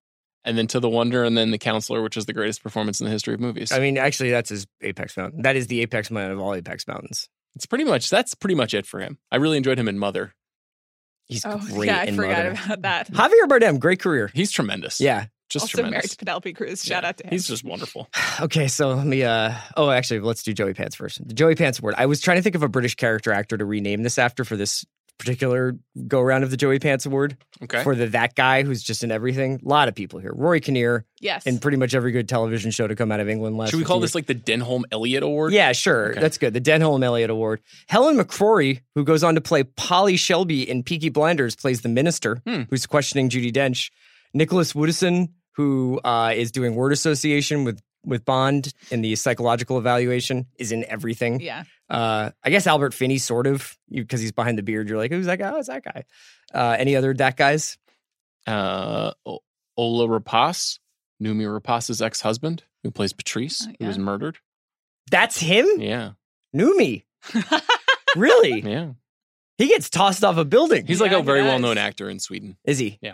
and 0.45 0.57
then 0.57 0.67
To 0.67 0.79
the 0.79 0.87
Wonder, 0.89 1.23
and 1.25 1.37
then 1.37 1.51
The 1.51 1.57
Counselor, 1.57 2.01
which 2.01 2.15
is 2.15 2.25
the 2.25 2.33
greatest 2.33 2.63
performance 2.63 3.01
in 3.01 3.05
the 3.05 3.11
history 3.11 3.33
of 3.33 3.39
movies. 3.41 3.71
I 3.73 3.79
mean, 3.79 3.97
actually, 3.97 4.29
that's 4.31 4.49
his 4.49 4.67
apex 4.81 5.17
mountain. 5.17 5.41
That 5.41 5.55
is 5.57 5.67
the 5.67 5.81
apex 5.81 6.09
mountain 6.09 6.31
of 6.31 6.39
all 6.39 6.53
apex 6.53 6.87
mountains. 6.87 7.27
it's 7.55 7.65
pretty 7.65 7.83
much 7.83 8.09
that's 8.09 8.33
pretty 8.35 8.55
much 8.55 8.73
it 8.73 8.85
for 8.85 8.99
him. 9.01 9.17
I 9.31 9.37
really 9.37 9.57
enjoyed 9.57 9.77
him 9.79 9.87
in 9.89 9.97
Mother. 9.99 10.33
He's 11.27 11.43
Oh, 11.45 11.57
great 11.73 11.87
yeah, 11.87 11.99
I 12.01 12.03
in 12.05 12.15
forgot 12.15 12.45
Mother. 12.45 12.73
about 12.73 12.81
that. 12.83 13.11
Javier 13.11 13.47
Bardem, 13.49 13.79
great 13.79 13.99
career. 13.99 14.29
He's 14.33 14.51
tremendous. 14.51 15.01
Yeah. 15.01 15.25
Just 15.49 15.63
also 15.75 15.89
married 15.89 16.09
to 16.09 16.17
Penelope 16.17 16.51
Cruz. 16.53 16.83
Shout 16.83 17.03
Yeah, 17.03 17.09
out 17.09 17.17
to 17.17 17.23
him. 17.25 17.31
He's 17.31 17.47
just 17.47 17.63
wonderful. 17.63 18.07
Okay, 18.39 18.67
so 18.67 18.89
let 18.93 19.07
me. 19.07 19.23
uh 19.23 19.53
Oh, 19.75 19.89
actually, 19.89 20.19
let's 20.19 20.43
do 20.43 20.53
Joey 20.53 20.73
Pants 20.75 20.95
first. 20.95 21.25
The 21.27 21.33
Joey 21.33 21.55
Pants 21.55 21.79
Award. 21.79 21.95
I 21.97 22.05
was 22.05 22.21
trying 22.21 22.37
to 22.37 22.43
think 22.43 22.55
of 22.55 22.61
a 22.63 22.67
British 22.69 22.93
character 22.95 23.31
actor 23.31 23.57
to 23.57 23.65
rename 23.65 24.03
this 24.03 24.17
after 24.19 24.43
for 24.45 24.55
this 24.55 24.85
particular 25.17 25.75
go 26.07 26.19
around 26.21 26.43
of 26.43 26.51
the 26.51 26.57
Joey 26.57 26.77
Pants 26.77 27.07
Award 27.07 27.35
Okay. 27.63 27.81
for 27.81 27.95
the 27.95 28.05
that 28.07 28.35
guy 28.35 28.61
who's 28.61 28.83
just 28.83 29.03
in 29.03 29.11
everything. 29.11 29.59
A 29.65 29.67
lot 29.67 29.87
of 29.87 29.95
people 29.95 30.19
here. 30.19 30.31
Rory 30.35 30.59
Kinnear 30.59 31.05
yes. 31.19 31.47
in 31.47 31.57
pretty 31.57 31.77
much 31.77 31.95
every 31.95 32.11
good 32.11 32.29
television 32.29 32.69
show 32.69 32.85
to 32.87 32.95
come 32.95 33.11
out 33.11 33.19
of 33.19 33.27
England 33.27 33.57
last. 33.57 33.69
Year. 33.69 33.71
Should 33.71 33.77
we 33.79 33.85
call 33.85 33.97
years. 33.97 34.11
this 34.11 34.15
like 34.15 34.27
the 34.27 34.35
Denholm 34.35 34.83
Elliott 34.91 35.23
Award? 35.23 35.53
Yeah, 35.53 35.71
sure. 35.71 36.11
Okay. 36.11 36.19
That's 36.21 36.37
good. 36.37 36.53
The 36.53 36.61
Denholm 36.61 37.03
Elliott 37.03 37.31
Award. 37.31 37.61
Helen 37.89 38.15
McCrory, 38.15 38.81
who 38.93 39.03
goes 39.03 39.23
on 39.23 39.33
to 39.33 39.41
play 39.41 39.63
Polly 39.63 40.17
Shelby 40.17 40.69
in 40.69 40.83
Peaky 40.83 41.09
Blinders, 41.09 41.55
plays 41.55 41.81
the 41.81 41.89
minister 41.89 42.39
Hmm. 42.45 42.63
who's 42.69 42.85
questioning 42.85 43.29
Judi 43.29 43.51
Dench. 43.51 43.89
Nicholas 44.33 44.73
Woodeson, 44.73 45.29
who 45.55 45.99
uh, 46.03 46.33
is 46.35 46.51
doing 46.51 46.75
word 46.75 46.91
association 46.93 47.63
with 47.63 47.81
with 48.05 48.23
Bond 48.23 48.73
in 48.89 49.01
the 49.01 49.15
psychological 49.15 49.77
evaluation, 49.77 50.45
is 50.57 50.71
in 50.71 50.85
everything. 50.85 51.41
yeah. 51.41 51.63
Uh, 51.89 52.29
I 52.43 52.49
guess 52.49 52.65
Albert 52.67 52.93
Finney, 52.93 53.17
sort 53.17 53.47
of, 53.47 53.77
because 53.89 54.21
he's 54.21 54.31
behind 54.31 54.57
the 54.57 54.63
beard. 54.63 54.87
You're 54.87 54.97
like, 54.97 55.11
who's 55.11 55.25
that 55.25 55.39
guy? 55.39 55.51
Who's 55.51 55.67
that 55.67 55.83
guy? 55.83 56.03
Uh, 56.53 56.75
any 56.79 56.95
other 56.95 57.13
that 57.15 57.35
guys? 57.35 57.77
Uh, 58.45 59.11
O- 59.25 59.39
Ola 59.75 60.07
Rapace, 60.07 60.79
Noomi 61.21 61.45
Rapace's 61.59 62.01
ex-husband, 62.01 62.63
who 62.83 62.91
plays 62.91 63.11
Patrice, 63.13 63.67
Oh, 63.67 63.73
who 63.79 63.87
was 63.87 63.97
murdered. 63.97 64.37
That's 65.11 65.39
him. 65.39 65.65
Yeah, 65.79 66.11
Noomi. 66.55 67.03
Really? 68.15 68.61
yeah. 68.61 68.91
He 69.57 69.67
gets 69.67 69.89
tossed 69.89 70.23
off 70.23 70.37
a 70.37 70.45
building. 70.45 70.85
He's 70.87 71.01
like 71.01 71.11
Yeah, 71.11 71.19
a 71.19 71.23
very 71.23 71.41
well-known 71.43 71.77
actor 71.77 72.09
in 72.09 72.19
Sweden. 72.19 72.57
Is 72.63 72.77
he? 72.79 72.99
Yeah. 73.01 73.13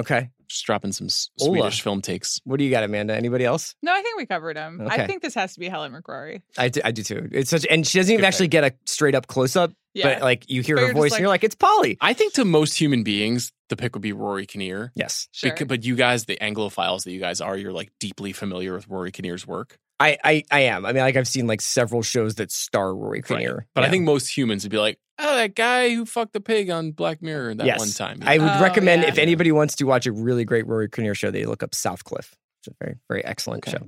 Okay. 0.00 0.30
Just 0.48 0.64
dropping 0.66 0.92
some 0.92 1.06
s- 1.06 1.30
Ola. 1.40 1.56
Swedish 1.58 1.80
film 1.82 2.02
takes. 2.02 2.40
What 2.44 2.58
do 2.58 2.64
you 2.64 2.70
got, 2.70 2.82
Amanda? 2.84 3.14
Anybody 3.16 3.44
else? 3.44 3.74
No, 3.82 3.92
I 3.92 4.02
think 4.02 4.16
we 4.18 4.26
covered 4.26 4.56
him. 4.56 4.80
Okay. 4.82 5.02
I 5.02 5.06
think 5.06 5.22
this 5.22 5.34
has 5.34 5.54
to 5.54 5.60
be 5.60 5.68
Helen 5.68 5.92
McCrory. 5.92 6.42
I 6.58 6.68
do, 6.68 6.80
I 6.84 6.90
do 6.92 7.02
too. 7.02 7.28
It's 7.32 7.50
such, 7.50 7.66
and 7.70 7.86
she 7.86 7.98
doesn't 7.98 8.12
even 8.12 8.22
Good 8.22 8.26
actually 8.28 8.48
get 8.48 8.64
a 8.64 8.72
straight 8.86 9.14
up 9.14 9.26
close 9.26 9.56
up, 9.56 9.72
Yeah. 9.94 10.14
but 10.14 10.22
like 10.22 10.50
you 10.50 10.62
hear 10.62 10.76
But 10.76 10.86
her 10.88 10.92
voice 10.92 11.10
like- 11.12 11.18
and 11.18 11.22
you're 11.22 11.28
like, 11.28 11.44
it's 11.44 11.54
Polly. 11.54 11.96
I 12.00 12.12
think 12.12 12.34
to 12.34 12.44
most 12.44 12.78
human 12.78 13.02
beings, 13.02 13.52
the 13.68 13.76
pick 13.76 13.94
would 13.94 14.02
be 14.02 14.12
Rory 14.12 14.44
Kinnear. 14.46 14.92
Yes, 14.94 15.28
Sure. 15.32 15.50
Becau- 15.52 15.68
but 15.68 15.84
you 15.84 15.94
guys, 15.96 16.24
the 16.26 16.36
Anglophiles 16.40 17.04
that 17.04 17.12
you 17.12 17.20
guys 17.20 17.40
are, 17.40 17.56
you're 17.56 17.72
like 17.72 17.90
deeply 18.00 18.32
familiar 18.32 18.74
with 18.74 18.88
Rory 18.88 19.12
Kinnear's 19.12 19.46
work. 19.46 19.78
I, 20.02 20.18
I, 20.24 20.42
I 20.50 20.60
am. 20.62 20.84
I 20.84 20.92
mean, 20.92 21.02
like 21.02 21.16
I've 21.16 21.28
seen 21.28 21.46
like 21.46 21.60
several 21.60 22.02
shows 22.02 22.34
that 22.36 22.50
star 22.50 22.94
Rory 22.94 23.22
Kinnear. 23.22 23.66
But 23.74 23.84
I 23.84 23.90
think 23.90 24.04
most 24.04 24.36
humans 24.36 24.64
would 24.64 24.72
be 24.72 24.78
like, 24.78 24.98
oh, 25.18 25.36
that 25.36 25.54
guy 25.54 25.90
who 25.94 26.04
fucked 26.04 26.32
the 26.32 26.40
pig 26.40 26.70
on 26.70 26.90
Black 26.92 27.22
Mirror 27.22 27.54
that 27.56 27.66
yes, 27.66 27.78
one 27.78 27.88
time. 27.90 28.18
I 28.22 28.38
would 28.38 28.50
Oh, 28.50 28.60
recommend 28.60 29.02
yeah. 29.02 29.08
if 29.08 29.18
anybody 29.18 29.52
wants 29.52 29.76
to 29.76 29.84
watch 29.84 30.06
a 30.06 30.12
really 30.12 30.44
great 30.44 30.66
Rory 30.66 30.88
Kinnear 30.88 31.14
show, 31.14 31.30
they 31.30 31.44
look 31.44 31.62
up 31.62 31.70
Southcliffe. 31.72 32.32
It's 32.60 32.68
a 32.68 32.84
very, 32.84 32.96
very 33.08 33.24
excellent 33.24 33.66
Okay. 33.68 33.76
show. 33.78 33.86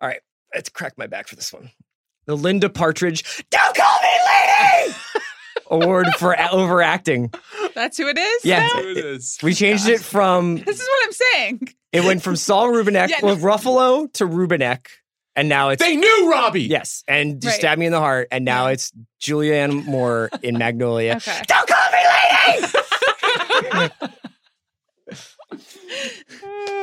All 0.00 0.08
right, 0.08 0.20
let's 0.54 0.68
crack 0.68 0.98
my 0.98 1.06
back 1.06 1.28
for 1.28 1.36
this 1.36 1.52
one. 1.52 1.70
The 2.26 2.36
Linda 2.36 2.68
Partridge 2.70 3.44
"Don't 3.50 3.76
Call 3.76 4.00
Me 4.02 4.08
Lady" 4.86 4.94
award 5.70 6.06
for 6.18 6.36
overacting. 6.52 7.32
That's 7.74 7.96
who 7.98 8.08
it 8.08 8.18
is? 8.18 8.44
Yeah. 8.44 8.60
now? 8.60 8.80
it 8.80 8.96
is. 8.98 9.38
We 9.42 9.54
changed 9.54 9.88
it 9.88 10.00
from 10.00 10.56
This 10.56 10.80
is 10.80 10.86
what 10.86 11.06
I'm 11.06 11.12
saying. 11.12 11.68
It 11.92 12.04
went 12.04 12.22
from 12.22 12.36
Saul 12.36 12.68
Rubinek, 12.68 13.08
Yeah, 13.08 13.20
well, 13.22 13.36
no. 13.36 13.42
Ruffalo 13.44 14.12
to 14.14 14.26
Rubinek, 14.26 14.86
and 15.36 15.48
now 15.48 15.70
it's 15.70 15.82
They 15.82 15.96
knew 15.96 16.30
Robbie. 16.30 16.62
yes, 16.62 17.02
and 17.08 17.40
just 17.40 17.54
Right. 17.54 17.60
stab 17.60 17.78
me 17.78 17.86
in 17.86 17.92
the 17.92 18.00
heart, 18.00 18.28
and 18.30 18.44
now 18.44 18.66
Yeah. 18.66 18.72
it's 18.74 18.92
Julianne 19.20 19.84
Moore 19.86 20.30
in 20.42 20.58
Magnolia. 20.58 21.16
Okay. 21.16 21.42
Don't 21.46 21.68
call 21.68 21.90
me 21.92 21.98
lady. 23.80 23.92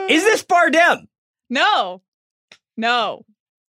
Is 0.13 0.23
this 0.23 0.43
Bardem? 0.43 1.07
No. 1.49 2.01
No. 2.77 3.25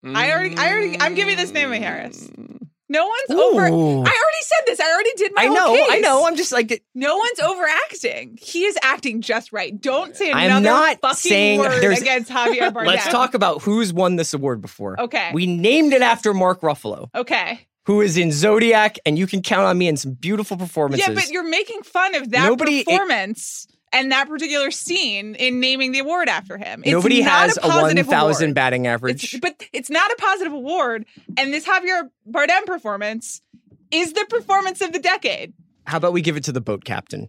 I 0.04 0.32
already 0.32 0.56
I 0.56 0.70
already 0.72 0.96
I'm 1.00 1.14
giving 1.14 1.36
this 1.36 1.52
name 1.52 1.72
a 1.72 1.78
Harris. 1.78 2.24
Mm. 2.24 2.59
No 2.90 3.06
one's 3.06 3.40
over 3.40 3.64
I 3.66 3.70
already 3.70 4.42
said 4.42 4.58
this. 4.66 4.80
I 4.80 4.92
already 4.92 5.12
did 5.16 5.32
my 5.34 5.42
I 5.44 5.46
know, 5.46 5.86
I 5.90 6.00
know. 6.00 6.26
I'm 6.26 6.36
just 6.36 6.52
like 6.52 6.82
No 6.94 7.16
one's 7.16 7.40
overacting. 7.40 8.36
He 8.42 8.64
is 8.64 8.76
acting 8.82 9.20
just 9.22 9.52
right. 9.52 9.80
Don't 9.80 10.14
say 10.16 10.32
I'm 10.32 10.46
another 10.50 10.64
not 10.64 11.00
fucking 11.00 11.16
saying 11.16 11.60
word 11.60 11.82
against 11.96 12.30
Javier 12.32 12.72
Bardem. 12.72 12.86
let's 12.86 13.08
talk 13.08 13.34
about 13.34 13.62
who's 13.62 13.92
won 13.92 14.16
this 14.16 14.34
award 14.34 14.60
before. 14.60 15.00
Okay. 15.00 15.30
We 15.32 15.46
named 15.46 15.92
it 15.92 16.02
after 16.02 16.34
Mark 16.34 16.60
Ruffalo, 16.62 17.08
Okay. 17.14 17.60
who 17.86 18.00
is 18.00 18.16
in 18.16 18.32
Zodiac, 18.32 18.98
and 19.06 19.16
you 19.18 19.26
can 19.26 19.40
count 19.42 19.62
on 19.66 19.78
me 19.78 19.86
in 19.88 19.96
some 19.96 20.12
beautiful 20.14 20.56
performances. 20.56 21.06
Yeah, 21.08 21.14
but 21.14 21.30
you're 21.30 21.48
making 21.48 21.82
fun 21.84 22.14
of 22.16 22.30
that 22.32 22.44
Nobody- 22.48 22.82
performance 22.84 23.66
and 23.92 24.12
that 24.12 24.28
particular 24.28 24.70
scene 24.70 25.34
in 25.34 25.60
naming 25.60 25.92
the 25.92 25.98
award 26.00 26.28
after 26.28 26.56
him. 26.58 26.82
It's 26.84 26.92
Nobody 26.92 27.22
not 27.22 27.30
has 27.30 27.56
a 27.56 27.60
a, 27.60 27.68
positive 27.68 28.06
1,000 28.06 28.44
award. 28.44 28.54
batting 28.54 28.86
average. 28.86 29.34
It's, 29.34 29.40
but 29.40 29.62
it's 29.72 29.90
not 29.90 30.10
a 30.12 30.16
positive 30.16 30.52
award. 30.52 31.06
And 31.36 31.52
this 31.52 31.66
Javier 31.66 32.10
Bardem 32.30 32.66
performance 32.66 33.42
is 33.90 34.12
the 34.12 34.26
performance 34.28 34.80
of 34.80 34.92
the 34.92 34.98
decade. 35.00 35.52
How 35.86 35.96
about 35.96 36.12
we 36.12 36.22
give 36.22 36.36
it 36.36 36.44
to 36.44 36.52
the 36.52 36.60
boat 36.60 36.84
captain, 36.84 37.28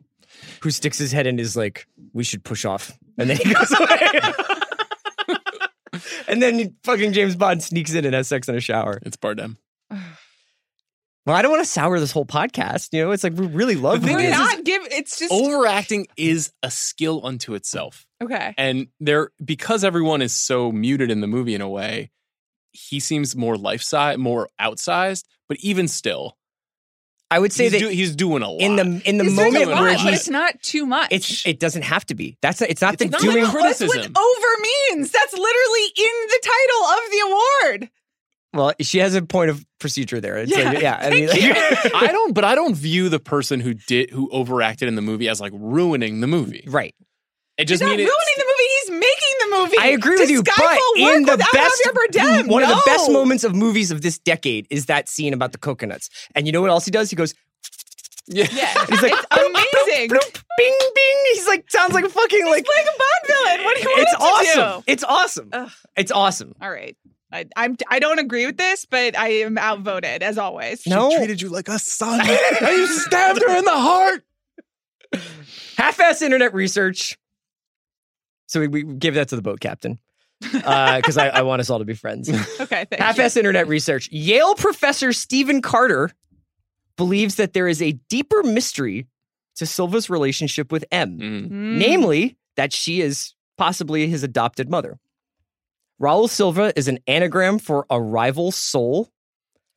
who 0.62 0.70
sticks 0.72 0.97
his 0.99 1.12
head 1.12 1.26
in 1.26 1.32
and 1.32 1.39
is 1.39 1.55
like, 1.55 1.88
"We 2.14 2.24
should 2.24 2.43
push 2.43 2.64
off," 2.66 2.91
and 3.18 3.30
then 3.30 3.38
he 3.38 3.53
goes 3.53 3.72
away. 3.80 4.07
and 6.28 6.41
then 6.41 6.76
fucking 6.84 7.14
James 7.14 7.36
Bond 7.36 7.64
sneaks 7.64 7.93
in 7.93 8.05
and 8.05 8.14
has 8.14 8.28
sex 8.28 8.47
in 8.47 8.55
a 8.55 8.59
shower. 8.59 8.99
It's 9.03 9.18
Bardem. 9.18 9.57
Well, 11.26 11.36
I 11.36 11.41
don't 11.43 11.51
want 11.51 11.63
to 11.63 11.69
sour 11.69 11.99
this 11.99 12.11
whole 12.11 12.26
podcast. 12.26 12.89
You 12.93 13.03
know, 13.03 13.11
it's 13.11 13.24
like 13.24 13.34
we 13.34 13.45
really 13.47 13.76
love 13.76 14.01
The 14.01 14.07
thing 14.07 14.15
We're 14.17 14.24
is- 14.24 14.32
not 14.32 14.63
give. 14.63 14.82
It's 14.91 15.19
just 15.19 15.32
Overacting 15.32 16.07
is 16.17 16.51
a 16.63 16.72
skill 16.72 17.22
unto 17.24 17.53
itself. 17.53 18.05
okay. 18.22 18.53
And 18.57 18.88
there 18.99 19.30
because 19.43 19.84
everyone 19.84 20.22
is 20.22 20.36
so 20.36 20.72
muted 20.72 21.11
in 21.11 21.22
the 21.22 21.28
movie 21.28 21.53
in 21.53 21.61
a 21.61 21.69
way, 21.69 22.09
he 22.72 22.99
seems 22.99 23.36
more 23.36 23.55
life 23.57 23.84
size, 23.84 24.17
more 24.17 24.49
outsized, 24.59 25.26
but 25.47 25.57
even 25.59 25.88
still, 25.88 26.38
I 27.30 27.38
would 27.39 27.53
say 27.53 27.65
he's, 27.65 27.74
that 27.74 27.80
do- 27.80 27.88
he's 27.89 28.15
doing 28.15 28.41
a 28.43 28.49
lot. 28.49 28.59
in 28.61 28.76
the 28.78 29.01
in 29.07 29.17
the 29.17 29.24
He's 29.26 29.36
doing 29.36 29.53
moment 29.53 29.65
a 29.65 29.74
lot, 29.76 29.82
where 29.84 29.93
but 29.93 29.99
he's 30.01 30.19
it's 30.22 30.30
not 30.30 30.61
too 30.63 30.86
much. 30.86 31.09
it's 31.11 31.45
it 31.45 31.59
doesn't 31.59 31.84
have 31.84 32.05
to 32.07 32.15
be. 32.15 32.38
That's 32.41 32.61
it's 32.61 32.82
not 32.82 32.95
It's 32.95 33.03
the 33.03 33.09
not 33.09 33.22
doing. 33.22 33.43
like 33.43 33.53
oh, 33.53 33.61
That's 33.61 33.80
what 33.82 33.89
criticism. 33.91 34.13
over 34.17 34.61
means. 34.95 35.11
That's 35.11 35.34
literally 35.34 35.86
in 35.97 36.28
the 36.30 36.39
title 36.43 36.86
of 36.88 36.99
the 37.11 37.19
award. 37.30 37.89
well, 38.53 38.74
she 38.82 38.97
has 38.99 39.13
a 39.15 39.22
point 39.22 39.49
of 39.51 39.63
procedure 39.82 40.21
there. 40.21 40.38
It's 40.38 40.51
Yeah, 40.55 40.71
like, 40.71 40.82
yeah. 40.82 40.97
I 41.01 41.09
mean, 41.09 41.27
thank 41.27 41.84
like- 41.84 41.93
I 42.03 42.07
don't, 42.07 42.34
but 42.34 42.45
I 42.45 42.55
don't 42.55 42.75
view 42.75 43.09
the 43.09 43.19
person 43.19 43.59
who 43.59 43.73
did 43.73 44.09
who 44.11 44.29
overacted 44.32 44.88
in 44.88 44.95
the 44.95 45.01
movie 45.01 45.27
as 45.27 45.41
like 45.41 45.51
ruining 45.55 46.21
the 46.21 46.27
movie. 46.27 46.63
right. 46.67 46.95
It 47.57 47.67
He's 47.69 47.79
just 47.79 47.82
not 47.84 47.89
ruining 47.89 48.05
the 48.07 48.45
movie. 48.45 48.69
He's 48.79 48.91
making 48.91 49.36
the 49.41 49.57
movie. 49.57 49.75
I 49.79 49.88
agree 49.88 50.11
with 50.13 50.21
Does 50.21 50.32
you, 50.32 50.41
Skyfall 50.41 50.55
but 50.57 51.01
work 51.01 51.15
in 51.15 51.23
the 51.23 51.32
without 51.34 51.51
best, 51.51 51.82
Javier 51.86 52.07
Bardem? 52.07 52.47
one 52.47 52.63
of 52.63 52.69
the 52.69 52.82
best 52.86 53.11
moments 53.11 53.43
of 53.43 53.53
movies 53.53 53.91
of 53.91 54.01
this 54.01 54.17
decade 54.17 54.65
is 54.69 54.86
that 54.88 55.09
scene 55.09 55.34
about 55.34 55.51
the 55.51 55.57
coconuts. 55.59 56.09
And 56.34 56.47
you 56.47 56.53
know 56.53 56.61
what 56.61 56.69
else 56.71 56.86
he 56.86 56.91
does? 56.91 57.09
He 57.09 57.15
goes, 57.17 57.36
Yeah. 58.27 58.47
Yeah, 58.51 58.86
he's 58.89 59.01
like, 59.03 59.11
it's 59.13 59.25
amazing. 59.32 60.09
bloop, 60.09 60.43
bing, 60.57 60.77
bing. 60.95 61.17
He's 61.34 61.47
like, 61.47 61.69
sounds 61.69 61.93
like 61.93 62.05
a 62.05 62.09
fucking 62.09 62.45
like. 62.47 62.65
He's 62.65 62.75
like 62.75 62.86
a 62.86 62.97
Bond 62.97 63.27
villain. 63.27 63.65
What 63.65 63.75
do 63.75 63.82
you 63.84 63.89
want 63.89 64.01
It's 64.01 64.11
him 64.13 64.19
to 64.19 64.25
awesome. 64.63 64.79
do? 64.79 64.84
It's 64.91 65.03
awesome. 65.03 65.49
Ugh. 65.53 65.71
It's 65.97 66.11
awesome. 66.11 66.55
All 66.61 66.71
right. 66.71 66.95
I, 67.32 67.45
I'm. 67.55 67.77
I 67.89 67.99
don't 67.99 68.19
agree 68.19 68.45
with 68.45 68.57
this, 68.57 68.86
but 68.86 69.17
I 69.17 69.29
am 69.43 69.57
outvoted 69.57 70.21
as 70.23 70.38
always. 70.38 70.86
No, 70.86 71.15
treated 71.17 71.41
you 71.41 71.49
like 71.49 71.67
a 71.69 71.79
son, 71.79 72.19
and 72.21 72.29
you 72.61 72.88
stabbed 72.88 73.41
her 73.47 73.57
in 73.57 73.63
the 73.65 73.71
heart. 73.71 74.23
half-ass 75.77 76.21
internet 76.21 76.53
research. 76.53 77.17
So 78.47 78.59
we, 78.59 78.67
we 78.67 78.84
give 78.84 79.15
that 79.15 79.29
to 79.29 79.36
the 79.36 79.41
boat 79.41 79.59
captain 79.61 79.97
because 80.41 81.17
I, 81.17 81.27
I 81.29 81.41
want 81.43 81.59
us 81.61 81.69
all 81.69 81.79
to 81.79 81.86
be 81.86 81.93
friends. 81.93 82.29
Okay. 82.61 82.86
Thank 82.89 83.01
Half-ass 83.01 83.38
internet 83.38 83.67
research. 83.67 84.09
Yale 84.11 84.55
professor 84.55 85.13
Stephen 85.13 85.61
Carter 85.61 86.09
believes 86.97 87.36
that 87.36 87.53
there 87.53 87.67
is 87.67 87.82
a 87.82 87.93
deeper 88.09 88.43
mystery 88.43 89.07
to 89.55 89.65
Silva's 89.65 90.09
relationship 90.09 90.71
with 90.71 90.84
M, 90.91 91.17
Mm. 91.19 91.49
Mm. 91.49 91.77
namely 91.77 92.38
that 92.57 92.73
she 92.73 93.01
is 93.01 93.34
possibly 93.57 94.07
his 94.07 94.23
adopted 94.23 94.69
mother. 94.69 94.99
Raul 96.02 96.28
Silva 96.30 96.74
is 96.78 96.88
an 96.88 96.99
anagram 97.08 97.60
for 97.60 97.86
a 97.89 98.02
rival 98.02 98.52
soul, 98.52 99.10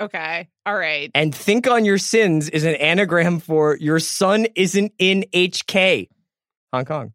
Okay. 0.01 0.49
All 0.67 0.77
right. 0.77 1.11
and 1.15 1.35
think 1.35 1.69
on 1.69 1.85
your 1.85 1.99
sins 1.99 2.49
is 2.49 2.65
an 2.65 2.75
anagram 2.77 3.41
for 3.41 3.77
your 3.77 4.01
son 4.01 4.47
isn't 4.57 4.93
in 4.99 5.25
HK, 5.35 6.09
Hong 6.73 6.85
Kong. 6.85 7.13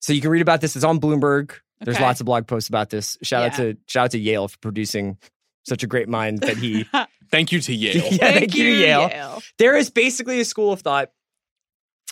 So 0.00 0.12
you 0.12 0.20
can 0.20 0.30
read 0.30 0.42
about 0.42 0.60
this. 0.60 0.74
It's 0.76 0.84
on 0.84 1.00
Bloomberg. 1.00 1.52
There's 1.80 1.96
Okay. 1.96 2.04
lots 2.04 2.20
of 2.20 2.26
blog 2.26 2.46
posts 2.46 2.68
about 2.68 2.90
this. 2.90 3.18
Shout 3.22 3.42
out 3.44 3.56
to 3.56 3.76
shout 3.88 4.04
out 4.06 4.10
to 4.12 4.18
Yale 4.18 4.48
for 4.48 4.58
producing 4.58 5.18
such 5.64 5.82
a 5.82 5.86
great 5.86 6.08
mind 6.08 6.40
that 6.40 6.56
he 6.56 6.84
Thank 7.30 7.50
you 7.50 7.60
to 7.60 7.74
Yale. 7.74 7.94
yeah, 8.12 8.32
thank, 8.32 8.54
you, 8.54 8.64
to 8.64 8.70
Yale. 8.78 9.42
There 9.58 9.74
is 9.76 9.90
basically 9.90 10.38
a 10.40 10.44
school 10.44 10.72
of 10.72 10.80
thought 10.82 11.10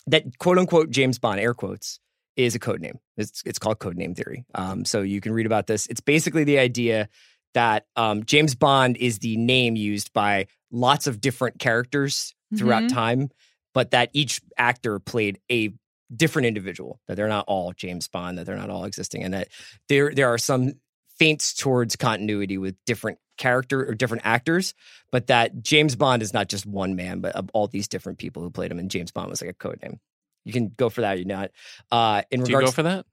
that 0.06 0.38
quote 0.38 0.58
unquote 0.58 0.90
James 0.90 1.18
Bond, 1.18 1.38
air 1.40 1.52
quotes, 1.54 2.00
is 2.44 2.54
a 2.54 2.58
code 2.58 2.80
name. 2.80 2.98
It's 3.16 3.42
it's 3.46 3.58
called 3.58 3.78
code 3.78 3.96
name 3.96 4.14
theory. 4.14 4.44
Um, 4.54 4.84
so 4.84 5.02
you 5.02 5.20
can 5.20 5.32
read 5.32 5.46
about 5.46 5.66
this. 5.66 5.86
It's 5.86 6.00
basically 6.00 6.44
the 6.44 6.58
idea 6.58 7.08
that 7.54 7.86
um, 7.96 8.24
James 8.24 8.54
Bond 8.54 8.96
is 8.96 9.18
the 9.18 9.36
name 9.36 9.76
used 9.76 10.12
by 10.12 10.46
lots 10.70 11.06
of 11.06 11.20
different 11.20 11.58
characters 11.58 12.34
throughout 12.56 12.84
Mhm. 12.84 12.88
time, 12.92 13.28
but 13.74 13.90
that 13.90 14.10
each 14.12 14.40
actor 14.56 14.98
played 15.00 15.38
a 15.50 15.72
different 16.14 16.46
individual. 16.46 17.00
That 17.08 17.16
they're 17.16 17.28
not 17.28 17.44
all 17.48 17.72
James 17.72 18.08
Bond. 18.08 18.38
That 18.38 18.46
they're 18.46 18.56
not 18.56 18.70
all 18.70 18.84
existing, 18.84 19.24
and 19.24 19.34
that 19.34 19.48
there 19.88 20.12
there 20.14 20.28
are 20.28 20.38
some 20.38 20.74
feints 21.18 21.52
towards 21.54 21.96
continuity 21.96 22.56
with 22.56 22.76
different 22.86 23.18
character 23.36 23.86
or 23.88 23.94
different 23.94 24.22
actors, 24.24 24.74
but 25.12 25.26
that 25.28 25.62
James 25.62 25.96
Bond 25.96 26.22
is 26.22 26.32
not 26.32 26.48
just 26.48 26.66
one 26.66 26.94
man, 26.94 27.20
but 27.20 27.34
of 27.34 27.50
all 27.52 27.66
these 27.66 27.88
different 27.88 28.18
people 28.18 28.42
who 28.42 28.50
played 28.50 28.70
him, 28.70 28.78
and 28.78 28.90
James 28.90 29.10
Bond 29.10 29.28
was 29.30 29.40
like 29.40 29.50
a 29.50 29.54
code 29.54 29.78
name. 29.82 29.98
You 30.44 30.52
can 30.52 30.72
go 30.76 30.88
for 30.88 31.02
that. 31.02 31.18
You're 31.18 31.26
not. 31.26 31.50
Uh, 31.90 32.22
in 32.30 32.42
Do 32.42 32.50
you 32.50 32.56
regards, 32.56 32.72
go 32.72 32.74
for 32.76 32.82
that? 32.84 33.06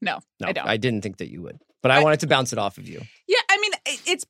No, 0.00 0.18
no, 0.40 0.48
I 0.48 0.52
don't. 0.52 0.66
I 0.68 0.76
didn't 0.76 1.02
think 1.02 1.18
that 1.18 1.30
you 1.30 1.42
would, 1.42 1.58
but 1.82 1.90
I, 1.90 1.98
I- 2.00 2.02
wanted 2.02 2.20
to 2.20 2.26
bounce 2.26 2.52
it 2.52 2.58
off 2.58 2.78
of 2.78 2.88
you. 2.88 3.00
Yeah, 3.28 3.38
I 3.50 3.58
mean, 3.58 3.72
it- 3.86 4.00
it's 4.06 4.24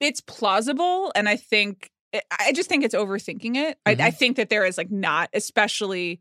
it's 0.00 0.20
plausible, 0.20 1.12
and 1.14 1.28
I 1.28 1.36
think 1.36 1.90
I 2.38 2.52
just 2.52 2.68
think 2.68 2.84
it's 2.84 2.94
overthinking 2.94 3.56
it. 3.56 3.78
I, 3.86 3.92
I 3.98 4.10
think 4.10 4.36
that 4.36 4.48
there 4.48 4.64
is 4.64 4.78
like 4.78 4.90
not, 4.90 5.30
especially 5.32 6.20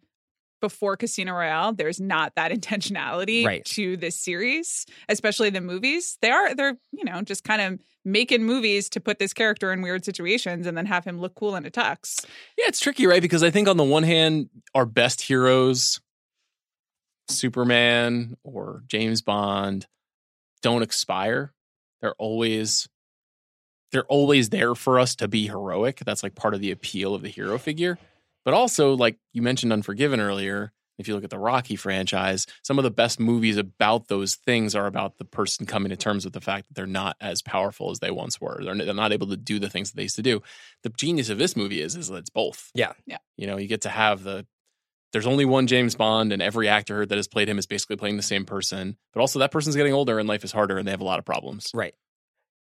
before 0.63 0.95
Casino 0.95 1.33
Royale, 1.33 1.73
there's 1.73 1.99
not 1.99 2.35
that 2.35 2.51
intentionality 2.57 3.45
Right. 3.45 3.65
to 3.65 3.97
this 3.97 4.15
series, 4.17 4.85
especially 5.09 5.49
the 5.49 5.59
movies. 5.59 6.17
They 6.21 6.31
are 6.31 6.55
they're 6.55 6.77
you 6.93 7.03
know 7.03 7.21
just 7.21 7.43
kind 7.43 7.61
of 7.61 7.79
making 8.05 8.43
movies 8.43 8.87
to 8.89 9.01
put 9.01 9.19
this 9.19 9.33
character 9.33 9.73
in 9.73 9.81
weird 9.81 10.05
situations 10.05 10.65
and 10.67 10.77
then 10.77 10.85
have 10.85 11.03
him 11.05 11.19
look 11.19 11.35
cool 11.35 11.55
in 11.57 11.65
a 11.65 11.69
tux. 11.69 12.25
Yeah, 12.57 12.65
it's 12.67 12.79
tricky, 12.79 13.05
right? 13.07 13.21
Because 13.21 13.43
I 13.43 13.49
think 13.51 13.67
on 13.67 13.75
the 13.77 13.83
one 13.83 14.03
hand, 14.03 14.49
our 14.73 14.85
best 14.85 15.21
heroes, 15.21 15.99
Superman 17.29 18.35
or 18.43 18.83
James 18.87 19.21
Bond, 19.21 19.87
don't 20.61 20.81
expire. 20.81 21.53
They're 22.01 22.15
always 22.15 22.87
they're 23.91 24.05
always 24.05 24.49
there 24.49 24.73
for 24.75 24.99
us 24.99 25.15
to 25.17 25.27
be 25.27 25.47
heroic. 25.47 26.01
That's 26.05 26.23
like 26.23 26.35
part 26.35 26.53
of 26.53 26.61
the 26.61 26.71
appeal 26.71 27.13
of 27.13 27.21
the 27.21 27.29
hero 27.29 27.57
figure. 27.59 27.99
But 28.45 28.53
also, 28.53 28.95
like 28.95 29.17
you 29.31 29.41
mentioned 29.41 29.73
Unforgiven 29.73 30.19
earlier, 30.19 30.73
if 30.97 31.07
you 31.07 31.15
look 31.15 31.23
at 31.23 31.29
the 31.29 31.39
Rocky 31.39 31.75
franchise, 31.75 32.45
some 32.61 32.77
of 32.77 32.83
the 32.83 32.91
best 32.91 33.19
movies 33.19 33.57
about 33.57 34.07
those 34.07 34.35
things 34.35 34.75
are 34.75 34.85
about 34.85 35.17
the 35.17 35.25
person 35.25 35.65
coming 35.65 35.89
to 35.89 35.95
terms 35.95 36.23
with 36.23 36.33
the 36.33 36.41
fact 36.41 36.67
that 36.67 36.75
they're 36.75 36.85
not 36.85 37.15
as 37.19 37.41
powerful 37.41 37.89
as 37.89 37.99
they 37.99 38.11
once 38.11 38.39
were. 38.39 38.61
They're, 38.63 38.75
they're 38.75 38.93
not 38.93 39.11
able 39.11 39.27
to 39.27 39.37
do 39.37 39.59
the 39.59 39.69
things 39.69 39.89
that 39.89 39.97
they 39.97 40.03
used 40.03 40.17
to 40.17 40.21
do. 40.21 40.41
The 40.83 40.89
genius 40.89 41.29
of 41.29 41.37
this 41.37 41.55
movie 41.55 41.81
is 41.81 41.95
is 41.95 42.09
that 42.09 42.17
it's 42.17 42.29
both. 42.29 42.69
Yeah. 42.75 42.93
Yeah. 43.05 43.17
You 43.37 43.47
know, 43.47 43.57
you 43.57 43.67
get 43.67 43.81
to 43.81 43.89
have 43.89 44.23
the 44.23 44.45
there's 45.13 45.27
only 45.27 45.45
one 45.45 45.67
James 45.67 45.95
Bond, 45.95 46.33
and 46.33 46.41
every 46.41 46.67
actor 46.67 47.05
that 47.05 47.15
has 47.15 47.27
played 47.27 47.47
him 47.47 47.59
is 47.59 47.67
basically 47.67 47.97
playing 47.97 48.17
the 48.17 48.23
same 48.23 48.45
person. 48.45 48.97
But 49.13 49.21
also, 49.21 49.39
that 49.39 49.51
person's 49.51 49.75
getting 49.75 49.93
older, 49.93 50.17
and 50.17 50.27
life 50.27 50.43
is 50.43 50.51
harder, 50.51 50.77
and 50.77 50.87
they 50.87 50.91
have 50.91 51.01
a 51.01 51.05
lot 51.05 51.19
of 51.19 51.25
problems. 51.25 51.69
Right. 51.73 51.93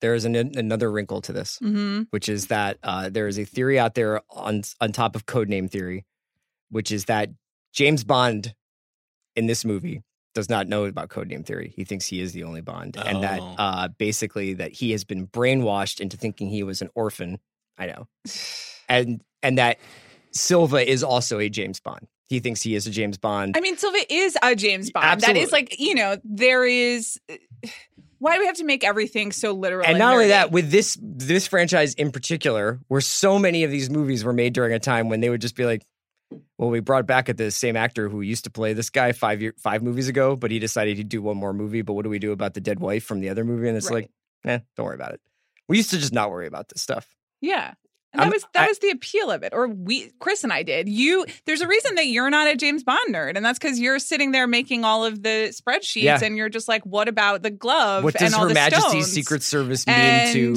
There 0.01 0.13
is 0.15 0.25
an, 0.25 0.35
another 0.35 0.91
wrinkle 0.91 1.21
to 1.21 1.33
this, 1.33 1.59
Mm-hmm. 1.61 2.03
which 2.09 2.27
is 2.27 2.47
that 2.47 2.77
uh, 2.83 3.09
there 3.09 3.27
is 3.27 3.37
a 3.39 3.45
theory 3.45 3.79
out 3.79 3.93
there 3.95 4.21
on 4.29 4.63
on 4.81 4.91
top 4.91 5.15
of 5.15 5.25
codename 5.25 5.69
theory, 5.69 6.05
which 6.69 6.91
is 6.91 7.05
that 7.05 7.29
James 7.73 8.03
Bond 8.03 8.53
in 9.35 9.45
this 9.47 9.63
movie 9.63 10.01
does 10.33 10.49
not 10.49 10.67
know 10.67 10.85
about 10.85 11.09
codename 11.09 11.45
theory. 11.45 11.73
He 11.75 11.83
thinks 11.83 12.05
he 12.07 12.19
is 12.21 12.31
the 12.33 12.43
only 12.43 12.61
Bond, 12.61 12.97
and 12.97 13.21
that 13.23 13.39
Oh. 13.41 13.55
uh, 13.57 13.87
basically 13.97 14.53
that 14.55 14.71
he 14.71 14.91
has 14.91 15.03
been 15.03 15.27
brainwashed 15.27 15.99
into 15.99 16.17
thinking 16.17 16.49
he 16.49 16.63
was 16.63 16.81
an 16.81 16.89
orphan. 16.95 17.39
I 17.77 17.85
know, 17.87 18.07
and 18.89 19.21
and 19.43 19.57
that 19.57 19.77
Silva 20.31 20.87
is 20.89 21.03
also 21.03 21.39
a 21.39 21.49
James 21.49 21.79
Bond. 21.79 22.07
He 22.29 22.39
thinks 22.39 22.61
he 22.61 22.75
is 22.75 22.87
a 22.87 22.91
James 22.91 23.17
Bond. 23.17 23.57
I 23.57 23.59
mean, 23.59 23.75
Silva 23.77 23.99
is 24.09 24.37
a 24.41 24.55
James 24.55 24.89
Bond. 24.89 25.03
That 25.03 25.13
Absolutely. 25.13 25.41
is 25.41 25.51
like 25.51 25.79
you 25.79 25.95
know 25.95 26.17
there 26.23 26.65
is. 26.65 27.19
Why 28.21 28.35
do 28.35 28.41
we 28.41 28.45
have 28.45 28.57
to 28.57 28.63
make 28.63 28.83
everything 28.83 29.31
so 29.31 29.51
literal? 29.53 29.83
and 29.85 29.97
not 29.97 30.13
only 30.13 30.27
that, 30.27 30.51
with 30.51 30.69
this 30.69 30.95
this 31.01 31.47
franchise 31.47 31.95
in 31.95 32.11
particular, 32.11 32.79
where 32.87 33.01
so 33.01 33.39
many 33.39 33.63
of 33.63 33.71
these 33.71 33.89
movies 33.89 34.23
were 34.23 34.31
made 34.31 34.53
during 34.53 34.73
a 34.73 34.79
time 34.79 35.09
when 35.09 35.21
they 35.21 35.29
would 35.31 35.41
just 35.41 35.55
be 35.55 35.65
like, 35.65 35.83
Well, 36.59 36.69
we 36.69 36.81
brought 36.81 37.07
back 37.07 37.29
at 37.29 37.37
the 37.37 37.49
same 37.49 37.75
actor 37.75 38.09
who 38.09 38.21
used 38.21 38.43
to 38.43 38.51
play 38.51 38.73
this 38.73 38.91
guy 38.91 39.11
five 39.11 39.41
year 39.41 39.55
five 39.57 39.81
movies 39.81 40.07
ago, 40.07 40.35
but 40.35 40.51
he 40.51 40.59
decided 40.59 40.97
he'd 40.97 41.09
do 41.09 41.21
one 41.21 41.35
more 41.37 41.51
movie. 41.51 41.81
But 41.81 41.93
what 41.93 42.03
do 42.03 42.09
we 42.09 42.19
do 42.19 42.31
about 42.31 42.53
the 42.53 42.61
dead 42.61 42.79
wife 42.79 43.03
from 43.03 43.21
the 43.21 43.29
other 43.29 43.43
movie? 43.43 43.67
And 43.67 43.75
it's 43.75 43.89
Right. 43.89 44.03
like, 44.03 44.11
eh, 44.45 44.59
don't 44.77 44.85
worry 44.85 44.95
about 44.95 45.13
it. 45.13 45.21
We 45.67 45.77
used 45.77 45.89
to 45.89 45.97
just 45.97 46.13
not 46.13 46.29
worry 46.29 46.45
about 46.45 46.69
this 46.69 46.81
stuff. 46.83 47.07
Yeah. 47.41 47.73
And 48.13 48.19
that 48.19 48.23
I'm- 48.23 48.31
was 48.31 48.45
that 48.53 48.63
I- 48.63 48.67
was 48.67 48.79
the 48.79 48.89
appeal 48.89 49.31
of 49.31 49.41
it. 49.43 49.53
Or 49.53 49.67
we 49.69 50.11
Chris 50.19 50.43
and 50.43 50.51
I 50.51 50.63
did. 50.63 50.89
You 50.89 51.25
there's 51.45 51.61
a 51.61 51.67
reason 51.67 51.95
that 51.95 52.07
you're 52.07 52.29
not 52.29 52.47
a 52.47 52.55
James 52.57 52.83
Bond 52.83 52.99
nerd, 53.15 53.37
and 53.37 53.45
that's 53.45 53.57
because 53.57 53.79
you're 53.79 53.99
sitting 53.99 54.31
there 54.31 54.47
making 54.47 54.83
all 54.83 55.05
of 55.05 55.23
the 55.23 55.53
spreadsheets 55.57 56.03
Yeah. 56.03 56.19
and 56.21 56.35
you're 56.35 56.49
just 56.49 56.67
like, 56.67 56.85
what 56.85 57.07
about 57.07 57.41
the 57.41 57.49
glove 57.51 58.03
what 58.03 58.13
does 58.13 58.23
and 58.23 58.33
all 58.35 58.41
Her 58.43 58.47
the 58.49 58.53
Majesty's 58.53 58.91
stones? 58.91 59.11
Secret 59.13 59.43
Service 59.43 59.87
mean 59.87 59.95
and 59.95 60.33
to? 60.33 60.55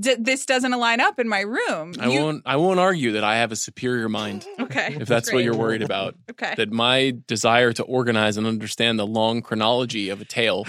d- 0.00 0.16
this 0.18 0.46
doesn't 0.46 0.72
align 0.72 1.00
up 1.00 1.18
in 1.20 1.28
my 1.28 1.40
room. 1.40 1.92
I 2.00 2.08
You- 2.10 2.20
won't. 2.22 2.42
I 2.46 2.56
won't 2.56 2.80
argue 2.80 3.12
that 3.12 3.24
I 3.24 3.36
have 3.36 3.52
a 3.52 3.56
superior 3.56 4.08
mind. 4.08 4.46
Okay. 4.64 4.96
If 4.98 5.06
that's 5.06 5.30
what 5.30 5.44
you're 5.44 5.56
worried 5.56 5.82
about, 5.82 6.14
Okay. 6.30 6.54
that 6.56 6.72
my 6.72 7.14
desire 7.26 7.72
to 7.74 7.82
organize 7.82 8.38
and 8.38 8.46
understand 8.46 8.98
the 8.98 9.06
long 9.06 9.42
chronology 9.42 10.08
of 10.08 10.22
a 10.22 10.24
tale 10.24 10.64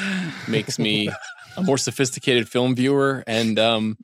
makes 0.49 0.77
me 0.77 1.09
a 1.57 1.63
more 1.63 1.77
sophisticated 1.77 2.49
film 2.49 2.75
viewer 2.75 3.23
and 3.25 3.57
um, 3.57 3.97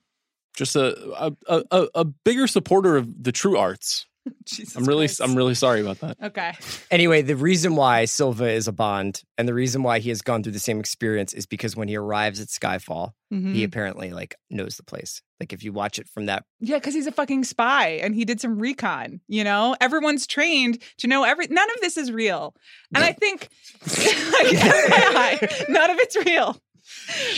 just 0.55 0.75
a 0.75 0.95
a, 1.17 1.33
a 1.47 1.63
a 1.71 1.87
a 1.95 2.05
bigger 2.05 2.47
supporter 2.47 2.97
of 2.97 3.23
the 3.23 3.31
true 3.31 3.57
arts. 3.57 4.05
Jesus 4.45 4.75
I'm 4.75 4.83
really 4.85 5.07
Christ. 5.07 5.19
I'm 5.21 5.33
really 5.35 5.55
sorry 5.55 5.81
about 5.81 5.99
that. 6.01 6.15
Okay. 6.21 6.53
Anyway, 6.91 7.23
the 7.23 7.35
reason 7.35 7.75
why 7.75 8.05
Silva 8.05 8.51
is 8.51 8.67
a 8.67 8.71
Bond 8.71 9.23
and 9.35 9.47
the 9.47 9.53
reason 9.55 9.81
why 9.81 9.97
he 9.97 10.09
has 10.09 10.21
gone 10.21 10.43
through 10.43 10.51
the 10.51 10.59
same 10.59 10.79
experience 10.79 11.33
is 11.33 11.47
because 11.47 11.75
when 11.75 11.87
he 11.87 11.95
arrives 11.97 12.39
at 12.39 12.49
Skyfall, 12.49 13.13
Mhm. 13.33 13.55
he 13.55 13.63
apparently 13.63 14.11
like 14.11 14.35
knows 14.51 14.77
the 14.77 14.83
place. 14.83 15.23
Like 15.39 15.53
if 15.53 15.63
you 15.63 15.73
watch 15.73 15.97
it 15.97 16.07
from 16.07 16.27
that, 16.27 16.43
Yeah, 16.59 16.75
because 16.77 16.93
he's 16.93 17.07
a 17.07 17.11
fucking 17.11 17.45
spy 17.45 17.93
and 18.03 18.13
he 18.13 18.23
did 18.23 18.39
some 18.39 18.59
recon. 18.59 19.21
You 19.27 19.43
know, 19.43 19.75
everyone's 19.81 20.27
trained 20.27 20.83
to 20.99 21.07
know 21.07 21.23
every. 21.23 21.47
None 21.47 21.69
of 21.71 21.77
this 21.81 21.97
is 21.97 22.11
real, 22.11 22.53
and 22.93 23.03
I 23.03 23.13
think 23.13 23.49
none 25.69 25.89
of 25.89 25.97
it's 25.99 26.15
real. 26.25 26.57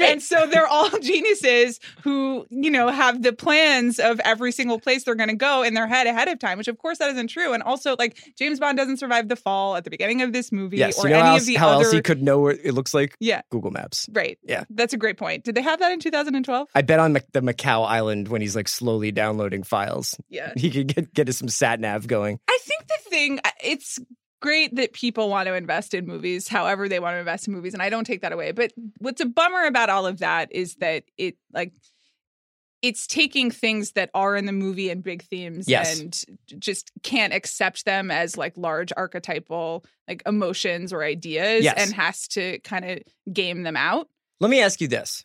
And 0.02 0.22
so 0.22 0.46
they're 0.48 0.68
all 0.68 0.90
geniuses 1.02 1.80
who, 2.04 2.46
you 2.50 2.72
know, 2.72 2.90
have 2.90 3.22
the 3.22 3.34
plans 3.34 4.00
of 4.00 4.20
every 4.26 4.52
single 4.52 4.80
place 4.80 5.04
they're 5.04 5.16
going 5.16 5.30
to 5.30 5.36
go 5.36 5.64
in 5.64 5.74
their 5.74 5.88
head 5.88 6.08
ahead 6.08 6.28
of 6.28 6.40
time, 6.40 6.58
which 6.58 6.68
of 6.68 6.78
course 6.78 6.98
that 7.00 7.10
isn't 7.12 7.28
true. 7.28 7.54
And 7.54 7.64
also, 7.64 7.96
like 7.98 8.18
James 8.38 8.60
Bond 8.60 8.78
doesn't 8.78 8.98
survive 8.98 9.28
the 9.30 9.36
fall 9.36 9.76
at 9.76 9.84
the 9.84 9.90
beginning 9.90 10.22
of 10.22 10.34
this 10.34 10.52
movie 10.52 10.78
yes, 10.78 10.98
or 11.00 11.08
you 11.08 11.14
know 11.14 11.20
any 11.20 11.28
how, 11.28 11.34
of 11.36 11.40
else, 11.40 11.46
the 11.48 11.56
how 11.56 11.70
other. 11.70 11.84
else 11.86 11.94
he 11.94 12.02
could 12.02 12.22
know 12.24 12.40
what 12.40 12.58
it 12.64 12.74
looks 12.74 12.94
like? 12.94 13.16
yeah, 13.20 13.42
Google 13.50 13.72
Maps. 13.72 14.08
right. 14.14 14.38
Yeah. 14.44 14.64
that's 14.70 14.94
a 14.94 14.98
great 14.98 15.18
point. 15.18 15.44
Did 15.44 15.56
they 15.56 15.62
have 15.62 15.80
that 15.80 15.92
in 15.92 16.00
2012? 16.00 16.68
I 16.76 16.82
bet 16.82 17.00
on 17.00 17.14
the 17.14 17.22
Macau 17.42 17.86
Island 17.88 18.28
when 18.28 18.42
he's 18.42 18.56
like 18.56 18.68
slowly 18.68 19.12
downloading 19.12 19.64
files, 19.64 20.16
Yeah. 20.30 20.54
he 20.58 20.70
could 20.70 20.88
get 20.94 21.14
get 21.14 21.30
us 21.30 21.38
some 21.38 21.50
sat 21.50 21.80
nav 21.80 22.08
going. 22.08 22.40
I 22.48 22.58
think 22.62 22.88
the 22.88 23.10
thing 23.10 23.40
uh, 23.44 23.50
it's 23.64 24.00
great 24.44 24.76
that 24.76 24.92
people 24.92 25.30
want 25.30 25.48
to 25.48 25.54
invest 25.56 25.94
in 25.94 26.06
movies 26.06 26.50
however 26.50 26.90
they 26.90 27.00
want 27.00 27.16
to 27.16 27.20
invest 27.20 27.48
in 27.48 27.54
movies 27.54 27.74
and 27.74 27.82
I 27.82 27.90
don't 27.90 28.04
take 28.04 28.22
that 28.22 28.34
away. 28.34 28.52
But 28.52 28.74
what's 29.00 29.22
a 29.22 29.26
bummer 29.26 29.64
about 29.66 29.90
all 29.90 30.06
of 30.06 30.20
that 30.20 30.52
is 30.52 30.76
that 30.76 31.06
it 31.18 31.38
like 31.54 31.72
it's 32.82 33.08
taking 33.08 33.50
things 33.50 33.94
that 33.94 34.10
are 34.14 34.36
in 34.36 34.46
the 34.46 34.52
movie 34.52 34.90
and 34.90 35.02
big 35.02 35.24
themes 35.24 35.70
Yes. 35.70 36.00
and 36.02 36.22
just 36.60 36.92
can't 37.02 37.32
accept 37.34 37.86
them 37.86 38.12
as 38.12 38.36
like 38.36 38.58
large 38.58 38.92
archetypal 38.98 39.86
like 40.10 40.22
emotions 40.26 40.92
or 40.92 41.02
ideas 41.04 41.64
Yes. 41.64 41.76
and 41.78 41.94
has 41.94 42.28
to 42.30 42.60
kind 42.60 42.84
of 42.84 43.00
game 43.34 43.64
them 43.64 43.78
out. 43.78 44.10
Let 44.42 44.50
me 44.50 44.60
ask 44.62 44.82
you 44.82 44.90
this: 44.90 45.24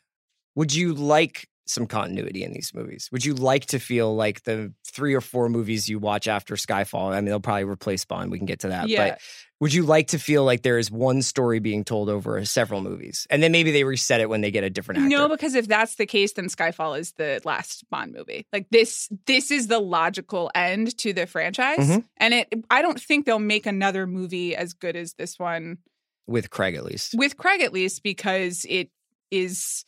Would 0.55 0.73
you 0.73 0.95
like 0.95 1.49
some 1.69 1.86
continuity 1.86 2.43
in 2.45 2.53
these 2.53 2.73
movies? 2.74 3.09
Would 3.12 3.24
you 3.24 3.35
like 3.35 3.66
to 3.66 3.78
feel 3.78 4.15
like 4.15 4.43
the 4.45 4.73
three 4.86 5.15
or 5.15 5.20
four 5.20 5.49
movies 5.49 5.89
you 5.89 5.99
watch 5.99 6.27
after 6.28 6.55
Skyfall? 6.55 7.12
I 7.12 7.16
mean, 7.16 7.27
they'll 7.27 7.40
probably 7.40 7.65
replace 7.65 8.05
Bond. 8.05 8.31
We 8.31 8.39
can 8.39 8.47
get 8.47 8.61
to 8.61 8.69
that, 8.69 8.89
Yeah. 8.89 9.11
but 9.11 9.20
would 9.61 9.74
you 9.74 9.82
like 9.82 10.09
to 10.09 10.19
feel 10.19 10.45
like 10.45 10.62
there 10.62 10.78
is 10.78 10.90
one 10.90 11.20
story 11.20 11.59
being 11.59 11.85
told 11.85 12.09
over 12.09 12.45
several 12.45 12.81
movies, 12.81 13.27
and 13.28 13.43
then 13.43 13.51
maybe 13.53 13.70
they 13.73 13.82
reset 13.85 14.20
it 14.20 14.28
when 14.28 14.40
they 14.40 14.51
get 14.51 14.62
a 14.65 14.70
different 14.70 15.01
actor? 15.01 15.09
No, 15.09 15.28
because 15.28 15.55
if 15.55 15.66
that's 15.69 15.97
the 15.97 16.07
case, 16.07 16.32
then 16.35 16.47
Skyfall 16.47 16.99
is 16.99 17.12
the 17.12 17.40
last 17.45 17.85
Bond 17.90 18.12
movie. 18.12 18.47
Like 18.53 18.66
this, 18.70 19.09
this 19.27 19.51
is 19.51 19.66
the 19.66 19.81
logical 19.81 20.51
end 20.55 20.97
to 20.99 21.12
the 21.12 21.27
franchise, 21.27 21.78
Mhm. 21.78 22.05
and 22.19 22.35
it. 22.35 22.49
I 22.70 22.82
don't 22.82 23.01
think 23.01 23.27
they'll 23.27 23.39
make 23.40 23.66
another 23.66 24.07
movie 24.07 24.55
as 24.57 24.73
good 24.74 24.95
as 24.97 25.15
this 25.15 25.39
one 25.39 25.78
with 26.27 26.51
Craig 26.51 26.74
at 26.77 26.85
least. 26.85 27.15
with 27.16 27.36
Craig, 27.36 27.61
at 27.61 27.73
least, 27.73 28.03
because 28.03 28.65
it 28.69 28.90
is. 29.31 29.85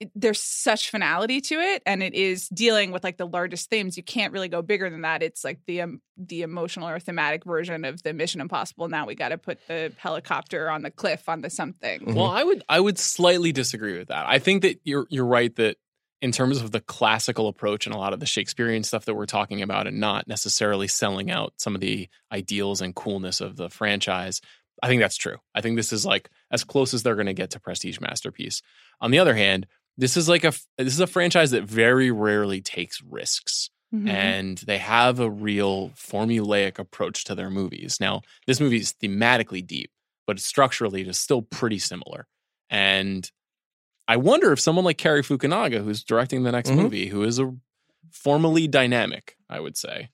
It- 0.00 0.10
there's 0.14 0.40
such 0.40 0.90
finality 0.90 1.40
to 1.42 1.54
it, 1.60 1.82
and 1.86 2.02
it 2.02 2.14
is 2.14 2.48
dealing 2.48 2.90
with 2.90 3.04
like 3.04 3.18
the 3.18 3.26
largest 3.26 3.70
themes. 3.70 3.96
You 3.96 4.02
can't 4.02 4.32
really 4.32 4.48
go 4.48 4.62
bigger 4.62 4.88
than 4.90 5.02
that. 5.02 5.22
It's 5.22 5.44
like 5.44 5.60
the 5.66 5.82
um, 5.82 6.00
the 6.16 6.42
emotional 6.42 6.88
or 6.88 6.98
thematic 6.98 7.44
version 7.44 7.84
of 7.84 8.02
the 8.02 8.12
Mission 8.12 8.40
Impossible. 8.40 8.88
Now 8.88 9.06
we 9.06 9.14
got 9.14 9.28
to 9.28 9.38
put 9.38 9.58
the 9.68 9.92
helicopter 9.98 10.70
on 10.70 10.82
the 10.82 10.90
cliff 10.90 11.28
on 11.28 11.42
the 11.42 11.50
something. 11.50 12.14
Well, 12.14 12.26
I 12.26 12.42
would 12.42 12.64
I 12.68 12.80
would 12.80 12.98
slightly 12.98 13.52
disagree 13.52 13.98
with 13.98 14.08
that. 14.08 14.26
I 14.26 14.38
think 14.38 14.62
that 14.62 14.80
you're 14.84 15.06
you're 15.10 15.26
right 15.26 15.54
that 15.56 15.76
in 16.22 16.32
terms 16.32 16.60
of 16.60 16.70
the 16.70 16.80
classical 16.80 17.48
approach 17.48 17.86
and 17.86 17.94
a 17.94 17.98
lot 17.98 18.12
of 18.12 18.20
the 18.20 18.26
Shakespearean 18.26 18.82
stuff 18.82 19.06
that 19.06 19.14
we're 19.14 19.24
talking 19.26 19.62
about 19.62 19.86
and 19.86 20.00
not 20.00 20.28
necessarily 20.28 20.86
selling 20.86 21.30
out 21.30 21.54
some 21.56 21.74
of 21.74 21.80
the 21.80 22.08
ideals 22.30 22.82
and 22.82 22.94
coolness 22.94 23.40
of 23.40 23.56
the 23.56 23.70
franchise, 23.70 24.42
I 24.82 24.88
think 24.88 25.00
that's 25.00 25.16
true. 25.16 25.36
I 25.54 25.62
think 25.62 25.76
this 25.76 25.94
is 25.94 26.04
like 26.04 26.28
as 26.50 26.62
close 26.62 26.92
as 26.92 27.02
they're 27.02 27.14
going 27.14 27.24
to 27.26 27.32
get 27.32 27.50
to 27.52 27.60
prestige 27.60 28.00
masterpiece. 28.00 28.60
On 29.00 29.10
the 29.10 29.18
other 29.18 29.34
hand, 29.34 29.66
this 30.00 30.16
is 30.16 30.28
like 30.28 30.44
a 30.44 30.52
this 30.78 30.94
is 30.94 31.00
a 31.00 31.06
franchise 31.06 31.50
that 31.52 31.64
very 31.64 32.10
rarely 32.10 32.60
takes 32.60 33.00
risks 33.02 33.70
Mhm. 33.94 34.08
and 34.08 34.58
they 34.58 34.78
have 34.78 35.18
a 35.20 35.28
real 35.30 35.90
formulaic 35.90 36.78
approach 36.78 37.24
to 37.24 37.34
their 37.34 37.50
movies. 37.50 37.98
Now, 38.00 38.22
this 38.46 38.60
movie 38.60 38.76
is 38.78 38.92
thematically 39.02 39.66
deep, 39.66 39.90
but 40.28 40.38
structurally 40.38 41.00
it 41.02 41.08
is 41.08 41.18
still 41.18 41.42
pretty 41.42 41.78
similar. 41.80 42.28
And 42.70 43.28
I 44.06 44.16
wonder 44.16 44.52
if 44.52 44.60
someone 44.60 44.84
like 44.84 44.96
Cary 44.98 45.22
Fukunaga, 45.22 45.82
who's 45.82 46.04
directing 46.04 46.44
the 46.44 46.52
next 46.52 46.70
Mhm. 46.70 46.76
movie, 46.76 47.06
who 47.08 47.24
is 47.24 47.38
a 47.40 47.52
formally 48.12 48.68
dynamic, 48.68 49.36
I 49.48 49.58
would 49.60 49.76
say, 49.76 50.10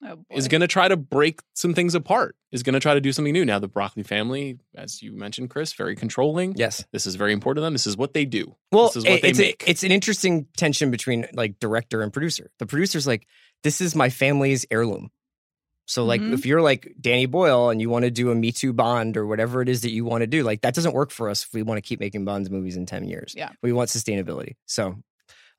Oh, 0.00 0.24
is 0.30 0.46
going 0.46 0.60
to 0.60 0.68
try 0.68 0.86
to 0.86 0.96
break 0.96 1.40
some 1.54 1.74
things 1.74 1.94
apart. 1.96 2.36
Is 2.52 2.62
going 2.62 2.74
to 2.74 2.80
try 2.80 2.94
to 2.94 3.00
do 3.00 3.10
something 3.12 3.32
new. 3.32 3.44
Now, 3.44 3.58
the 3.58 3.66
Broccoli 3.68 4.04
family, 4.04 4.58
as 4.76 5.02
you 5.02 5.12
mentioned, 5.12 5.50
Chris, 5.50 5.72
very 5.72 5.96
controlling. 5.96 6.54
Yes. 6.56 6.84
This 6.92 7.04
is 7.06 7.16
very 7.16 7.32
important 7.32 7.58
to 7.62 7.66
them. 7.66 7.72
This 7.74 7.86
is 7.86 7.96
what 7.96 8.14
they 8.14 8.24
do. 8.24 8.54
Well, 8.70 8.86
this 8.86 8.96
is 8.96 9.04
what 9.04 9.12
it- 9.14 9.22
they 9.22 9.28
it's, 9.30 9.38
make. 9.38 9.62
A, 9.66 9.70
it's 9.70 9.82
an 9.82 9.90
interesting 9.90 10.46
tension 10.56 10.90
between 10.92 11.26
like 11.32 11.58
director 11.58 12.00
and 12.02 12.12
producer. 12.12 12.50
The 12.60 12.66
producer's 12.66 13.06
like, 13.08 13.26
this 13.64 13.80
is 13.80 13.96
my 13.96 14.08
family's 14.08 14.64
heirloom. 14.70 15.10
So, 15.86 16.04
like, 16.04 16.20
Mhm. 16.20 16.34
if 16.34 16.44
you're 16.46 16.60
like 16.62 16.94
Danny 17.00 17.24
Boyle 17.26 17.70
and 17.70 17.80
you 17.80 17.88
want 17.90 18.04
to 18.04 18.10
do 18.10 18.30
a 18.30 18.34
Me 18.34 18.52
Too 18.52 18.72
Bond 18.74 19.16
or 19.16 19.26
whatever 19.26 19.62
it 19.62 19.68
is 19.70 19.80
that 19.82 19.90
you 19.90 20.04
want 20.04 20.20
to 20.20 20.26
do, 20.26 20.42
like, 20.42 20.60
that 20.60 20.74
doesn't 20.74 20.92
work 20.92 21.10
for 21.10 21.30
us 21.30 21.44
if 21.44 21.54
we 21.54 21.62
want 21.62 21.78
to 21.78 21.82
keep 21.82 21.98
making 21.98 22.26
Bonds 22.26 22.50
movies 22.50 22.76
in 22.76 22.84
10 22.86 23.08
years. 23.08 23.32
Yeah. 23.34 23.50
We 23.62 23.72
want 23.72 23.88
sustainability. 23.88 24.56
So, 24.66 25.02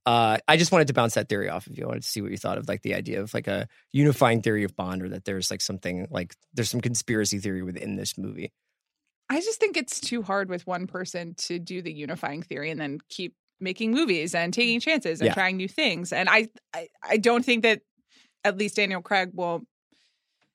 uh, 0.09 0.39
I 0.47 0.57
just 0.57 0.71
wanted 0.71 0.87
to 0.87 0.93
bounce 0.95 1.13
that 1.13 1.29
theory 1.29 1.49
off 1.49 1.67
of 1.67 1.77
you. 1.77 1.83
I 1.83 1.87
wanted 1.87 2.01
to 2.01 2.09
see 2.09 2.19
what 2.19 2.31
you 2.31 2.37
thought 2.37 2.57
of 2.57 2.67
like 2.67 2.81
the 2.81 2.95
idea 2.95 3.21
of 3.21 3.31
like 3.31 3.47
a 3.47 3.67
unifying 3.91 4.41
theory 4.41 4.63
of 4.63 4.75
Bond 4.75 5.03
or 5.03 5.09
that 5.09 5.23
there's 5.23 5.51
like 5.51 5.61
something 5.61 6.07
like 6.09 6.33
there's 6.51 6.71
some 6.71 6.81
conspiracy 6.81 7.37
theory 7.37 7.61
within 7.61 7.95
this 7.95 8.17
movie. 8.17 8.51
I 9.29 9.39
just 9.39 9.59
think 9.59 9.77
it's 9.77 9.99
too 9.99 10.23
hard 10.23 10.49
with 10.49 10.65
one 10.65 10.87
person 10.87 11.35
to 11.41 11.59
do 11.59 11.83
the 11.83 11.93
unifying 11.93 12.41
theory 12.41 12.71
and 12.71 12.81
then 12.81 12.97
keep 13.09 13.35
making 13.59 13.91
movies 13.91 14.33
and 14.33 14.51
taking 14.51 14.79
chances 14.79 15.21
and 15.21 15.27
Yeah. 15.27 15.35
trying 15.35 15.57
new 15.57 15.67
things. 15.67 16.11
And 16.11 16.27
I, 16.27 16.47
I, 16.73 16.87
I 17.07 17.17
don't 17.17 17.45
think 17.45 17.61
that 17.61 17.81
at 18.43 18.57
least 18.57 18.77
Daniel 18.77 19.03
Craig 19.03 19.29
will 19.35 19.61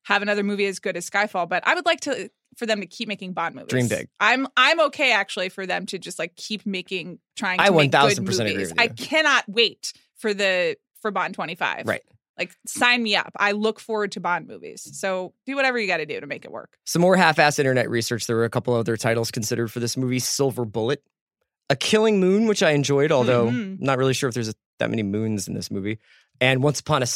have 0.07 0.21
another 0.23 0.43
movie 0.43 0.67
as 0.67 0.81
good 0.81 0.97
as 0.97 1.09
Skyfall. 1.09 1.49
But 1.49 1.65
I 1.65 1.77
would 1.77 1.87
like 1.87 2.01
to 2.01 2.29
for 2.57 2.67
them 2.67 2.81
to 2.81 2.87
keep 2.87 3.09
making 3.09 3.33
Bond 3.33 3.55
movies. 3.55 3.69
Dream 3.69 3.89
big. 3.89 4.09
I'm 4.21 4.47
I'm 4.57 4.81
okay 4.87 5.13
actually 5.13 5.49
for 5.49 5.67
them 5.67 5.87
to 5.87 5.99
just 5.99 6.19
like 6.19 6.37
keep 6.37 6.65
making 6.67 7.19
trying 7.37 7.59
to 7.59 7.65
I 7.65 7.71
make 7.71 7.91
good 7.91 8.01
1000% 8.01 8.19
agree 8.41 8.53
movies. 8.55 8.73
I 8.79 8.89
cannot 8.89 9.45
wait 9.49 9.93
for 10.17 10.33
the 10.35 10.77
for 11.03 11.11
Bond 11.11 11.35
25. 11.35 11.87
Right. 11.87 12.03
Like 12.39 12.53
sign 12.67 13.03
me 13.03 13.15
up. 13.15 13.31
I 13.37 13.53
look 13.53 13.79
forward 13.79 14.13
to 14.13 14.21
Bond 14.21 14.49
movies. 14.49 14.89
So 14.99 15.35
do 15.47 15.55
whatever 15.55 15.79
you 15.79 15.87
got 15.87 15.99
to 15.99 16.07
do 16.07 16.19
to 16.21 16.27
make 16.27 16.45
it 16.45 16.51
work. 16.51 16.77
Some 16.85 17.03
more 17.03 17.17
half-ass 17.17 17.59
internet 17.61 17.89
research. 17.89 18.27
There 18.27 18.37
were 18.37 18.45
a 18.45 18.51
couple 18.51 18.75
other 18.75 18.97
titles 18.97 19.31
considered 19.31 19.71
for 19.71 19.79
this 19.81 19.97
movie: 19.97 20.19
Silver 20.19 20.65
Bullet, 20.65 21.03
A 21.71 21.77
Killing 21.77 22.19
Moon, 22.19 22.47
which 22.47 22.63
I 22.63 22.71
enjoyed, 22.71 23.13
although 23.13 23.47
Mhm. 23.51 23.81
not 23.81 23.99
really 23.99 24.15
sure 24.15 24.29
if 24.29 24.35
there's 24.35 24.49
a, 24.49 24.55
that 24.81 24.91
many 24.91 25.05
moons 25.05 25.47
in 25.47 25.55
this 25.55 25.71
movie, 25.71 25.99
and 26.41 26.61
Once 26.63 26.81
Upon 26.81 27.03
a 27.05 27.07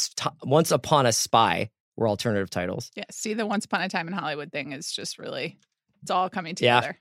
Once 0.43 0.71
Upon 0.71 1.05
a 1.05 1.11
Spy 1.11 1.69
were 1.99 2.07
alternative 2.07 2.49
titles. 2.49 2.89
Yeah, 2.95 3.03
see 3.11 3.33
the 3.35 3.45
Once 3.45 3.65
Upon 3.65 3.81
a 3.81 3.89
Time 3.89 4.07
in 4.07 4.13
Hollywood 4.13 4.51
thing 4.51 4.71
is 4.71 4.91
just 4.91 5.19
really 5.19 5.59
it's 6.01 6.09
all 6.11 6.29
coming 6.29 6.55
Yeah. 6.59 6.79
together. 6.79 6.99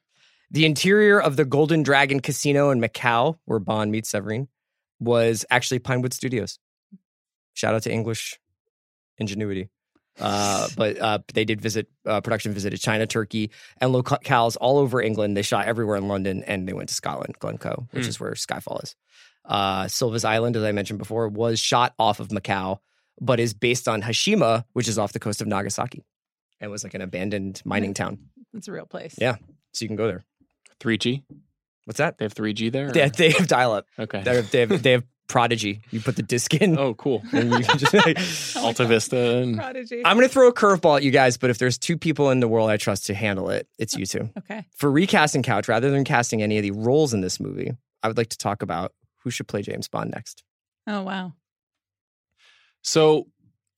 The 0.51 0.65
interior 0.67 1.21
of 1.21 1.37
the 1.37 1.45
Golden 1.45 1.83
Dragon 1.83 2.21
Casino 2.21 2.71
in 2.71 2.81
Macau, 2.81 3.39
where 3.45 3.59
Bond 3.59 3.93
meets 3.93 4.09
Severine, 4.11 4.49
was 4.99 5.45
actually 5.51 5.79
Pinewood 5.79 6.13
Studios. 6.15 6.59
Shout 7.55 7.75
out 7.75 7.83
to 7.83 7.93
English 7.93 8.39
ingenuity. 9.19 9.69
Uh, 10.19 10.69
but 10.77 10.99
uh, 10.99 11.19
they 11.35 11.45
did 11.45 11.61
visit 11.61 11.89
uh, 12.07 12.21
production 12.21 12.53
visited 12.53 12.81
China, 12.81 13.07
Turkey, 13.07 13.51
and 13.81 13.95
locales 13.95 14.57
all 14.61 14.79
over 14.79 15.01
England. 15.03 15.37
They 15.37 15.43
shot 15.43 15.67
everywhere 15.67 15.97
in 15.97 16.09
London, 16.09 16.43
and 16.45 16.67
they 16.67 16.73
went 16.73 16.89
to 16.89 16.95
Scotland, 16.95 17.37
Glencoe, 17.39 17.87
which 17.93 18.05
Hmm. 18.05 18.09
is 18.11 18.19
where 18.21 18.33
Skyfall 18.33 18.83
is. 18.83 18.97
Uh, 19.45 19.87
Silva's 19.89 20.25
Island, 20.25 20.57
as 20.57 20.63
I 20.65 20.73
mentioned 20.73 20.99
before, 20.99 21.29
was 21.29 21.61
shot 21.61 21.95
off 21.99 22.21
of 22.21 22.29
Macau, 22.29 22.79
but 23.21 23.41
is 23.41 23.55
based 23.55 23.89
on 23.89 24.03
Hashima, 24.03 24.65
which 24.73 24.89
is 24.89 24.99
off 24.99 25.13
the 25.13 25.21
coast 25.21 25.41
of 25.41 25.47
Nagasaki. 25.47 26.05
and 26.61 26.71
was 26.71 26.85
like 26.85 26.95
an 26.95 27.01
abandoned 27.01 27.63
mining 27.65 27.95
town. 27.95 28.19
It's 28.55 28.69
a 28.69 28.73
real 28.73 28.87
place. 28.87 29.15
Yeah, 29.19 29.37
so 29.73 29.85
you 29.85 29.89
can 29.89 29.97
go 29.97 30.07
there. 30.07 30.25
3G. 30.81 31.23
What's 31.85 31.99
that? 31.99 32.19
They 32.19 32.25
have 32.25 32.35
3G 32.35 32.71
there. 32.73 32.91
They, 32.93 33.09
they 33.09 33.31
have 33.31 33.49
dial 33.49 33.73
up. 33.73 33.87
Okay. 33.99 34.23
They 34.23 34.37
have, 34.37 34.51
they 34.51 34.61
have 34.61 34.83
they 34.83 34.93
have 34.93 35.05
Prodigy. 35.29 35.83
You 35.91 36.01
put 36.01 36.17
the 36.17 36.23
disc 36.23 36.55
in. 36.55 36.79
Oh, 36.79 36.95
cool. 36.95 37.23
and 37.33 37.51
you 37.53 37.65
can 37.65 37.79
just 37.79 37.93
like, 37.95 38.19
Alta 38.65 38.87
Vista. 38.87 39.39
And, 39.39 39.57
Prodigy. 39.57 40.03
I'm 40.05 40.17
going 40.17 40.27
to 40.27 40.33
throw 40.33 40.49
a 40.49 40.55
curveball 40.55 40.97
at 40.97 41.03
you 41.03 41.11
guys, 41.11 41.37
but 41.37 41.51
if 41.51 41.59
there's 41.59 41.77
two 41.79 41.99
people 41.99 42.31
in 42.31 42.41
the 42.41 42.49
world 42.49 42.71
I 42.71 42.79
trust 42.79 43.07
to 43.07 43.15
handle 43.15 43.51
it, 43.51 43.69
it's 43.79 43.95
you 43.95 44.07
two. 44.07 44.31
Okay. 44.39 44.65
For 44.75 44.91
recasting 44.91 45.43
Couch, 45.43 45.69
rather 45.69 45.91
than 45.91 46.05
casting 46.05 46.43
any 46.43 46.57
of 46.57 46.63
the 46.63 46.71
roles 46.71 47.13
in 47.13 47.21
this 47.21 47.39
movie, 47.41 47.73
I 48.03 48.09
would 48.09 48.17
like 48.17 48.31
to 48.31 48.39
talk 48.39 48.63
about 48.63 48.93
who 49.23 49.31
should 49.31 49.49
play 49.49 49.61
James 49.63 49.87
Bond 49.89 50.11
next. 50.11 50.45
Oh 50.87 51.03
wow. 51.03 51.35
So 52.89 53.27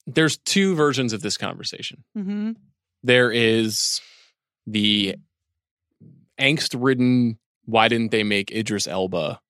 there's 0.06 0.38
two 0.38 0.74
versions 0.76 1.12
of 1.12 1.20
this 1.20 1.36
conversation. 1.36 2.04
Mm-hmm. 2.16 2.52
There 3.02 3.32
is 3.32 4.00
the 4.66 5.16
angst 6.38 6.76
ridden, 6.80 7.38
why 7.64 7.88
didn't 7.88 8.12
they 8.12 8.22
make 8.22 8.52
Idris 8.52 8.86
Elba 8.86 9.40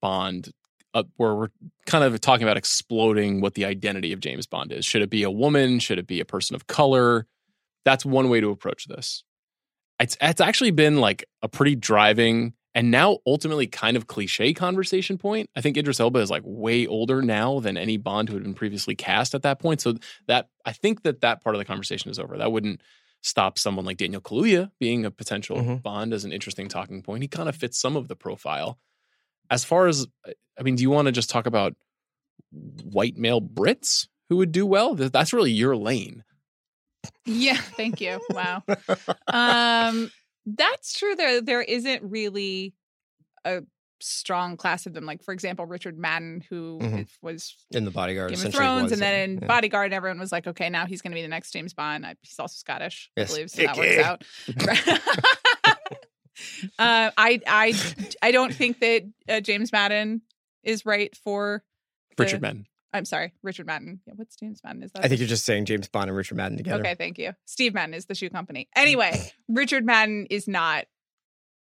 Bond? 0.00 0.52
Uh, 0.94 1.04
where 1.16 1.34
we're 1.34 1.48
kind 1.86 2.04
of 2.04 2.20
talking 2.20 2.44
about 2.44 2.58
exploding 2.58 3.40
what 3.40 3.54
the 3.54 3.64
identity 3.64 4.12
of 4.12 4.20
James 4.20 4.46
Bond 4.46 4.72
is. 4.72 4.84
Should 4.84 5.00
it 5.00 5.08
be 5.08 5.22
a 5.22 5.30
woman? 5.30 5.78
Should 5.78 5.98
it 5.98 6.06
be 6.06 6.20
a 6.20 6.24
person 6.24 6.54
of 6.54 6.66
color? 6.66 7.26
That's 7.84 8.04
one 8.04 8.28
way 8.28 8.40
to 8.40 8.50
approach 8.50 8.86
this. 8.86 9.24
It's 9.98 10.16
it's 10.20 10.40
actually 10.40 10.70
been 10.70 11.00
like 11.00 11.24
a 11.40 11.48
pretty 11.48 11.76
driving 11.76 12.52
and 12.74 12.90
now 12.90 13.18
ultimately 13.26 13.66
kind 13.66 13.96
of 13.96 14.06
cliche 14.06 14.52
conversation 14.54 15.18
point. 15.18 15.50
I 15.54 15.60
think 15.60 15.76
Idris 15.76 16.00
Elba 16.00 16.20
is 16.20 16.30
like 16.30 16.42
way 16.44 16.86
older 16.86 17.20
now 17.22 17.60
than 17.60 17.76
any 17.76 17.96
Bond 17.96 18.28
who 18.28 18.34
had 18.34 18.42
been 18.42 18.54
previously 18.54 18.94
cast 18.94 19.34
at 19.34 19.42
that 19.42 19.58
point. 19.58 19.80
So 19.80 19.94
that 20.26 20.48
I 20.64 20.72
think 20.72 21.02
that 21.02 21.20
that 21.20 21.42
part 21.42 21.54
of 21.54 21.58
the 21.58 21.64
conversation 21.64 22.10
is 22.10 22.18
over. 22.18 22.38
That 22.38 22.52
wouldn't 22.52 22.80
stop 23.20 23.58
someone 23.58 23.84
like 23.84 23.98
Daniel 23.98 24.20
Kaluuya 24.20 24.70
being 24.80 25.04
a 25.04 25.10
potential 25.10 25.56
Mhm. 25.58 25.82
Bond 25.82 26.12
as 26.12 26.24
an 26.24 26.32
interesting 26.32 26.68
talking 26.68 27.02
point. 27.02 27.22
He 27.22 27.28
kind 27.28 27.48
of 27.48 27.54
fits 27.54 27.78
some 27.78 27.94
of 27.96 28.08
the 28.08 28.16
profile. 28.16 28.78
As 29.50 29.64
far 29.64 29.86
as 29.86 30.06
I 30.58 30.62
mean, 30.62 30.76
do 30.76 30.82
you 30.82 30.90
want 30.90 31.06
to 31.06 31.12
just 31.12 31.30
talk 31.30 31.46
about 31.46 31.74
white 32.50 33.16
male 33.16 33.40
Brits 33.40 34.08
who 34.28 34.36
would 34.38 34.52
do 34.52 34.66
well? 34.66 34.94
That's 34.94 35.32
really 35.32 35.52
your 35.52 35.76
lane. 35.76 36.24
Yeah, 37.26 37.56
thank 37.56 38.00
you. 38.00 38.20
Wow. 38.30 38.62
um 39.28 40.10
that's 40.46 40.98
true 40.98 41.14
there 41.14 41.40
there 41.40 41.62
isn't 41.62 42.02
really 42.02 42.74
a 43.44 43.62
strong 44.00 44.56
class 44.56 44.86
of 44.86 44.94
them 44.94 45.04
like 45.06 45.22
for 45.22 45.32
example 45.32 45.64
Richard 45.64 45.96
Madden 45.96 46.42
who 46.50 46.78
Mhm. 46.82 47.08
was 47.22 47.54
In 47.70 47.84
the 47.84 47.90
bodyguard, 47.92 48.34
Game 48.34 48.44
of 48.46 48.52
Thrones 48.52 48.82
was, 48.84 48.92
and 48.92 49.00
then 49.02 49.30
in 49.30 49.38
yeah. 49.38 49.46
Bodyguard 49.46 49.92
everyone 49.92 50.18
was 50.18 50.32
like 50.32 50.46
okay 50.48 50.68
now 50.70 50.86
he's 50.86 51.00
going 51.02 51.12
to 51.12 51.14
be 51.14 51.22
the 51.22 51.28
next 51.28 51.52
James 51.52 51.72
Bond 51.72 52.04
I, 52.04 52.16
he's 52.22 52.38
also 52.40 52.54
Scottish 52.56 53.10
Yes. 53.16 53.30
I 53.30 53.34
believe 53.34 53.50
so 53.50 53.62
that 53.62 53.76
works 53.76 53.98
out 53.98 54.24
uh, 56.78 57.10
I 57.16 57.40
I 57.46 57.74
I 58.22 58.32
don't 58.32 58.52
think 58.54 58.80
that 58.80 59.02
uh, 59.28 59.40
James 59.40 59.70
Madden 59.72 60.22
is 60.64 60.84
right 60.84 61.14
for 61.16 61.62
the- 62.16 62.24
Richard 62.24 62.42
Madden. 62.42 62.66
I'm 62.92 63.04
sorry 63.04 63.32
Richard 63.42 63.66
Madden 63.66 64.00
yeah 64.06 64.12
what's 64.16 64.36
James 64.36 64.60
Madden 64.64 64.82
is 64.82 64.92
that 64.92 65.04
I 65.04 65.08
think 65.08 65.18
the- 65.18 65.24
you're 65.24 65.28
just 65.28 65.44
saying 65.44 65.64
James 65.64 65.88
Bond 65.88 66.08
and 66.10 66.16
Richard 66.16 66.36
Madden 66.36 66.56
together. 66.58 66.80
Okay, 66.80 66.94
thank 66.94 67.18
you. 67.18 67.32
Steve 67.46 67.74
Madden 67.74 67.94
is 67.94 68.06
the 68.06 68.14
shoe 68.14 68.30
company. 68.30 68.68
Anyway, 68.76 69.32
Richard 69.48 69.84
Madden 69.86 70.26
is 70.30 70.46
not 70.48 70.84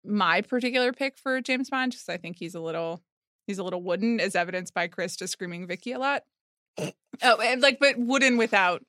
my 0.04 0.40
particular 0.42 0.92
pick 0.92 1.18
for 1.18 1.40
James 1.40 1.70
Bond 1.70 1.92
because 1.92 2.08
I 2.08 2.16
think 2.16 2.36
he's 2.38 2.54
a 2.54 2.60
little 2.60 3.02
he's 3.46 3.58
a 3.58 3.64
little 3.64 3.82
wooden, 3.82 4.20
as 4.20 4.34
evidenced 4.36 4.74
by 4.74 4.86
Chris 4.88 5.16
just 5.16 5.32
screaming 5.32 5.66
Vicky 5.66 5.92
a 5.92 5.98
lot. 5.98 6.22
Oh, 7.22 7.40
and 7.40 7.62
like, 7.62 7.78
but 7.80 7.94
wooden 7.96 8.36
without 8.36 8.82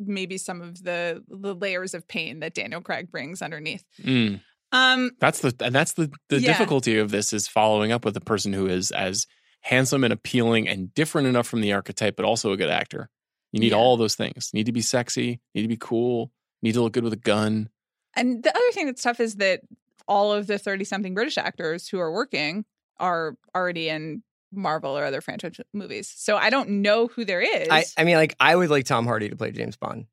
maybe 0.00 0.36
some 0.36 0.60
of 0.62 0.82
the 0.82 1.22
the 1.28 1.54
layers 1.54 1.94
of 1.94 2.08
pain 2.08 2.40
that 2.40 2.52
Daniel 2.54 2.80
Craig 2.80 3.08
brings 3.12 3.40
underneath. 3.40 3.84
Mm. 4.02 4.40
Um, 4.72 5.12
That's 5.20 5.38
the 5.40 5.54
and 5.60 5.72
that's 5.72 5.92
the 5.92 6.10
the 6.28 6.40
Yeah. 6.40 6.48
difficulty 6.48 6.98
of 6.98 7.12
this 7.12 7.32
is 7.32 7.46
following 7.46 7.92
up 7.92 8.04
with 8.04 8.16
a 8.16 8.20
person 8.20 8.52
who 8.52 8.66
is 8.66 8.90
as 8.90 9.26
handsome 9.60 10.04
and 10.04 10.12
appealing 10.12 10.68
and 10.68 10.92
different 10.94 11.28
enough 11.28 11.46
from 11.46 11.60
the 11.60 11.72
archetype, 11.72 12.16
but 12.16 12.24
also 12.24 12.52
a 12.52 12.56
good 12.56 12.70
actor. 12.70 13.10
You 13.52 13.60
need 13.60 13.72
Yeah. 13.72 13.78
all 13.78 13.96
those 13.96 14.14
things. 14.14 14.50
You 14.52 14.58
need 14.58 14.66
to 14.66 14.72
be 14.72 14.82
sexy. 14.82 15.40
Need 15.54 15.62
to 15.62 15.68
be 15.68 15.76
cool. 15.78 16.30
Need 16.62 16.72
to 16.72 16.82
look 16.82 16.92
good 16.92 17.04
with 17.04 17.12
a 17.12 17.16
gun. 17.16 17.68
And 18.14 18.42
the 18.42 18.50
other 18.50 18.72
thing 18.72 18.86
that's 18.86 19.02
tough 19.02 19.20
is 19.20 19.36
that 19.36 19.60
all 20.06 20.32
of 20.32 20.46
the 20.46 20.58
30 20.58 20.84
something 20.84 21.14
British 21.14 21.38
actors 21.38 21.88
who 21.88 21.98
are 21.98 22.10
working 22.12 22.64
are 22.98 23.36
already 23.54 23.88
in 23.88 24.22
Marvel 24.50 24.96
or 24.96 25.04
other 25.04 25.20
franchise 25.20 25.60
movies. 25.72 26.12
So 26.16 26.36
I 26.36 26.50
don't 26.50 26.68
know 26.82 27.06
who 27.08 27.24
there 27.24 27.40
is. 27.42 27.68
I, 27.70 27.84
I 27.96 28.04
mean, 28.04 28.16
like, 28.16 28.34
I 28.40 28.56
would 28.56 28.70
like 28.70 28.86
Tom 28.86 29.06
Hardy 29.06 29.28
to 29.28 29.36
play 29.36 29.50
James 29.50 29.76
Bond. 29.76 30.06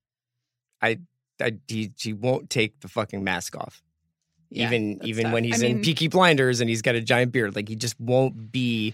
I, 0.82 1.00
I 1.42 1.54
he, 1.68 1.92
he 1.98 2.14
won't 2.14 2.50
take 2.50 2.80
the 2.82 2.88
fucking 2.90 3.24
mask 3.24 3.56
off. 3.58 3.82
Yeah, 4.50 4.68
even 4.68 5.00
even 5.04 5.24
tough. 5.26 5.34
when 5.34 5.44
I 5.44 5.48
he's 5.48 5.62
in 5.62 5.76
mean- 5.76 5.84
Peaky 5.84 6.08
Blinders 6.08 6.62
and 6.62 6.70
he's 6.70 6.82
got 6.82 6.96
a 6.96 7.02
giant 7.02 7.32
beard, 7.32 7.56
like 7.56 7.68
he 7.68 7.76
just 7.76 8.00
won't 8.00 8.52
be 8.52 8.94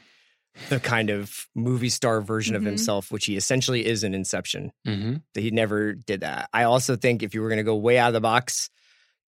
the 0.69 0.79
kind 0.79 1.09
of 1.09 1.47
movie 1.55 1.89
star 1.89 2.21
version 2.21 2.53
Mhm. 2.55 2.57
of 2.59 2.63
himself, 2.65 3.11
which 3.11 3.25
he 3.25 3.37
essentially 3.37 3.85
is 3.85 4.03
in 4.03 4.13
Inception. 4.13 4.71
Mm-hmm. 4.85 5.15
That 5.33 5.41
he 5.41 5.51
never 5.51 5.93
did 5.93 6.21
that. 6.21 6.49
I 6.53 6.63
also 6.63 6.95
think 6.95 7.23
if 7.23 7.33
you 7.33 7.41
were 7.41 7.47
going 7.49 7.57
to 7.57 7.63
go 7.63 7.75
way 7.75 7.97
out 7.97 8.07
of 8.09 8.13
the 8.13 8.21
box, 8.21 8.69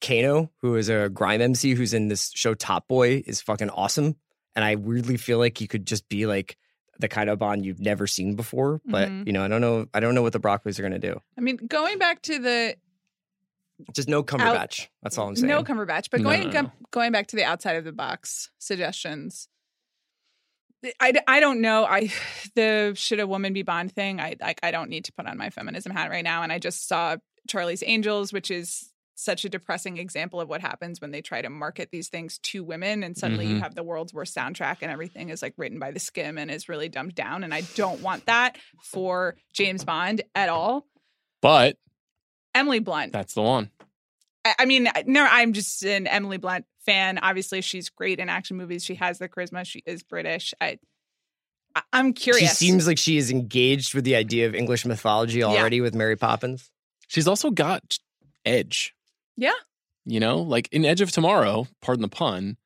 Kano, 0.01 0.51
who 0.61 0.75
is 0.75 0.89
a 0.89 1.09
grime 1.09 1.41
MC 1.41 1.75
who's 1.75 1.93
in 1.93 2.09
this 2.09 2.31
show 2.35 2.53
Top 2.53 2.87
Boy, 2.87 3.23
is 3.25 3.41
fucking 3.41 3.69
awesome. 3.69 4.15
And 4.55 4.65
I 4.65 4.75
weirdly 4.75 5.17
feel 5.17 5.37
like 5.39 5.57
he 5.57 5.65
could 5.67 5.87
just 5.87 6.09
be 6.09 6.25
like 6.25 6.57
the 6.99 7.07
kind 7.07 7.29
of 7.29 7.39
Bond 7.39 7.65
you've 7.65 7.79
never 7.79 8.05
seen 8.05 8.35
before. 8.35 8.81
But 8.85 9.09
Mhm. 9.09 9.25
you 9.27 9.33
know, 9.33 9.43
I 9.43 9.47
don't 9.47 9.61
know. 9.61 9.87
I 9.93 9.99
don't 10.01 10.13
know 10.15 10.21
what 10.21 10.33
the 10.33 10.39
Broccoli's 10.39 10.77
are 10.77 10.83
going 10.83 10.91
to 10.93 10.99
do. 10.99 11.19
I 11.37 11.41
mean, 11.41 11.55
going 11.57 11.97
back 11.99 12.21
to 12.23 12.37
the 12.39 12.75
Just 13.93 14.07
no 14.07 14.23
Cumberbatch. 14.23 14.87
That's 15.01 15.17
all 15.17 15.27
I'm 15.27 15.35
saying. 15.35 15.47
no 15.47 15.63
Cumberbatch, 15.63 16.09
but 16.11 16.21
No, 16.21 16.25
going 16.29 16.49
no, 16.51 16.61
no. 16.61 16.71
going 16.91 17.11
back 17.11 17.27
to 17.27 17.35
the 17.35 17.43
outside 17.43 17.75
of 17.75 17.83
the 17.83 17.91
box 17.91 18.51
suggestions. 18.59 19.47
I, 20.99 21.13
I 21.27 21.39
don't 21.39 21.61
know. 21.61 21.85
I 21.85 22.11
the 22.55 22.93
should 22.95 23.19
a 23.19 23.27
woman 23.27 23.53
be 23.53 23.63
Bond 23.63 23.91
thing. 23.91 24.19
I 24.19 24.35
like 24.39 24.59
I 24.63 24.71
don't 24.71 24.89
need 24.89 25.05
to 25.05 25.13
put 25.13 25.25
on 25.27 25.37
my 25.37 25.49
feminism 25.49 25.91
hat 25.91 26.09
right 26.09 26.23
now. 26.23 26.43
And 26.43 26.51
I 26.51 26.59
just 26.59 26.87
saw 26.87 27.17
Charlie's 27.47 27.83
Angels, 27.85 28.31
which 28.33 28.49
is 28.51 28.89
such 29.15 29.45
a 29.45 29.49
depressing 29.49 29.97
example 29.97 30.41
of 30.41 30.49
what 30.49 30.59
happens 30.61 30.99
when 30.99 31.11
they 31.11 31.21
try 31.21 31.41
to 31.41 31.49
market 31.49 31.89
these 31.91 32.09
things 32.09 32.39
to 32.39 32.63
women 32.63 33.03
and 33.03 33.15
suddenly 33.15 33.45
you 33.45 33.55
Mhm. 33.57 33.61
have 33.61 33.75
the 33.75 33.83
world's 33.83 34.11
worst 34.11 34.35
soundtrack 34.35 34.77
and 34.81 34.91
everything 34.91 35.29
is 35.29 35.43
like 35.43 35.53
written 35.55 35.77
by 35.77 35.91
the 35.91 35.99
skim 35.99 36.37
and 36.39 36.49
is 36.49 36.67
really 36.67 36.89
dumbed 36.89 37.13
down 37.13 37.43
and 37.43 37.53
i 37.53 37.61
don't 37.75 38.01
want 38.01 38.25
that 38.25 38.57
for 38.81 39.35
james 39.53 39.85
bond 39.85 40.23
at 40.33 40.49
all 40.49 40.87
But 41.43 41.77
emily 42.55 42.79
blunt 42.79 43.13
that's 43.13 43.35
the 43.35 43.43
one. 43.43 43.69
I, 44.45 44.55
I 44.59 44.65
mean, 44.65 44.89
no, 45.05 45.27
I'm 45.29 45.53
just 45.53 45.83
an 45.83 46.07
Emily 46.07 46.37
Blunt 46.37 46.65
fan. 46.85 47.17
Obviously, 47.19 47.61
she's 47.61 47.89
great 47.89 48.19
in 48.19 48.29
action 48.29 48.57
movies. 48.57 48.83
She 48.83 48.95
has 48.95 49.19
the 49.19 49.29
charisma. 49.29 49.65
She 49.65 49.83
is 49.85 50.03
British. 50.03 50.53
I, 50.59 50.79
I 51.75 51.81
I'm 51.91 52.13
curious. 52.13 52.49
She 52.49 52.55
seems 52.55 52.87
like 52.87 52.97
she 52.97 53.17
is 53.17 53.31
engaged 53.31 53.93
with 53.93 54.03
the 54.03 54.15
idea 54.15 54.47
of 54.47 54.55
English 54.55 54.85
mythology 54.85 55.43
already 55.43 55.81
with 55.81 55.95
Mary 55.95 56.15
Poppins. 56.15 56.69
She's 57.07 57.27
also 57.27 57.51
got 57.51 57.97
edge. 58.45 58.93
Yeah. 59.35 59.51
You 60.05 60.19
know, 60.19 60.37
like 60.37 60.67
in 60.71 60.83
Edge 60.83 61.01
of 61.01 61.11
Tomorrow, 61.11 61.67
pardon 61.81 62.01
the 62.01 62.09
pun, 62.09 62.57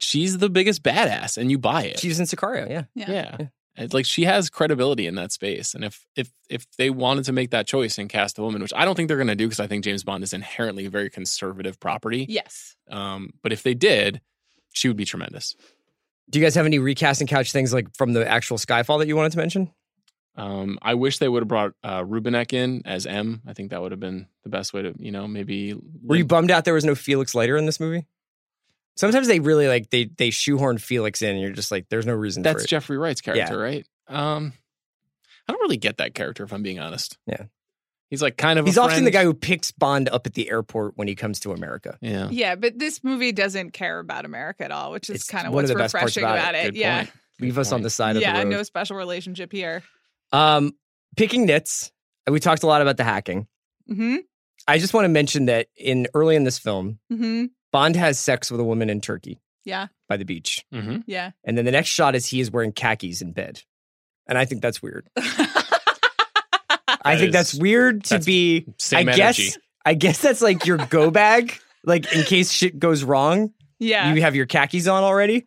she's 0.00 0.38
the 0.38 0.50
biggest 0.50 0.82
badass 0.82 1.38
and 1.38 1.50
you 1.50 1.58
buy 1.58 1.84
it. 1.84 2.00
She 2.00 2.08
was 2.08 2.18
in 2.18 2.26
Sicario, 2.26 2.68
yeah. 2.68 2.84
Yeah. 2.94 3.10
yeah. 3.10 3.46
It's 3.76 3.94
like 3.94 4.04
she 4.04 4.24
has 4.24 4.50
credibility 4.50 5.06
in 5.06 5.14
that 5.14 5.32
space. 5.32 5.74
And 5.74 5.84
if 5.84 6.04
if 6.16 6.30
if 6.48 6.66
they 6.76 6.90
wanted 6.90 7.24
to 7.26 7.32
make 7.32 7.50
that 7.50 7.66
choice 7.66 7.98
and 7.98 8.08
cast 8.08 8.38
a 8.38 8.42
woman, 8.42 8.62
which 8.62 8.72
I 8.74 8.84
don't 8.84 8.94
think 8.94 9.08
they're 9.08 9.16
gonna 9.16 9.36
do 9.36 9.46
because 9.46 9.60
I 9.60 9.66
think 9.66 9.84
James 9.84 10.04
Bond 10.04 10.24
is 10.24 10.32
inherently 10.32 10.86
a 10.86 10.90
very 10.90 11.08
conservative 11.08 11.78
property. 11.80 12.26
Yes. 12.28 12.76
Um, 12.90 13.30
but 13.42 13.52
if 13.52 13.62
they 13.62 13.74
did, 13.74 14.20
she 14.72 14.88
would 14.88 14.96
be 14.96 15.04
tremendous. 15.04 15.56
Do 16.28 16.38
you 16.38 16.44
guys 16.44 16.54
have 16.54 16.66
any 16.66 16.78
recasting 16.78 17.26
couch 17.26 17.52
things 17.52 17.72
like 17.72 17.94
from 17.96 18.12
the 18.12 18.28
actual 18.28 18.56
Skyfall 18.56 18.98
that 18.98 19.08
you 19.08 19.16
wanted 19.16 19.32
to 19.32 19.38
mention? 19.38 19.72
Um, 20.36 20.78
I 20.80 20.94
wish 20.94 21.18
they 21.18 21.28
would 21.28 21.42
have 21.42 21.48
brought 21.48 21.72
uh, 21.82 22.02
Rubinek 22.02 22.52
in 22.52 22.82
as 22.84 23.04
M. 23.04 23.42
I 23.46 23.52
think 23.52 23.70
that 23.70 23.82
would 23.82 23.90
have 23.90 24.00
been 24.00 24.26
the 24.44 24.48
best 24.48 24.72
way 24.72 24.82
to, 24.82 24.94
you 24.96 25.10
know, 25.10 25.26
maybe. 25.26 25.74
Were 26.02 26.16
you 26.16 26.24
bummed 26.24 26.50
out 26.50 26.64
there 26.64 26.74
was 26.74 26.84
no 26.84 26.94
Felix 26.94 27.34
Leiter 27.34 27.56
in 27.56 27.66
this 27.66 27.80
movie? 27.80 28.06
Sometimes 29.00 29.28
they 29.28 29.40
really 29.40 29.66
like 29.66 29.88
they 29.88 30.04
they 30.04 30.28
shoehorn 30.28 30.76
Felix 30.76 31.22
in, 31.22 31.30
and 31.30 31.40
you're 31.40 31.52
just 31.52 31.70
like, 31.70 31.88
there's 31.88 32.04
no 32.04 32.12
reason. 32.12 32.42
That's 32.42 32.60
for 32.60 32.64
it. 32.64 32.68
Jeffrey 32.68 32.98
Wright's 32.98 33.22
character, 33.22 33.58
right? 33.58 33.86
Um, 34.08 34.52
I 35.48 35.52
don't 35.52 35.60
really 35.62 35.78
get 35.78 35.96
that 35.96 36.14
character 36.14 36.44
if 36.44 36.52
I'm 36.52 36.62
being 36.62 36.78
honest. 36.80 37.16
Yeah. 37.26 37.44
He's 38.10 38.20
like 38.20 38.36
kind 38.36 38.58
of. 38.58 38.66
He's 38.66 38.76
a 38.76 38.82
often 38.82 39.04
the 39.04 39.10
guy 39.10 39.24
who 39.24 39.32
picks 39.32 39.70
Bond 39.72 40.10
up 40.10 40.26
at 40.26 40.34
the 40.34 40.50
airport 40.50 40.98
when 40.98 41.08
he 41.08 41.14
comes 41.14 41.40
to 41.40 41.52
America. 41.52 41.96
Yeah. 42.02 42.28
Yeah, 42.30 42.56
but 42.56 42.78
this 42.78 43.02
movie 43.02 43.32
doesn't 43.32 43.70
care 43.70 44.00
about 44.00 44.26
America 44.26 44.64
at 44.64 44.70
all, 44.70 44.92
which 44.92 45.08
is 45.08 45.24
kind 45.24 45.46
of 45.46 45.54
one 45.54 45.64
of 45.64 45.70
what's 45.70 45.72
the 45.78 45.82
best 45.82 45.94
parts 45.94 46.16
refreshing 46.16 46.24
about 46.24 46.38
about 46.38 46.54
it. 46.56 46.58
it. 46.66 46.72
Good 46.72 46.76
Yeah. 46.80 46.98
point. 46.98 47.10
Leave 47.40 47.56
us 47.58 47.72
on 47.72 47.80
the 47.80 47.88
side 47.88 48.16
of 48.16 48.22
Yeah, 48.22 48.34
the 48.38 48.44
road. 48.44 48.50
no 48.50 48.62
special 48.64 48.96
relationship 48.98 49.50
here. 49.50 49.82
Um, 50.30 50.72
picking 51.16 51.46
nits. 51.46 51.90
We 52.28 52.38
talked 52.38 52.64
a 52.64 52.66
lot 52.66 52.82
about 52.82 52.98
the 52.98 53.04
hacking. 53.04 53.46
Mm-hmm. 53.90 54.16
I 54.68 54.78
just 54.78 54.92
want 54.92 55.06
to 55.06 55.08
mention 55.08 55.46
that 55.46 55.68
in 55.74 56.06
early 56.12 56.36
in 56.36 56.44
this 56.44 56.58
film, 56.58 56.98
Mm-hmm. 57.10 57.46
Bond 57.72 57.96
has 57.96 58.18
sex 58.18 58.50
with 58.50 58.60
a 58.60 58.64
woman 58.64 58.90
in 58.90 59.00
Turkey 59.00 59.38
Yeah. 59.64 59.88
by 60.08 60.16
the 60.16 60.24
beach, 60.24 60.64
hmm 60.72 60.98
Yeah. 61.06 61.30
and 61.44 61.56
then 61.58 61.64
the 61.64 61.70
next 61.70 61.88
shot 61.88 62.14
is 62.14 62.26
he 62.26 62.40
is 62.40 62.50
wearing 62.50 62.72
khakis 62.72 63.22
in 63.22 63.32
bed, 63.32 63.62
and 64.26 64.36
I 64.38 64.44
think 64.44 64.62
that's 64.62 64.82
weird. 64.82 65.08
I 67.02 67.16
think 67.16 67.28
is- 67.28 67.32
that's 67.32 67.54
weird 67.54 68.04
to 68.04 68.10
that's 68.14 68.26
be. 68.26 68.66
same 68.78 69.08
I 69.08 69.12
guess. 69.14 69.38
energy. 69.38 69.56
I 69.86 69.94
guess 69.94 70.20
that's 70.20 70.42
like 70.42 70.66
your 70.66 70.76
go 70.76 71.10
bag, 71.10 71.58
like 71.84 72.12
in 72.14 72.22
case 72.24 72.52
shit 72.52 72.78
goes 72.78 73.02
wrong. 73.04 73.52
Yeah. 73.78 74.12
You 74.12 74.20
have 74.20 74.36
your 74.36 74.44
khakis 74.46 74.86
on 74.86 75.02
already. 75.02 75.46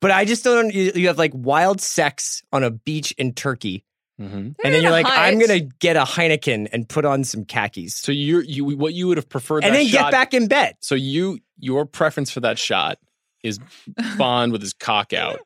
But 0.00 0.10
I 0.10 0.24
just 0.24 0.42
don't. 0.44 0.72
You, 0.72 0.92
you 0.94 1.06
have 1.08 1.18
like 1.18 1.32
wild 1.34 1.80
sex 1.82 2.42
on 2.52 2.64
a 2.64 2.70
beach 2.70 3.12
in 3.12 3.34
Turkey, 3.34 3.84
Mm-hmm. 4.20 4.36
and 4.36 4.54
then 4.62 4.80
you're 4.80 4.92
like, 4.92 5.06
hut. 5.06 5.18
I'm 5.18 5.40
gonna 5.40 5.58
get 5.60 5.96
a 5.96 6.02
Heineken 6.02 6.68
and 6.72 6.88
put 6.88 7.04
on 7.04 7.24
some 7.24 7.44
khakis, 7.44 7.96
So 7.96 8.12
you're 8.12 8.42
you 8.42 8.64
what 8.76 8.94
you 8.94 9.08
would 9.08 9.16
have 9.16 9.28
preferred 9.28 9.64
and 9.64 9.74
that 9.74 9.78
then 9.78 9.86
shot 9.88 10.02
get 10.04 10.10
back 10.12 10.34
in 10.34 10.46
bed. 10.46 10.76
So 10.80 10.94
you 10.94 11.40
your 11.58 11.84
preference 11.84 12.30
for 12.30 12.40
that 12.40 12.58
shot 12.58 12.98
is 13.42 13.58
Bond 14.16 14.52
with 14.52 14.60
his 14.62 14.72
cock 14.72 15.12
out, 15.12 15.40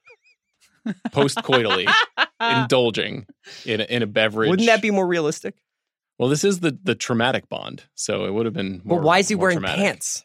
post 1.13 1.39
coitally, 1.39 1.87
indulging 2.41 3.27
in 3.65 3.81
a, 3.81 3.85
in 3.85 4.03
a 4.03 4.07
beverage. 4.07 4.51
Wouldn't 4.51 4.67
that 4.67 4.83
be 4.83 4.91
more 4.91 5.07
realistic? 5.07 5.55
Well, 6.19 6.29
this 6.29 6.45
is 6.45 6.61
the 6.61 6.79
the 6.83 6.95
traumatic 6.95 7.49
Bond, 7.49 7.85
so 7.95 8.27
it 8.27 8.35
would 8.35 8.45
have 8.45 8.55
been. 8.55 8.83
More, 8.85 8.99
But 8.99 9.07
why 9.07 9.19
is 9.21 9.29
he 9.29 9.35
wearing 9.35 9.57
traumatic. 9.59 9.83
pants? 9.83 10.25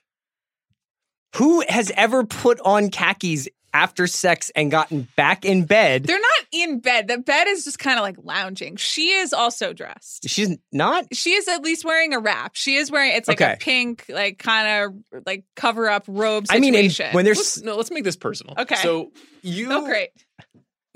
Who 1.38 1.64
has 1.70 1.92
ever 1.96 2.26
put 2.26 2.60
on 2.60 2.90
khakis 2.90 3.48
after 3.74 4.08
sex 4.08 4.52
and 4.56 4.70
gotten 4.72 5.08
back 5.16 5.46
in 5.46 5.66
bed? 5.66 6.04
They're 6.06 6.20
not 6.20 6.48
in 6.52 6.80
bed. 6.80 7.08
The 7.08 7.18
bed 7.18 7.48
is 7.48 7.64
just 7.66 7.80
kind 7.80 7.98
of 7.98 8.04
like 8.04 8.18
lounging. 8.24 8.76
She 8.76 9.10
is 9.12 9.34
also 9.34 9.74
dressed. 9.74 10.30
She's 10.30 10.56
not. 10.72 11.06
She 11.14 11.32
is 11.34 11.48
at 11.48 11.62
least 11.64 11.84
wearing 11.86 12.14
a 12.14 12.20
wrap. 12.20 12.56
She 12.56 12.76
is 12.76 12.92
wearing 12.92 13.12
it's 13.16 13.28
like 13.28 13.42
Okay. 13.42 13.54
a 13.54 13.58
pink, 13.58 14.06
like 14.10 14.38
kind 14.38 14.86
of 15.14 15.24
like 15.26 15.46
cover 15.56 15.90
up 15.90 16.06
robe 16.08 16.46
I 16.50 16.60
mean, 16.60 16.76
in- 16.76 16.90
situation. 16.90 17.14
when 17.16 17.26
there's 17.26 17.38
Let's, 17.38 17.62
no, 17.62 17.76
let's 17.76 17.92
make 17.92 18.04
this 18.04 18.16
personal. 18.16 18.56
Okay. 18.58 18.76
So 18.76 19.12
you, 19.42 19.68
oh 19.72 19.86
great, 19.86 20.10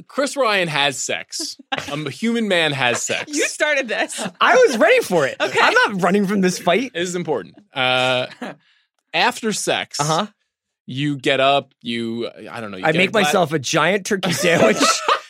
Chris 0.08 0.38
Ryan 0.38 0.68
has 0.68 1.02
sex. 1.02 1.58
a 1.72 2.10
human 2.10 2.48
man 2.48 2.72
has 2.72 3.02
sex. 3.02 3.34
you 3.36 3.44
started 3.45 3.88
this. 3.88 4.22
I 4.40 4.56
was 4.56 4.78
ready 4.78 5.02
for 5.02 5.26
it. 5.28 5.36
Okay. 5.41 5.60
I'm 5.62 5.74
not 5.74 6.02
running 6.02 6.26
from 6.28 6.41
this 6.41 6.60
fight. 6.60 6.94
This 6.94 7.10
is 7.10 7.16
important. 7.16 7.56
Uh, 7.74 8.28
after 9.14 9.52
sex, 9.54 9.99
Uh 9.99 10.04
huh. 10.04 10.28
You 10.88 11.18
get 11.18 11.39
up. 11.39 11.73
You, 11.81 12.31
uh, 12.35 12.49
I 12.51 12.59
don't 12.61 12.72
know. 12.72 12.77
You 12.77 12.85
I 12.85 12.93
make 12.93 13.14
myself 13.14 13.53
a 13.53 13.59
giant 13.59 14.05
turkey 14.07 14.31
sandwich, 14.31 14.77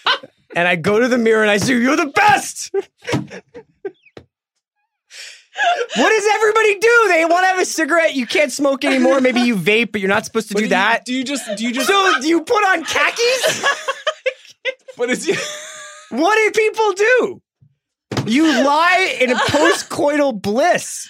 and 0.56 0.66
I 0.68 0.78
go 0.78 1.00
to 1.00 1.08
the 1.10 1.18
mirror 1.18 1.42
and 1.42 1.52
I 1.52 1.58
say, 1.58 1.74
"You're 1.74 1.98
the 1.98 2.06
best." 2.16 2.72
what 5.96 6.10
does 6.10 6.26
everybody 6.36 6.80
do? 6.80 7.06
They 7.10 7.26
want 7.26 7.44
to 7.44 7.48
have 7.48 7.60
a 7.60 7.66
cigarette. 7.66 8.16
You 8.16 8.28
can't 8.28 8.52
smoke 8.52 8.86
anymore. 8.86 9.20
Maybe 9.20 9.42
you 9.42 9.56
vape, 9.56 9.92
but 9.92 10.00
you're 10.02 10.10
not 10.10 10.26
supposed 10.26 10.50
to 10.50 10.54
But 10.54 10.60
do 10.60 10.66
you- 10.66 10.70
that. 10.70 11.06
Do 11.06 11.14
you 11.14 11.24
just? 11.24 11.44
Do 11.58 11.64
you 11.64 11.74
just? 11.74 11.88
so 11.88 12.20
you 12.22 12.44
put 12.44 12.64
on 12.64 12.84
khakis? 12.86 13.66
but 14.98 15.10
it's 15.10 15.28
What 16.10 16.36
do 16.36 16.52
people 16.52 16.94
do? 16.94 17.42
You 18.32 18.44
lie 18.64 19.18
in 19.20 19.32
a 19.32 19.36
post-coital 19.36 20.42
bliss. 20.42 21.08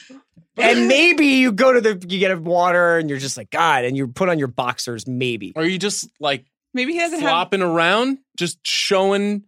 And 0.58 0.88
maybe 0.90 1.26
you 1.28 1.52
go 1.52 1.74
to 1.74 1.82
the 1.82 1.92
you 2.10 2.20
get 2.20 2.32
a 2.32 2.38
water 2.38 2.98
and 2.98 3.10
you're 3.10 3.20
just 3.20 3.38
like 3.38 3.50
God, 3.52 3.86
and 3.86 3.96
you 3.98 4.08
put 4.08 4.30
on 4.30 4.40
your 4.40 4.48
boxers. 4.48 5.08
Maybe 5.08 5.54
Are 5.56 5.66
you 5.66 5.78
just 5.78 6.10
like 6.20 6.46
Maybe 6.74 6.94
he 6.94 7.00
doesn't 7.00 7.20
have. 7.22 7.30
flopping 7.30 7.62
around, 7.62 8.20
just 8.38 8.60
showing 8.66 9.44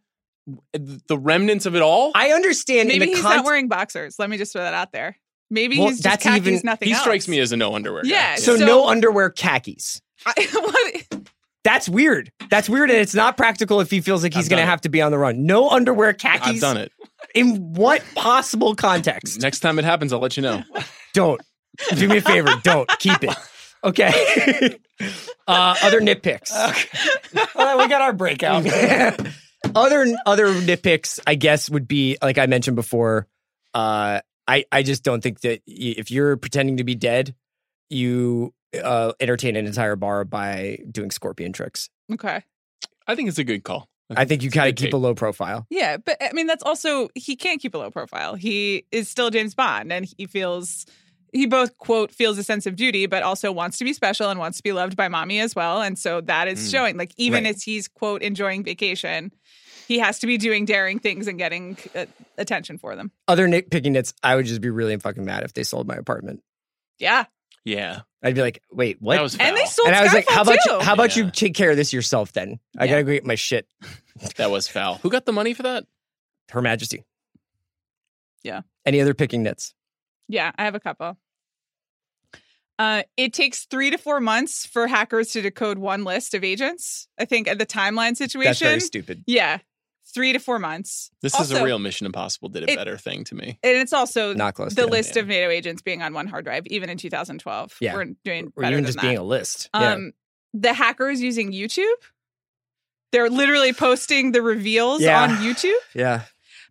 the 0.74 1.18
remnants 1.18 1.66
of 1.66 1.76
it 1.76 1.82
all? 1.82 2.12
I 2.16 2.32
understand. 2.32 2.88
Maybe 2.88 3.04
in 3.06 3.10
the 3.10 3.16
he's 3.16 3.22
cont- 3.24 3.38
not 3.38 3.46
wearing 3.46 3.68
boxers. 3.68 4.18
Let 4.18 4.30
me 4.30 4.38
just 4.38 4.52
throw 4.54 4.62
that 4.64 4.74
out 4.74 4.92
there. 4.92 5.16
Maybe 5.52 5.78
Well, 5.80 5.88
he's 5.90 5.98
just 5.98 6.04
that's 6.04 6.24
khakis, 6.24 6.48
even- 6.48 6.62
nothing 6.64 6.88
he 6.88 6.94
else. 6.94 7.02
strikes 7.02 7.28
me 7.28 7.40
as 7.40 7.52
a 7.52 7.58
no 7.58 7.74
underwear. 7.76 8.04
guy. 8.04 8.10
Yeah, 8.10 8.36
So, 8.36 8.56
So- 8.58 8.66
no 8.66 8.88
underwear 8.88 9.30
khakis. 9.32 10.02
I, 10.26 10.34
what? 11.12 11.24
That's 11.64 11.90
weird. 11.90 12.32
That's 12.50 12.70
weird, 12.70 12.90
and 12.90 13.00
it's 13.00 13.14
not 13.14 13.36
practical 13.36 13.80
if 13.82 13.92
he 13.92 14.00
feels 14.02 14.24
like 14.24 14.34
he's 14.34 14.46
I've 14.46 14.50
going 14.50 14.58
to 14.58 14.62
done 14.64 14.68
it. 14.70 14.72
have 14.72 14.82
to 14.82 14.90
be 14.90 15.02
on 15.02 15.12
the 15.12 15.18
run. 15.18 15.46
No 15.46 15.70
underwear 15.70 16.14
khakis. 16.14 16.48
I've 16.48 16.60
done 16.62 16.78
it. 16.78 16.92
In 17.36 17.74
what 17.74 18.04
possible 18.16 18.76
context? 18.76 19.40
Next 19.42 19.60
time 19.60 19.78
it 19.78 19.86
happens, 19.86 20.14
I'll 20.14 20.20
let 20.20 20.36
you 20.38 20.42
know. 20.44 20.64
Don't. 21.14 21.42
Do 21.96 22.08
me 22.08 22.18
a 22.18 22.22
favor. 22.22 22.52
Don't 22.64 22.90
keep 23.00 23.24
it. 23.24 23.36
Okay. 23.84 24.10
uh, 25.48 25.76
other 25.82 26.02
nitpicks. 26.02 26.52
Well, 27.56 27.78
we 27.78 27.88
got 27.88 28.02
our 28.02 28.14
breakout. 28.14 28.66
other 29.76 30.06
other 30.26 30.48
nitpicks, 30.48 31.20
I 31.26 31.36
guess, 31.36 31.70
would 31.70 31.88
be 31.88 32.18
like 32.22 32.38
I 32.38 32.46
mentioned 32.48 32.76
before. 32.76 33.28
Uh, 33.74 34.22
I 34.48 34.66
I 34.72 34.84
just 34.84 35.04
don't 35.04 35.22
think 35.22 35.42
that 35.42 35.62
if 35.66 36.12
you're 36.12 36.38
pretending 36.38 36.78
to 36.78 36.84
be 36.84 36.96
dead, 36.96 37.36
you 37.90 38.54
uh, 38.82 39.14
entertain 39.20 39.56
an 39.56 39.66
entire 39.66 39.96
bar 39.96 40.26
by 40.26 40.80
doing 40.92 41.12
scorpion 41.12 41.54
tricks. 41.54 41.90
Okay. 42.12 42.44
I 43.08 43.16
think 43.16 43.30
it's 43.30 43.40
a 43.40 43.44
good 43.44 43.64
call. 43.64 43.89
I 44.18 44.26
think 44.26 44.42
you 44.44 44.50
a 44.50 44.52
gotta 44.52 44.74
keep 44.74 44.94
a 44.94 44.98
low 44.98 45.14
profile. 45.16 45.66
Yeah, 45.70 45.98
but 45.98 46.18
I 46.22 46.32
mean 46.34 46.48
that's 46.48 46.64
also 46.64 47.10
he 47.16 47.36
can't 47.36 47.62
keep 47.62 47.76
a 47.76 47.78
low 47.78 47.92
profile. 47.92 48.36
He 48.36 48.86
is 48.92 49.08
still 49.10 49.30
James 49.30 49.54
Bond 49.56 49.92
and 49.94 50.06
he 50.18 50.26
feels 50.26 50.86
he 51.32 51.46
both 51.46 51.78
quote 51.78 52.12
feels 52.12 52.38
a 52.40 52.44
sense 52.44 52.66
of 52.66 52.76
duty 52.76 53.06
but 53.06 53.22
also 53.22 53.52
wants 53.52 53.78
to 53.78 53.84
be 53.86 53.94
special 53.94 54.30
and 54.32 54.40
wants 54.40 54.58
to 54.58 54.64
be 54.64 54.72
loved 54.72 54.96
by 54.98 55.08
mommy 55.08 55.40
as 55.40 55.56
well 55.56 55.80
and 55.82 55.98
so 56.00 56.22
that 56.22 56.48
is 56.48 56.60
Mm. 56.68 56.72
showing 56.72 56.98
like 56.98 57.12
even 57.18 57.44
Right. 57.44 57.54
as 57.56 57.62
he's 57.62 57.88
quote 57.88 58.24
enjoying 58.24 58.64
vacation 58.64 59.32
he 59.88 60.00
has 60.00 60.18
to 60.20 60.28
be 60.28 60.38
doing 60.38 60.66
daring 60.66 60.98
things 61.00 61.28
and 61.28 61.38
getting 61.38 61.76
uh, 61.96 62.06
attention 62.38 62.78
for 62.78 62.96
them. 62.96 63.12
Other 63.28 63.48
nitpicking 63.48 63.92
nits, 63.92 64.14
I 64.24 64.36
would 64.36 64.46
just 64.46 64.62
be 64.62 64.70
really 64.70 64.96
fucking 64.98 65.26
mad 65.26 65.44
if 65.44 65.54
they 65.54 65.64
sold 65.64 65.88
my 65.88 65.96
apartment. 65.96 66.42
Yeah. 67.00 67.26
Yeah. 67.66 68.02
I'd 68.24 68.36
be 68.36 68.42
like, 68.42 68.62
wait, 68.72 68.98
what? 69.02 69.16
That 69.16 69.22
was 69.22 69.38
And 69.38 69.56
they 69.56 69.62
foul. 69.62 69.68
sold 69.70 69.88
and 69.88 69.96
I 69.98 70.04
was 70.04 70.14
like, 70.14 70.28
how 70.30 70.42
about 70.42 70.58
too. 70.64 70.72
you, 70.72 70.80
how 70.80 70.94
about 70.94 71.16
Yeah. 71.16 71.26
you 71.26 71.32
take 71.32 71.54
care 71.56 71.72
of 71.72 71.78
this 71.78 71.94
yourself 71.94 72.34
then? 72.34 72.60
I 72.78 72.86
Yeah. 72.86 72.92
gotta 72.92 73.04
go 73.04 73.12
get 73.14 73.26
my 73.26 73.36
shit. 73.36 73.68
That 74.36 74.52
was 74.52 74.68
foul. 74.68 74.96
Who 74.96 75.10
got 75.10 75.26
the 75.26 75.32
money 75.32 75.54
for 75.54 75.64
that? 75.64 75.86
Her 76.52 76.62
Majesty. 76.62 77.06
Yeah. 78.44 78.62
Any 78.86 79.00
other 79.00 79.14
picking 79.14 79.44
nits? 79.44 79.74
Yeah, 80.28 80.52
I 80.58 80.66
have 80.66 80.76
a 80.76 80.80
couple. 80.82 81.18
Uh, 82.78 83.04
it 83.18 83.34
takes 83.34 83.66
three 83.66 83.90
to 83.92 83.98
four 83.98 84.20
months 84.20 84.66
for 84.66 84.88
hackers 84.88 85.32
to 85.34 85.42
decode 85.42 85.78
one 85.78 86.04
list 86.06 86.34
of 86.34 86.44
agents. 86.44 87.08
I 87.18 87.26
think 87.26 87.48
at 87.48 87.60
the 87.60 87.66
timeline 87.66 88.16
situation. 88.16 88.50
That's 88.50 88.60
very 88.60 88.80
stupid. 88.80 89.24
Yeah, 89.28 89.60
three 90.14 90.34
to 90.34 90.40
four 90.40 90.60
months. 90.60 91.12
This 91.22 91.40
is 91.40 91.52
a 91.52 91.64
real 91.64 91.80
Mission 91.80 92.06
Impossible 92.06 92.50
did 92.50 92.64
a 92.64 92.72
it- 92.72 92.76
better 92.78 92.98
thing 92.98 93.24
to 93.26 93.36
me. 93.36 93.60
And 93.64 93.78
it's 93.78 93.94
also 93.94 94.34
Not 94.34 94.56
close. 94.56 94.74
the 94.74 94.84
to 94.84 94.88
list 94.88 95.16
yeah. 95.16 95.22
of 95.22 95.28
NATO 95.28 95.50
agents 95.50 95.82
being 95.82 96.02
on 96.02 96.14
one 96.14 96.28
hard 96.28 96.46
drive, 96.46 96.66
even 96.68 96.90
in 96.90 96.98
2012. 96.98 97.78
Yeah. 97.80 97.94
We're 97.94 98.06
doing 98.24 98.52
or 98.56 98.62
better 98.64 98.74
even 98.74 98.84
than 98.84 98.86
just 98.90 98.98
that. 98.98 99.02
being 99.04 99.18
a 99.18 99.24
list. 99.24 99.70
yeah. 99.74 99.94
um, 99.94 100.12
The 100.54 100.74
hackers 100.74 101.22
using 101.22 101.52
YouTube. 101.52 101.86
They're 103.12 103.30
literally 103.30 103.74
posting 103.74 104.32
the 104.34 104.42
reveals 104.42 105.02
Yeah. 105.02 105.22
on 105.24 105.30
YouTube. 105.38 105.74
yeah. 105.96 106.24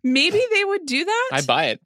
Maybe 0.03 0.41
they 0.53 0.63
would 0.65 0.85
do 0.85 1.03
that. 1.05 1.29
I 1.33 1.41
buy 1.41 1.65
it. 1.67 1.81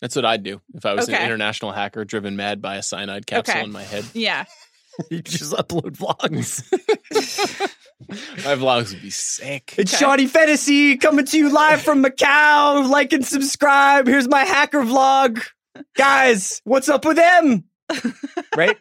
That's 0.00 0.14
what 0.16 0.24
I'd 0.24 0.42
do 0.42 0.60
if 0.74 0.84
I 0.84 0.94
was 0.94 1.08
an 1.08 1.14
international 1.14 1.72
hacker 1.72 2.04
driven 2.04 2.36
mad 2.36 2.60
by 2.60 2.76
a 2.76 2.82
cyanide 2.82 3.26
capsule 3.26 3.54
Okay. 3.54 3.64
in 3.64 3.72
my 3.72 3.82
head. 3.82 4.04
yeah. 4.12 4.44
you 5.10 5.22
just 5.22 5.52
upload 5.52 5.96
vlogs. 5.96 6.62
My 8.08 8.56
vlogs 8.56 8.92
would 8.92 9.02
be 9.02 9.10
sick. 9.10 9.74
It's 9.78 9.94
Okay. 9.94 10.04
Sean 10.04 10.28
Fennessey 10.28 10.96
coming 10.96 11.24
to 11.26 11.38
you 11.38 11.48
live 11.50 11.80
from 11.82 12.02
Macau. 12.04 12.88
Like 12.88 13.12
and 13.12 13.24
subscribe. 13.24 14.06
Here's 14.06 14.28
my 14.28 14.44
hacker 14.44 14.82
vlog. 14.82 15.42
Guys, 15.96 16.60
what's 16.64 16.88
up 16.88 17.04
with 17.04 17.16
them? 17.16 17.64
Right? 18.56 18.76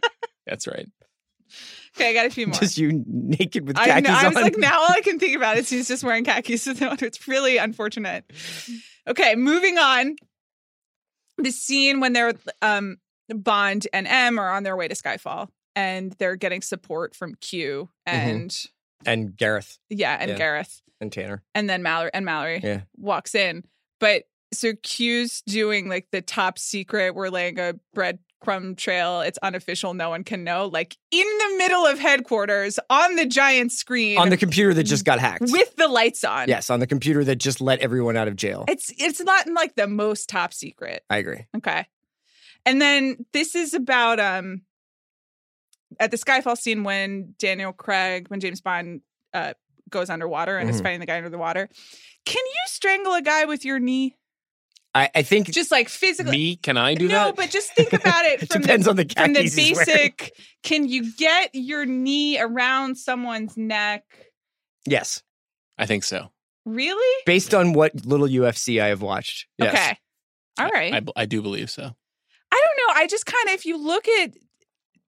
That's 0.45 0.67
right. 0.67 0.87
Okay, 1.95 2.09
I 2.09 2.13
got 2.13 2.25
a 2.25 2.29
few 2.29 2.47
more. 2.47 2.55
Just 2.59 2.77
you 2.77 3.03
naked 3.07 3.67
with 3.67 3.77
I, 3.77 3.85
khakis 3.87 4.03
know, 4.09 4.15
I 4.15 4.27
was 4.27 4.37
on. 4.37 4.43
like, 4.43 4.57
now 4.57 4.79
all 4.81 4.91
I 4.91 5.01
can 5.01 5.19
think 5.19 5.35
about 5.35 5.57
is 5.57 5.69
he's 5.69 5.87
just 5.87 6.03
wearing 6.03 6.25
khakis. 6.25 6.63
So 6.63 6.73
it's 7.01 7.27
really 7.27 7.57
unfortunate. 7.57 8.25
Okay, 9.07 9.35
moving 9.35 9.77
on. 9.77 10.15
The 11.37 11.51
scene 11.51 11.99
when 11.99 12.13
they're 12.13 12.33
um, 12.61 12.97
Bond 13.29 13.87
and 13.93 14.07
M 14.07 14.39
are 14.39 14.51
on 14.51 14.63
their 14.63 14.75
way 14.75 14.87
to 14.87 14.95
Skyfall, 14.95 15.49
and 15.75 16.11
they're 16.19 16.35
getting 16.35 16.61
support 16.61 17.15
from 17.15 17.35
Q 17.35 17.89
and 18.05 18.55
and 19.05 19.35
Gareth 19.37 19.77
yeah, 19.89 20.17
and 20.19 20.31
Yeah. 20.31 20.37
Gareth, 20.37 20.81
and 21.01 21.11
Tanner. 21.11 21.43
and 21.55 21.69
then 21.69 21.83
Mallory 21.83 22.11
and 22.13 22.25
Mallory 22.25 22.59
Yeah. 22.63 22.81
walks 22.97 23.35
in. 23.35 23.63
But 23.99 24.23
so 24.53 24.73
Q's 24.83 25.41
doing 25.47 25.89
like 25.89 26.07
the 26.11 26.21
top 26.21 26.59
secret. 26.59 27.15
We're 27.15 27.29
laying 27.29 27.57
a 27.59 27.73
breadcrumb 27.95 28.77
trail. 28.77 29.21
It's 29.21 29.37
unofficial. 29.39 29.93
No 29.95 30.09
one 30.09 30.23
can 30.23 30.43
know. 30.43 30.67
Like 30.67 30.95
in 31.11 31.25
the 31.25 31.55
middle 31.57 31.85
of 31.87 31.97
headquarters 31.99 32.79
on 32.89 33.15
the 33.15 33.25
giant 33.25 33.71
screen 33.71 34.17
On 34.19 34.29
the 34.29 34.37
computer 34.37 34.73
that 34.75 34.83
just 34.83 35.05
got 35.05 35.19
hacked. 35.19 35.49
with 35.49 35.75
the 35.77 35.87
lights 35.87 36.23
on. 36.23 36.47
yes, 36.49 36.69
on 36.69 36.79
the 36.79 36.87
computer 36.87 37.23
that 37.23 37.37
just 37.37 37.61
let 37.61 37.79
everyone 37.79 38.15
out 38.17 38.27
of 38.27 38.35
jail. 38.35 38.65
It's 38.67 38.91
it's 38.97 39.21
not 39.21 39.47
in 39.47 39.53
like 39.53 39.75
the 39.75 39.87
most 39.87 40.29
top 40.29 40.53
secret. 40.53 41.03
I 41.09 41.17
agree. 41.17 41.45
Okay. 41.57 41.87
And 42.65 42.81
then 42.81 43.25
this 43.33 43.55
is 43.55 43.73
about 43.73 44.19
um 44.19 44.61
at 45.99 46.11
the 46.11 46.17
Skyfall 46.17 46.57
scene 46.57 46.83
when 46.83 47.35
Daniel 47.39 47.73
Craig, 47.73 48.27
when 48.29 48.39
James 48.39 48.61
Bond 48.61 49.01
uh 49.33 49.53
goes 49.89 50.09
underwater 50.09 50.57
and 50.57 50.69
is 50.69 50.79
Mhm. 50.79 50.83
fighting 50.83 50.99
the 50.99 51.05
guy 51.05 51.17
under 51.17 51.29
the 51.29 51.37
water. 51.37 51.69
Can 52.25 52.43
you 52.45 52.61
strangle 52.67 53.13
a 53.13 53.21
guy 53.21 53.45
with 53.45 53.63
your 53.65 53.79
knee? 53.79 54.15
I, 54.95 55.09
I 55.15 55.23
think 55.23 55.49
Just 55.51 55.71
like 55.71 55.89
physically 55.89 56.31
Me? 56.31 56.55
Can 56.55 56.77
I 56.77 56.93
do 56.93 57.07
no, 57.07 57.13
that? 57.15 57.25
No, 57.29 57.33
but 57.33 57.49
just 57.49 57.73
think 57.73 57.93
about 57.93 58.25
it 58.25 58.43
it 58.43 58.51
from 58.51 58.61
depends 58.61 58.85
the, 58.85 58.91
on 58.91 58.95
the 58.95 59.05
from 59.15 59.33
the 59.33 59.39
khakis 59.39 59.55
he's 59.55 59.75
wearing. 59.75 59.85
basic. 59.87 60.33
Can 60.61 60.87
you 60.87 61.11
get 61.15 61.49
your 61.53 61.85
knee 61.85 62.39
around 62.39 62.95
someone's 62.97 63.57
neck? 63.57 64.03
Yes. 64.85 65.21
I 65.79 65.85
think 65.87 66.03
so. 66.03 66.29
Really? 66.65 67.23
Based 67.25 67.53
on 67.55 67.73
what 67.73 68.05
little 68.05 68.27
UFC 68.27 68.81
I 68.81 68.87
have 68.87 69.01
watched. 69.01 69.47
Yes. 69.57 69.73
Okay. 69.73 69.97
All 70.59 70.69
right. 70.69 70.93
I, 70.93 71.21
I 71.23 71.25
do 71.25 71.41
believe 71.41 71.69
so. 71.71 71.81
I 71.83 71.85
don't 72.65 72.95
know. 72.95 73.01
I 73.01 73.07
just 73.07 73.25
kind 73.25 73.49
of, 73.49 73.55
if 73.55 73.65
you 73.65 73.77
look 73.77 74.07
at 74.07 74.31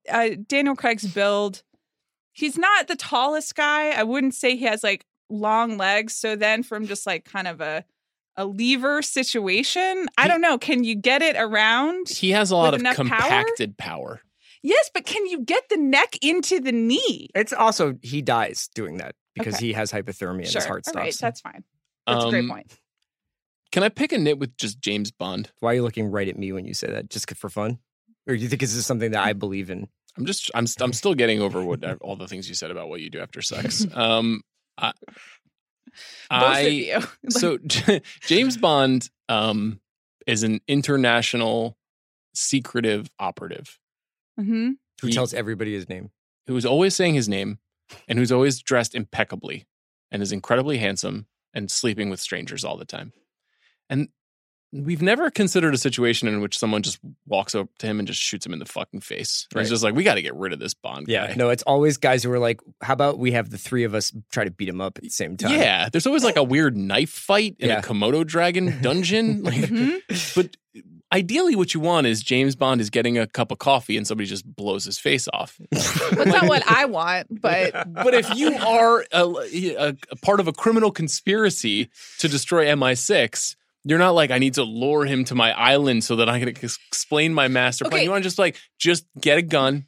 uh, 0.08 0.30
Daniel 0.46 0.76
Craig's 0.76 1.06
build, 1.06 1.62
he's 2.32 2.58
not 2.58 2.88
the 2.88 2.96
tallest 2.96 3.54
guy. 3.54 3.90
I 3.90 4.02
wouldn't 4.02 4.34
say 4.34 4.56
he 4.56 4.64
has 4.64 4.82
like 4.82 5.04
long 5.30 5.76
legs. 5.78 6.14
So 6.14 6.36
then, 6.36 6.62
from 6.62 6.86
just 6.86 7.06
like 7.06 7.24
kind 7.24 7.48
of 7.48 7.60
a 7.60 7.84
a 8.38 8.44
lever 8.44 9.00
situation, 9.00 10.06
I 10.18 10.28
don't 10.28 10.42
know. 10.42 10.58
Can 10.58 10.84
you 10.84 10.94
get 10.94 11.22
it 11.22 11.36
around? 11.36 12.08
He 12.10 12.32
has 12.32 12.50
a 12.50 12.56
lot 12.56 12.74
of 12.74 12.80
enough 12.80 12.96
power? 12.96 13.06
compacted 13.08 13.78
power. 13.78 14.20
Yes, 14.62 14.90
but 14.92 15.06
can 15.06 15.26
you 15.26 15.40
get 15.42 15.68
the 15.70 15.76
neck 15.78 16.18
into 16.22 16.60
the 16.60 16.72
knee? 16.72 17.28
It's 17.34 17.52
also 17.52 17.96
he 18.02 18.20
dies 18.20 18.68
doing 18.74 18.98
that 18.98 19.14
because 19.34 19.54
Okay. 19.54 19.66
he 19.68 19.72
has 19.74 19.90
hypothermia 19.92 20.40
and 20.40 20.48
sure. 20.48 20.60
his 20.60 20.66
heart 20.66 20.84
stops. 20.86 20.96
right, 21.02 21.16
that's 21.20 21.40
fine. 21.40 21.64
That's 22.06 22.24
a 22.24 22.30
great 22.30 22.40
Um, 22.40 22.48
point. 22.50 22.72
Can 23.72 23.82
I 23.82 23.88
pick 23.88 24.12
a 24.12 24.18
nit 24.18 24.38
with 24.38 24.56
just 24.56 24.80
James 24.80 25.10
Bond? 25.10 25.50
Why 25.60 25.72
are 25.72 25.74
you 25.76 25.82
looking 25.82 26.06
right 26.10 26.28
at 26.28 26.38
me 26.38 26.52
when 26.52 26.64
you 26.66 26.74
say 26.74 26.88
that? 26.88 27.10
Just 27.10 27.30
for 27.36 27.48
fun? 27.48 27.78
Or 28.26 28.34
do 28.36 28.42
you 28.42 28.48
think 28.48 28.60
this 28.60 28.74
is 28.74 28.86
something 28.86 29.10
that 29.12 29.24
I 29.24 29.32
believe 29.34 29.70
in? 29.70 29.88
I'm 30.16 30.26
just 30.26 30.50
I'm 30.54 30.66
I'm 30.80 30.92
still 30.92 31.14
getting 31.14 31.40
over 31.40 31.62
what 31.62 31.84
all 32.00 32.16
the 32.16 32.26
things 32.28 32.48
you 32.48 32.54
said 32.54 32.70
about 32.70 32.88
what 32.88 33.00
you 33.00 33.10
do 33.10 33.20
after 33.20 33.42
sex. 33.42 33.86
Um, 33.94 34.42
I, 34.78 34.92
Both 36.30 36.42
I 36.42 36.60
of 36.60 36.72
you. 36.72 37.00
so 37.30 37.58
James 38.22 38.56
Bond 38.56 39.08
um 39.28 39.80
is 40.26 40.42
an 40.42 40.60
international 40.68 41.76
secretive 42.34 43.08
operative 43.18 43.78
hmm 44.38 44.72
Who 45.00 45.08
He- 45.08 45.12
tells 45.14 45.32
everybody 45.34 45.72
his 45.74 45.88
name? 45.88 46.10
who's 46.46 46.66
always 46.66 46.94
saying 46.94 47.14
his 47.14 47.28
name 47.28 47.58
and 48.06 48.18
who's 48.18 48.30
always 48.30 48.60
dressed 48.60 48.94
impeccably 48.94 49.66
and 50.12 50.22
is 50.22 50.30
incredibly 50.32 50.78
handsome 50.78 51.26
and 51.54 51.70
sleeping 51.70 52.08
with 52.10 52.20
strangers 52.20 52.64
all 52.64 52.76
the 52.76 52.84
time. 52.84 53.12
And 53.90 54.08
we've 54.84 55.02
never 55.02 55.30
considered 55.30 55.74
a 55.74 55.78
situation 55.78 56.28
in 56.28 56.40
which 56.40 56.58
someone 56.58 56.82
just 56.82 56.98
walks 57.26 57.54
up 57.54 57.68
to 57.78 57.86
him 57.86 57.98
and 57.98 58.06
just 58.06 58.20
shoots 58.20 58.44
him 58.44 58.52
in 58.52 58.58
the 58.58 58.64
fucking 58.66 59.00
face. 59.00 59.46
Right. 59.54 59.62
He's 59.62 59.70
just 59.70 59.82
like, 59.82 59.94
we 59.94 60.04
got 60.04 60.14
to 60.14 60.22
get 60.22 60.34
rid 60.34 60.52
of 60.52 60.58
this 60.58 60.74
Bond 60.74 61.06
Yeah, 61.08 61.28
guy. 61.28 61.34
no, 61.36 61.50
it's 61.50 61.62
always 61.64 61.96
guys 61.96 62.22
who 62.22 62.30
are 62.32 62.38
like, 62.38 62.60
"How 62.82 62.92
about 62.92 63.18
we 63.18 63.32
have 63.32 63.50
the 63.50 63.58
three 63.58 63.84
of 63.84 63.94
us 63.94 64.12
try 64.32 64.44
to 64.44 64.50
beat 64.50 64.68
him 64.68 64.80
up 64.80 64.98
at 64.98 65.04
the 65.04 65.10
same 65.10 65.36
time?" 65.36 65.52
Yeah, 65.52 65.88
there's 65.90 66.06
always 66.06 66.24
like 66.24 66.36
a 66.36 66.42
weird 66.44 66.76
knife 66.76 67.10
fight 67.10 67.56
in 67.58 67.68
Yeah. 67.68 67.78
a 67.78 67.82
Komodo 67.82 68.26
dragon 68.26 68.78
dungeon. 68.82 69.42
Like, 69.42 69.54
Mhm. 69.56 70.34
but 70.34 70.56
ideally, 71.12 71.54
what 71.54 71.72
you 71.72 71.80
want 71.80 72.06
is 72.06 72.22
James 72.22 72.56
Bond 72.56 72.80
is 72.80 72.90
getting 72.90 73.16
a 73.16 73.26
cup 73.26 73.50
of 73.52 73.58
coffee 73.58 73.96
and 73.96 74.06
somebody 74.06 74.28
just 74.28 74.44
blows 74.44 74.84
his 74.84 74.98
face 74.98 75.28
off. 75.32 75.56
That's 75.70 76.26
not 76.26 76.48
what 76.48 76.62
I 76.70 76.84
want, 76.86 77.40
but 77.40 77.72
But 77.94 78.12
if 78.14 78.34
you 78.34 78.54
are 78.56 79.04
a, 79.12 79.24
a, 79.24 79.96
a 80.10 80.16
part 80.22 80.40
of 80.40 80.48
a 80.48 80.52
criminal 80.52 80.90
conspiracy 80.90 81.88
to 82.18 82.28
destroy 82.28 82.66
MI6, 82.66 83.56
you're 83.88 83.98
not 83.98 84.10
like 84.14 84.30
I 84.30 84.38
need 84.38 84.54
to 84.54 84.64
lure 84.64 85.04
him 85.04 85.24
to 85.26 85.34
my 85.34 85.52
island 85.52 86.02
so 86.04 86.16
that 86.16 86.28
I 86.28 86.38
can 86.40 86.48
explain 86.48 87.32
my 87.32 87.48
master 87.48 87.84
plan. 87.84 87.94
Okay. 87.94 88.04
You 88.04 88.10
want 88.10 88.22
to 88.22 88.26
just 88.26 88.38
like 88.38 88.56
just 88.78 89.06
get 89.20 89.38
a 89.38 89.42
gun. 89.42 89.86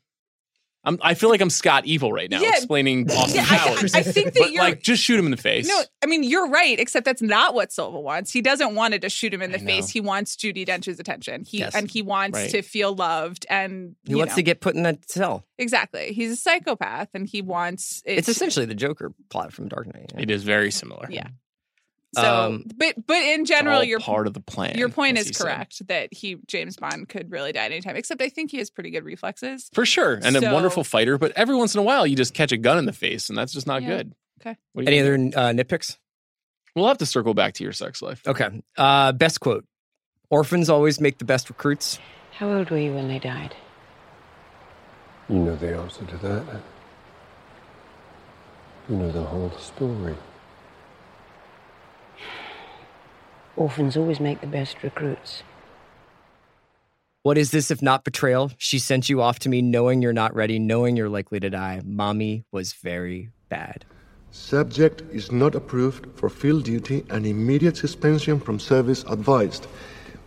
I'm, 0.84 0.96
I 1.02 1.14
feel 1.14 1.28
like 1.28 1.40
I'm 1.40 1.50
Scott 1.50 1.84
Evil 1.86 2.12
right 2.12 2.30
now, 2.30 2.40
Yeah. 2.40 2.50
explaining 2.50 3.10
Austin 3.10 3.34
Yeah, 3.34 3.46
I- 3.50 3.58
Powers. 3.58 3.94
I 3.94 4.02
think 4.02 4.26
that 4.34 4.38
but 4.38 4.52
you're- 4.52 4.64
like 4.64 4.80
just 4.80 5.02
shoot 5.02 5.18
him 5.18 5.24
in 5.26 5.32
the 5.32 5.36
face. 5.36 5.68
No, 5.68 5.82
I 6.02 6.06
mean 6.06 6.22
you're 6.22 6.48
right, 6.48 6.78
except 6.78 7.04
that's 7.04 7.20
not 7.20 7.52
what 7.52 7.72
Silva 7.72 7.98
wants. 8.00 8.32
He 8.32 8.40
doesn't 8.40 8.74
want 8.76 8.94
to 8.94 9.00
just 9.00 9.14
shoot 9.16 9.34
him 9.34 9.42
in 9.42 9.50
the 9.50 9.58
I 9.60 9.64
face. 9.64 9.88
know. 9.88 9.92
He 9.92 10.00
wants 10.00 10.36
Judi 10.36 10.64
Dench's 10.64 11.00
attention. 11.00 11.44
He 11.44 11.58
Yes. 11.58 11.74
and 11.74 11.90
he 11.90 12.00
wants 12.00 12.36
Right. 12.38 12.50
to 12.50 12.62
feel 12.62 12.94
loved 12.94 13.44
and 13.50 13.96
he 14.06 14.12
you 14.12 14.18
wants 14.18 14.32
know, 14.32 14.36
to 14.36 14.42
get 14.44 14.60
put 14.60 14.76
in 14.76 14.84
that 14.84 15.10
cell. 15.10 15.44
exactly. 15.58 16.12
He's 16.12 16.30
a 16.30 16.36
psychopath, 16.36 17.08
and 17.12 17.28
he 17.28 17.42
wants 17.42 18.00
it, 18.06 18.18
It's 18.18 18.28
essentially 18.28 18.64
the 18.64 18.74
Joker 18.76 19.12
plot 19.30 19.52
from 19.52 19.68
Dark 19.68 19.92
Knight. 19.92 20.12
yeah. 20.14 20.22
It 20.22 20.30
is 20.30 20.44
very 20.44 20.70
similar. 20.70 21.08
Yeah. 21.10 21.26
So, 22.14 22.22
Um, 22.46 22.64
but 22.74 22.94
but 23.06 23.22
in 23.22 23.44
general, 23.44 23.76
all 23.78 23.84
your 23.84 24.00
part 24.00 24.26
of 24.26 24.32
the 24.34 24.40
plan. 24.40 24.78
your 24.78 24.88
point 24.88 25.18
is 25.18 25.26
he 25.28 25.32
said. 25.34 25.44
correct 25.44 25.86
that 25.88 26.08
he 26.12 26.36
James 26.46 26.76
Bond 26.76 27.06
could 27.08 27.30
really 27.30 27.52
die 27.52 27.64
at 27.66 27.72
any 27.72 27.82
time. 27.82 27.96
Except 27.96 28.22
I 28.22 28.30
think 28.30 28.50
he 28.50 28.56
has 28.58 28.70
pretty 28.70 28.90
good 28.90 29.04
reflexes. 29.04 29.68
for 29.74 29.84
sure, 29.84 30.18
and 30.22 30.34
a 30.36 30.52
wonderful 30.52 30.84
fighter. 30.84 31.18
But 31.18 31.32
every 31.32 31.54
once 31.54 31.74
in 31.74 31.80
a 31.80 31.82
while, 31.82 32.06
you 32.06 32.16
just 32.16 32.32
catch 32.32 32.50
a 32.50 32.56
gun 32.56 32.78
in 32.78 32.86
the 32.86 32.94
face, 32.94 33.28
and 33.28 33.36
that's 33.36 33.52
just 33.52 33.66
not 33.66 33.82
Yeah. 33.82 33.88
good. 33.88 34.14
Okay. 34.40 34.56
What 34.72 34.86
do 34.86 34.92
you 34.92 34.98
Any 34.98 35.06
other 35.06 35.38
uh, 35.38 35.52
nitpicks? 35.52 35.98
We'll 36.74 36.86
have 36.88 36.98
to 36.98 37.06
circle 37.06 37.34
back 37.34 37.54
to 37.54 37.64
your 37.64 37.72
sex 37.74 38.00
life. 38.00 38.22
Okay. 38.26 38.48
Uh, 38.76 39.12
best 39.12 39.40
quote: 39.40 39.66
"Orphans 40.30 40.70
always 40.70 41.00
make 41.00 41.18
the 41.18 41.24
best 41.26 41.48
recruits." 41.50 41.98
How 42.32 42.48
old 42.50 42.70
were 42.70 42.78
you 42.78 42.94
when 42.94 43.08
they 43.08 43.18
died? 43.18 43.54
You 45.28 45.40
know 45.40 45.56
the 45.56 45.76
answer 45.76 46.06
to 46.06 46.16
that. 46.18 46.44
You 48.88 48.96
know 48.96 49.10
the 49.12 49.22
whole 49.24 49.50
story. 49.58 50.14
Orphans 53.58 53.96
always 53.96 54.20
make 54.20 54.40
the 54.40 54.46
best 54.46 54.82
recruits. 54.82 55.42
What 57.24 57.36
is 57.36 57.50
this 57.50 57.70
if 57.72 57.82
not 57.82 58.04
betrayal? 58.04 58.52
She 58.56 58.78
sent 58.78 59.08
you 59.08 59.20
off 59.20 59.40
to 59.40 59.48
me 59.48 59.60
knowing 59.60 60.00
you're 60.00 60.12
not 60.12 60.34
ready, 60.34 60.60
knowing 60.60 60.96
you're 60.96 61.08
likely 61.08 61.40
to 61.40 61.50
die. 61.50 61.82
Mommy 61.84 62.44
was 62.52 62.72
very 62.72 63.30
bad. 63.48 63.84
Subject 64.30 65.02
is 65.12 65.32
not 65.32 65.56
approved 65.56 66.06
for 66.14 66.30
field 66.30 66.64
duty 66.64 67.04
and 67.10 67.26
immediate 67.26 67.76
suspension 67.76 68.38
from 68.38 68.60
service 68.60 69.02
advised. 69.08 69.64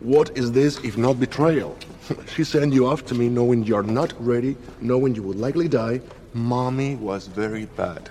What 0.02 0.38
is 0.38 0.52
this 0.52 0.84
if 0.84 0.98
not 0.98 1.20
betrayal? 1.20 1.78
she 2.36 2.44
sent 2.44 2.74
you 2.74 2.86
off 2.86 3.06
to 3.06 3.16
me 3.16 3.30
knowing 3.30 3.64
you're 3.64 3.84
not 3.84 4.14
ready, 4.20 4.58
knowing 4.82 5.16
you 5.16 5.24
would 5.24 5.38
likely 5.38 5.70
die. 5.70 6.02
Mommy 6.34 6.98
was 6.98 7.28
very 7.28 7.66
bad. 7.66 8.10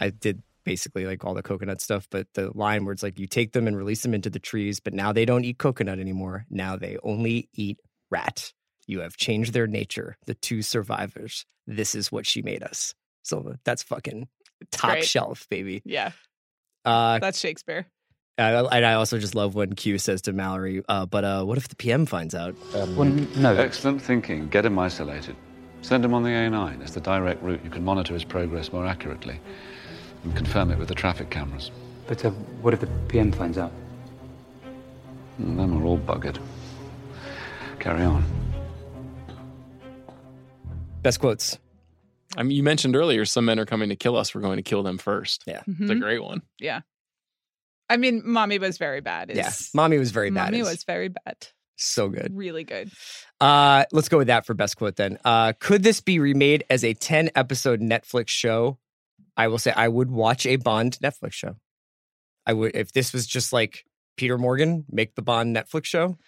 I 0.00 0.10
did 0.10 0.42
basically 0.68 1.06
like 1.06 1.24
all 1.24 1.34
the 1.34 1.42
coconut 1.42 1.80
stuff, 1.80 2.06
but 2.10 2.26
the 2.34 2.50
line 2.54 2.84
where 2.84 2.92
it's 2.92 3.02
like 3.02 3.18
you 3.18 3.26
take 3.26 3.52
them 3.52 3.66
and 3.66 3.76
release 3.76 4.02
them 4.02 4.12
into 4.14 4.28
the 4.30 4.38
trees, 4.38 4.80
but 4.80 4.92
now 4.92 5.12
they 5.12 5.24
don't 5.24 5.44
eat 5.44 5.58
coconut 5.58 5.98
anymore. 5.98 6.44
Now 6.50 6.76
they 6.76 6.98
only 7.02 7.48
eat 7.54 7.78
rat. 8.10 8.52
You 8.86 9.00
have 9.00 9.16
changed 9.16 9.52
their 9.54 9.66
nature. 9.66 10.16
The 10.26 10.34
two 10.34 10.62
survivors. 10.62 11.44
This 11.66 11.94
is 11.94 12.12
what 12.12 12.26
she 12.26 12.42
made 12.42 12.62
us. 12.62 12.94
So 13.22 13.54
that's 13.64 13.82
fucking 13.82 14.28
top 14.70 14.90
great. 14.92 15.04
shelf, 15.04 15.46
baby. 15.50 15.82
Yeah, 15.84 16.12
Uh, 16.84 17.18
that's 17.18 17.38
Shakespeare. 17.40 17.86
and 18.38 18.84
I 18.86 18.94
also 18.94 19.18
just 19.18 19.34
love 19.34 19.54
when 19.54 19.74
Q 19.74 19.98
says 19.98 20.22
to 20.22 20.32
Mallory, 20.32 20.82
uh, 20.88 21.06
"But 21.06 21.24
uh, 21.24 21.44
what 21.44 21.58
if 21.58 21.68
the 21.68 21.76
PM 21.76 22.06
finds 22.06 22.34
out?" 22.34 22.54
Well, 22.72 23.04
no. 23.36 23.54
Excellent 23.56 24.00
thinking. 24.00 24.48
Get 24.48 24.64
him 24.64 24.78
isolated. 24.78 25.34
Send 25.82 26.04
him 26.04 26.14
on 26.14 26.22
the 26.22 26.30
A9. 26.30 26.80
It's 26.82 26.92
the 26.92 27.00
direct 27.00 27.42
route. 27.42 27.60
You 27.64 27.70
can 27.70 27.84
monitor 27.84 28.14
his 28.14 28.24
progress 28.24 28.72
more 28.72 28.86
accurately 28.86 29.40
and 30.24 30.36
confirm 30.36 30.70
it 30.70 30.78
with 30.78 30.88
the 30.88 30.94
traffic 30.94 31.30
cameras. 31.30 31.70
But 32.06 32.24
uh, 32.24 32.30
what 32.62 32.74
if 32.74 32.80
the 32.80 32.86
PM 33.08 33.32
finds 33.32 33.58
out? 33.58 33.72
And 35.38 35.58
then 35.58 35.78
we're 35.80 35.86
all 35.86 35.98
buggered. 35.98 36.38
Carry 37.78 38.02
on. 38.02 38.24
Best 41.02 41.20
quotes. 41.20 41.58
I 42.36 42.42
mean, 42.42 42.56
you 42.56 42.62
mentioned 42.62 42.96
earlier 42.96 43.24
some 43.24 43.44
men 43.44 43.58
are 43.58 43.64
coming 43.64 43.88
to 43.88 43.96
kill 43.96 44.16
us. 44.16 44.34
We're 44.34 44.40
going 44.40 44.56
to 44.56 44.62
kill 44.62 44.82
them 44.82 44.98
first. 44.98 45.44
Yeah. 45.46 45.62
It's 45.66 45.90
a 45.90 45.94
great 45.94 46.22
one. 46.22 46.42
Yeah, 46.58 46.80
I 47.88 47.96
mean, 47.96 48.22
mommy 48.24 48.58
was 48.58 48.78
very 48.78 49.00
bad. 49.00 49.30
Is, 49.30 49.36
Yeah, 49.38 49.50
mommy 49.74 49.98
was 49.98 50.10
very 50.10 50.30
bad. 50.30 50.52
mommy 50.52 50.62
was 50.62 50.84
very 50.84 51.08
bad. 51.08 51.36
so 51.76 52.08
good. 52.08 52.36
Really 52.36 52.64
good. 52.64 52.90
Uh, 53.40 53.84
let's 53.92 54.08
go 54.08 54.18
with 54.18 54.26
that 54.26 54.44
for 54.44 54.54
best 54.54 54.76
quote 54.76 54.96
then. 54.96 55.18
Uh, 55.24 55.52
could 55.58 55.82
this 55.82 56.00
be 56.00 56.18
remade 56.18 56.64
as 56.68 56.84
a 56.84 56.92
10 56.94 57.30
episode 57.34 57.80
Netflix 57.80 58.28
show? 58.28 58.78
I 59.38 59.48
will 59.48 59.58
say 59.58 59.72
I 59.74 59.88
would 59.88 60.10
watch 60.10 60.44
a 60.44 60.56
Bond 60.56 60.98
Netflix 61.02 61.32
show. 61.32 61.56
I 62.44 62.52
would, 62.52 62.74
if 62.74 62.92
this 62.92 63.12
was 63.12 63.26
just 63.26 63.52
like 63.52 63.84
Peter 64.16 64.36
Morgan, 64.36 64.84
make 64.90 65.14
the 65.14 65.22
Bond 65.22 65.56
Netflix 65.56 65.84
show. 65.84 66.18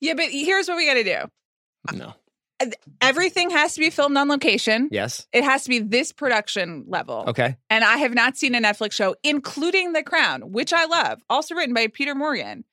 Yeah, 0.00 0.14
but 0.14 0.26
here's 0.30 0.68
what 0.68 0.76
we 0.76 0.86
got 0.86 0.94
to 0.94 1.04
do. 1.04 1.96
No. 1.96 2.14
Uh, 2.60 2.66
everything 3.00 3.50
has 3.50 3.74
to 3.74 3.80
be 3.80 3.88
filmed 3.88 4.16
on 4.16 4.28
location. 4.28 4.88
Yes. 4.92 5.26
It 5.32 5.44
has 5.44 5.62
to 5.64 5.70
be 5.70 5.78
this 5.78 6.12
production 6.12 6.84
level. 6.88 7.24
Okay. 7.28 7.56
And 7.70 7.84
I 7.84 7.98
have 7.98 8.12
not 8.14 8.36
seen 8.36 8.54
a 8.54 8.60
Netflix 8.60 8.92
show, 8.92 9.16
including 9.22 9.92
The 9.92 10.02
Crown, 10.02 10.52
which 10.52 10.72
I 10.72 10.84
love, 10.84 11.22
also 11.30 11.54
written 11.54 11.74
by 11.74 11.86
Peter 11.86 12.14
Morgan, 12.14 12.64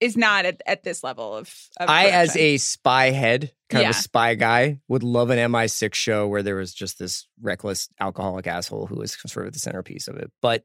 is 0.00 0.16
not 0.16 0.46
at, 0.46 0.60
at 0.66 0.82
this 0.82 1.04
level 1.04 1.36
of. 1.36 1.54
of 1.78 1.88
I, 1.90 2.06
as 2.08 2.36
a 2.36 2.56
spy 2.56 3.10
head, 3.10 3.52
kind 3.68 3.82
Yeah. 3.82 3.90
of 3.90 3.96
a 3.96 3.98
spy 3.98 4.34
guy, 4.34 4.78
would 4.88 5.02
love 5.02 5.30
an 5.30 5.38
MI6 5.52 5.94
show 5.94 6.26
where 6.26 6.42
there 6.42 6.56
was 6.56 6.72
just 6.72 6.98
this 6.98 7.26
reckless 7.40 7.88
alcoholic 8.00 8.46
asshole 8.46 8.86
who 8.86 8.96
was 8.96 9.16
sort 9.26 9.46
of 9.46 9.52
the 9.52 9.58
centerpiece 9.58 10.08
of 10.08 10.16
it. 10.16 10.30
But 10.40 10.64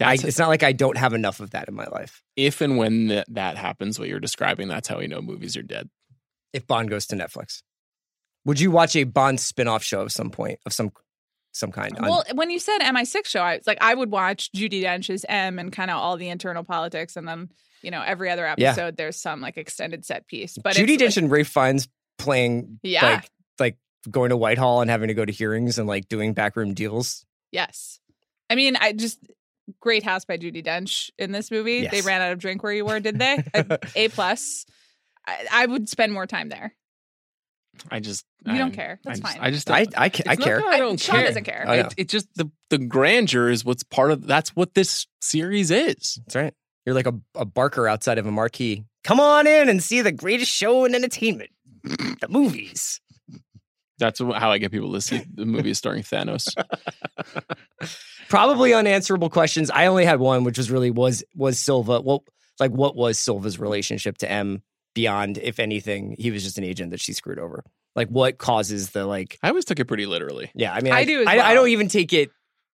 I, 0.00 0.14
it's 0.14 0.38
not 0.38 0.48
like 0.48 0.62
I 0.62 0.72
don't 0.72 0.96
have 0.98 1.14
enough 1.14 1.40
of 1.40 1.50
that 1.50 1.68
in 1.68 1.74
my 1.74 1.86
life. 1.86 2.22
if 2.36 2.60
and 2.60 2.76
when 2.76 3.08
that, 3.08 3.26
that 3.34 3.56
happens, 3.56 3.98
what 3.98 4.08
you're 4.08 4.20
describing, 4.20 4.68
that's 4.68 4.88
how 4.88 4.98
we 4.98 5.06
know 5.06 5.20
movies 5.22 5.56
are 5.56 5.62
dead. 5.62 5.88
If 6.52 6.66
Bond 6.66 6.90
goes 6.90 7.06
to 7.08 7.16
Netflix, 7.16 7.62
would 8.44 8.60
you 8.60 8.70
watch 8.70 8.94
a 8.96 9.04
Bond 9.04 9.40
spin-off 9.40 9.82
show 9.82 10.00
of 10.02 10.12
some 10.12 10.30
point 10.30 10.58
of 10.66 10.72
some 10.72 10.92
some 11.52 11.72
kind? 11.72 11.96
on- 11.98 12.08
Well, 12.08 12.24
when 12.34 12.50
you 12.50 12.58
said 12.58 12.78
MI6 12.80 13.26
show, 13.26 13.40
I 13.40 13.56
was 13.56 13.66
like, 13.66 13.78
I 13.80 13.94
would 13.94 14.10
watch 14.10 14.50
Judi 14.52 14.82
Dench's 14.82 15.24
M 15.28 15.58
and 15.58 15.72
kind 15.72 15.90
of 15.90 15.96
all 15.96 16.16
the 16.18 16.28
internal 16.28 16.62
politics, 16.64 17.16
and 17.16 17.26
then 17.26 17.48
you 17.82 17.90
know 17.90 18.02
every 18.02 18.30
other 18.30 18.42
Yeah. 18.58 18.70
episode 18.70 18.96
there's 18.96 19.16
some 19.20 19.40
like 19.40 19.56
extended 19.56 20.04
set 20.04 20.26
piece. 20.26 20.56
But 20.58 20.74
Judi 20.76 20.96
Dench 20.96 21.02
like- 21.02 21.16
and 21.18 21.30
Ralph 21.30 21.48
Fiennes 21.48 21.88
playing 22.18 22.78
Yeah. 22.82 23.04
like 23.04 23.30
like 23.58 23.76
going 24.10 24.30
to 24.30 24.36
Whitehall 24.36 24.80
and 24.82 24.90
having 24.90 25.08
to 25.08 25.14
go 25.14 25.24
to 25.24 25.32
hearings 25.32 25.78
and 25.78 25.86
like 25.88 26.08
doing 26.08 26.32
backroom 26.32 26.74
deals. 26.74 27.24
yes, 27.52 28.00
I 28.50 28.54
mean, 28.54 28.76
I 28.76 28.92
just 28.92 29.18
great 29.80 30.04
house 30.04 30.24
by 30.24 30.38
Judi 30.38 30.64
Dench 30.64 31.10
in 31.18 31.32
this 31.32 31.50
movie. 31.50 31.78
Yes. 31.78 31.90
They 31.90 32.00
ran 32.02 32.22
out 32.22 32.32
of 32.32 32.38
drink 32.38 32.62
where 32.62 32.72
you 32.72 32.84
were, 32.84 33.00
did 33.00 33.18
they? 33.18 33.42
A, 33.52 33.78
a 33.96 34.08
plus. 34.08 34.64
I, 35.26 35.46
I 35.50 35.66
would 35.66 35.88
spend 35.88 36.12
more 36.12 36.26
time 36.26 36.48
there. 36.50 36.72
I 37.90 37.98
just 38.00 38.24
You 38.44 38.52
I- 38.52 38.58
don't 38.58 38.70
care. 38.72 39.00
That's 39.04 39.18
I 39.18 39.22
just, 39.22 39.34
fine. 39.34 39.44
I 39.44 39.50
just 39.50 39.70
I 39.70 39.84
don't- 39.84 39.98
I, 39.98 40.08
ca- 40.08 40.22
I 40.28 40.36
care. 40.36 40.64
I 40.64 40.78
don't 40.78 41.00
Sean 41.00 41.16
care. 41.16 41.26
doesn't 41.26 41.44
care. 41.44 41.64
Oh, 41.66 41.72
yeah. 41.72 41.86
It, 41.86 41.94
it 41.96 42.08
just 42.08 42.28
the 42.36 42.48
the 42.70 42.78
grandeur 42.78 43.48
is 43.50 43.64
what's 43.64 43.82
part 43.82 44.12
of 44.12 44.26
that's 44.26 44.54
what 44.54 44.74
this 44.74 45.06
series 45.20 45.70
is. 45.72 46.20
That's 46.26 46.36
right. 46.36 46.54
You're 46.86 46.94
like 46.94 47.08
a, 47.08 47.14
a 47.34 47.44
barker 47.44 47.88
outside 47.88 48.18
of 48.18 48.26
a 48.26 48.30
marquee. 48.30 48.84
Come 49.04 49.20
on 49.20 49.46
in 49.46 49.68
and 49.68 49.82
see 49.82 50.00
the 50.00 50.12
greatest 50.12 50.50
show 50.50 50.84
in 50.84 50.94
entertainment, 50.94 51.50
the 51.84 52.28
movies. 52.28 53.00
That's 53.98 54.20
how 54.20 54.50
I 54.50 54.58
get 54.58 54.72
people 54.72 54.92
to 54.92 55.00
see 55.00 55.22
the 55.34 55.46
movie 55.46 55.74
starring 55.74 56.02
Thanos. 56.02 56.48
Probably 58.28 58.74
unanswerable 58.74 59.30
questions. 59.30 59.70
I 59.70 59.86
only 59.86 60.04
had 60.04 60.20
one, 60.20 60.44
which 60.44 60.58
was 60.58 60.70
really 60.70 60.90
was 60.90 61.24
was 61.34 61.58
Silva. 61.58 62.00
Well, 62.02 62.24
like 62.60 62.72
what 62.72 62.94
was 62.94 63.18
Silva's 63.18 63.58
relationship 63.58 64.18
to 64.18 64.30
M 64.30 64.62
beyond, 64.94 65.38
if 65.38 65.58
anything, 65.58 66.14
he 66.18 66.30
was 66.30 66.42
just 66.42 66.58
an 66.58 66.64
agent 66.64 66.90
that 66.90 67.00
she 67.00 67.12
screwed 67.12 67.38
over. 67.38 67.64
Like 67.94 68.08
what 68.08 68.36
causes 68.36 68.90
the 68.90 69.06
like? 69.06 69.38
I 69.42 69.48
always 69.48 69.64
took 69.64 69.80
it 69.80 69.86
pretty 69.86 70.06
literally. 70.06 70.50
Yeah, 70.54 70.74
I 70.74 70.82
mean, 70.82 70.92
I 70.92 71.04
do 71.04 71.22
as 71.22 71.28
I, 71.28 71.38
I 71.38 71.54
don't 71.54 71.68
even 71.68 71.88
take 71.88 72.12
it. 72.12 72.30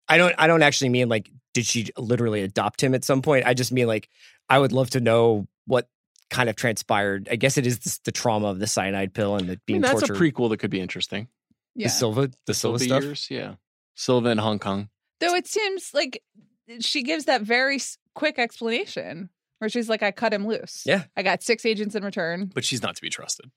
I 0.09 0.17
don't. 0.17 0.35
I 0.37 0.47
don't 0.47 0.63
actually 0.63 0.89
mean 0.89 1.07
like 1.07 1.29
did 1.53 1.65
she 1.65 1.87
literally 1.97 2.41
adopt 2.41 2.83
him 2.83 2.93
at 2.93 3.03
some 3.03 3.21
point. 3.21 3.45
I 3.45 3.53
just 3.53 3.71
mean 3.71 3.87
like 3.87 4.09
I 4.49 4.59
would 4.59 4.71
love 4.71 4.89
to 4.91 4.99
know 4.99 5.47
what 5.65 5.87
kind 6.29 6.49
of 6.49 6.55
transpired. 6.55 7.27
I 7.31 7.35
guess 7.35 7.57
it 7.57 7.65
is 7.65 7.79
this, 7.79 7.99
the 7.99 8.11
trauma 8.11 8.47
of 8.47 8.59
the 8.59 8.67
cyanide 8.67 9.13
pill 9.13 9.35
and 9.35 9.47
the 9.47 9.53
I 9.53 9.57
being 9.65 9.81
mean, 9.81 9.81
that's 9.83 10.01
tortured. 10.01 10.17
a 10.17 10.19
prequel 10.19 10.49
that 10.49 10.57
could 10.57 10.71
be 10.71 10.81
interesting. 10.81 11.27
Yeah. 11.75 11.87
The 11.87 11.91
Silva, 11.91 12.31
the 12.45 12.53
Silva 12.53 12.79
stuff. 12.79 13.03
years, 13.03 13.27
yeah. 13.29 13.55
Silva 13.95 14.29
in 14.29 14.37
Hong 14.37 14.59
Kong. 14.59 14.89
Though 15.19 15.35
it 15.35 15.47
seems 15.47 15.91
like 15.93 16.23
eh, 16.67 16.77
she 16.79 17.03
gives 17.03 17.25
that 17.25 17.41
very 17.41 17.79
quick 18.15 18.39
explanation 18.39 19.29
where 19.59 19.69
she's 19.69 19.89
like, 19.89 20.03
I 20.03 20.11
cut 20.11 20.33
him 20.33 20.47
loose. 20.47 20.83
Yeah. 20.85 21.03
I 21.15 21.23
got 21.23 21.43
six 21.43 21.65
agents 21.65 21.95
in 21.95 22.03
return. 22.03 22.51
But 22.53 22.63
she's 22.63 22.81
not 22.81 22.95
to 22.95 23.01
be 23.01 23.09
trusted. 23.09 23.51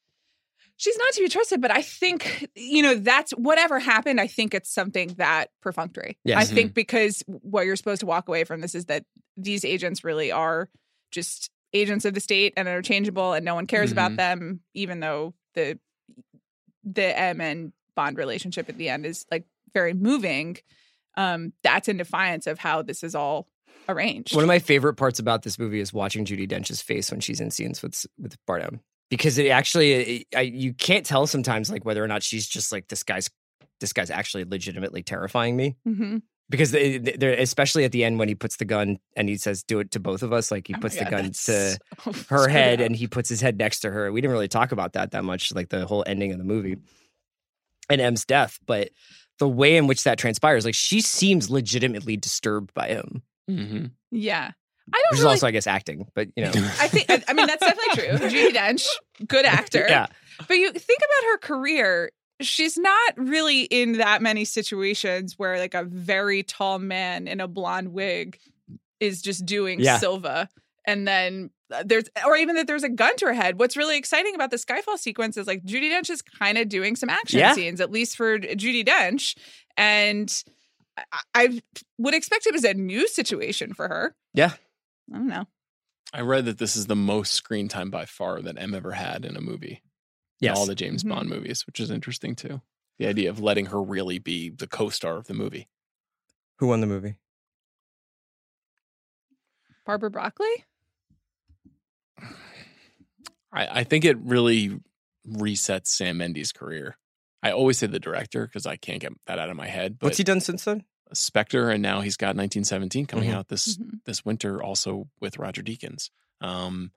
She's 0.76 0.96
not 0.98 1.12
to 1.12 1.20
be 1.20 1.28
trusted, 1.28 1.60
but 1.60 1.70
I 1.70 1.82
think, 1.82 2.48
you 2.56 2.82
know, 2.82 2.94
that's 2.96 3.30
whatever 3.32 3.78
happened. 3.78 4.20
I 4.20 4.26
think 4.26 4.52
it's 4.54 4.72
something 4.72 5.08
that 5.18 5.50
perfunctory. 5.60 6.18
Yes. 6.24 6.38
I 6.50 6.54
think 6.54 6.74
because 6.74 7.22
what 7.26 7.66
you're 7.66 7.76
supposed 7.76 8.00
to 8.00 8.06
walk 8.06 8.28
away 8.28 8.42
from 8.44 8.60
this 8.60 8.74
is 8.74 8.86
that 8.86 9.04
these 9.36 9.64
agents 9.64 10.02
really 10.02 10.32
are 10.32 10.68
just 11.12 11.50
agents 11.72 12.04
of 12.04 12.14
the 12.14 12.20
state 12.20 12.52
and 12.56 12.66
interchangeable 12.66 13.32
and 13.32 13.44
no 13.44 13.54
one 13.54 13.66
cares 13.66 13.92
about 13.92 14.12
Mhm. 14.12 14.16
them, 14.16 14.60
even 14.74 15.00
though 15.00 15.34
the 15.54 15.78
the 16.84 17.16
M 17.16 17.40
and 17.40 17.72
Bond 17.94 18.16
relationship 18.18 18.68
at 18.68 18.76
the 18.76 18.88
end 18.88 19.06
is 19.06 19.24
like 19.30 19.44
very 19.72 19.94
moving. 19.94 20.56
Um, 21.16 21.52
that's 21.62 21.88
in 21.88 21.96
defiance 21.98 22.46
of 22.46 22.58
how 22.58 22.82
this 22.82 23.02
is 23.04 23.14
all 23.14 23.46
arranged. 23.88 24.34
One 24.34 24.42
of 24.44 24.48
my 24.48 24.58
favorite 24.58 24.94
parts 24.94 25.18
about 25.18 25.42
this 25.42 25.58
movie 25.58 25.78
is 25.80 25.92
watching 25.92 26.24
Judi 26.24 26.48
Dench's 26.48 26.80
face 26.82 27.10
when 27.10 27.20
she's 27.20 27.40
in 27.40 27.50
scenes 27.50 27.82
with 27.82 28.04
with 28.18 28.36
Bardem 28.46 28.80
because 29.12 29.36
it 29.38 29.48
actually 29.48 29.92
it, 29.92 30.26
I, 30.34 30.40
you 30.40 30.72
can't 30.74 31.04
tell 31.06 31.26
sometimes 31.26 31.70
like 31.70 31.84
whether 31.84 32.02
or 32.02 32.08
not 32.08 32.22
she's 32.22 32.48
just 32.48 32.72
like 32.72 32.88
this 32.88 33.02
guy's 33.02 33.28
this 33.80 33.92
guy's 33.92 34.10
actually 34.10 34.44
legitimately 34.44 35.02
terrifying 35.02 35.56
me 35.56 35.76
hmm 35.84 36.16
because 36.50 36.70
they, 36.70 36.98
they're 36.98 37.32
especially 37.34 37.84
at 37.84 37.92
the 37.92 38.04
end 38.04 38.18
when 38.18 38.28
he 38.28 38.34
puts 38.34 38.56
the 38.56 38.64
gun 38.66 38.98
and 39.16 39.28
he 39.28 39.36
says 39.38 39.62
do 39.62 39.78
it 39.78 39.90
to 39.92 40.00
both 40.00 40.22
of 40.22 40.32
us 40.32 40.50
like 40.50 40.66
he 40.66 40.74
Oh 40.74 40.76
my 40.76 40.80
puts 40.80 40.96
the 40.98 41.04
gun 41.06 41.24
to 41.24 41.32
so 41.32 41.76
her 42.28 42.48
head 42.48 42.80
up. 42.80 42.86
and 42.86 42.96
he 42.96 43.06
puts 43.06 43.28
his 43.28 43.40
head 43.40 43.56
next 43.58 43.80
to 43.80 43.90
her. 43.90 44.10
We 44.12 44.20
didn't 44.20 44.32
really 44.32 44.48
talk 44.48 44.70
about 44.72 44.92
that 44.94 45.12
that 45.12 45.24
much, 45.24 45.54
like 45.54 45.68
the 45.70 45.86
whole 45.86 46.04
ending 46.06 46.32
of 46.32 46.38
the 46.38 46.44
movie 46.44 46.76
and 47.88 48.00
M's 48.00 48.24
death, 48.24 48.58
but 48.66 48.90
the 49.38 49.48
way 49.48 49.76
in 49.76 49.86
which 49.86 50.04
that 50.04 50.18
transpires, 50.18 50.64
like 50.64 50.74
she 50.74 51.00
seems 51.00 51.48
legitimately 51.50 52.16
disturbed 52.16 52.72
by 52.74 52.88
him, 52.88 53.22
Mm-hmm. 53.50 53.86
yeah. 54.10 54.52
I 54.92 54.96
which 54.96 55.02
don't 55.10 55.14
is 55.14 55.20
really 55.20 55.30
also, 55.32 55.46
I 55.46 55.50
guess, 55.52 55.66
acting. 55.66 56.06
But 56.14 56.28
you 56.36 56.44
know, 56.44 56.50
I 56.50 56.88
think 56.88 57.06
I 57.10 57.22
I 57.28 57.32
mean 57.34 57.46
that's 57.46 57.64
definitely 57.64 58.18
true. 58.18 58.28
Judi 58.28 58.54
Dench, 58.54 58.86
good 59.26 59.44
actor. 59.44 59.86
yeah, 59.88 60.06
But 60.48 60.54
you 60.54 60.72
think 60.72 61.00
about 61.00 61.30
her 61.30 61.38
career, 61.38 62.10
she's 62.40 62.76
not 62.76 63.12
really 63.16 63.62
in 63.62 63.98
that 63.98 64.22
many 64.22 64.44
situations 64.44 65.38
where 65.38 65.58
like 65.58 65.74
a 65.74 65.84
very 65.84 66.42
tall 66.42 66.78
man 66.78 67.28
in 67.28 67.40
a 67.40 67.48
blonde 67.48 67.92
wig 67.92 68.38
is 69.00 69.22
just 69.22 69.44
doing 69.46 69.80
Yeah. 69.80 69.98
Silva. 69.98 70.48
And 70.84 71.06
then 71.06 71.50
uh, 71.72 71.84
there's, 71.86 72.04
or 72.26 72.36
even 72.36 72.56
that 72.56 72.66
there's 72.66 72.82
a 72.82 72.88
gun 72.88 73.14
to 73.18 73.26
her 73.26 73.32
head. 73.32 73.56
What's 73.58 73.76
really 73.76 73.96
exciting 73.96 74.34
about 74.34 74.50
the 74.50 74.56
Skyfall 74.56 74.98
sequence 74.98 75.36
is 75.36 75.46
like 75.46 75.62
Judi 75.64 75.90
Dench 75.92 76.10
is 76.10 76.22
kind 76.22 76.58
of 76.58 76.68
doing 76.68 76.96
some 76.96 77.08
action 77.08 77.38
Yeah. 77.38 77.54
scenes, 77.54 77.80
at 77.80 77.92
least 77.92 78.16
for 78.16 78.38
Judi 78.40 78.84
Dench. 78.84 79.36
And 79.76 80.32
I, 80.96 81.04
I 81.34 81.62
would 81.98 82.14
expect 82.14 82.46
it 82.46 82.52
was 82.52 82.64
a 82.64 82.74
new 82.74 83.06
situation 83.08 83.74
for 83.74 83.86
her. 83.88 84.14
yeah. 84.34 84.52
I 85.12 85.16
don't 85.18 85.26
know. 85.28 85.46
I 86.12 86.20
read 86.22 86.44
that 86.46 86.58
this 86.58 86.76
is 86.76 86.86
the 86.86 86.96
most 86.96 87.32
screen 87.34 87.68
time 87.68 87.90
by 87.90 88.04
far 88.06 88.40
that 88.42 88.58
M 88.58 88.74
ever 88.74 88.92
had 88.92 89.24
in 89.24 89.36
a 89.36 89.40
movie. 89.40 89.82
in 90.40 90.46
Yes. 90.46 90.58
all 90.58 90.66
the 90.66 90.74
James 90.74 91.04
Mhm. 91.04 91.08
Bond 91.10 91.28
movies, 91.28 91.66
which 91.66 91.78
is 91.78 91.90
interesting 91.90 92.34
too. 92.34 92.60
The 92.98 93.06
idea 93.06 93.30
of 93.30 93.38
letting 93.38 93.66
her 93.66 93.80
really 93.80 94.18
be 94.18 94.50
the 94.50 94.66
co-star 94.66 95.16
of 95.16 95.26
the 95.28 95.34
movie. 95.34 95.68
Who 96.58 96.66
won 96.66 96.80
the 96.80 96.86
movie? 96.88 97.14
Barbara 99.86 100.10
Broccoli? 100.10 100.64
I, 103.52 103.80
I 103.80 103.84
think 103.84 104.04
it 104.04 104.18
really 104.18 104.80
resets 105.28 105.88
Sam 105.88 106.18
Mendes' 106.18 106.52
career. 106.52 106.98
I 107.42 107.50
always 107.52 107.78
say 107.78 107.86
the 107.86 108.00
director 108.00 108.46
because 108.46 108.66
I 108.66 108.76
can't 108.76 109.00
get 109.00 109.12
that 109.26 109.38
out 109.38 109.50
of 109.50 109.56
my 109.56 109.66
head. 109.68 109.98
But 109.98 110.06
What's 110.06 110.18
he 110.18 110.24
done 110.24 110.40
since 110.40 110.64
then? 110.64 110.84
Spectre, 111.14 111.70
and 111.70 111.82
now 111.82 112.00
he's 112.00 112.16
got 112.16 112.36
1917 112.36 113.06
coming 113.06 113.30
Mhm. 113.30 113.34
out 113.34 113.48
this 113.48 113.76
Mhm. 113.76 114.00
this 114.04 114.24
winter, 114.24 114.62
also 114.62 115.08
with 115.20 115.38
Roger 115.38 115.62
Deakins. 115.62 116.10
Um, 116.40 116.92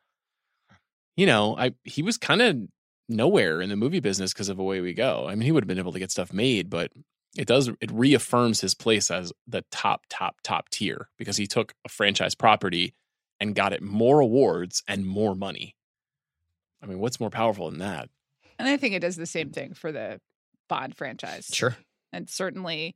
you 1.16 1.26
know, 1.26 1.58
I 1.58 1.74
he 1.84 2.02
was 2.02 2.18
kind 2.18 2.42
of 2.42 2.58
nowhere 3.08 3.62
in 3.62 3.70
the 3.70 3.76
movie 3.76 4.00
business 4.00 4.34
because 4.34 4.50
of 4.50 4.60
Away 4.60 4.82
We 4.82 4.94
Go. 4.94 5.28
I 5.28 5.36
mean, 5.36 5.42
he 5.44 5.52
would 5.52 5.64
have 5.64 5.68
been 5.68 5.78
able 5.80 5.94
to 5.94 6.00
get 6.00 6.12
stuff 6.12 6.34
made, 6.34 6.70
but 6.70 6.92
it 7.38 7.46
does 7.48 7.68
it 7.68 7.92
reaffirms 7.92 8.62
his 8.62 8.74
place 8.74 9.12
as 9.12 9.32
the 9.48 9.62
top, 9.72 10.06
top, 10.10 10.38
top 10.42 10.70
tier 10.70 11.10
because 11.18 11.38
he 11.38 11.48
took 11.48 11.74
a 11.86 11.90
franchise 11.90 12.34
property 12.36 12.94
and 13.40 13.56
got 13.56 13.74
it 13.74 13.82
more 13.82 14.20
awards 14.22 14.82
and 14.88 15.06
more 15.06 15.36
money. 15.36 15.76
I 16.82 16.86
mean, 16.88 17.00
what's 17.00 17.20
more 17.20 17.30
powerful 17.30 17.70
than 17.70 17.80
that? 17.80 18.10
And 18.58 18.68
I 18.68 18.78
think 18.78 18.94
it 18.96 19.00
does 19.00 19.18
the 19.18 19.26
same 19.26 19.52
thing 19.52 19.74
for 19.74 19.92
the 19.92 20.22
Bond 20.70 20.96
franchise. 20.96 21.48
Sure. 21.54 21.76
And 22.14 22.30
certainly, 22.30 22.96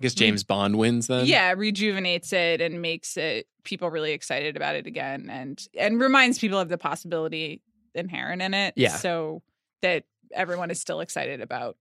I 0.00 0.02
guess 0.02 0.14
James 0.14 0.42
Bond 0.44 0.76
wins 0.76 1.06
then. 1.06 1.26
yeah, 1.26 1.52
rejuvenates 1.56 2.32
it 2.32 2.60
and 2.60 2.82
makes 2.82 3.16
it 3.16 3.46
people 3.64 3.90
really 3.90 4.12
excited 4.12 4.56
about 4.56 4.74
it 4.76 4.86
again 4.86 5.28
and 5.30 5.62
and 5.78 6.00
reminds 6.00 6.38
people 6.38 6.58
of 6.58 6.68
the 6.68 6.78
possibility 6.78 7.62
inherent 7.94 8.42
in 8.42 8.54
it. 8.54 8.74
Yeah. 8.76 8.96
So 8.96 9.42
that 9.82 10.04
everyone 10.32 10.70
is 10.70 10.80
still 10.80 11.00
excited 11.00 11.40
about 11.40 11.76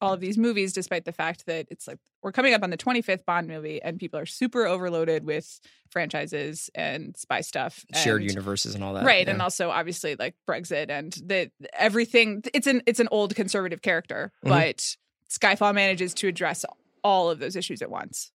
all 0.00 0.12
of 0.12 0.20
these 0.20 0.38
movies, 0.38 0.72
despite 0.72 1.04
the 1.04 1.12
fact 1.12 1.46
that 1.46 1.66
it's 1.70 1.86
like 1.88 1.98
we're 2.22 2.30
coming 2.32 2.54
up 2.54 2.62
on 2.62 2.70
the 2.70 2.76
25th 2.76 3.24
Bond 3.24 3.48
movie 3.48 3.80
and 3.82 3.98
people 3.98 4.18
are 4.18 4.26
super 4.26 4.64
overloaded 4.66 5.24
with 5.24 5.60
franchises 5.90 6.70
and 6.74 7.16
spy 7.16 7.40
stuff. 7.40 7.84
Shared 7.94 8.22
and- 8.22 8.30
universes 8.30 8.74
and 8.74 8.82
all 8.84 8.94
that. 8.94 9.04
right 9.04 9.26
yeah. 9.26 9.32
and 9.32 9.42
also 9.42 9.70
obviously 9.70 10.14
like 10.16 10.34
brexit 10.48 10.88
and 10.90 11.12
the 11.24 11.50
everything 11.72 12.42
it's 12.54 12.66
an 12.68 12.82
it's 12.86 13.00
an 13.00 13.08
old 13.10 13.34
conservative 13.34 13.82
character 13.82 14.32
Mhm. 14.44 14.48
but 14.50 14.96
skyfall 15.30 15.74
manages 15.74 16.14
to 16.14 16.28
address 16.28 16.64
all 17.02 17.30
of 17.30 17.38
those 17.38 17.56
issues 17.56 17.82
at 17.82 17.90
once 17.90 18.32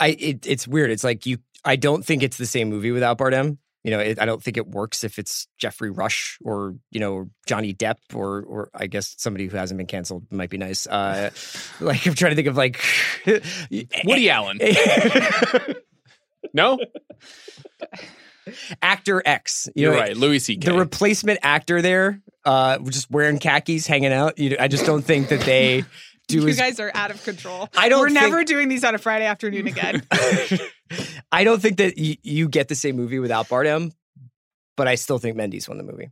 I 0.00 0.08
it, 0.08 0.46
it's 0.46 0.66
weird. 0.66 0.90
It's 0.90 1.04
like 1.04 1.26
you. 1.26 1.38
I 1.64 1.76
don't 1.76 2.04
think 2.04 2.22
it's 2.22 2.36
the 2.36 2.46
same 2.46 2.68
movie 2.68 2.90
without 2.90 3.18
Bardem. 3.18 3.58
You 3.84 3.92
know, 3.92 4.00
it, 4.00 4.20
I 4.20 4.26
don't 4.26 4.42
think 4.42 4.56
it 4.56 4.66
works 4.66 5.04
if 5.04 5.18
it's 5.18 5.48
Geoffrey 5.58 5.90
Rush 5.90 6.38
or 6.44 6.76
you 6.90 7.00
know 7.00 7.30
Johnny 7.46 7.74
Depp 7.74 7.96
or 8.14 8.42
or 8.42 8.70
I 8.74 8.86
guess 8.86 9.14
somebody 9.18 9.46
who 9.46 9.56
hasn't 9.56 9.78
been 9.78 9.86
canceled 9.86 10.30
might 10.30 10.50
be 10.50 10.58
nice. 10.58 10.86
Uh, 10.86 11.30
like 11.80 12.06
I'm 12.06 12.14
trying 12.14 12.32
to 12.32 12.36
think 12.36 12.48
of 12.48 12.56
like 12.56 12.80
Woody 14.04 14.30
Allen. 14.30 14.60
no, 16.52 16.78
actor 18.82 19.22
X. 19.24 19.68
You 19.74 19.84
you're 19.84 19.92
know, 19.92 20.00
right. 20.00 20.16
Louis 20.16 20.38
C.K. 20.38 20.70
The 20.70 20.78
replacement 20.78 21.40
actor 21.42 21.82
there, 21.82 22.20
uh, 22.44 22.78
just 22.78 23.10
wearing 23.10 23.38
khakis, 23.38 23.86
hanging 23.86 24.12
out. 24.12 24.38
You 24.38 24.50
know, 24.50 24.56
I 24.60 24.68
just 24.68 24.86
don't 24.86 25.02
think 25.02 25.28
that 25.28 25.40
they 25.40 25.84
do 26.38 26.40
you 26.42 26.48
as 26.48 26.56
guys 26.58 26.78
are 26.80 26.90
out 26.94 27.10
of 27.10 27.22
control 27.24 27.68
I 27.76 27.88
don't 27.88 28.00
we're 28.00 28.08
think- 28.10 28.20
never 28.20 28.44
doing 28.44 28.68
these 28.68 28.84
on 28.84 28.94
a 28.94 28.98
friday 28.98 29.24
afternoon 29.26 29.66
again 29.66 30.02
I 31.32 31.44
don't 31.44 31.60
think 31.60 31.76
that 31.78 31.94
y- 31.98 32.16
you 32.22 32.48
get 32.48 32.68
the 32.68 32.74
same 32.74 32.96
movie 32.96 33.18
without 33.18 33.48
Bardem, 33.48 33.92
but 34.76 34.88
I 34.88 34.94
still 34.94 35.18
think 35.18 35.36
Mendes 35.36 35.68
won 35.68 35.76
the 35.78 35.84
movie. 35.84 36.10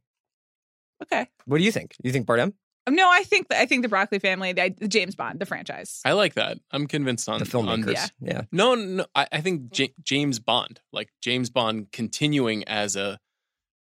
okay 1.02 1.26
What 1.46 1.58
do 1.58 1.64
you 1.64 1.72
think? 1.72 1.94
You 2.02 2.12
think 2.12 2.26
Bardem? 2.26 2.52
Um, 2.88 2.94
no 2.94 3.08
i 3.10 3.24
think 3.24 3.48
i 3.50 3.66
think 3.66 3.82
the 3.82 3.88
broccoli 3.88 4.20
family 4.20 4.52
the, 4.52 4.72
the 4.78 4.86
james 4.86 5.16
bond 5.16 5.40
the 5.40 5.46
franchise 5.46 6.00
I 6.04 6.12
like 6.12 6.34
that. 6.34 6.58
I'm 6.70 6.86
convinced 6.86 7.28
on 7.28 7.40
The 7.40 7.44
filmmakers. 7.44 7.86
On, 7.88 7.92
Yeah. 7.92 8.06
yeah. 8.20 8.42
no, 8.52 8.76
no, 8.76 9.06
I, 9.14 9.26
I 9.32 9.40
think 9.40 9.72
J- 9.72 9.92
James 10.04 10.38
Bond, 10.38 10.80
like 10.92 11.08
James 11.20 11.50
Bond, 11.50 11.90
continuing 11.90 12.62
as 12.68 12.94
a 12.94 13.18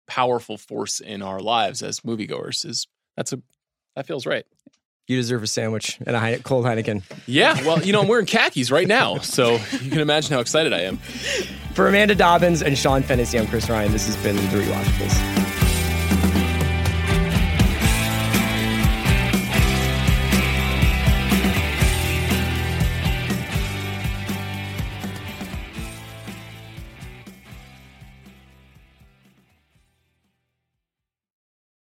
powerful 0.06 0.56
force 0.56 1.00
in 1.00 1.20
our 1.20 1.40
lives 1.40 1.82
as 1.82 2.00
moviegoers, 2.00 2.64
is 2.64 2.86
that's 3.16 3.32
a 3.34 3.42
that 3.94 4.06
feels 4.06 4.24
right. 4.26 4.46
You 5.06 5.16
deserve 5.18 5.42
a 5.42 5.46
sandwich 5.46 5.98
and 6.06 6.16
a 6.16 6.18
Heine- 6.18 6.42
cold 6.42 6.64
Heineken. 6.64 7.02
Yeah, 7.26 7.54
well, 7.66 7.82
you 7.82 7.92
know, 7.92 8.00
I'm 8.00 8.08
wearing 8.08 8.24
khakis 8.24 8.70
right 8.70 8.88
now, 8.88 9.18
so 9.18 9.52
you 9.82 9.90
can 9.90 10.00
imagine 10.00 10.32
how 10.32 10.40
excited 10.40 10.72
I 10.72 10.80
am. 10.80 10.96
For 11.74 11.88
Amanda 11.88 12.14
Dobbins 12.14 12.62
and 12.62 12.76
Sean 12.78 13.02
Fennessey, 13.02 13.38
I'm 13.38 13.46
Chris 13.46 13.68
Ryan. 13.68 13.92
This 13.92 14.06
has 14.06 14.16
been 14.24 14.36
The 14.36 14.42
Rewatchables. 14.62 15.63